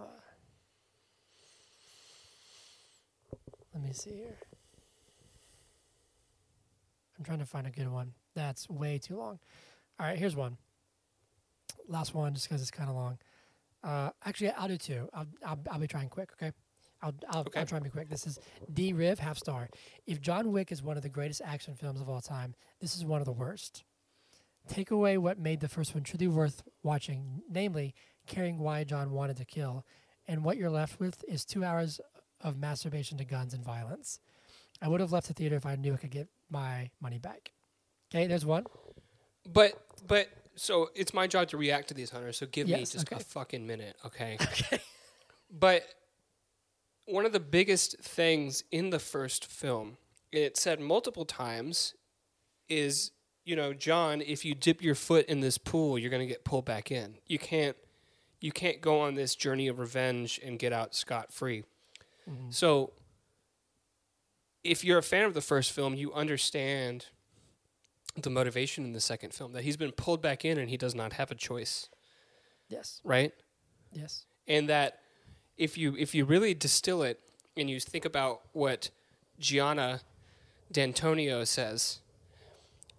let 3.74 3.84
me 3.84 3.92
see 3.92 4.12
here. 4.12 4.38
I'm 7.18 7.26
trying 7.26 7.40
to 7.40 7.46
find 7.46 7.68
a 7.68 7.72
good 7.72 7.92
one. 7.92 8.14
That's 8.36 8.70
way 8.70 9.00
too 9.00 9.18
long. 9.18 9.40
All 10.00 10.06
right, 10.06 10.18
here's 10.18 10.36
one. 10.36 10.58
Last 11.90 12.14
one, 12.14 12.34
just 12.36 12.48
because 12.48 12.62
it's 12.62 12.72
kind 12.72 12.90
of 12.90 12.96
long. 12.96 13.18
Uh, 13.84 14.12
actually, 14.26 14.52
I'll 14.52 14.70
do 14.70 14.78
two. 14.78 15.10
I'll, 15.14 15.28
I'll 15.46 15.60
I'll 15.72 15.80
be 15.80 15.88
trying 15.88 16.08
quick. 16.08 16.30
Okay. 16.34 16.54
I'll 17.02 17.14
I'll, 17.30 17.42
Okay. 17.42 17.60
I'll 17.60 17.66
try 17.66 17.78
and 17.78 17.84
be 17.84 17.90
quick. 17.90 18.10
This 18.10 18.26
is 18.26 18.40
D 18.74 18.94
Riv 18.94 19.20
half 19.20 19.38
star. 19.38 19.70
If 20.06 20.22
John 20.22 20.52
Wick 20.52 20.72
is 20.72 20.82
one 20.82 20.98
of 20.98 21.04
the 21.04 21.10
greatest 21.10 21.42
action 21.44 21.76
films 21.76 22.02
of 22.02 22.10
all 22.10 22.22
time, 22.22 22.56
this 22.82 22.96
is 22.96 23.06
one 23.06 23.22
of 23.22 23.26
the 23.26 23.34
worst. 23.34 23.84
Take 24.68 24.92
away 24.92 25.18
what 25.18 25.40
made 25.40 25.62
the 25.62 25.70
first 25.70 25.94
one 25.94 26.04
truly 26.04 26.28
worth 26.28 26.64
watching, 26.84 27.42
namely 27.50 27.96
caring 28.26 28.58
why 28.58 28.84
John 28.84 29.12
wanted 29.12 29.38
to 29.38 29.46
kill, 29.46 29.86
and 30.28 30.44
what 30.44 30.58
you're 30.58 30.70
left 30.70 31.00
with 31.00 31.24
is 31.28 31.46
two 31.46 31.64
hours 31.64 32.02
of 32.42 32.58
masturbation 32.58 33.18
to 33.18 33.26
guns 33.26 33.54
and 33.54 33.64
violence. 33.64 34.20
I 34.82 34.88
would 34.90 35.00
have 35.00 35.12
left 35.12 35.28
the 35.28 35.34
theater 35.34 35.56
if 35.56 35.66
I 35.66 35.76
knew 35.76 35.94
I 35.94 35.98
could 35.98 36.12
get 36.12 36.28
my 36.50 36.92
money 37.02 37.18
back. 37.18 37.52
Okay, 38.14 38.28
there's 38.28 38.46
one. 38.46 38.66
But 39.52 39.74
but 40.06 40.28
so 40.56 40.90
it's 40.96 41.14
my 41.14 41.28
job 41.28 41.48
to 41.50 41.58
react 41.58 41.88
to 41.90 41.94
these 41.94 42.10
hunters. 42.10 42.38
So 42.38 42.46
give 42.46 42.68
me 42.68 42.80
just 42.80 43.00
okay. 43.12 43.16
a 43.16 43.20
fucking 43.20 43.66
minute, 43.66 43.96
okay? 44.06 44.38
Okay. 44.52 44.80
But 45.50 45.84
one 47.08 47.26
of 47.26 47.32
the 47.32 47.40
biggest 47.40 47.98
things 48.00 48.64
in 48.72 48.90
the 48.92 49.00
first 49.00 49.46
film, 49.46 49.98
and 50.32 50.44
it 50.44 50.58
said 50.58 50.80
multiple 50.80 51.26
times, 51.26 51.94
is 52.70 53.12
you 53.46 53.56
know, 53.56 53.74
John, 53.74 54.22
if 54.22 54.44
you 54.44 54.54
dip 54.54 54.82
your 54.82 54.94
foot 54.96 55.26
in 55.28 55.40
this 55.40 55.58
pool, 55.58 55.98
you're 55.98 56.10
going 56.12 56.22
to 56.28 56.32
get 56.32 56.44
pulled 56.44 56.66
back 56.66 56.92
in. 56.92 57.16
You 57.26 57.40
can't 57.40 57.78
you 58.42 58.52
can't 58.52 58.82
go 58.82 59.00
on 59.00 59.16
this 59.16 59.36
journey 59.36 59.68
of 59.68 59.80
revenge 59.80 60.40
and 60.44 60.60
get 60.60 60.72
out 60.74 60.94
scot 60.94 61.32
free. 61.34 61.64
Mm-hmm. 62.30 62.52
So 62.52 62.92
if 64.64 64.84
you're 64.84 64.98
a 64.98 65.04
fan 65.04 65.24
of 65.26 65.34
the 65.34 65.42
first 65.42 65.72
film, 65.72 65.96
you 65.96 66.14
understand 66.14 67.06
the 68.22 68.30
motivation 68.30 68.84
in 68.84 68.94
the 68.94 69.00
second 69.00 69.34
film 69.34 69.54
that 69.54 69.64
he's 69.64 69.78
been 69.78 69.92
pulled 69.92 70.22
back 70.22 70.44
in 70.44 70.58
and 70.58 70.70
he 70.70 70.78
does 70.78 70.94
not 70.94 71.14
have 71.14 71.32
a 71.32 71.36
choice, 71.36 71.90
Yes. 72.68 73.00
right? 73.04 73.32
Yes. 73.94 74.26
and 74.48 74.68
that 74.70 75.00
if 75.58 75.78
you 75.78 75.96
if 75.98 76.14
you 76.14 76.26
really 76.26 76.54
distill 76.54 77.04
it 77.04 77.20
and 77.56 77.70
you 77.70 77.80
think 77.80 78.06
about 78.06 78.42
what 78.54 78.90
Gianna 79.40 80.02
D'Antonio 80.72 81.44
says, 81.44 82.00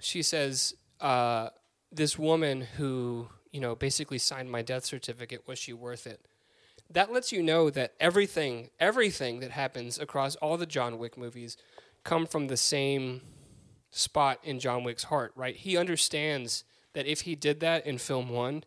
she 0.00 0.22
says 0.22 0.74
uh, 1.00 1.50
this 1.92 2.18
woman 2.18 2.62
who 2.76 3.28
you 3.52 3.60
know 3.60 3.74
basically 3.74 4.18
signed 4.18 4.50
my 4.50 4.62
death 4.62 4.84
certificate 4.84 5.46
was 5.46 5.58
she 5.58 5.72
worth 5.72 6.06
it? 6.06 6.20
That 6.90 7.12
lets 7.12 7.32
you 7.32 7.42
know 7.42 7.70
that 7.70 7.94
everything 8.00 8.70
everything 8.80 9.40
that 9.40 9.52
happens 9.52 9.98
across 9.98 10.36
all 10.36 10.56
the 10.56 10.66
John 10.66 10.98
Wick 10.98 11.16
movies 11.16 11.56
come 12.04 12.26
from 12.26 12.46
the 12.46 12.56
same 12.56 13.22
spot 13.90 14.38
in 14.42 14.60
John 14.60 14.84
Wick's 14.84 15.04
heart, 15.04 15.32
right? 15.34 15.56
He 15.56 15.76
understands 15.76 16.64
that 16.94 17.06
if 17.06 17.22
he 17.22 17.34
did 17.34 17.60
that 17.60 17.86
in 17.86 17.98
film 17.98 18.28
one, 18.28 18.64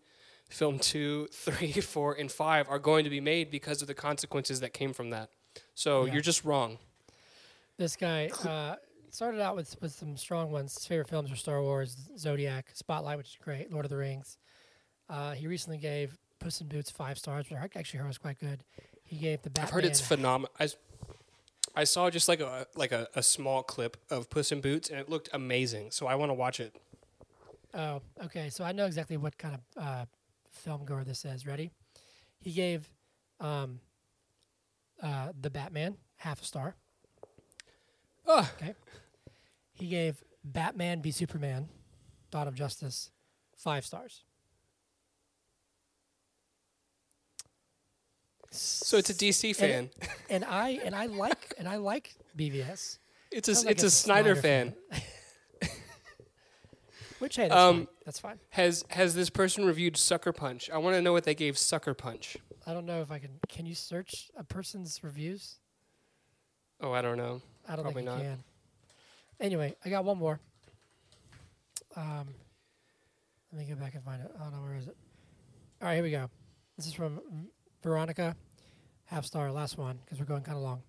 film 0.51 0.79
two, 0.79 1.27
three, 1.31 1.71
four, 1.81 2.13
and 2.13 2.31
five 2.31 2.67
are 2.69 2.79
going 2.79 3.03
to 3.03 3.09
be 3.09 3.21
made 3.21 3.49
because 3.51 3.81
of 3.81 3.87
the 3.87 3.93
consequences 3.93 4.59
that 4.59 4.73
came 4.73 4.93
from 4.93 5.09
that. 5.11 5.29
So 5.75 6.05
Yeah. 6.05 6.13
you're 6.13 6.21
just 6.21 6.43
wrong. 6.45 6.77
This 7.77 7.95
guy 7.95 8.27
uh, 8.45 8.75
started 9.09 9.41
out 9.41 9.55
with 9.55 9.75
with 9.81 9.93
some 9.93 10.15
strong 10.17 10.51
ones. 10.51 10.75
His 10.75 10.85
favorite 10.85 11.07
films 11.07 11.29
were 11.29 11.35
Star 11.35 11.61
Wars, 11.61 11.95
Zodiac, 12.17 12.69
Spotlight, 12.73 13.17
which 13.17 13.29
is 13.29 13.37
great, 13.41 13.71
Lord 13.71 13.85
of 13.85 13.89
the 13.89 13.97
Rings. 13.97 14.37
Uh, 15.09 15.31
he 15.33 15.47
recently 15.47 15.77
gave 15.77 16.17
Puss 16.39 16.61
in 16.61 16.67
Boots 16.67 16.91
five 16.91 17.17
stars, 17.17 17.49
which 17.49 17.59
I 17.59 17.67
actually 17.77 17.99
heard 17.99 18.07
was 18.07 18.17
quite 18.17 18.39
good. 18.39 18.63
He 19.03 19.17
gave 19.17 19.41
the 19.41 19.49
Batman. 19.49 19.67
I've 19.67 19.73
heard 19.73 19.85
it's 19.85 19.99
phenomenal. 20.01 20.51
I 21.75 21.85
saw 21.85 22.09
just 22.09 22.27
like 22.27 22.39
a 22.39 22.67
like 22.75 22.91
a, 22.91 23.07
a 23.15 23.23
small 23.23 23.63
clip 23.63 23.97
of 24.09 24.29
Puss 24.29 24.51
in 24.51 24.61
Boots, 24.61 24.89
and 24.89 24.99
it 24.99 25.09
looked 25.09 25.29
amazing. 25.33 25.91
So 25.91 26.05
I 26.07 26.15
want 26.15 26.29
to 26.29 26.33
watch 26.33 26.59
it. 26.59 26.75
Oh, 27.73 28.01
okay. 28.25 28.49
So 28.49 28.63
I 28.63 28.73
know 28.73 28.85
exactly 28.85 29.17
what 29.17 29.37
kind 29.37 29.55
of 29.55 29.61
uh, 29.83 30.05
film 30.61 30.85
goer 30.85 31.03
this 31.03 31.25
is. 31.25 31.45
Ready? 31.45 31.71
He 32.39 32.51
gave 32.51 32.89
um, 33.39 33.79
uh, 35.01 35.29
the 35.39 35.49
Batman 35.49 35.97
half 36.17 36.41
a 36.41 36.45
star. 36.45 36.75
Ugh. 38.27 38.45
Okay. 38.61 38.73
He 39.73 39.87
gave 39.87 40.23
Batman 40.43 41.01
v 41.01 41.11
Superman, 41.11 41.69
Dawn 42.29 42.47
of 42.47 42.55
Justice, 42.55 43.09
five 43.57 43.85
stars. 43.85 44.23
So 48.51 48.97
it's 48.97 49.09
a 49.09 49.13
DC 49.13 49.55
fan. 49.55 49.89
and 50.29 50.43
I 50.43 50.79
and 50.83 50.93
I 50.93 51.05
like 51.05 51.53
and 51.57 51.67
I 51.67 51.77
like 51.77 52.13
BVS. 52.37 52.97
It's 53.31 53.47
a 53.47 53.55
Sounds 53.55 53.65
like 53.65 53.71
it's 53.71 53.83
a 53.83 53.91
Snyder, 53.91 54.35
fan. 54.35 54.73
Which 57.19 57.37
hey, 57.37 57.49
Um. 57.49 57.87
That's 58.05 58.19
fine. 58.19 58.39
Has 58.51 58.83
has 58.89 59.13
this 59.15 59.29
person 59.29 59.65
reviewed 59.65 59.95
Sucker 59.97 60.31
Punch? 60.33 60.69
I 60.71 60.77
want 60.79 60.95
to 60.95 61.01
know 61.01 61.13
what 61.13 61.23
they 61.23 61.35
gave 61.35 61.57
Sucker 61.57 61.93
Punch. 61.93 62.37
I 62.65 62.73
don't 62.73 62.85
know 62.85 63.01
if 63.01 63.11
I 63.11 63.19
can. 63.19 63.31
Can 63.47 63.65
you 63.65 63.75
search 63.75 64.29
a 64.35 64.43
person's 64.43 65.03
reviews? 65.03 65.59
Oh, 66.81 66.91
I 66.91 67.01
don't 67.01 67.17
know. 67.17 67.41
I 67.67 67.75
don't 67.75 67.83
Probably 67.83 68.03
think 68.03 68.17
you 68.17 68.23
not. 68.23 68.31
can. 68.31 68.43
Anyway, 69.39 69.75
I 69.85 69.89
got 69.89 70.03
one 70.03 70.17
more. 70.17 70.39
Um, 71.95 72.27
let 73.51 73.59
me 73.59 73.65
go 73.67 73.75
back 73.75 73.95
and 73.95 74.03
find 74.03 74.21
it. 74.21 74.31
I 74.39 74.43
don't 74.43 74.53
know 74.53 74.61
where 74.61 74.75
is 74.75 74.87
it. 74.87 74.95
All 75.81 75.87
right, 75.87 75.95
here 75.95 76.03
we 76.03 76.11
go. 76.11 76.29
This 76.77 76.87
is 76.87 76.93
from 76.93 77.19
Veronica, 77.83 78.35
half 79.05 79.25
star, 79.25 79.51
last 79.51 79.77
one 79.77 79.99
because 80.05 80.19
we're 80.19 80.25
going 80.25 80.43
kind 80.43 80.57
of 80.57 80.63
long. 80.63 80.81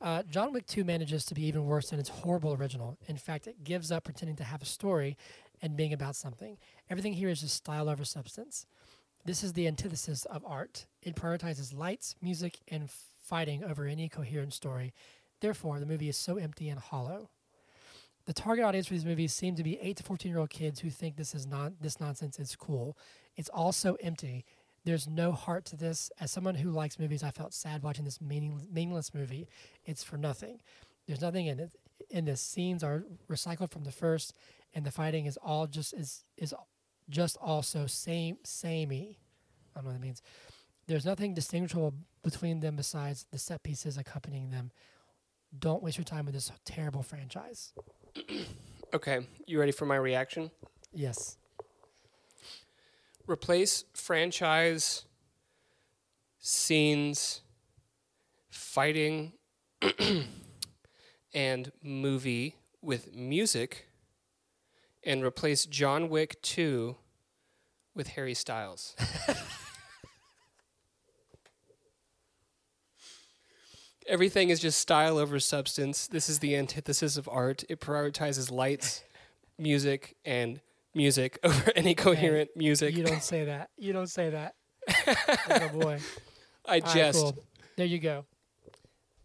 Uh, 0.00 0.22
John 0.22 0.52
Wick 0.52 0.66
2 0.66 0.82
manages 0.82 1.26
to 1.26 1.34
be 1.34 1.44
even 1.44 1.66
worse 1.66 1.90
than 1.90 2.00
its 2.00 2.08
horrible 2.08 2.54
original. 2.54 2.96
In 3.06 3.18
fact, 3.18 3.46
it 3.46 3.62
gives 3.64 3.92
up 3.92 4.04
pretending 4.04 4.36
to 4.36 4.44
have 4.44 4.62
a 4.62 4.66
story 4.66 5.16
and 5.62 5.76
being 5.76 5.92
about 5.92 6.16
something. 6.16 6.58
Everything 6.88 7.12
here 7.12 7.28
is 7.28 7.40
just 7.40 7.56
style 7.56 7.88
over 7.88 8.04
substance. 8.04 8.66
This 9.24 9.44
is 9.44 9.52
the 9.52 9.66
antithesis 9.66 10.24
of 10.26 10.44
art. 10.46 10.86
It 11.02 11.14
prioritizes 11.14 11.76
lights, 11.76 12.14
music, 12.22 12.60
and 12.68 12.88
fighting 12.90 13.62
over 13.62 13.84
any 13.84 14.08
coherent 14.08 14.54
story. 14.54 14.94
Therefore, 15.40 15.78
the 15.78 15.86
movie 15.86 16.08
is 16.08 16.16
so 16.16 16.36
empty 16.36 16.68
and 16.68 16.80
hollow. 16.80 17.30
The 18.26 18.32
target 18.32 18.64
audience 18.64 18.86
for 18.86 18.94
these 18.94 19.04
movies 19.04 19.32
seem 19.32 19.56
to 19.56 19.62
be 19.62 19.78
8 19.80 19.96
to 19.96 20.02
14 20.02 20.30
year 20.30 20.40
old 20.40 20.50
kids 20.50 20.80
who 20.80 20.90
think 20.90 21.16
this 21.16 21.34
is 21.34 21.46
not 21.46 21.72
this 21.80 22.00
nonsense 22.00 22.38
is 22.38 22.54
cool. 22.56 22.96
It's 23.36 23.48
all 23.48 23.72
so 23.72 23.96
empty. 24.02 24.44
There's 24.84 25.08
no 25.08 25.32
heart 25.32 25.64
to 25.66 25.76
this. 25.76 26.10
As 26.20 26.30
someone 26.30 26.54
who 26.54 26.70
likes 26.70 26.98
movies, 26.98 27.22
I 27.22 27.30
felt 27.30 27.52
sad 27.52 27.82
watching 27.82 28.04
this 28.04 28.20
meaning, 28.20 28.66
meaningless 28.72 29.12
movie. 29.12 29.48
It's 29.84 30.02
for 30.02 30.16
nothing. 30.16 30.60
There's 31.06 31.20
nothing 31.20 31.46
in 31.46 31.60
it. 31.60 31.70
In 32.10 32.24
the 32.24 32.36
scenes 32.36 32.82
are 32.82 33.04
recycled 33.30 33.70
from 33.70 33.84
the 33.84 33.92
first, 33.92 34.34
and 34.74 34.84
the 34.84 34.90
fighting 34.90 35.26
is 35.26 35.36
all 35.36 35.66
just 35.66 35.92
is 35.92 36.24
is 36.36 36.54
just 37.08 37.36
also 37.40 37.86
same 37.86 38.38
samey. 38.44 39.18
I 39.74 39.78
don't 39.78 39.84
know 39.84 39.90
what 39.90 40.00
that 40.00 40.02
means. 40.04 40.22
There's 40.86 41.04
nothing 41.04 41.34
distinguishable 41.34 41.94
between 42.22 42.60
them 42.60 42.76
besides 42.76 43.26
the 43.30 43.38
set 43.38 43.62
pieces 43.62 43.96
accompanying 43.96 44.50
them. 44.50 44.70
Don't 45.56 45.82
waste 45.82 45.98
your 45.98 46.04
time 46.04 46.26
with 46.26 46.34
this 46.34 46.50
terrible 46.64 47.02
franchise. 47.02 47.72
Okay, 48.92 49.20
you 49.46 49.60
ready 49.60 49.70
for 49.70 49.86
my 49.86 49.94
reaction? 49.94 50.50
Yes. 50.92 51.36
Replace 53.28 53.84
franchise 53.94 55.04
scenes, 56.40 57.42
fighting, 58.48 59.32
and 61.34 61.70
movie 61.84 62.56
with 62.82 63.14
music, 63.14 63.86
and 65.04 65.24
replace 65.24 65.66
John 65.66 66.08
Wick 66.08 66.40
2 66.42 66.96
with 67.94 68.08
Harry 68.08 68.34
Styles. 68.34 68.94
Everything 74.06 74.50
is 74.50 74.58
just 74.60 74.80
style 74.80 75.18
over 75.18 75.38
substance. 75.38 76.06
This 76.08 76.28
is 76.28 76.40
the 76.40 76.56
antithesis 76.56 77.16
of 77.16 77.28
art. 77.30 77.62
It 77.68 77.80
prioritizes 77.80 78.50
lights, 78.50 79.04
music, 79.56 80.16
and 80.24 80.60
music 80.94 81.38
over 81.44 81.70
any 81.76 81.94
coherent 81.94 82.50
music. 82.56 82.96
You 82.96 83.04
don't 83.04 83.22
say 83.22 83.44
that. 83.44 83.70
You 83.76 83.92
don't 83.92 84.08
say 84.08 84.30
that. 84.30 84.54
oh 85.50 85.68
boy. 85.68 85.98
I 86.66 86.80
All 86.80 86.80
right, 86.80 86.86
just, 86.94 87.18
cool. 87.20 87.36
There 87.76 87.86
you 87.86 87.98
go. 87.98 88.24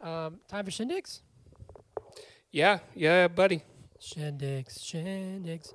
Um, 0.01 0.39
time 0.47 0.65
for 0.65 0.71
shindigs. 0.71 1.21
yeah, 2.51 2.79
yeah, 2.93 3.27
buddy. 3.27 3.63
Shindigs, 4.01 4.79
shindigs. 4.79 5.73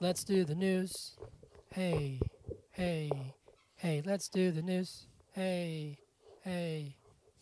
Let's 0.00 0.24
do 0.24 0.44
the 0.44 0.54
news. 0.54 1.16
Hey, 1.72 2.20
hey, 2.72 3.10
hey. 3.76 4.02
Let's 4.04 4.28
do 4.28 4.50
the 4.50 4.62
news. 4.62 5.06
Hey, 5.32 5.98
hey, 6.42 6.96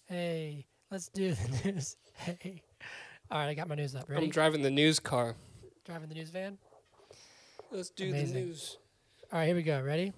hey. 0.06 0.66
Let's 0.90 1.08
do 1.08 1.34
the 1.34 1.60
news. 1.72 1.96
Hey. 2.14 2.62
All 3.30 3.38
right, 3.38 3.48
I 3.48 3.54
got 3.54 3.68
my 3.68 3.74
news 3.74 3.94
up. 3.96 4.08
Ready? 4.08 4.24
I'm 4.24 4.30
driving 4.30 4.62
the 4.62 4.70
news 4.70 5.00
car. 5.00 5.34
Driving 5.84 6.08
the 6.08 6.14
news 6.14 6.30
van. 6.30 6.58
Let's 7.72 7.90
do 7.90 8.08
Amazing. 8.10 8.34
the 8.34 8.40
news. 8.40 8.78
All 9.32 9.38
right, 9.40 9.46
here 9.46 9.56
we 9.56 9.62
go. 9.62 9.80
Ready? 9.82 10.12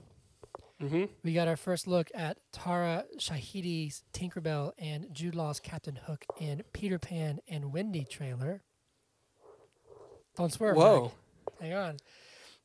Mm-hmm. 0.82 1.05
We 1.24 1.32
got 1.32 1.48
our 1.48 1.56
first 1.56 1.86
look 1.86 2.10
at 2.14 2.36
Yara 2.66 3.05
Shahidi's 3.18 4.05
Tinkerbell 4.12 4.73
and 4.78 5.06
Jude 5.12 5.35
Law's 5.35 5.59
Captain 5.59 5.97
Hook 5.97 6.27
in 6.39 6.62
Peter 6.74 6.98
Pan 6.98 7.39
and 7.48 7.73
Wendy 7.73 8.05
trailer. 8.05 8.62
Don't 10.37 10.53
swear. 10.53 10.75
Whoa. 10.75 11.13
Hang 11.61 11.75
on. 11.75 11.97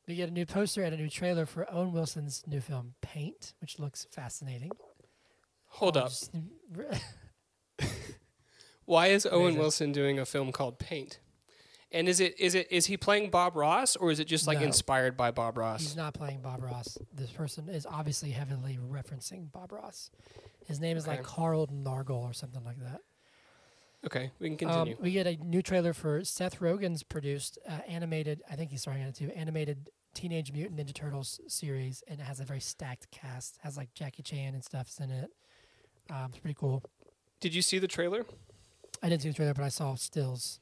We 0.06 0.16
get 0.16 0.28
a 0.28 0.32
new 0.32 0.44
poster 0.46 0.82
and 0.82 0.94
a 0.94 0.96
new 0.98 1.08
trailer 1.08 1.46
for 1.46 1.66
Owen 1.72 1.92
Wilson's 1.92 2.42
new 2.46 2.60
film 2.60 2.94
Paint, 3.00 3.54
which 3.60 3.78
looks 3.78 4.06
fascinating. 4.10 4.72
Hold 5.68 5.96
I'll 5.96 6.04
up. 6.04 6.10
just- 6.10 6.30
Why 8.84 9.06
is 9.08 9.26
Owen 9.30 9.56
Wilson 9.56 9.92
doing 9.92 10.18
a 10.18 10.26
film 10.26 10.52
called 10.52 10.78
Paint? 10.78 11.20
And 11.92 12.08
is 12.08 12.20
it 12.20 12.38
is 12.40 12.54
it 12.54 12.68
is 12.70 12.86
he 12.86 12.96
playing 12.96 13.30
Bob 13.30 13.54
Ross 13.54 13.96
or 13.96 14.10
is 14.10 14.18
it 14.18 14.24
just 14.24 14.46
like 14.46 14.58
No. 14.60 14.64
inspired 14.66 15.16
by 15.16 15.30
Bob 15.30 15.56
Ross? 15.58 15.82
He's 15.82 15.96
not 15.96 16.14
playing 16.14 16.40
Bob 16.40 16.62
Ross. 16.62 16.96
This 17.12 17.30
person 17.30 17.68
is 17.68 17.86
obviously 17.86 18.30
heavily 18.30 18.78
referencing 18.82 19.52
Bob 19.52 19.72
Ross. 19.72 20.10
His 20.66 20.80
name 20.80 20.96
is 20.96 21.06
like 21.06 21.20
Okay. 21.20 21.28
Carl 21.28 21.66
Nargle 21.68 22.22
or 22.22 22.32
something 22.32 22.64
like 22.64 22.78
that. 22.80 23.00
Okay, 24.04 24.30
we 24.40 24.54
can 24.56 24.68
Um, 24.68 24.74
continue. 24.74 24.96
we 25.00 25.12
get 25.12 25.26
a 25.26 25.36
new 25.44 25.62
trailer 25.62 25.92
for 25.92 26.24
Seth 26.24 26.58
Rogen's 26.60 27.02
produced 27.02 27.58
uh, 27.68 27.80
animated. 27.86 28.42
I 28.50 28.56
think 28.56 28.70
he's 28.70 28.80
starring 28.82 29.02
on 29.02 29.08
it 29.08 29.14
too. 29.14 29.30
Animated 29.30 29.90
Teenage 30.14 30.52
Mutant 30.52 30.78
Ninja 30.80 30.92
Turtles 30.92 31.40
series, 31.46 32.02
and 32.08 32.20
it 32.20 32.24
has 32.24 32.40
a 32.40 32.44
very 32.44 32.60
stacked 32.60 33.10
cast. 33.10 33.58
Has 33.62 33.76
like 33.76 33.94
Jackie 33.94 34.22
Chan 34.22 34.54
and 34.54 34.64
stuff's 34.64 34.98
in 34.98 35.10
it. 35.10 35.30
Um, 36.10 36.26
it's 36.30 36.38
pretty 36.38 36.56
cool. 36.58 36.82
Did 37.40 37.54
you 37.54 37.62
see 37.62 37.78
the 37.78 37.88
trailer? 37.88 38.26
I 39.02 39.08
didn't 39.08 39.22
see 39.22 39.28
the 39.28 39.34
trailer, 39.34 39.54
but 39.54 39.64
I 39.64 39.68
saw 39.68 39.94
stills 39.94 40.58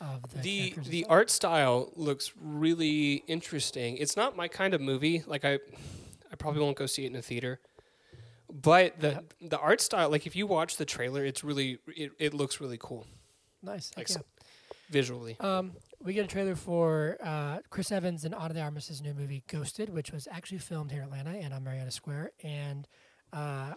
of 0.00 0.22
the 0.32 0.40
the 0.40 0.74
the 0.88 1.04
art 1.06 1.28
style 1.30 1.92
looks 1.94 2.32
really 2.40 3.16
interesting. 3.26 3.96
It's 3.98 4.16
not 4.16 4.34
my 4.36 4.48
kind 4.48 4.72
of 4.72 4.80
movie. 4.80 5.22
Like 5.26 5.44
I 5.44 5.58
I 6.32 6.36
probably 6.38 6.62
won't 6.62 6.76
go 6.76 6.86
see 6.86 7.04
it 7.04 7.08
in 7.08 7.16
a 7.16 7.22
theater. 7.22 7.60
But 8.50 8.98
the 9.00 9.24
the 9.40 9.58
art 9.58 9.80
style, 9.80 10.10
like 10.10 10.26
if 10.26 10.34
you 10.34 10.46
watch 10.46 10.76
the 10.76 10.84
trailer, 10.84 11.24
it's 11.24 11.44
really 11.44 11.78
it, 11.86 12.12
it 12.18 12.34
looks 12.34 12.60
really 12.60 12.78
cool 12.80 13.06
Nice. 13.62 13.90
like 13.96 14.08
Heck 14.08 14.24
visually. 14.90 15.36
Um, 15.40 15.72
we 16.02 16.14
get 16.14 16.24
a 16.24 16.28
trailer 16.28 16.54
for 16.54 17.18
uh, 17.22 17.58
Chris 17.70 17.92
Evans 17.92 18.24
and 18.24 18.34
Ana 18.34 18.54
de 18.54 18.60
Armas' 18.60 19.02
new 19.02 19.14
movie 19.14 19.42
Ghosted, 19.48 19.90
which 19.90 20.12
was 20.12 20.28
actually 20.30 20.58
filmed 20.58 20.90
here 20.90 21.02
in 21.02 21.08
Atlanta 21.08 21.30
and 21.30 21.52
on 21.52 21.64
Marietta 21.64 21.90
Square, 21.90 22.32
and 22.42 22.86
uh, 23.32 23.74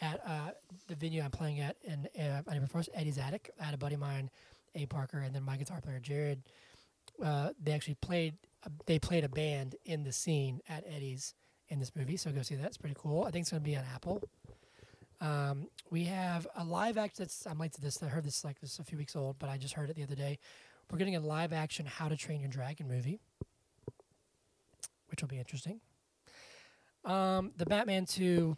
at 0.00 0.20
uh, 0.26 0.50
the 0.88 0.94
venue 0.94 1.22
I'm 1.22 1.30
playing 1.30 1.60
at 1.60 1.76
in 1.82 2.08
uh, 2.18 2.42
first 2.70 2.88
Eddie's 2.94 3.18
Attic. 3.18 3.50
I 3.60 3.64
had 3.64 3.74
a 3.74 3.78
buddy 3.78 3.94
of 3.94 4.00
mine, 4.00 4.30
A 4.74 4.86
Parker, 4.86 5.18
and 5.18 5.34
then 5.34 5.42
my 5.42 5.56
guitar 5.56 5.80
player 5.80 6.00
Jared. 6.00 6.42
Uh, 7.22 7.50
they 7.62 7.72
actually 7.72 7.96
played. 7.96 8.34
They 8.86 8.98
played 8.98 9.24
a 9.24 9.28
band 9.28 9.76
in 9.84 10.04
the 10.04 10.12
scene 10.12 10.60
at 10.68 10.84
Eddie's 10.86 11.34
in 11.68 11.78
this 11.78 11.92
movie, 11.96 12.16
so 12.16 12.30
go 12.30 12.42
see 12.42 12.54
that. 12.56 12.66
It's 12.66 12.76
pretty 12.76 12.96
cool. 12.98 13.24
I 13.24 13.30
think 13.30 13.42
it's 13.42 13.50
going 13.50 13.62
to 13.62 13.68
be 13.68 13.76
on 13.76 13.84
Apple. 13.94 14.22
Um, 15.20 15.68
we 15.90 16.04
have 16.04 16.46
a 16.56 16.64
live 16.64 16.98
act. 16.98 17.18
That's 17.18 17.46
I'm 17.46 17.58
late 17.58 17.72
to 17.74 17.80
this. 17.80 18.02
I 18.02 18.06
heard 18.06 18.24
this 18.24 18.44
like 18.44 18.60
this 18.60 18.72
is 18.74 18.78
a 18.78 18.84
few 18.84 18.98
weeks 18.98 19.16
old, 19.16 19.38
but 19.38 19.48
I 19.48 19.56
just 19.56 19.74
heard 19.74 19.88
it 19.90 19.96
the 19.96 20.02
other 20.02 20.14
day. 20.14 20.38
We're 20.90 20.98
getting 20.98 21.16
a 21.16 21.20
live 21.20 21.52
action 21.52 21.86
How 21.86 22.08
to 22.08 22.16
Train 22.16 22.40
Your 22.40 22.50
Dragon 22.50 22.86
movie, 22.88 23.20
which 25.08 25.22
will 25.22 25.28
be 25.28 25.38
interesting. 25.38 25.80
Um, 27.04 27.52
the 27.56 27.66
Batman 27.66 28.06
2 28.06 28.56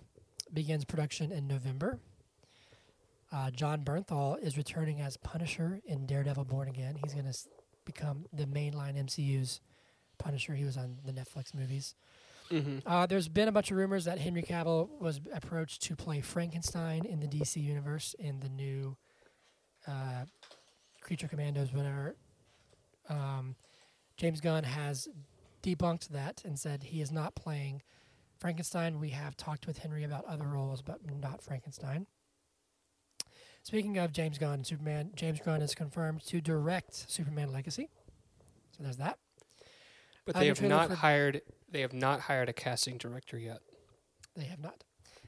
begins 0.53 0.85
production 0.85 1.33
in 1.33 1.47
November. 1.47 1.99
Uh, 3.33 3.51
Jon 3.51 3.83
Bernthal 3.85 4.41
is 4.41 4.57
returning 4.57 5.01
as 5.01 5.17
Punisher 5.17 5.81
in 5.85 6.07
Daredevil 6.07 6.45
Born 6.45 6.69
Again. 6.69 6.97
He's 7.03 7.13
going 7.13 7.25
to 7.25 7.31
s- 7.31 7.49
become 7.85 8.27
the 8.33 8.45
mainline 8.45 8.97
MCU's 8.97 9.61
Punisher. 10.19 10.55
He 10.55 10.65
was 10.65 10.77
on 10.77 10.99
the 11.05 11.13
Netflix 11.13 11.53
movies. 11.55 11.95
Hmm 12.51 12.79
Uh, 12.87 13.07
there's 13.07 13.29
been 13.29 13.49
a 13.49 13.53
bunch 13.53 13.71
of 13.71 13.77
rumors 13.77 14.05
that 14.05 14.19
Henry 14.19 14.43
Cavill 14.43 14.89
was 15.01 15.21
approached 15.33 15.83
to 15.83 15.97
play 15.97 16.21
Frankenstein 16.21 17.05
in 17.05 17.21
the 17.21 17.27
DC 17.27 17.63
universe 17.63 18.15
in 18.19 18.41
the 18.41 18.49
new 18.49 18.97
uh, 19.87 20.25
Creature 21.01 21.29
Commandos, 21.29 21.73
whatever. 21.73 22.17
Um, 23.09 23.57
James 24.17 24.41
Gunn 24.41 24.65
has 24.65 25.09
debunked 25.63 26.09
that 26.09 26.43
and 26.45 26.59
said 26.59 26.85
he 26.85 27.01
is 27.01 27.13
not 27.13 27.35
playing 27.35 27.83
Frankenstein. 28.39 29.01
We 29.01 29.11
have 29.11 29.37
talked 29.37 29.67
with 29.67 29.79
Henry 29.79 30.05
about 30.05 30.25
other 30.25 30.47
roles, 30.47 30.83
but 30.83 31.01
not 31.21 31.43
Frankenstein. 31.43 32.07
Speaking 33.63 33.99
of 33.99 34.13
James 34.13 34.39
Gunn 34.39 34.63
Superman, 34.63 35.11
James 35.17 35.41
Gunn 35.45 35.61
is 35.61 35.75
confirmed 35.75 36.25
to 36.27 36.41
direct 36.41 37.11
Superman 37.11 37.53
Legacy. 37.53 37.89
So 38.77 38.85
there's 38.85 38.99
that. 38.99 39.19
But 40.27 40.35
they 40.37 40.49
have 40.49 40.61
not 40.61 40.91
hired 40.91 41.43
they 41.71 41.81
have 41.81 41.93
not 41.93 42.21
hired 42.21 42.49
a 42.49 42.53
casting 42.53 42.99
director 42.99 43.39
yet. 43.39 43.61
They 44.35 44.45
have 44.45 44.61
not. 44.61 44.85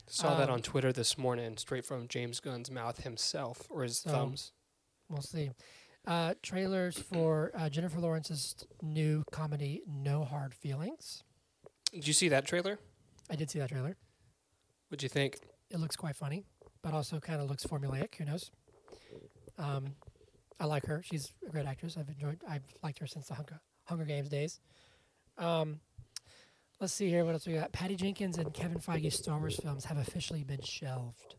Saw 0.07 0.37
that 0.39 0.49
Um, 0.49 0.55
on 0.57 0.63
Twitter 0.63 0.93
this 0.93 1.17
morning, 1.19 1.57
straight 1.57 1.85
from 1.85 2.09
James 2.09 2.41
Gunn's 2.41 2.71
mouth 2.71 3.03
himself 3.05 3.67
or 3.71 3.83
his 3.83 3.99
So- 3.99 4.11
thumbs. 4.11 4.53
We'll 5.09 5.23
see. 5.23 5.51
Uh, 6.07 6.35
trailers 6.43 6.99
for 6.99 7.51
uh, 7.55 7.69
Jennifer 7.69 7.99
Lawrence's 8.01 8.55
new 8.83 9.25
comedy 9.31 9.83
No 9.87 10.25
Hard 10.25 10.55
Feelings. 10.55 11.23
Did 11.93 12.07
you 12.07 12.13
see 12.15 12.29
that 12.29 12.47
trailer? 12.47 12.79
I 13.31 13.37
did 13.37 13.51
see 13.51 13.59
that 13.59 13.71
trailer. 13.71 13.97
What'd 14.89 15.03
you 15.03 15.09
think? 15.09 15.39
It 15.71 15.79
looks 15.79 15.97
quite 15.97 16.17
funny, 16.17 16.45
but 16.83 16.95
also 16.95 17.21
kind 17.21 17.41
of 17.43 17.49
looks 17.51 17.65
formulaic. 17.65 18.15
Who 18.17 18.25
knows? 18.25 18.51
Um, 19.59 19.97
I 20.61 20.65
like 20.65 20.87
her. 20.87 21.03
She's 21.03 21.33
a 21.47 21.51
great 21.51 21.67
actress. 21.67 21.97
I've 21.99 22.09
enjoyed. 22.09 22.43
I've 22.49 22.65
liked 22.83 22.99
her 23.01 23.07
since 23.07 23.29
the 23.29 23.35
Hunger, 23.35 23.61
Hunger 23.85 24.05
Games 24.05 24.29
days. 24.29 24.61
Um, 25.39 25.81
let's 26.81 26.93
see 26.93 27.09
here. 27.09 27.25
What 27.25 27.35
else 27.35 27.47
we 27.47 27.55
got? 27.55 27.73
Patty 27.73 27.97
Jenkins 27.97 28.39
and 28.39 28.53
Kevin 28.53 28.79
Feige's 28.79 29.17
Star 29.17 29.39
Wars 29.39 29.57
films 29.57 29.85
have 29.87 29.99
officially 29.99 30.45
been 30.45 30.63
shelved, 30.63 31.35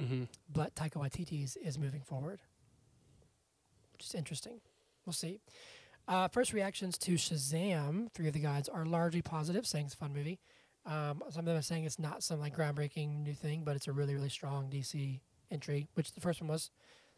Mm-hmm. 0.00 0.24
but 0.52 0.74
Taika 0.76 0.92
Waititi's 0.92 1.56
is 1.56 1.76
moving 1.76 2.02
forward, 2.02 2.38
which 3.92 4.04
is 4.06 4.14
interesting. 4.14 4.60
We'll 5.04 5.12
see. 5.12 5.40
Uh, 6.06 6.28
first 6.28 6.52
reactions 6.52 6.96
to 6.98 7.14
Shazam, 7.14 8.08
Fury 8.14 8.28
of 8.28 8.34
the 8.34 8.40
Gods 8.40 8.68
are 8.68 8.86
largely 8.86 9.22
positive, 9.22 9.66
saying 9.66 9.86
it's 9.86 9.94
a 9.94 9.98
fun 9.98 10.14
movie. 10.14 10.38
Um, 10.86 11.22
some 11.30 11.40
of 11.40 11.44
them 11.46 11.56
are 11.56 11.62
saying 11.62 11.84
it's 11.84 11.98
not 11.98 12.22
some 12.22 12.38
like 12.38 12.56
groundbreaking 12.56 13.24
new 13.24 13.34
thing, 13.34 13.62
but 13.64 13.74
it's 13.76 13.88
a 13.88 13.92
really 13.92 14.14
really 14.14 14.28
strong 14.30 14.70
DC 14.70 15.18
entry, 15.50 15.88
which 15.94 16.12
the 16.12 16.20
first 16.20 16.40
one 16.40 16.48
was. 16.48 16.70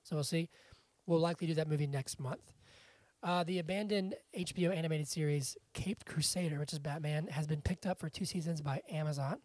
So 0.02 0.16
we'll 0.16 0.24
see. 0.24 0.48
We'll 1.06 1.20
likely 1.20 1.46
do 1.46 1.54
that 1.54 1.68
movie 1.68 1.86
next 1.86 2.18
month. 2.18 2.40
Uh, 3.22 3.44
the 3.44 3.58
abandoned 3.58 4.14
HBO 4.36 4.74
animated 4.74 5.06
series 5.06 5.56
Caped 5.74 6.06
Crusader, 6.06 6.58
which 6.58 6.72
is 6.72 6.78
Batman, 6.78 7.26
has 7.26 7.46
been 7.46 7.60
picked 7.60 7.86
up 7.86 7.98
for 7.98 8.08
two 8.08 8.24
seasons 8.24 8.62
by 8.62 8.80
Amazon. 8.90 9.38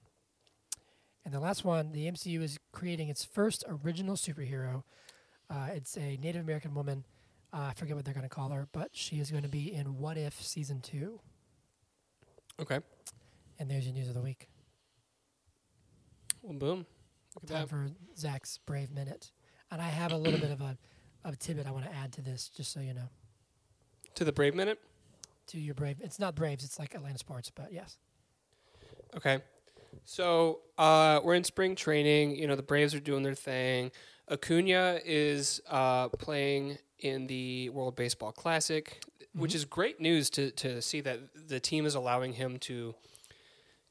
And 1.25 1.33
the 1.33 1.39
last 1.39 1.65
one, 1.65 1.91
the 1.91 2.09
MCU 2.09 2.41
is 2.41 2.57
creating 2.71 3.09
its 3.09 3.25
first 3.25 3.63
original 3.67 4.15
superhero. 4.15 4.83
Uh, 5.49 5.69
it's 5.73 5.97
a 5.97 6.17
Native 6.17 6.41
American 6.41 6.73
woman. 6.73 7.03
Uh, 7.51 7.67
I 7.69 7.73
forget 7.73 7.95
what 7.95 8.05
they're 8.05 8.13
going 8.13 8.27
to 8.27 8.33
call 8.33 8.49
her, 8.49 8.67
but 8.71 8.89
she 8.93 9.19
is 9.19 9.31
going 9.31 9.43
to 9.43 9.49
be 9.49 9.73
in 9.73 9.97
What 9.97 10.17
If 10.17 10.41
season 10.41 10.79
two. 10.81 11.19
Okay. 12.61 12.79
And 13.59 13.69
there's 13.69 13.85
your 13.85 13.93
news 13.93 14.07
of 14.07 14.13
the 14.13 14.21
week. 14.21 14.47
Well, 16.41 16.53
boom. 16.53 16.85
Look 17.35 17.45
Time 17.47 17.61
that. 17.61 17.69
for 17.69 17.87
Zach's 18.17 18.57
brave 18.59 18.91
minute, 18.91 19.31
and 19.71 19.81
I 19.81 19.89
have 19.89 20.13
a 20.13 20.17
little 20.17 20.39
bit 20.39 20.51
of 20.51 20.61
a 20.61 20.77
of 21.25 21.33
a 21.33 21.37
tidbit 21.37 21.65
I 21.67 21.71
want 21.71 21.85
to 21.85 21.93
add 21.93 22.13
to 22.13 22.21
this, 22.21 22.49
just 22.55 22.71
so 22.71 22.79
you 22.79 22.93
know. 22.93 23.09
To 24.15 24.23
the 24.23 24.31
Brave 24.31 24.55
Minute. 24.55 24.79
To 25.47 25.59
your 25.59 25.75
brave, 25.75 25.97
it's 26.01 26.17
not 26.19 26.33
Braves, 26.35 26.63
it's 26.63 26.79
like 26.79 26.95
Atlanta 26.95 27.17
Sports, 27.19 27.51
but 27.53 27.71
yes. 27.71 27.97
Okay. 29.15 29.39
So 30.03 30.59
uh, 30.77 31.19
we're 31.23 31.35
in 31.35 31.43
spring 31.43 31.75
training. 31.75 32.35
You 32.35 32.47
know, 32.47 32.55
the 32.55 32.63
Braves 32.63 32.95
are 32.95 32.99
doing 32.99 33.23
their 33.23 33.35
thing. 33.35 33.91
Acuna 34.29 34.99
is 35.05 35.61
uh, 35.69 36.09
playing 36.09 36.77
in 36.99 37.27
the 37.27 37.69
World 37.69 37.95
Baseball 37.95 38.31
Classic, 38.31 39.03
which 39.33 39.51
Mhm. 39.51 39.55
is 39.55 39.65
great 39.65 39.99
news 40.01 40.29
to, 40.31 40.49
to 40.51 40.81
see 40.81 41.01
that 41.01 41.19
the 41.47 41.59
team 41.59 41.85
is 41.85 41.93
allowing 41.93 42.33
him 42.33 42.57
to 42.59 42.95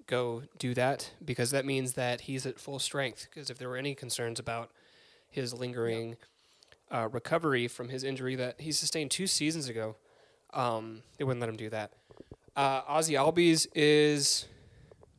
go 0.07 0.43
do 0.59 0.75
that 0.75 1.13
because 1.25 1.51
that 1.53 1.65
means 1.65 1.93
that 1.95 2.23
he's 2.23 2.45
at 2.47 2.59
full 2.59 2.79
strength. 2.79 3.29
Because 3.31 3.49
if 3.51 3.59
there 3.59 3.69
were 3.69 3.77
any 3.77 3.95
concerns 3.95 4.39
about 4.41 4.73
his 5.31 5.55
lingering 5.55 6.17
uh, 6.91 7.09
recovery 7.13 7.69
from 7.69 7.89
his 7.91 8.03
injury 8.05 8.35
that 8.37 8.61
he 8.61 8.73
sustained 8.73 9.11
two 9.11 9.27
seasons 9.27 9.69
ago, 9.69 9.97
um, 10.55 11.03
they 11.19 11.25
wouldn't 11.25 11.41
let 11.41 11.49
him 11.49 11.57
do 11.57 11.71
that. 11.71 11.93
Uh, 12.57 12.83
Ozzie 12.87 13.15
Albies 13.15 13.67
is 13.75 14.47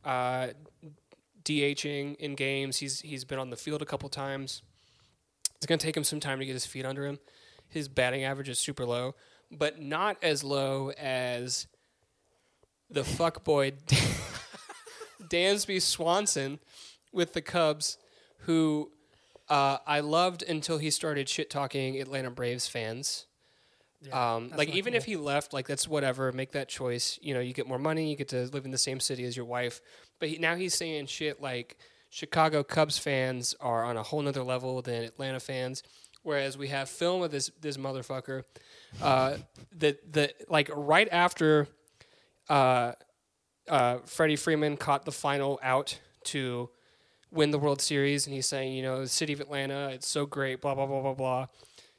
uh, 0.04 0.48
DHing 1.44 2.16
in 2.16 2.34
games. 2.34 2.78
He's 2.78 3.00
he's 3.00 3.24
been 3.24 3.38
on 3.38 3.50
the 3.50 3.56
field 3.56 3.82
a 3.82 3.86
couple 3.86 4.08
times. 4.08 4.62
It's 5.56 5.66
going 5.66 5.78
to 5.78 5.84
take 5.84 5.96
him 5.96 6.04
some 6.04 6.20
time 6.20 6.38
to 6.38 6.46
get 6.46 6.52
his 6.52 6.66
feet 6.66 6.84
under 6.84 7.06
him. 7.06 7.18
His 7.68 7.88
batting 7.88 8.24
average 8.24 8.48
is 8.48 8.58
super 8.58 8.84
low, 8.84 9.14
but 9.50 9.80
not 9.80 10.16
as 10.22 10.44
low 10.44 10.90
as 10.92 11.66
the 12.90 13.02
fuckboy 13.02 13.72
Dansby 15.22 15.82
Swanson 15.82 16.60
with 17.12 17.32
the 17.32 17.42
Cubs, 17.42 17.98
who 18.40 18.92
uh, 19.48 19.78
I 19.86 20.00
loved 20.00 20.42
until 20.42 20.78
he 20.78 20.90
started 20.90 21.28
shit 21.28 21.50
talking 21.50 22.00
Atlanta 22.00 22.30
Braves 22.30 22.68
fans. 22.68 23.25
Um, 24.12 24.52
like 24.56 24.68
even 24.70 24.92
cool. 24.92 24.98
if 24.98 25.04
he 25.04 25.16
left, 25.16 25.52
like 25.52 25.66
that's 25.66 25.88
whatever. 25.88 26.30
Make 26.32 26.52
that 26.52 26.68
choice. 26.68 27.18
You 27.22 27.34
know, 27.34 27.40
you 27.40 27.52
get 27.52 27.66
more 27.66 27.78
money. 27.78 28.10
You 28.10 28.16
get 28.16 28.28
to 28.28 28.46
live 28.46 28.64
in 28.64 28.70
the 28.70 28.78
same 28.78 29.00
city 29.00 29.24
as 29.24 29.36
your 29.36 29.46
wife. 29.46 29.80
But 30.18 30.30
he, 30.30 30.38
now 30.38 30.54
he's 30.54 30.74
saying 30.74 31.06
shit 31.06 31.40
like 31.40 31.76
Chicago 32.10 32.62
Cubs 32.62 32.98
fans 32.98 33.54
are 33.60 33.84
on 33.84 33.96
a 33.96 34.02
whole 34.02 34.22
nother 34.22 34.42
level 34.42 34.82
than 34.82 35.04
Atlanta 35.04 35.40
fans. 35.40 35.82
Whereas 36.22 36.58
we 36.58 36.68
have 36.68 36.88
film 36.88 37.22
of 37.22 37.30
this 37.30 37.50
this 37.60 37.76
motherfucker, 37.76 38.42
uh, 39.00 39.36
that 39.78 40.12
that 40.12 40.34
like 40.50 40.70
right 40.74 41.08
after, 41.12 41.68
uh, 42.48 42.92
uh, 43.68 43.98
Freddie 44.06 44.36
Freeman 44.36 44.76
caught 44.76 45.04
the 45.04 45.12
final 45.12 45.60
out 45.62 46.00
to 46.24 46.68
win 47.30 47.50
the 47.52 47.58
World 47.58 47.80
Series, 47.80 48.26
and 48.26 48.34
he's 48.34 48.46
saying, 48.46 48.72
you 48.72 48.82
know, 48.82 49.02
the 49.02 49.08
city 49.08 49.32
of 49.32 49.40
Atlanta, 49.40 49.90
it's 49.90 50.08
so 50.08 50.26
great, 50.26 50.60
blah 50.60 50.74
blah 50.74 50.86
blah 50.86 51.00
blah 51.00 51.14
blah 51.14 51.46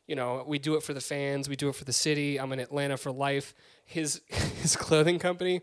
you 0.07 0.15
know, 0.15 0.43
we 0.47 0.57
do 0.57 0.75
it 0.75 0.83
for 0.83 0.93
the 0.93 1.01
fans, 1.01 1.49
we 1.49 1.55
do 1.55 1.69
it 1.69 1.75
for 1.75 1.83
the 1.83 1.93
city. 1.93 2.39
I'm 2.39 2.51
in 2.53 2.59
Atlanta 2.59 2.97
for 2.97 3.11
life. 3.11 3.53
His 3.85 4.21
his 4.61 4.75
clothing 4.75 5.19
company 5.19 5.61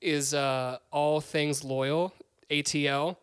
is 0.00 0.34
uh, 0.34 0.78
all 0.90 1.20
things 1.20 1.64
loyal, 1.64 2.12
ATL, 2.50 3.16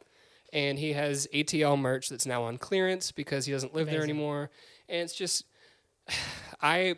and 0.51 0.79
he 0.79 0.93
has 0.93 1.27
ATL 1.33 1.79
merch 1.79 2.09
that's 2.09 2.25
now 2.25 2.43
on 2.43 2.57
clearance 2.57 3.11
because 3.11 3.45
he 3.45 3.51
doesn't 3.51 3.75
live 3.75 3.89
there 3.89 4.03
anymore. 4.03 4.49
And 4.87 5.01
it's 5.01 5.13
just, 5.13 5.45
I, 6.61 6.95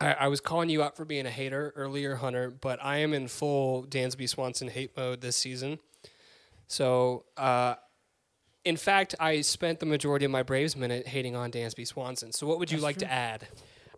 I 0.00 0.12
I 0.12 0.28
was 0.28 0.40
calling 0.40 0.68
you 0.68 0.82
out 0.82 0.96
for 0.96 1.04
being 1.04 1.26
a 1.26 1.30
hater 1.30 1.72
earlier, 1.74 2.16
Hunter, 2.16 2.50
but 2.50 2.78
I 2.82 2.98
am 2.98 3.14
in 3.14 3.28
full 3.28 3.84
Dansby 3.84 4.28
Swanson 4.28 4.68
hate 4.68 4.96
mode 4.96 5.20
this 5.20 5.36
season. 5.36 5.78
So, 6.66 7.24
uh, 7.38 7.76
in 8.68 8.76
fact, 8.76 9.14
I 9.18 9.40
spent 9.40 9.80
the 9.80 9.86
majority 9.86 10.26
of 10.26 10.30
my 10.30 10.42
Braves 10.42 10.76
minute 10.76 11.06
hating 11.08 11.34
on 11.34 11.50
Dansby 11.50 11.86
Swanson. 11.86 12.32
So, 12.32 12.46
what 12.46 12.58
would 12.58 12.70
you 12.70 12.76
That's 12.76 12.82
like 12.84 12.98
true. 12.98 13.06
to 13.08 13.12
add? 13.12 13.48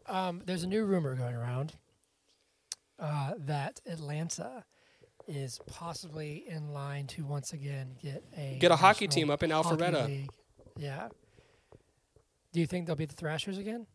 Um, 0.06 0.42
there's 0.46 0.62
a 0.62 0.68
new 0.68 0.84
rumor 0.84 1.16
going 1.16 1.34
around 1.34 1.72
uh, 3.00 3.32
that 3.38 3.80
Atlanta 3.86 4.64
is 5.26 5.60
possibly 5.66 6.44
in 6.48 6.72
line 6.72 7.06
to 7.08 7.24
once 7.24 7.52
again 7.52 7.96
get 8.00 8.24
a 8.36 8.58
Get 8.60 8.70
a 8.70 8.76
hockey 8.76 9.08
team 9.08 9.28
up 9.30 9.42
in 9.42 9.50
hockey 9.50 9.68
Alpharetta. 9.76 10.06
league. 10.06 10.30
Yeah. 10.76 11.08
Do 12.52 12.60
you 12.60 12.66
think 12.66 12.86
they'll 12.86 12.96
be 12.96 13.04
the 13.06 13.14
Thrashers 13.14 13.58
again? 13.58 13.86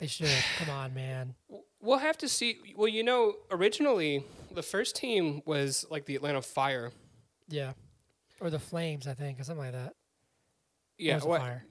They 0.00 0.06
should. 0.08 0.28
Come 0.58 0.70
on, 0.70 0.92
man. 0.92 1.34
We'll 1.80 1.98
have 1.98 2.18
to 2.18 2.28
see. 2.28 2.58
Well, 2.76 2.88
you 2.88 3.04
know, 3.04 3.34
originally 3.50 4.24
the 4.52 4.62
first 4.62 4.96
team 4.96 5.42
was 5.46 5.86
like 5.88 6.06
the 6.06 6.16
Atlanta 6.16 6.42
Fire. 6.42 6.90
Yeah. 7.48 7.72
Or 8.40 8.50
the 8.50 8.58
Flames, 8.58 9.06
I 9.06 9.14
think, 9.14 9.38
or 9.40 9.44
something 9.44 9.64
like 9.64 9.72
that. 9.72 9.94
Yeah, 10.98 11.16
it 11.18 11.24
what- 11.24 11.40
Fire? 11.40 11.64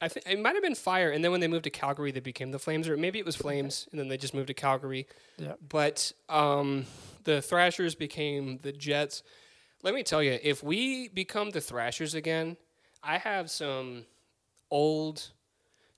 I 0.00 0.08
think 0.08 0.26
it 0.28 0.38
might 0.38 0.54
have 0.54 0.62
been 0.62 0.74
Fire, 0.74 1.10
and 1.12 1.24
then 1.24 1.30
when 1.30 1.40
they 1.40 1.46
moved 1.48 1.64
to 1.64 1.70
Calgary, 1.70 2.10
they 2.12 2.20
became 2.20 2.50
the 2.50 2.58
Flames, 2.58 2.88
or 2.88 2.96
maybe 2.96 3.18
it 3.18 3.24
was 3.24 3.36
Flames, 3.36 3.88
and 3.90 3.98
then 3.98 4.08
they 4.08 4.18
just 4.18 4.34
moved 4.34 4.48
to 4.48 4.54
Calgary. 4.54 5.06
Yeah. 5.38 5.54
But 5.66 6.12
um, 6.28 6.84
the 7.22 7.40
Thrashers 7.40 7.94
became 7.94 8.58
the 8.62 8.72
Jets. 8.72 9.22
Let 9.82 9.94
me 9.94 10.02
tell 10.02 10.22
you, 10.22 10.38
if 10.42 10.62
we 10.62 11.08
become 11.08 11.50
the 11.50 11.60
Thrashers 11.60 12.14
again, 12.14 12.56
I 13.02 13.16
have 13.18 13.50
some 13.50 14.04
old 14.70 15.30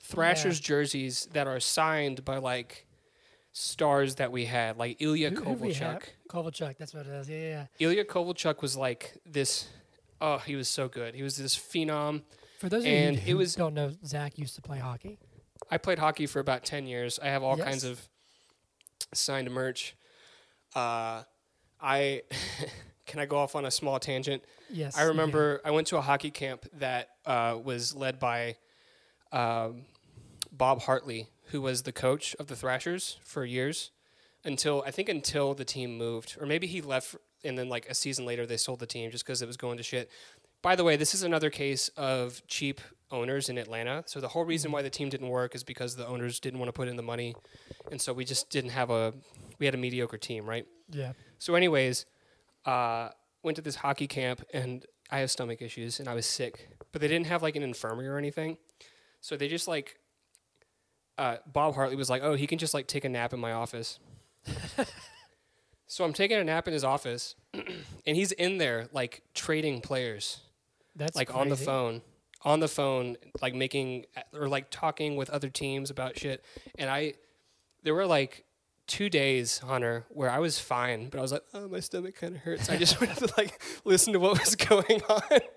Thrashers 0.03 0.61
jerseys 0.61 1.27
that 1.33 1.49
are 1.49 1.59
signed 1.59 2.25
by 2.25 2.37
like 2.37 2.87
stars 3.53 4.17
that 4.17 4.31
we 4.31 4.45
had, 4.45 4.77
like 4.77 5.01
Ilya 5.01 5.31
Who- 5.31 5.43
who'd 5.45 5.61
we 5.61 5.73
have? 5.75 6.03
Kovalchuk. 6.29 6.53
Kovalchuk, 6.69 6.77
that's 6.79 6.95
what 6.95 7.07
it 7.07 7.13
is. 7.13 7.29
Yeah, 7.29 7.37
yeah, 7.39 7.43
yeah. 7.49 7.67
Ilya 7.81 8.05
Kovalchuk 8.05 8.63
was 8.63 8.77
like 8.77 9.17
this. 9.25 9.67
Oh, 10.21 10.39
he 10.39 10.57
was 10.57 10.69
so 10.69 10.89
good. 10.89 11.15
He 11.15 11.23
was 11.23 11.37
this 11.37 11.57
phenom. 11.57 12.23
For 12.59 12.69
those 12.69 12.85
of 12.85 12.91
And 12.91 13.17
you 13.17 13.23
it 13.23 13.29
who 13.29 13.37
was- 13.39 13.55
don't 13.55 13.75
know, 13.75 13.93
Zach 14.05 14.39
used 14.39 14.55
to 14.57 14.63
play 14.63 14.79
hockey. 14.79 15.19
I 15.71 15.79
played 15.79 15.99
hockey 15.99 16.27
for 16.27 16.41
about 16.41 16.65
10 16.65 16.87
years. 16.87 17.19
I 17.19 17.27
have 17.27 17.43
all 17.43 17.57
kinds 17.57 17.85
of 17.85 18.09
signed 19.13 19.51
merch. 19.51 19.97
Uh, 20.75 21.23
I 21.81 22.23
can 23.07 23.21
I 23.21 23.27
go 23.27 23.37
off 23.39 23.55
on 23.55 23.65
a 23.65 23.71
small 23.71 23.99
tangent? 23.99 24.43
Yes. 24.71 24.97
I 24.97 25.03
you 25.03 25.09
remember 25.09 25.61
I 25.65 25.71
went 25.71 25.87
to 25.89 25.97
a 25.97 26.01
hockey 26.01 26.31
camp 26.31 26.67
that 26.75 27.09
uh, 27.25 27.59
was 27.63 27.95
led 27.95 28.19
by 28.19 28.57
um, 29.33 29.85
Bob 30.53 30.83
Hartley, 30.83 31.29
who 31.47 31.61
was 31.63 31.83
the 31.83 31.93
coach 31.93 32.35
of 32.39 32.47
the 32.47 32.57
Thrashers 32.57 33.19
for 33.25 33.45
years 33.45 33.91
until 34.45 34.83
I 34.87 34.91
think 34.91 35.09
until 35.09 35.55
the 35.55 35.65
team 35.65 35.97
moved, 35.99 36.37
or 36.41 36.47
maybe 36.47 36.67
he 36.67 36.81
left 36.81 37.17
and 37.47 37.59
then 37.59 37.69
like 37.69 37.87
a 37.89 37.95
season 37.95 38.27
later 38.27 38.47
they 38.47 38.57
sold 38.57 38.81
the 38.81 38.87
team 38.87 39.11
just 39.11 39.25
because 39.25 39.43
it 39.43 39.47
was 39.47 39.57
going 39.57 39.77
to 39.77 39.83
shit. 39.83 40.11
By 40.63 40.77
the 40.77 40.85
way, 40.85 40.97
this 40.97 41.15
is 41.15 41.23
another 41.23 41.51
case 41.51 41.89
of 41.97 42.43
cheap 42.49 42.81
owners 43.11 43.49
in 43.49 43.57
Atlanta. 43.57 44.03
So 44.07 44.21
the 44.21 44.29
whole 44.29 44.45
reason 44.45 44.73
why 44.73 44.83
the 44.83 44.91
team 44.91 45.09
didn't 45.09 45.29
work 45.29 45.55
is 45.55 45.63
because 45.63 45.97
the 45.97 46.07
owners 46.07 46.41
didn't 46.41 46.59
want 46.59 46.69
to 46.69 46.73
put 46.73 46.89
in 46.89 46.97
the 46.97 47.03
money, 47.03 47.35
and 47.91 48.01
so 48.01 48.13
we 48.13 48.25
just 48.25 48.51
didn't 48.51 48.71
have 48.71 48.91
a 48.91 49.15
we 49.59 49.67
had 49.67 49.75
a 49.75 49.79
mediocre 49.79 50.19
team, 50.19 50.49
right? 50.49 50.67
Yeah. 50.91 51.13
So, 51.39 51.55
anyways, 51.55 52.07
uh, 52.65 53.11
went 53.43 53.57
to 53.57 53.63
this 53.63 53.77
hockey 53.77 54.07
camp 54.07 54.45
and 54.53 54.85
I 55.11 55.19
have 55.21 55.31
stomach 55.31 55.63
issues 55.63 56.01
and 56.01 56.09
I 56.09 56.15
was 56.15 56.27
sick, 56.27 56.69
but 56.93 57.01
they 57.01 57.09
didn't 57.09 57.27
have 57.27 57.43
like 57.43 57.57
an 57.57 57.63
infirmary 57.63 58.09
or 58.09 58.19
anything. 58.19 58.59
So 59.21 59.37
they 59.37 59.49
just 59.49 59.69
like, 59.69 59.99
uh, 61.17 61.37
Bob 61.47 61.75
Hartley 61.75 61.97
was 61.97 62.11
like, 62.11 62.23
oh, 62.23 62.35
he 62.35 62.47
can 62.47 62.59
just 62.59 62.75
like 62.75 62.87
take 62.87 63.05
a 63.05 63.09
nap 63.09 63.33
in 63.33 63.41
my 63.41 63.53
office. 63.53 63.99
so 65.87 66.05
I'm 66.05 66.13
taking 66.13 66.37
a 66.37 66.45
nap 66.45 66.67
in 66.67 66.75
his 66.75 66.85
office 66.85 67.35
and 67.55 68.17
he's 68.17 68.33
in 68.33 68.59
there 68.59 68.89
like 68.93 69.23
trading 69.35 69.81
players, 69.81 70.41
That's 70.95 71.17
like 71.17 71.35
on 71.35 71.49
the 71.49 71.57
phone. 71.57 72.03
On 72.43 72.61
the 72.61 72.69
phone, 72.69 73.17
like 73.43 73.55
making 73.55 74.07
or 74.33 74.49
like 74.49 74.71
talking 74.71 75.17
with 75.17 75.31
other 75.31 75.49
teams 75.49 75.91
about 75.91 76.19
shit. 76.19 76.45
And 76.79 76.89
I, 76.89 77.15
there 77.83 77.95
were 77.95 78.07
like 78.07 78.45
two 78.87 79.09
days, 79.09 79.59
Hunter, 79.59 80.05
where 80.11 80.31
I 80.31 80.39
was 80.39 80.61
fine, 80.61 81.09
but 81.09 81.19
I 81.19 81.23
was 81.23 81.33
like, 81.33 81.43
oh, 81.55 81.67
my 81.67 81.81
stomach 81.81 82.15
kind 82.15 82.37
of 82.37 82.43
hurts. 82.43 82.69
I 82.71 82.77
just 82.77 83.01
wanted 83.01 83.17
to 83.17 83.35
like 83.37 83.61
listen 83.85 84.13
to 84.13 84.21
what 84.21 84.39
was 84.39 84.55
going 84.57 85.03
on. 85.09 85.23
It 85.31 85.51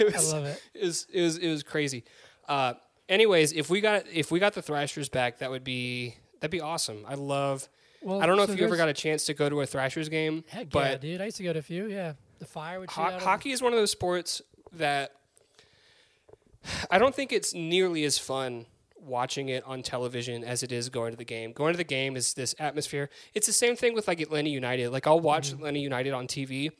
I 0.00 0.04
was, 0.04 0.32
love 0.32 0.44
it. 0.44 0.62
it 0.74 0.84
was, 0.84 1.06
it 1.12 1.22
was, 1.22 1.38
it 1.38 1.50
was 1.50 1.62
crazy. 1.64 2.04
Uh, 2.46 2.74
anyways, 3.08 3.52
if 3.52 3.68
we 3.68 3.80
got 3.80 4.04
if 4.12 4.30
we 4.30 4.38
got 4.38 4.54
the 4.54 4.62
Thrashers 4.62 5.08
back, 5.08 5.38
that 5.38 5.50
would 5.50 5.64
be 5.64 6.14
That'd 6.40 6.50
be 6.50 6.60
awesome. 6.60 7.04
I 7.06 7.14
love. 7.14 7.68
Well, 8.02 8.22
I 8.22 8.26
don't 8.26 8.36
know 8.36 8.46
so 8.46 8.52
if 8.52 8.58
you 8.58 8.64
ever 8.64 8.76
got 8.76 8.88
a 8.88 8.92
chance 8.94 9.24
to 9.26 9.34
go 9.34 9.48
to 9.48 9.60
a 9.60 9.66
Thrashers 9.66 10.08
game, 10.08 10.44
Heck 10.48 10.60
yeah, 10.66 10.66
but 10.70 11.00
dude! 11.00 11.20
I 11.20 11.26
used 11.26 11.36
to 11.38 11.42
go 11.42 11.52
to 11.52 11.58
a 11.58 11.62
few. 11.62 11.86
Yeah, 11.86 12.12
the 12.38 12.44
fire 12.46 12.78
would 12.80 12.90
shoot 12.90 13.00
ho- 13.00 13.18
hockey 13.18 13.50
is 13.50 13.60
one 13.62 13.72
of 13.72 13.78
those 13.78 13.90
sports 13.90 14.40
that 14.72 15.12
I 16.90 16.98
don't 16.98 17.14
think 17.14 17.32
it's 17.32 17.54
nearly 17.54 18.04
as 18.04 18.18
fun 18.18 18.66
watching 19.00 19.48
it 19.48 19.64
on 19.64 19.82
television 19.82 20.44
as 20.44 20.62
it 20.62 20.70
is 20.72 20.88
going 20.88 21.12
to 21.12 21.16
the 21.16 21.24
game. 21.24 21.52
Going 21.52 21.72
to 21.72 21.78
the 21.78 21.84
game 21.84 22.16
is 22.16 22.34
this 22.34 22.54
atmosphere. 22.58 23.08
It's 23.34 23.46
the 23.46 23.52
same 23.52 23.74
thing 23.76 23.94
with 23.94 24.06
like 24.08 24.20
Atlanta 24.20 24.50
United. 24.50 24.90
Like 24.90 25.06
I'll 25.06 25.20
watch 25.20 25.48
Mm-hmm. 25.48 25.58
Atlanta 25.58 25.78
United 25.78 26.12
on 26.12 26.26
TV, 26.26 26.70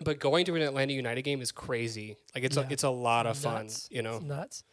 but 0.00 0.20
going 0.20 0.44
to 0.46 0.54
an 0.56 0.62
Atlanta 0.62 0.92
United 0.92 1.22
game 1.22 1.40
is 1.42 1.50
crazy. 1.50 2.16
Like 2.34 2.44
it's 2.44 2.56
Yeah. 2.56 2.64
a, 2.68 2.72
it's 2.72 2.82
a 2.84 2.90
lot 2.90 3.26
of 3.26 3.36
fun, 3.36 3.68
you 3.90 4.02
know. 4.02 4.16
It's 4.16 4.24
nuts. 4.24 4.64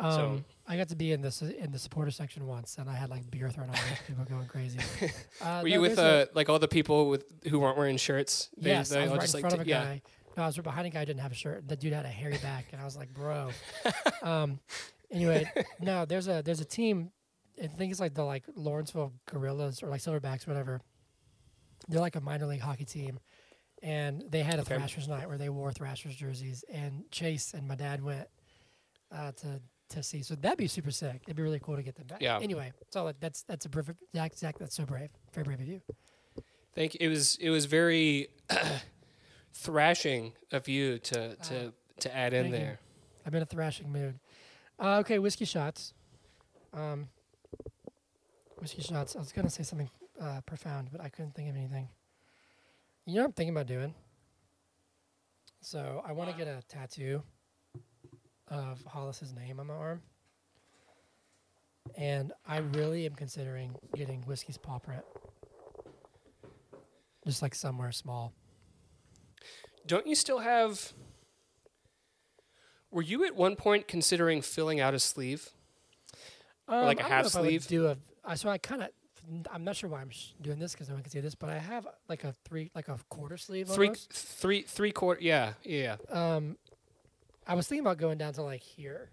Um, 0.00 0.12
So- 0.12 0.44
I 0.66 0.76
got 0.76 0.88
to 0.90 0.96
be 0.96 1.10
in 1.10 1.20
this 1.20 1.42
in 1.42 1.72
the 1.72 1.78
supporter 1.80 2.12
section 2.12 2.46
once, 2.46 2.76
and 2.78 2.88
I 2.88 2.94
had 2.94 3.10
like 3.10 3.28
beer 3.28 3.50
thrown 3.50 3.68
on 3.68 3.74
me. 3.74 3.80
People 4.06 4.24
going 4.24 4.46
crazy. 4.46 4.78
Uh, 5.42 5.60
Were 5.62 5.68
you 5.68 5.80
with 5.80 5.98
uh, 5.98 6.26
like 6.34 6.48
all 6.48 6.58
the 6.58 6.68
people 6.68 7.08
with 7.08 7.24
who 7.48 7.58
weren't 7.58 7.76
wearing 7.78 7.96
shirts? 7.96 8.50
a, 8.62 8.68
yes, 8.68 8.92
I 8.92 9.00
was 9.00 9.10
right 9.10 9.24
in 9.24 9.32
like, 9.32 9.40
front 9.40 9.54
of 9.54 9.66
a 9.66 9.68
yeah. 9.68 9.84
guy. 9.84 10.02
No, 10.36 10.42
I 10.44 10.46
was 10.46 10.58
right 10.58 10.64
behind 10.64 10.86
a 10.86 10.90
guy 10.90 11.00
who 11.00 11.06
didn't 11.06 11.20
have 11.22 11.32
a 11.32 11.34
shirt. 11.34 11.66
The 11.66 11.76
dude 11.76 11.92
had 11.92 12.04
a 12.04 12.08
hairy 12.08 12.38
back, 12.38 12.66
and 12.72 12.80
I 12.80 12.84
was 12.84 12.96
like, 12.96 13.12
bro. 13.12 13.50
um, 14.22 14.60
anyway, 15.10 15.50
no, 15.80 16.04
there's 16.04 16.28
a 16.28 16.42
there's 16.44 16.60
a 16.60 16.64
team. 16.64 17.10
I 17.60 17.66
think 17.66 17.90
it's 17.90 18.00
like 18.00 18.14
the 18.14 18.24
like 18.24 18.44
Lawrenceville 18.54 19.12
Gorillas 19.26 19.82
or 19.82 19.88
like 19.88 20.02
Silverbacks, 20.02 20.46
or 20.46 20.52
whatever. 20.52 20.80
They're 21.88 22.00
like 22.00 22.16
a 22.16 22.20
minor 22.20 22.46
league 22.46 22.60
hockey 22.60 22.84
team, 22.84 23.18
and 23.82 24.22
they 24.28 24.42
had 24.42 24.58
a 24.58 24.62
Okay. 24.62 24.76
Thrashers 24.76 25.08
night 25.08 25.26
where 25.26 25.38
they 25.38 25.48
wore 25.48 25.72
Thrashers 25.72 26.14
jerseys. 26.14 26.64
And 26.72 27.10
Chase 27.10 27.54
and 27.54 27.66
my 27.66 27.74
dad 27.74 28.04
went 28.04 28.28
uh, 29.10 29.32
to 29.32 29.60
to 29.90 30.02
see. 30.02 30.22
So 30.22 30.34
that'd 30.34 30.58
be 30.58 30.66
super 30.66 30.90
sick. 30.90 31.22
It'd 31.24 31.36
be 31.36 31.42
really 31.42 31.60
cool 31.60 31.76
to 31.76 31.82
get 31.82 31.96
them 31.96 32.06
back. 32.06 32.22
Yeah. 32.22 32.38
Anyway, 32.40 32.72
so 32.90 33.12
that's 33.20 33.42
that's 33.42 33.66
a 33.66 33.68
perfect 33.68 33.98
Zach. 34.14 34.34
Zach, 34.36 34.58
that's 34.58 34.74
so 34.74 34.84
brave. 34.84 35.10
Very 35.32 35.44
brave 35.44 35.60
of 35.60 35.66
you. 35.66 35.80
Thank 36.74 36.94
you. 36.94 36.98
It 37.00 37.08
was 37.08 37.36
it 37.40 37.50
was 37.50 37.66
very 37.66 38.28
thrashing 39.52 40.32
of 40.52 40.68
you 40.68 40.98
to 40.98 41.36
to 41.36 41.72
to 42.00 42.16
add 42.16 42.32
in 42.32 42.44
thank 42.44 42.54
you. 42.54 42.60
there. 42.60 42.80
I'm 43.26 43.34
in 43.34 43.42
a 43.42 43.46
thrashing 43.46 43.92
mood. 43.92 44.18
Uh, 44.78 44.98
okay, 45.00 45.18
whiskey 45.18 45.44
shots. 45.44 45.92
Um, 46.72 47.08
whiskey 48.58 48.82
shots. 48.82 49.16
I 49.16 49.18
was 49.18 49.32
gonna 49.32 49.50
say 49.50 49.62
something 49.62 49.90
uh, 50.20 50.40
profound, 50.46 50.88
but 50.92 51.00
I 51.00 51.08
couldn't 51.08 51.34
think 51.34 51.50
of 51.50 51.56
anything. 51.56 51.88
You 53.06 53.16
know 53.16 53.22
what 53.22 53.28
I'm 53.28 53.32
thinking 53.32 53.54
about 53.54 53.66
doing? 53.66 53.94
So 55.62 56.02
I 56.06 56.12
want 56.12 56.30
to 56.30 56.36
get 56.36 56.46
a 56.46 56.62
tattoo 56.68 57.22
of 58.50 58.82
Hollis's 58.84 59.32
name 59.32 59.60
on 59.60 59.68
my 59.68 59.74
arm, 59.74 60.02
and 61.96 62.32
I 62.46 62.58
really 62.58 63.06
am 63.06 63.14
considering 63.14 63.74
getting 63.94 64.22
whiskey's 64.22 64.58
paw 64.58 64.78
print, 64.78 65.02
just 67.26 67.42
like 67.42 67.54
somewhere 67.54 67.92
small. 67.92 68.32
Don't 69.86 70.06
you 70.06 70.14
still 70.14 70.40
have? 70.40 70.92
Were 72.90 73.02
you 73.02 73.24
at 73.24 73.36
one 73.36 73.56
point 73.56 73.86
considering 73.88 74.42
filling 74.42 74.80
out 74.80 74.94
a 74.94 74.98
sleeve? 74.98 75.48
Um, 76.68 76.84
like 76.84 77.00
a 77.00 77.04
I 77.06 77.08
don't 77.08 77.10
know 77.10 77.16
half 77.16 77.26
if 77.26 77.36
I 77.36 77.40
would 77.40 77.46
sleeve? 77.48 77.66
Do 77.68 77.86
a, 77.88 77.96
I- 78.24 78.34
so 78.34 78.48
I 78.48 78.58
kind 78.58 78.82
of, 78.82 78.88
I'm 79.50 79.62
not 79.64 79.76
sure 79.76 79.88
why 79.88 80.00
I'm 80.00 80.10
sh- 80.10 80.32
doing 80.40 80.58
this 80.58 80.72
because 80.72 80.88
no 80.88 80.94
one 80.94 81.02
can 81.04 81.10
see 81.12 81.20
this, 81.20 81.34
but 81.36 81.50
I 81.50 81.58
have 81.58 81.86
like 82.08 82.24
a 82.24 82.32
three, 82.44 82.70
like 82.74 82.88
a 82.88 82.98
quarter 83.08 83.36
sleeve. 83.36 83.68
Three, 83.68 83.88
almost. 83.88 84.12
three, 84.12 84.62
three 84.62 84.90
quarter. 84.92 85.20
Yeah, 85.22 85.52
yeah. 85.64 85.96
Um, 86.10 86.56
I 87.50 87.54
was 87.54 87.66
thinking 87.66 87.84
about 87.84 87.98
going 87.98 88.16
down 88.16 88.32
to 88.34 88.42
like 88.42 88.62
here, 88.62 89.10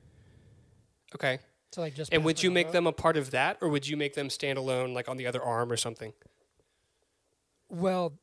Okay. 1.15 1.39
so 1.71 1.81
like 1.81 1.95
just. 1.95 2.13
And 2.13 2.23
would 2.23 2.43
you 2.43 2.51
make 2.51 2.71
them 2.71 2.85
a 2.85 2.91
part 2.91 3.17
of 3.17 3.31
that, 3.31 3.57
or 3.61 3.67
would 3.69 3.87
you 3.87 3.97
make 3.97 4.13
them 4.13 4.29
stand 4.29 4.59
alone, 4.59 4.93
like 4.93 5.09
on 5.09 5.17
the 5.17 5.25
other 5.25 5.41
arm 5.41 5.71
or 5.71 5.77
something? 5.77 6.13
Well, 7.67 8.13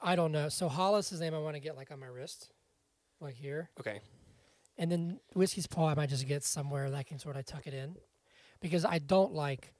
I 0.00 0.14
don't 0.14 0.30
know. 0.30 0.48
So 0.48 0.68
Hollis's 0.68 1.20
name 1.20 1.34
I 1.34 1.38
want 1.40 1.56
to 1.56 1.60
get 1.60 1.76
like 1.76 1.90
on 1.90 1.98
my 1.98 2.06
wrist, 2.06 2.52
like 3.20 3.34
here, 3.34 3.70
Okay. 3.80 4.00
and 4.78 4.92
then 4.92 5.18
whiskey's 5.34 5.66
paw 5.66 5.88
I 5.88 5.94
might 5.94 6.08
just 6.08 6.28
get 6.28 6.44
somewhere 6.44 6.88
that 6.88 6.96
I 6.96 7.02
can 7.02 7.18
sort 7.18 7.36
of 7.36 7.44
tuck 7.44 7.66
it 7.66 7.74
in, 7.74 7.96
because 8.60 8.84
I 8.84 8.98
don't 9.00 9.34
like 9.34 9.72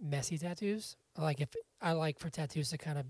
messy 0.00 0.38
tattoos. 0.38 0.96
I 1.16 1.22
like 1.22 1.40
if 1.40 1.50
I 1.80 1.92
like 1.92 2.18
for 2.18 2.30
tattoos 2.30 2.70
to 2.70 2.78
kind 2.78 2.98
of 2.98 3.06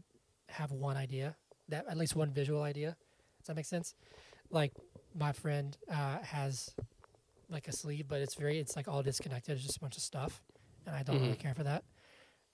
have 0.51 0.71
one 0.71 0.99
idea, 0.99 1.35
that 1.69 1.87
at 1.89 1.97
least 1.97 2.15
one 2.15 2.31
visual 2.31 2.63
idea. 2.63 2.95
Does 3.41 3.47
that 3.47 3.57
make 3.57 3.65
sense? 3.65 3.95
Like 4.51 4.73
my 5.15 5.33
friend 5.33 5.77
uh, 5.91 6.19
has 6.23 6.75
like 7.49 7.69
a 7.69 7.73
sleeve, 7.73 8.07
but 8.09 8.21
it's 8.21 8.35
very 8.35 8.59
it's 8.59 8.77
like 8.77 8.89
all 8.89 9.03
disconnected. 9.03 9.55
It's 9.57 9.65
just 9.65 9.77
a 9.77 9.81
bunch 9.81 9.97
of 9.97 10.03
stuff, 10.03 10.43
and 10.87 10.95
I 10.97 11.03
don't 11.03 11.21
really 11.21 11.35
Mhm. 11.35 11.39
care 11.41 11.55
for 11.55 11.65
that. 11.65 11.85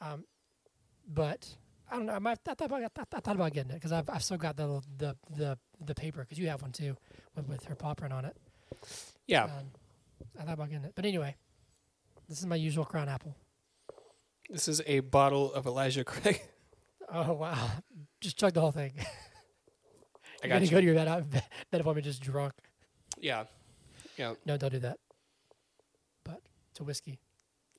Um, 0.01 0.25
but 1.07 1.57
I 1.91 1.97
don't 1.97 2.07
know. 2.07 2.13
I, 2.15 2.19
might, 2.19 2.39
I, 2.47 2.55
thought 2.55 2.67
about, 2.67 2.83
I 3.13 3.21
thought 3.21 3.35
about 3.37 3.53
getting 3.53 3.71
it 3.71 3.75
because 3.75 3.93
I've, 3.93 4.09
I've 4.11 4.23
still 4.23 4.37
got 4.37 4.57
the 4.57 4.83
the 4.99 5.17
the 5.37 5.59
the 5.81 5.95
paper 5.95 6.21
because 6.23 6.39
you 6.39 6.49
have 6.49 6.63
one 6.63 6.73
too 6.73 6.97
with, 7.37 7.49
with 7.49 7.65
her 7.65 7.75
paw 7.75 7.95
print 7.95 8.13
on 8.13 8.25
it. 8.25 8.37
Yeah. 9.27 9.45
Um, 9.45 9.71
I 10.39 10.45
thought 10.45 10.55
about 10.55 10.69
getting 10.71 10.85
it, 10.85 10.93
but 10.95 11.05
anyway, 11.07 11.37
this 12.29 12.39
is 12.39 12.47
my 12.47 12.57
usual 12.57 12.85
crown 12.85 13.09
apple. 13.09 13.35
This 14.51 14.67
is 14.69 14.81
a 14.87 15.01
bottle 15.01 15.53
of 15.53 15.67
Elijah 15.67 16.05
Craig. 16.05 16.41
Oh 17.11 17.33
wow! 17.33 17.71
Just 18.21 18.37
chug 18.37 18.53
the 18.53 18.61
whole 18.61 18.71
thing. 18.71 18.93
I 20.43 20.49
got 20.49 20.55
gonna 20.55 20.67
go 20.71 20.81
to 20.81 20.87
your 20.87 20.95
bed, 20.95 21.43
bed 21.71 21.81
appointment 21.81 22.05
just 22.05 22.23
drunk. 22.23 22.53
Yeah. 23.19 23.45
Yeah. 24.17 24.35
No, 24.47 24.57
don't 24.57 24.73
do 24.73 24.79
that. 24.81 24.99
But 26.25 26.41
to 26.75 26.85
whiskey. 26.85 27.19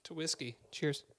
To 0.06 0.14
whiskey. 0.14 0.56
Cheers. 0.72 1.04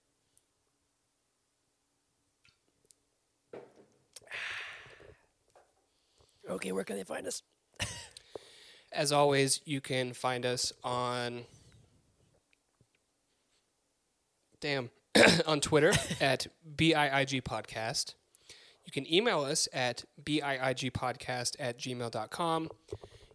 Okay, 6.49 6.73
where 6.73 6.83
can 6.83 6.97
they 6.97 7.05
find 7.05 7.29
us? 7.29 7.43
As 8.93 9.13
always, 9.13 9.61
you 9.65 9.81
can 9.81 10.13
find 10.13 10.45
us 10.45 10.73
on 10.83 11.45
damn 14.61 14.91
on 15.47 15.61
Twitter 15.61 15.93
at 16.21 16.49
BIIG 16.77 17.43
Podcast. 17.43 18.15
You 18.91 19.03
can 19.03 19.15
email 19.15 19.43
us 19.43 19.69
at 19.73 20.03
BIIGpodcast 20.21 21.55
at 21.61 21.79
gmail.com. 21.79 22.71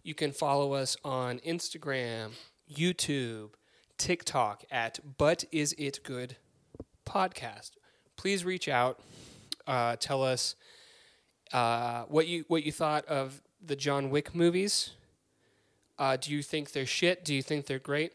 You 0.03 0.13
can 0.13 0.33
follow 0.33 0.73
us 0.73 0.97
on 1.05 1.39
Instagram, 1.47 2.31
YouTube, 2.69 3.51
TikTok 3.97 4.65
at 4.69 4.99
But 5.17 5.45
Is 5.53 5.73
It 5.77 6.01
Good 6.03 6.35
Podcast. 7.05 7.71
Please 8.17 8.43
reach 8.43 8.67
out. 8.67 8.99
Uh, 9.65 9.95
tell 9.95 10.21
us 10.23 10.57
uh, 11.53 12.03
what 12.09 12.27
you 12.27 12.43
what 12.49 12.65
you 12.65 12.73
thought 12.73 13.05
of 13.05 13.41
the 13.65 13.77
John 13.77 14.09
Wick 14.09 14.35
movies. 14.35 14.91
Uh, 15.97 16.17
do 16.17 16.33
you 16.33 16.43
think 16.43 16.73
they're 16.73 16.85
shit? 16.85 17.23
Do 17.23 17.33
you 17.33 17.41
think 17.41 17.65
they're 17.65 17.79
great? 17.79 18.11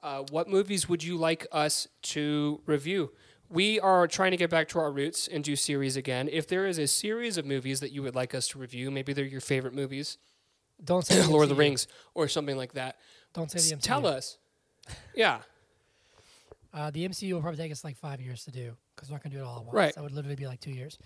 Uh, 0.00 0.22
what 0.30 0.48
movies 0.48 0.88
would 0.88 1.02
you 1.02 1.16
like 1.16 1.44
us 1.50 1.88
to 2.02 2.60
review? 2.66 3.10
We 3.54 3.78
are 3.78 4.08
trying 4.08 4.32
to 4.32 4.36
get 4.36 4.50
back 4.50 4.68
to 4.70 4.80
our 4.80 4.90
roots 4.90 5.28
and 5.28 5.44
do 5.44 5.54
series 5.54 5.96
again. 5.96 6.28
If 6.30 6.48
there 6.48 6.66
is 6.66 6.76
a 6.78 6.88
series 6.88 7.38
of 7.38 7.46
movies 7.46 7.78
that 7.80 7.92
you 7.92 8.02
would 8.02 8.16
like 8.16 8.34
us 8.34 8.48
to 8.48 8.58
review, 8.58 8.90
maybe 8.90 9.12
they're 9.12 9.24
your 9.24 9.40
favorite 9.40 9.74
movies, 9.74 10.18
Don't 10.82 11.06
say 11.06 11.24
Lord 11.24 11.44
of 11.44 11.48
the 11.50 11.54
Rings 11.54 11.86
or 12.14 12.26
something 12.26 12.56
like 12.56 12.72
that, 12.72 12.96
Don't 13.32 13.48
say 13.50 13.60
the 13.60 13.76
MCU. 13.76 13.82
tell 13.82 14.06
us. 14.06 14.38
Yeah, 15.14 15.38
Uh, 16.72 16.90
the 16.90 17.08
MCU 17.08 17.32
will 17.32 17.40
probably 17.40 17.58
take 17.58 17.70
us 17.70 17.84
like 17.84 17.96
five 17.96 18.20
years 18.20 18.44
to 18.44 18.50
do 18.50 18.76
because 18.96 19.08
we're 19.08 19.14
not 19.14 19.22
gonna 19.22 19.36
do 19.36 19.40
it 19.40 19.44
all 19.44 19.58
at 19.58 19.64
once. 19.64 19.74
Right. 19.74 19.94
That 19.94 20.02
would 20.02 20.12
literally 20.12 20.34
be 20.34 20.48
like 20.48 20.60
two 20.60 20.72
years. 20.72 20.98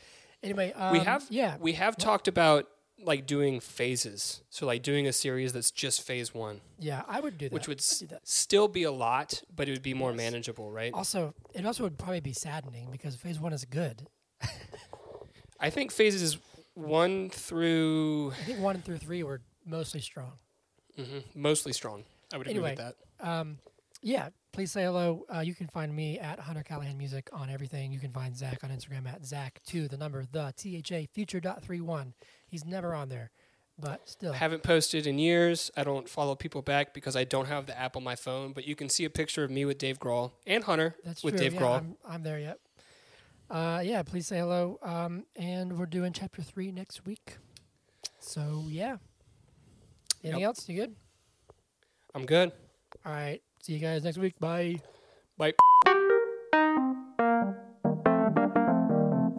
Anyway, 0.43 0.73
um, 0.73 0.93
we 0.93 1.01
have 1.01 1.27
yeah. 1.29 1.57
we 1.61 1.75
have 1.75 1.97
talked 1.99 2.29
about 2.29 2.67
like 3.01 3.27
doing 3.27 3.61
phases. 3.61 4.43
So 4.51 4.67
like 4.67 4.83
doing 4.83 5.07
a 5.07 5.13
series 5.13 5.53
that's 5.53 5.71
just 5.71 6.03
phase 6.03 6.35
one, 6.35 6.61
Yeah, 6.79 7.03
I 7.09 7.21
would 7.21 7.39
do 7.39 7.49
that. 7.49 7.53
which 7.55 7.69
would 7.69 7.79
s- 7.81 8.01
that. 8.09 8.27
still 8.27 8.69
be 8.69 8.83
a 8.83 8.91
lot, 8.93 9.43
but 9.55 9.69
it 9.69 9.73
would 9.73 9.83
be 9.83 9.95
more 9.95 10.11
Yes. 10.11 10.17
manageable, 10.17 10.71
right? 10.71 10.93
Also, 10.93 11.35
it 11.55 11.65
also 11.65 11.85
would 11.85 11.97
probably 11.99 12.21
be 12.21 12.33
saddening 12.33 12.89
because 12.91 13.15
phase 13.17 13.39
one 13.39 13.53
is 13.53 13.65
good. 13.65 14.09
I 15.61 15.71
think 15.71 15.91
phases 15.93 16.39
one 16.75 17.31
through 17.31 18.33
I 18.33 18.45
think 18.45 18.61
one 18.61 18.81
through 18.83 18.99
three 18.99 19.23
were 19.23 19.41
mostly 19.65 20.01
strong. 20.01 20.33
mhm, 20.99 21.23
mostly 21.35 21.73
strong. 21.73 22.05
I 22.33 22.39
would 22.39 22.47
agree 22.47 22.61
with 22.61 22.77
that. 22.79 22.95
Um, 23.21 23.59
yeah, 24.03 24.29
please 24.53 24.71
say 24.71 24.85
hello. 24.85 25.25
Uh, 25.35 25.41
you 25.41 25.55
can 25.55 25.67
find 25.67 25.95
me 25.95 26.19
at 26.21 26.39
Hunter 26.39 26.63
Callahan 26.63 26.97
Music 26.97 27.29
on 27.33 27.51
everything. 27.51 27.91
You 27.93 27.99
can 27.99 28.13
find 28.13 28.37
Zach 28.37 28.63
on 28.63 28.71
Instagram 28.71 29.09
at 29.09 29.23
Zach2, 29.23 29.89
the 29.91 29.97
number, 29.97 30.25
the 30.31 30.53
T 30.57 30.77
H 30.77 30.93
A 30.93 31.07
future 31.07 31.41
dot 31.41 31.63
three 31.65 31.81
one. 31.81 32.15
He's 32.49 32.65
never 32.65 32.95
on 32.95 33.09
there, 33.09 33.31
but 33.79 34.09
still. 34.09 34.33
I 34.33 34.37
haven't 34.37 34.63
posted 34.63 35.07
in 35.07 35.19
years. 35.19 35.71
I 35.77 35.85
don't 35.85 36.09
follow 36.09 36.35
people 36.35 36.63
back 36.63 36.95
because 36.95 37.15
I 37.17 37.25
don't 37.25 37.47
have 37.47 37.67
the 37.67 37.79
app 37.79 37.97
on 37.97 38.03
my 38.03 38.17
phone. 38.17 38.53
But 38.53 38.67
you 38.67 38.75
can 38.75 38.89
see 38.89 39.05
a 39.05 39.11
picture 39.11 39.45
of 39.45 39.51
me 39.51 39.65
with 39.65 39.79
Dave 39.79 39.99
Grohl 39.99 40.33
and 40.47 40.65
Hunter 40.65 40.97
That's 41.05 41.23
with 41.23 41.35
true. 41.35 41.41
Dave 41.41 41.55
yeah, 41.55 41.61
Grohl. 41.61 41.77
I'm, 41.79 41.97
I'm 42.09 42.23
there 42.23 42.39
yet. 42.39 42.59
Uh, 43.51 43.81
yeah, 43.85 44.03
please 44.03 44.27
say 44.27 44.39
hello. 44.39 44.79
Um, 44.83 45.25
and 45.37 45.79
we're 45.79 45.87
doing 45.87 46.13
chapter 46.13 46.43
three 46.43 46.71
next 46.73 47.07
week. 47.07 47.37
So, 48.21 48.65
yeah. 48.69 48.97
Anything 50.23 50.41
Yep. 50.41 50.47
else? 50.47 50.69
You 50.69 50.77
good? 50.77 50.97
I'm 52.15 52.27
good. 52.27 52.53
All 53.07 53.13
right. 53.13 53.41
See 53.63 53.75
you 53.75 53.79
guys 53.79 54.05
next 54.05 54.19
week. 54.19 54.39
Bye. 54.39 54.81
Bye. 55.37 55.53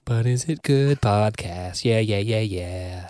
But 0.10 0.26
is 0.26 0.46
it 0.46 0.64
good 0.64 1.02
podcast? 1.02 1.86
Yeah, 1.86 2.00
yeah, 2.00 2.18
yeah, 2.18 2.42
yeah. 2.42 3.10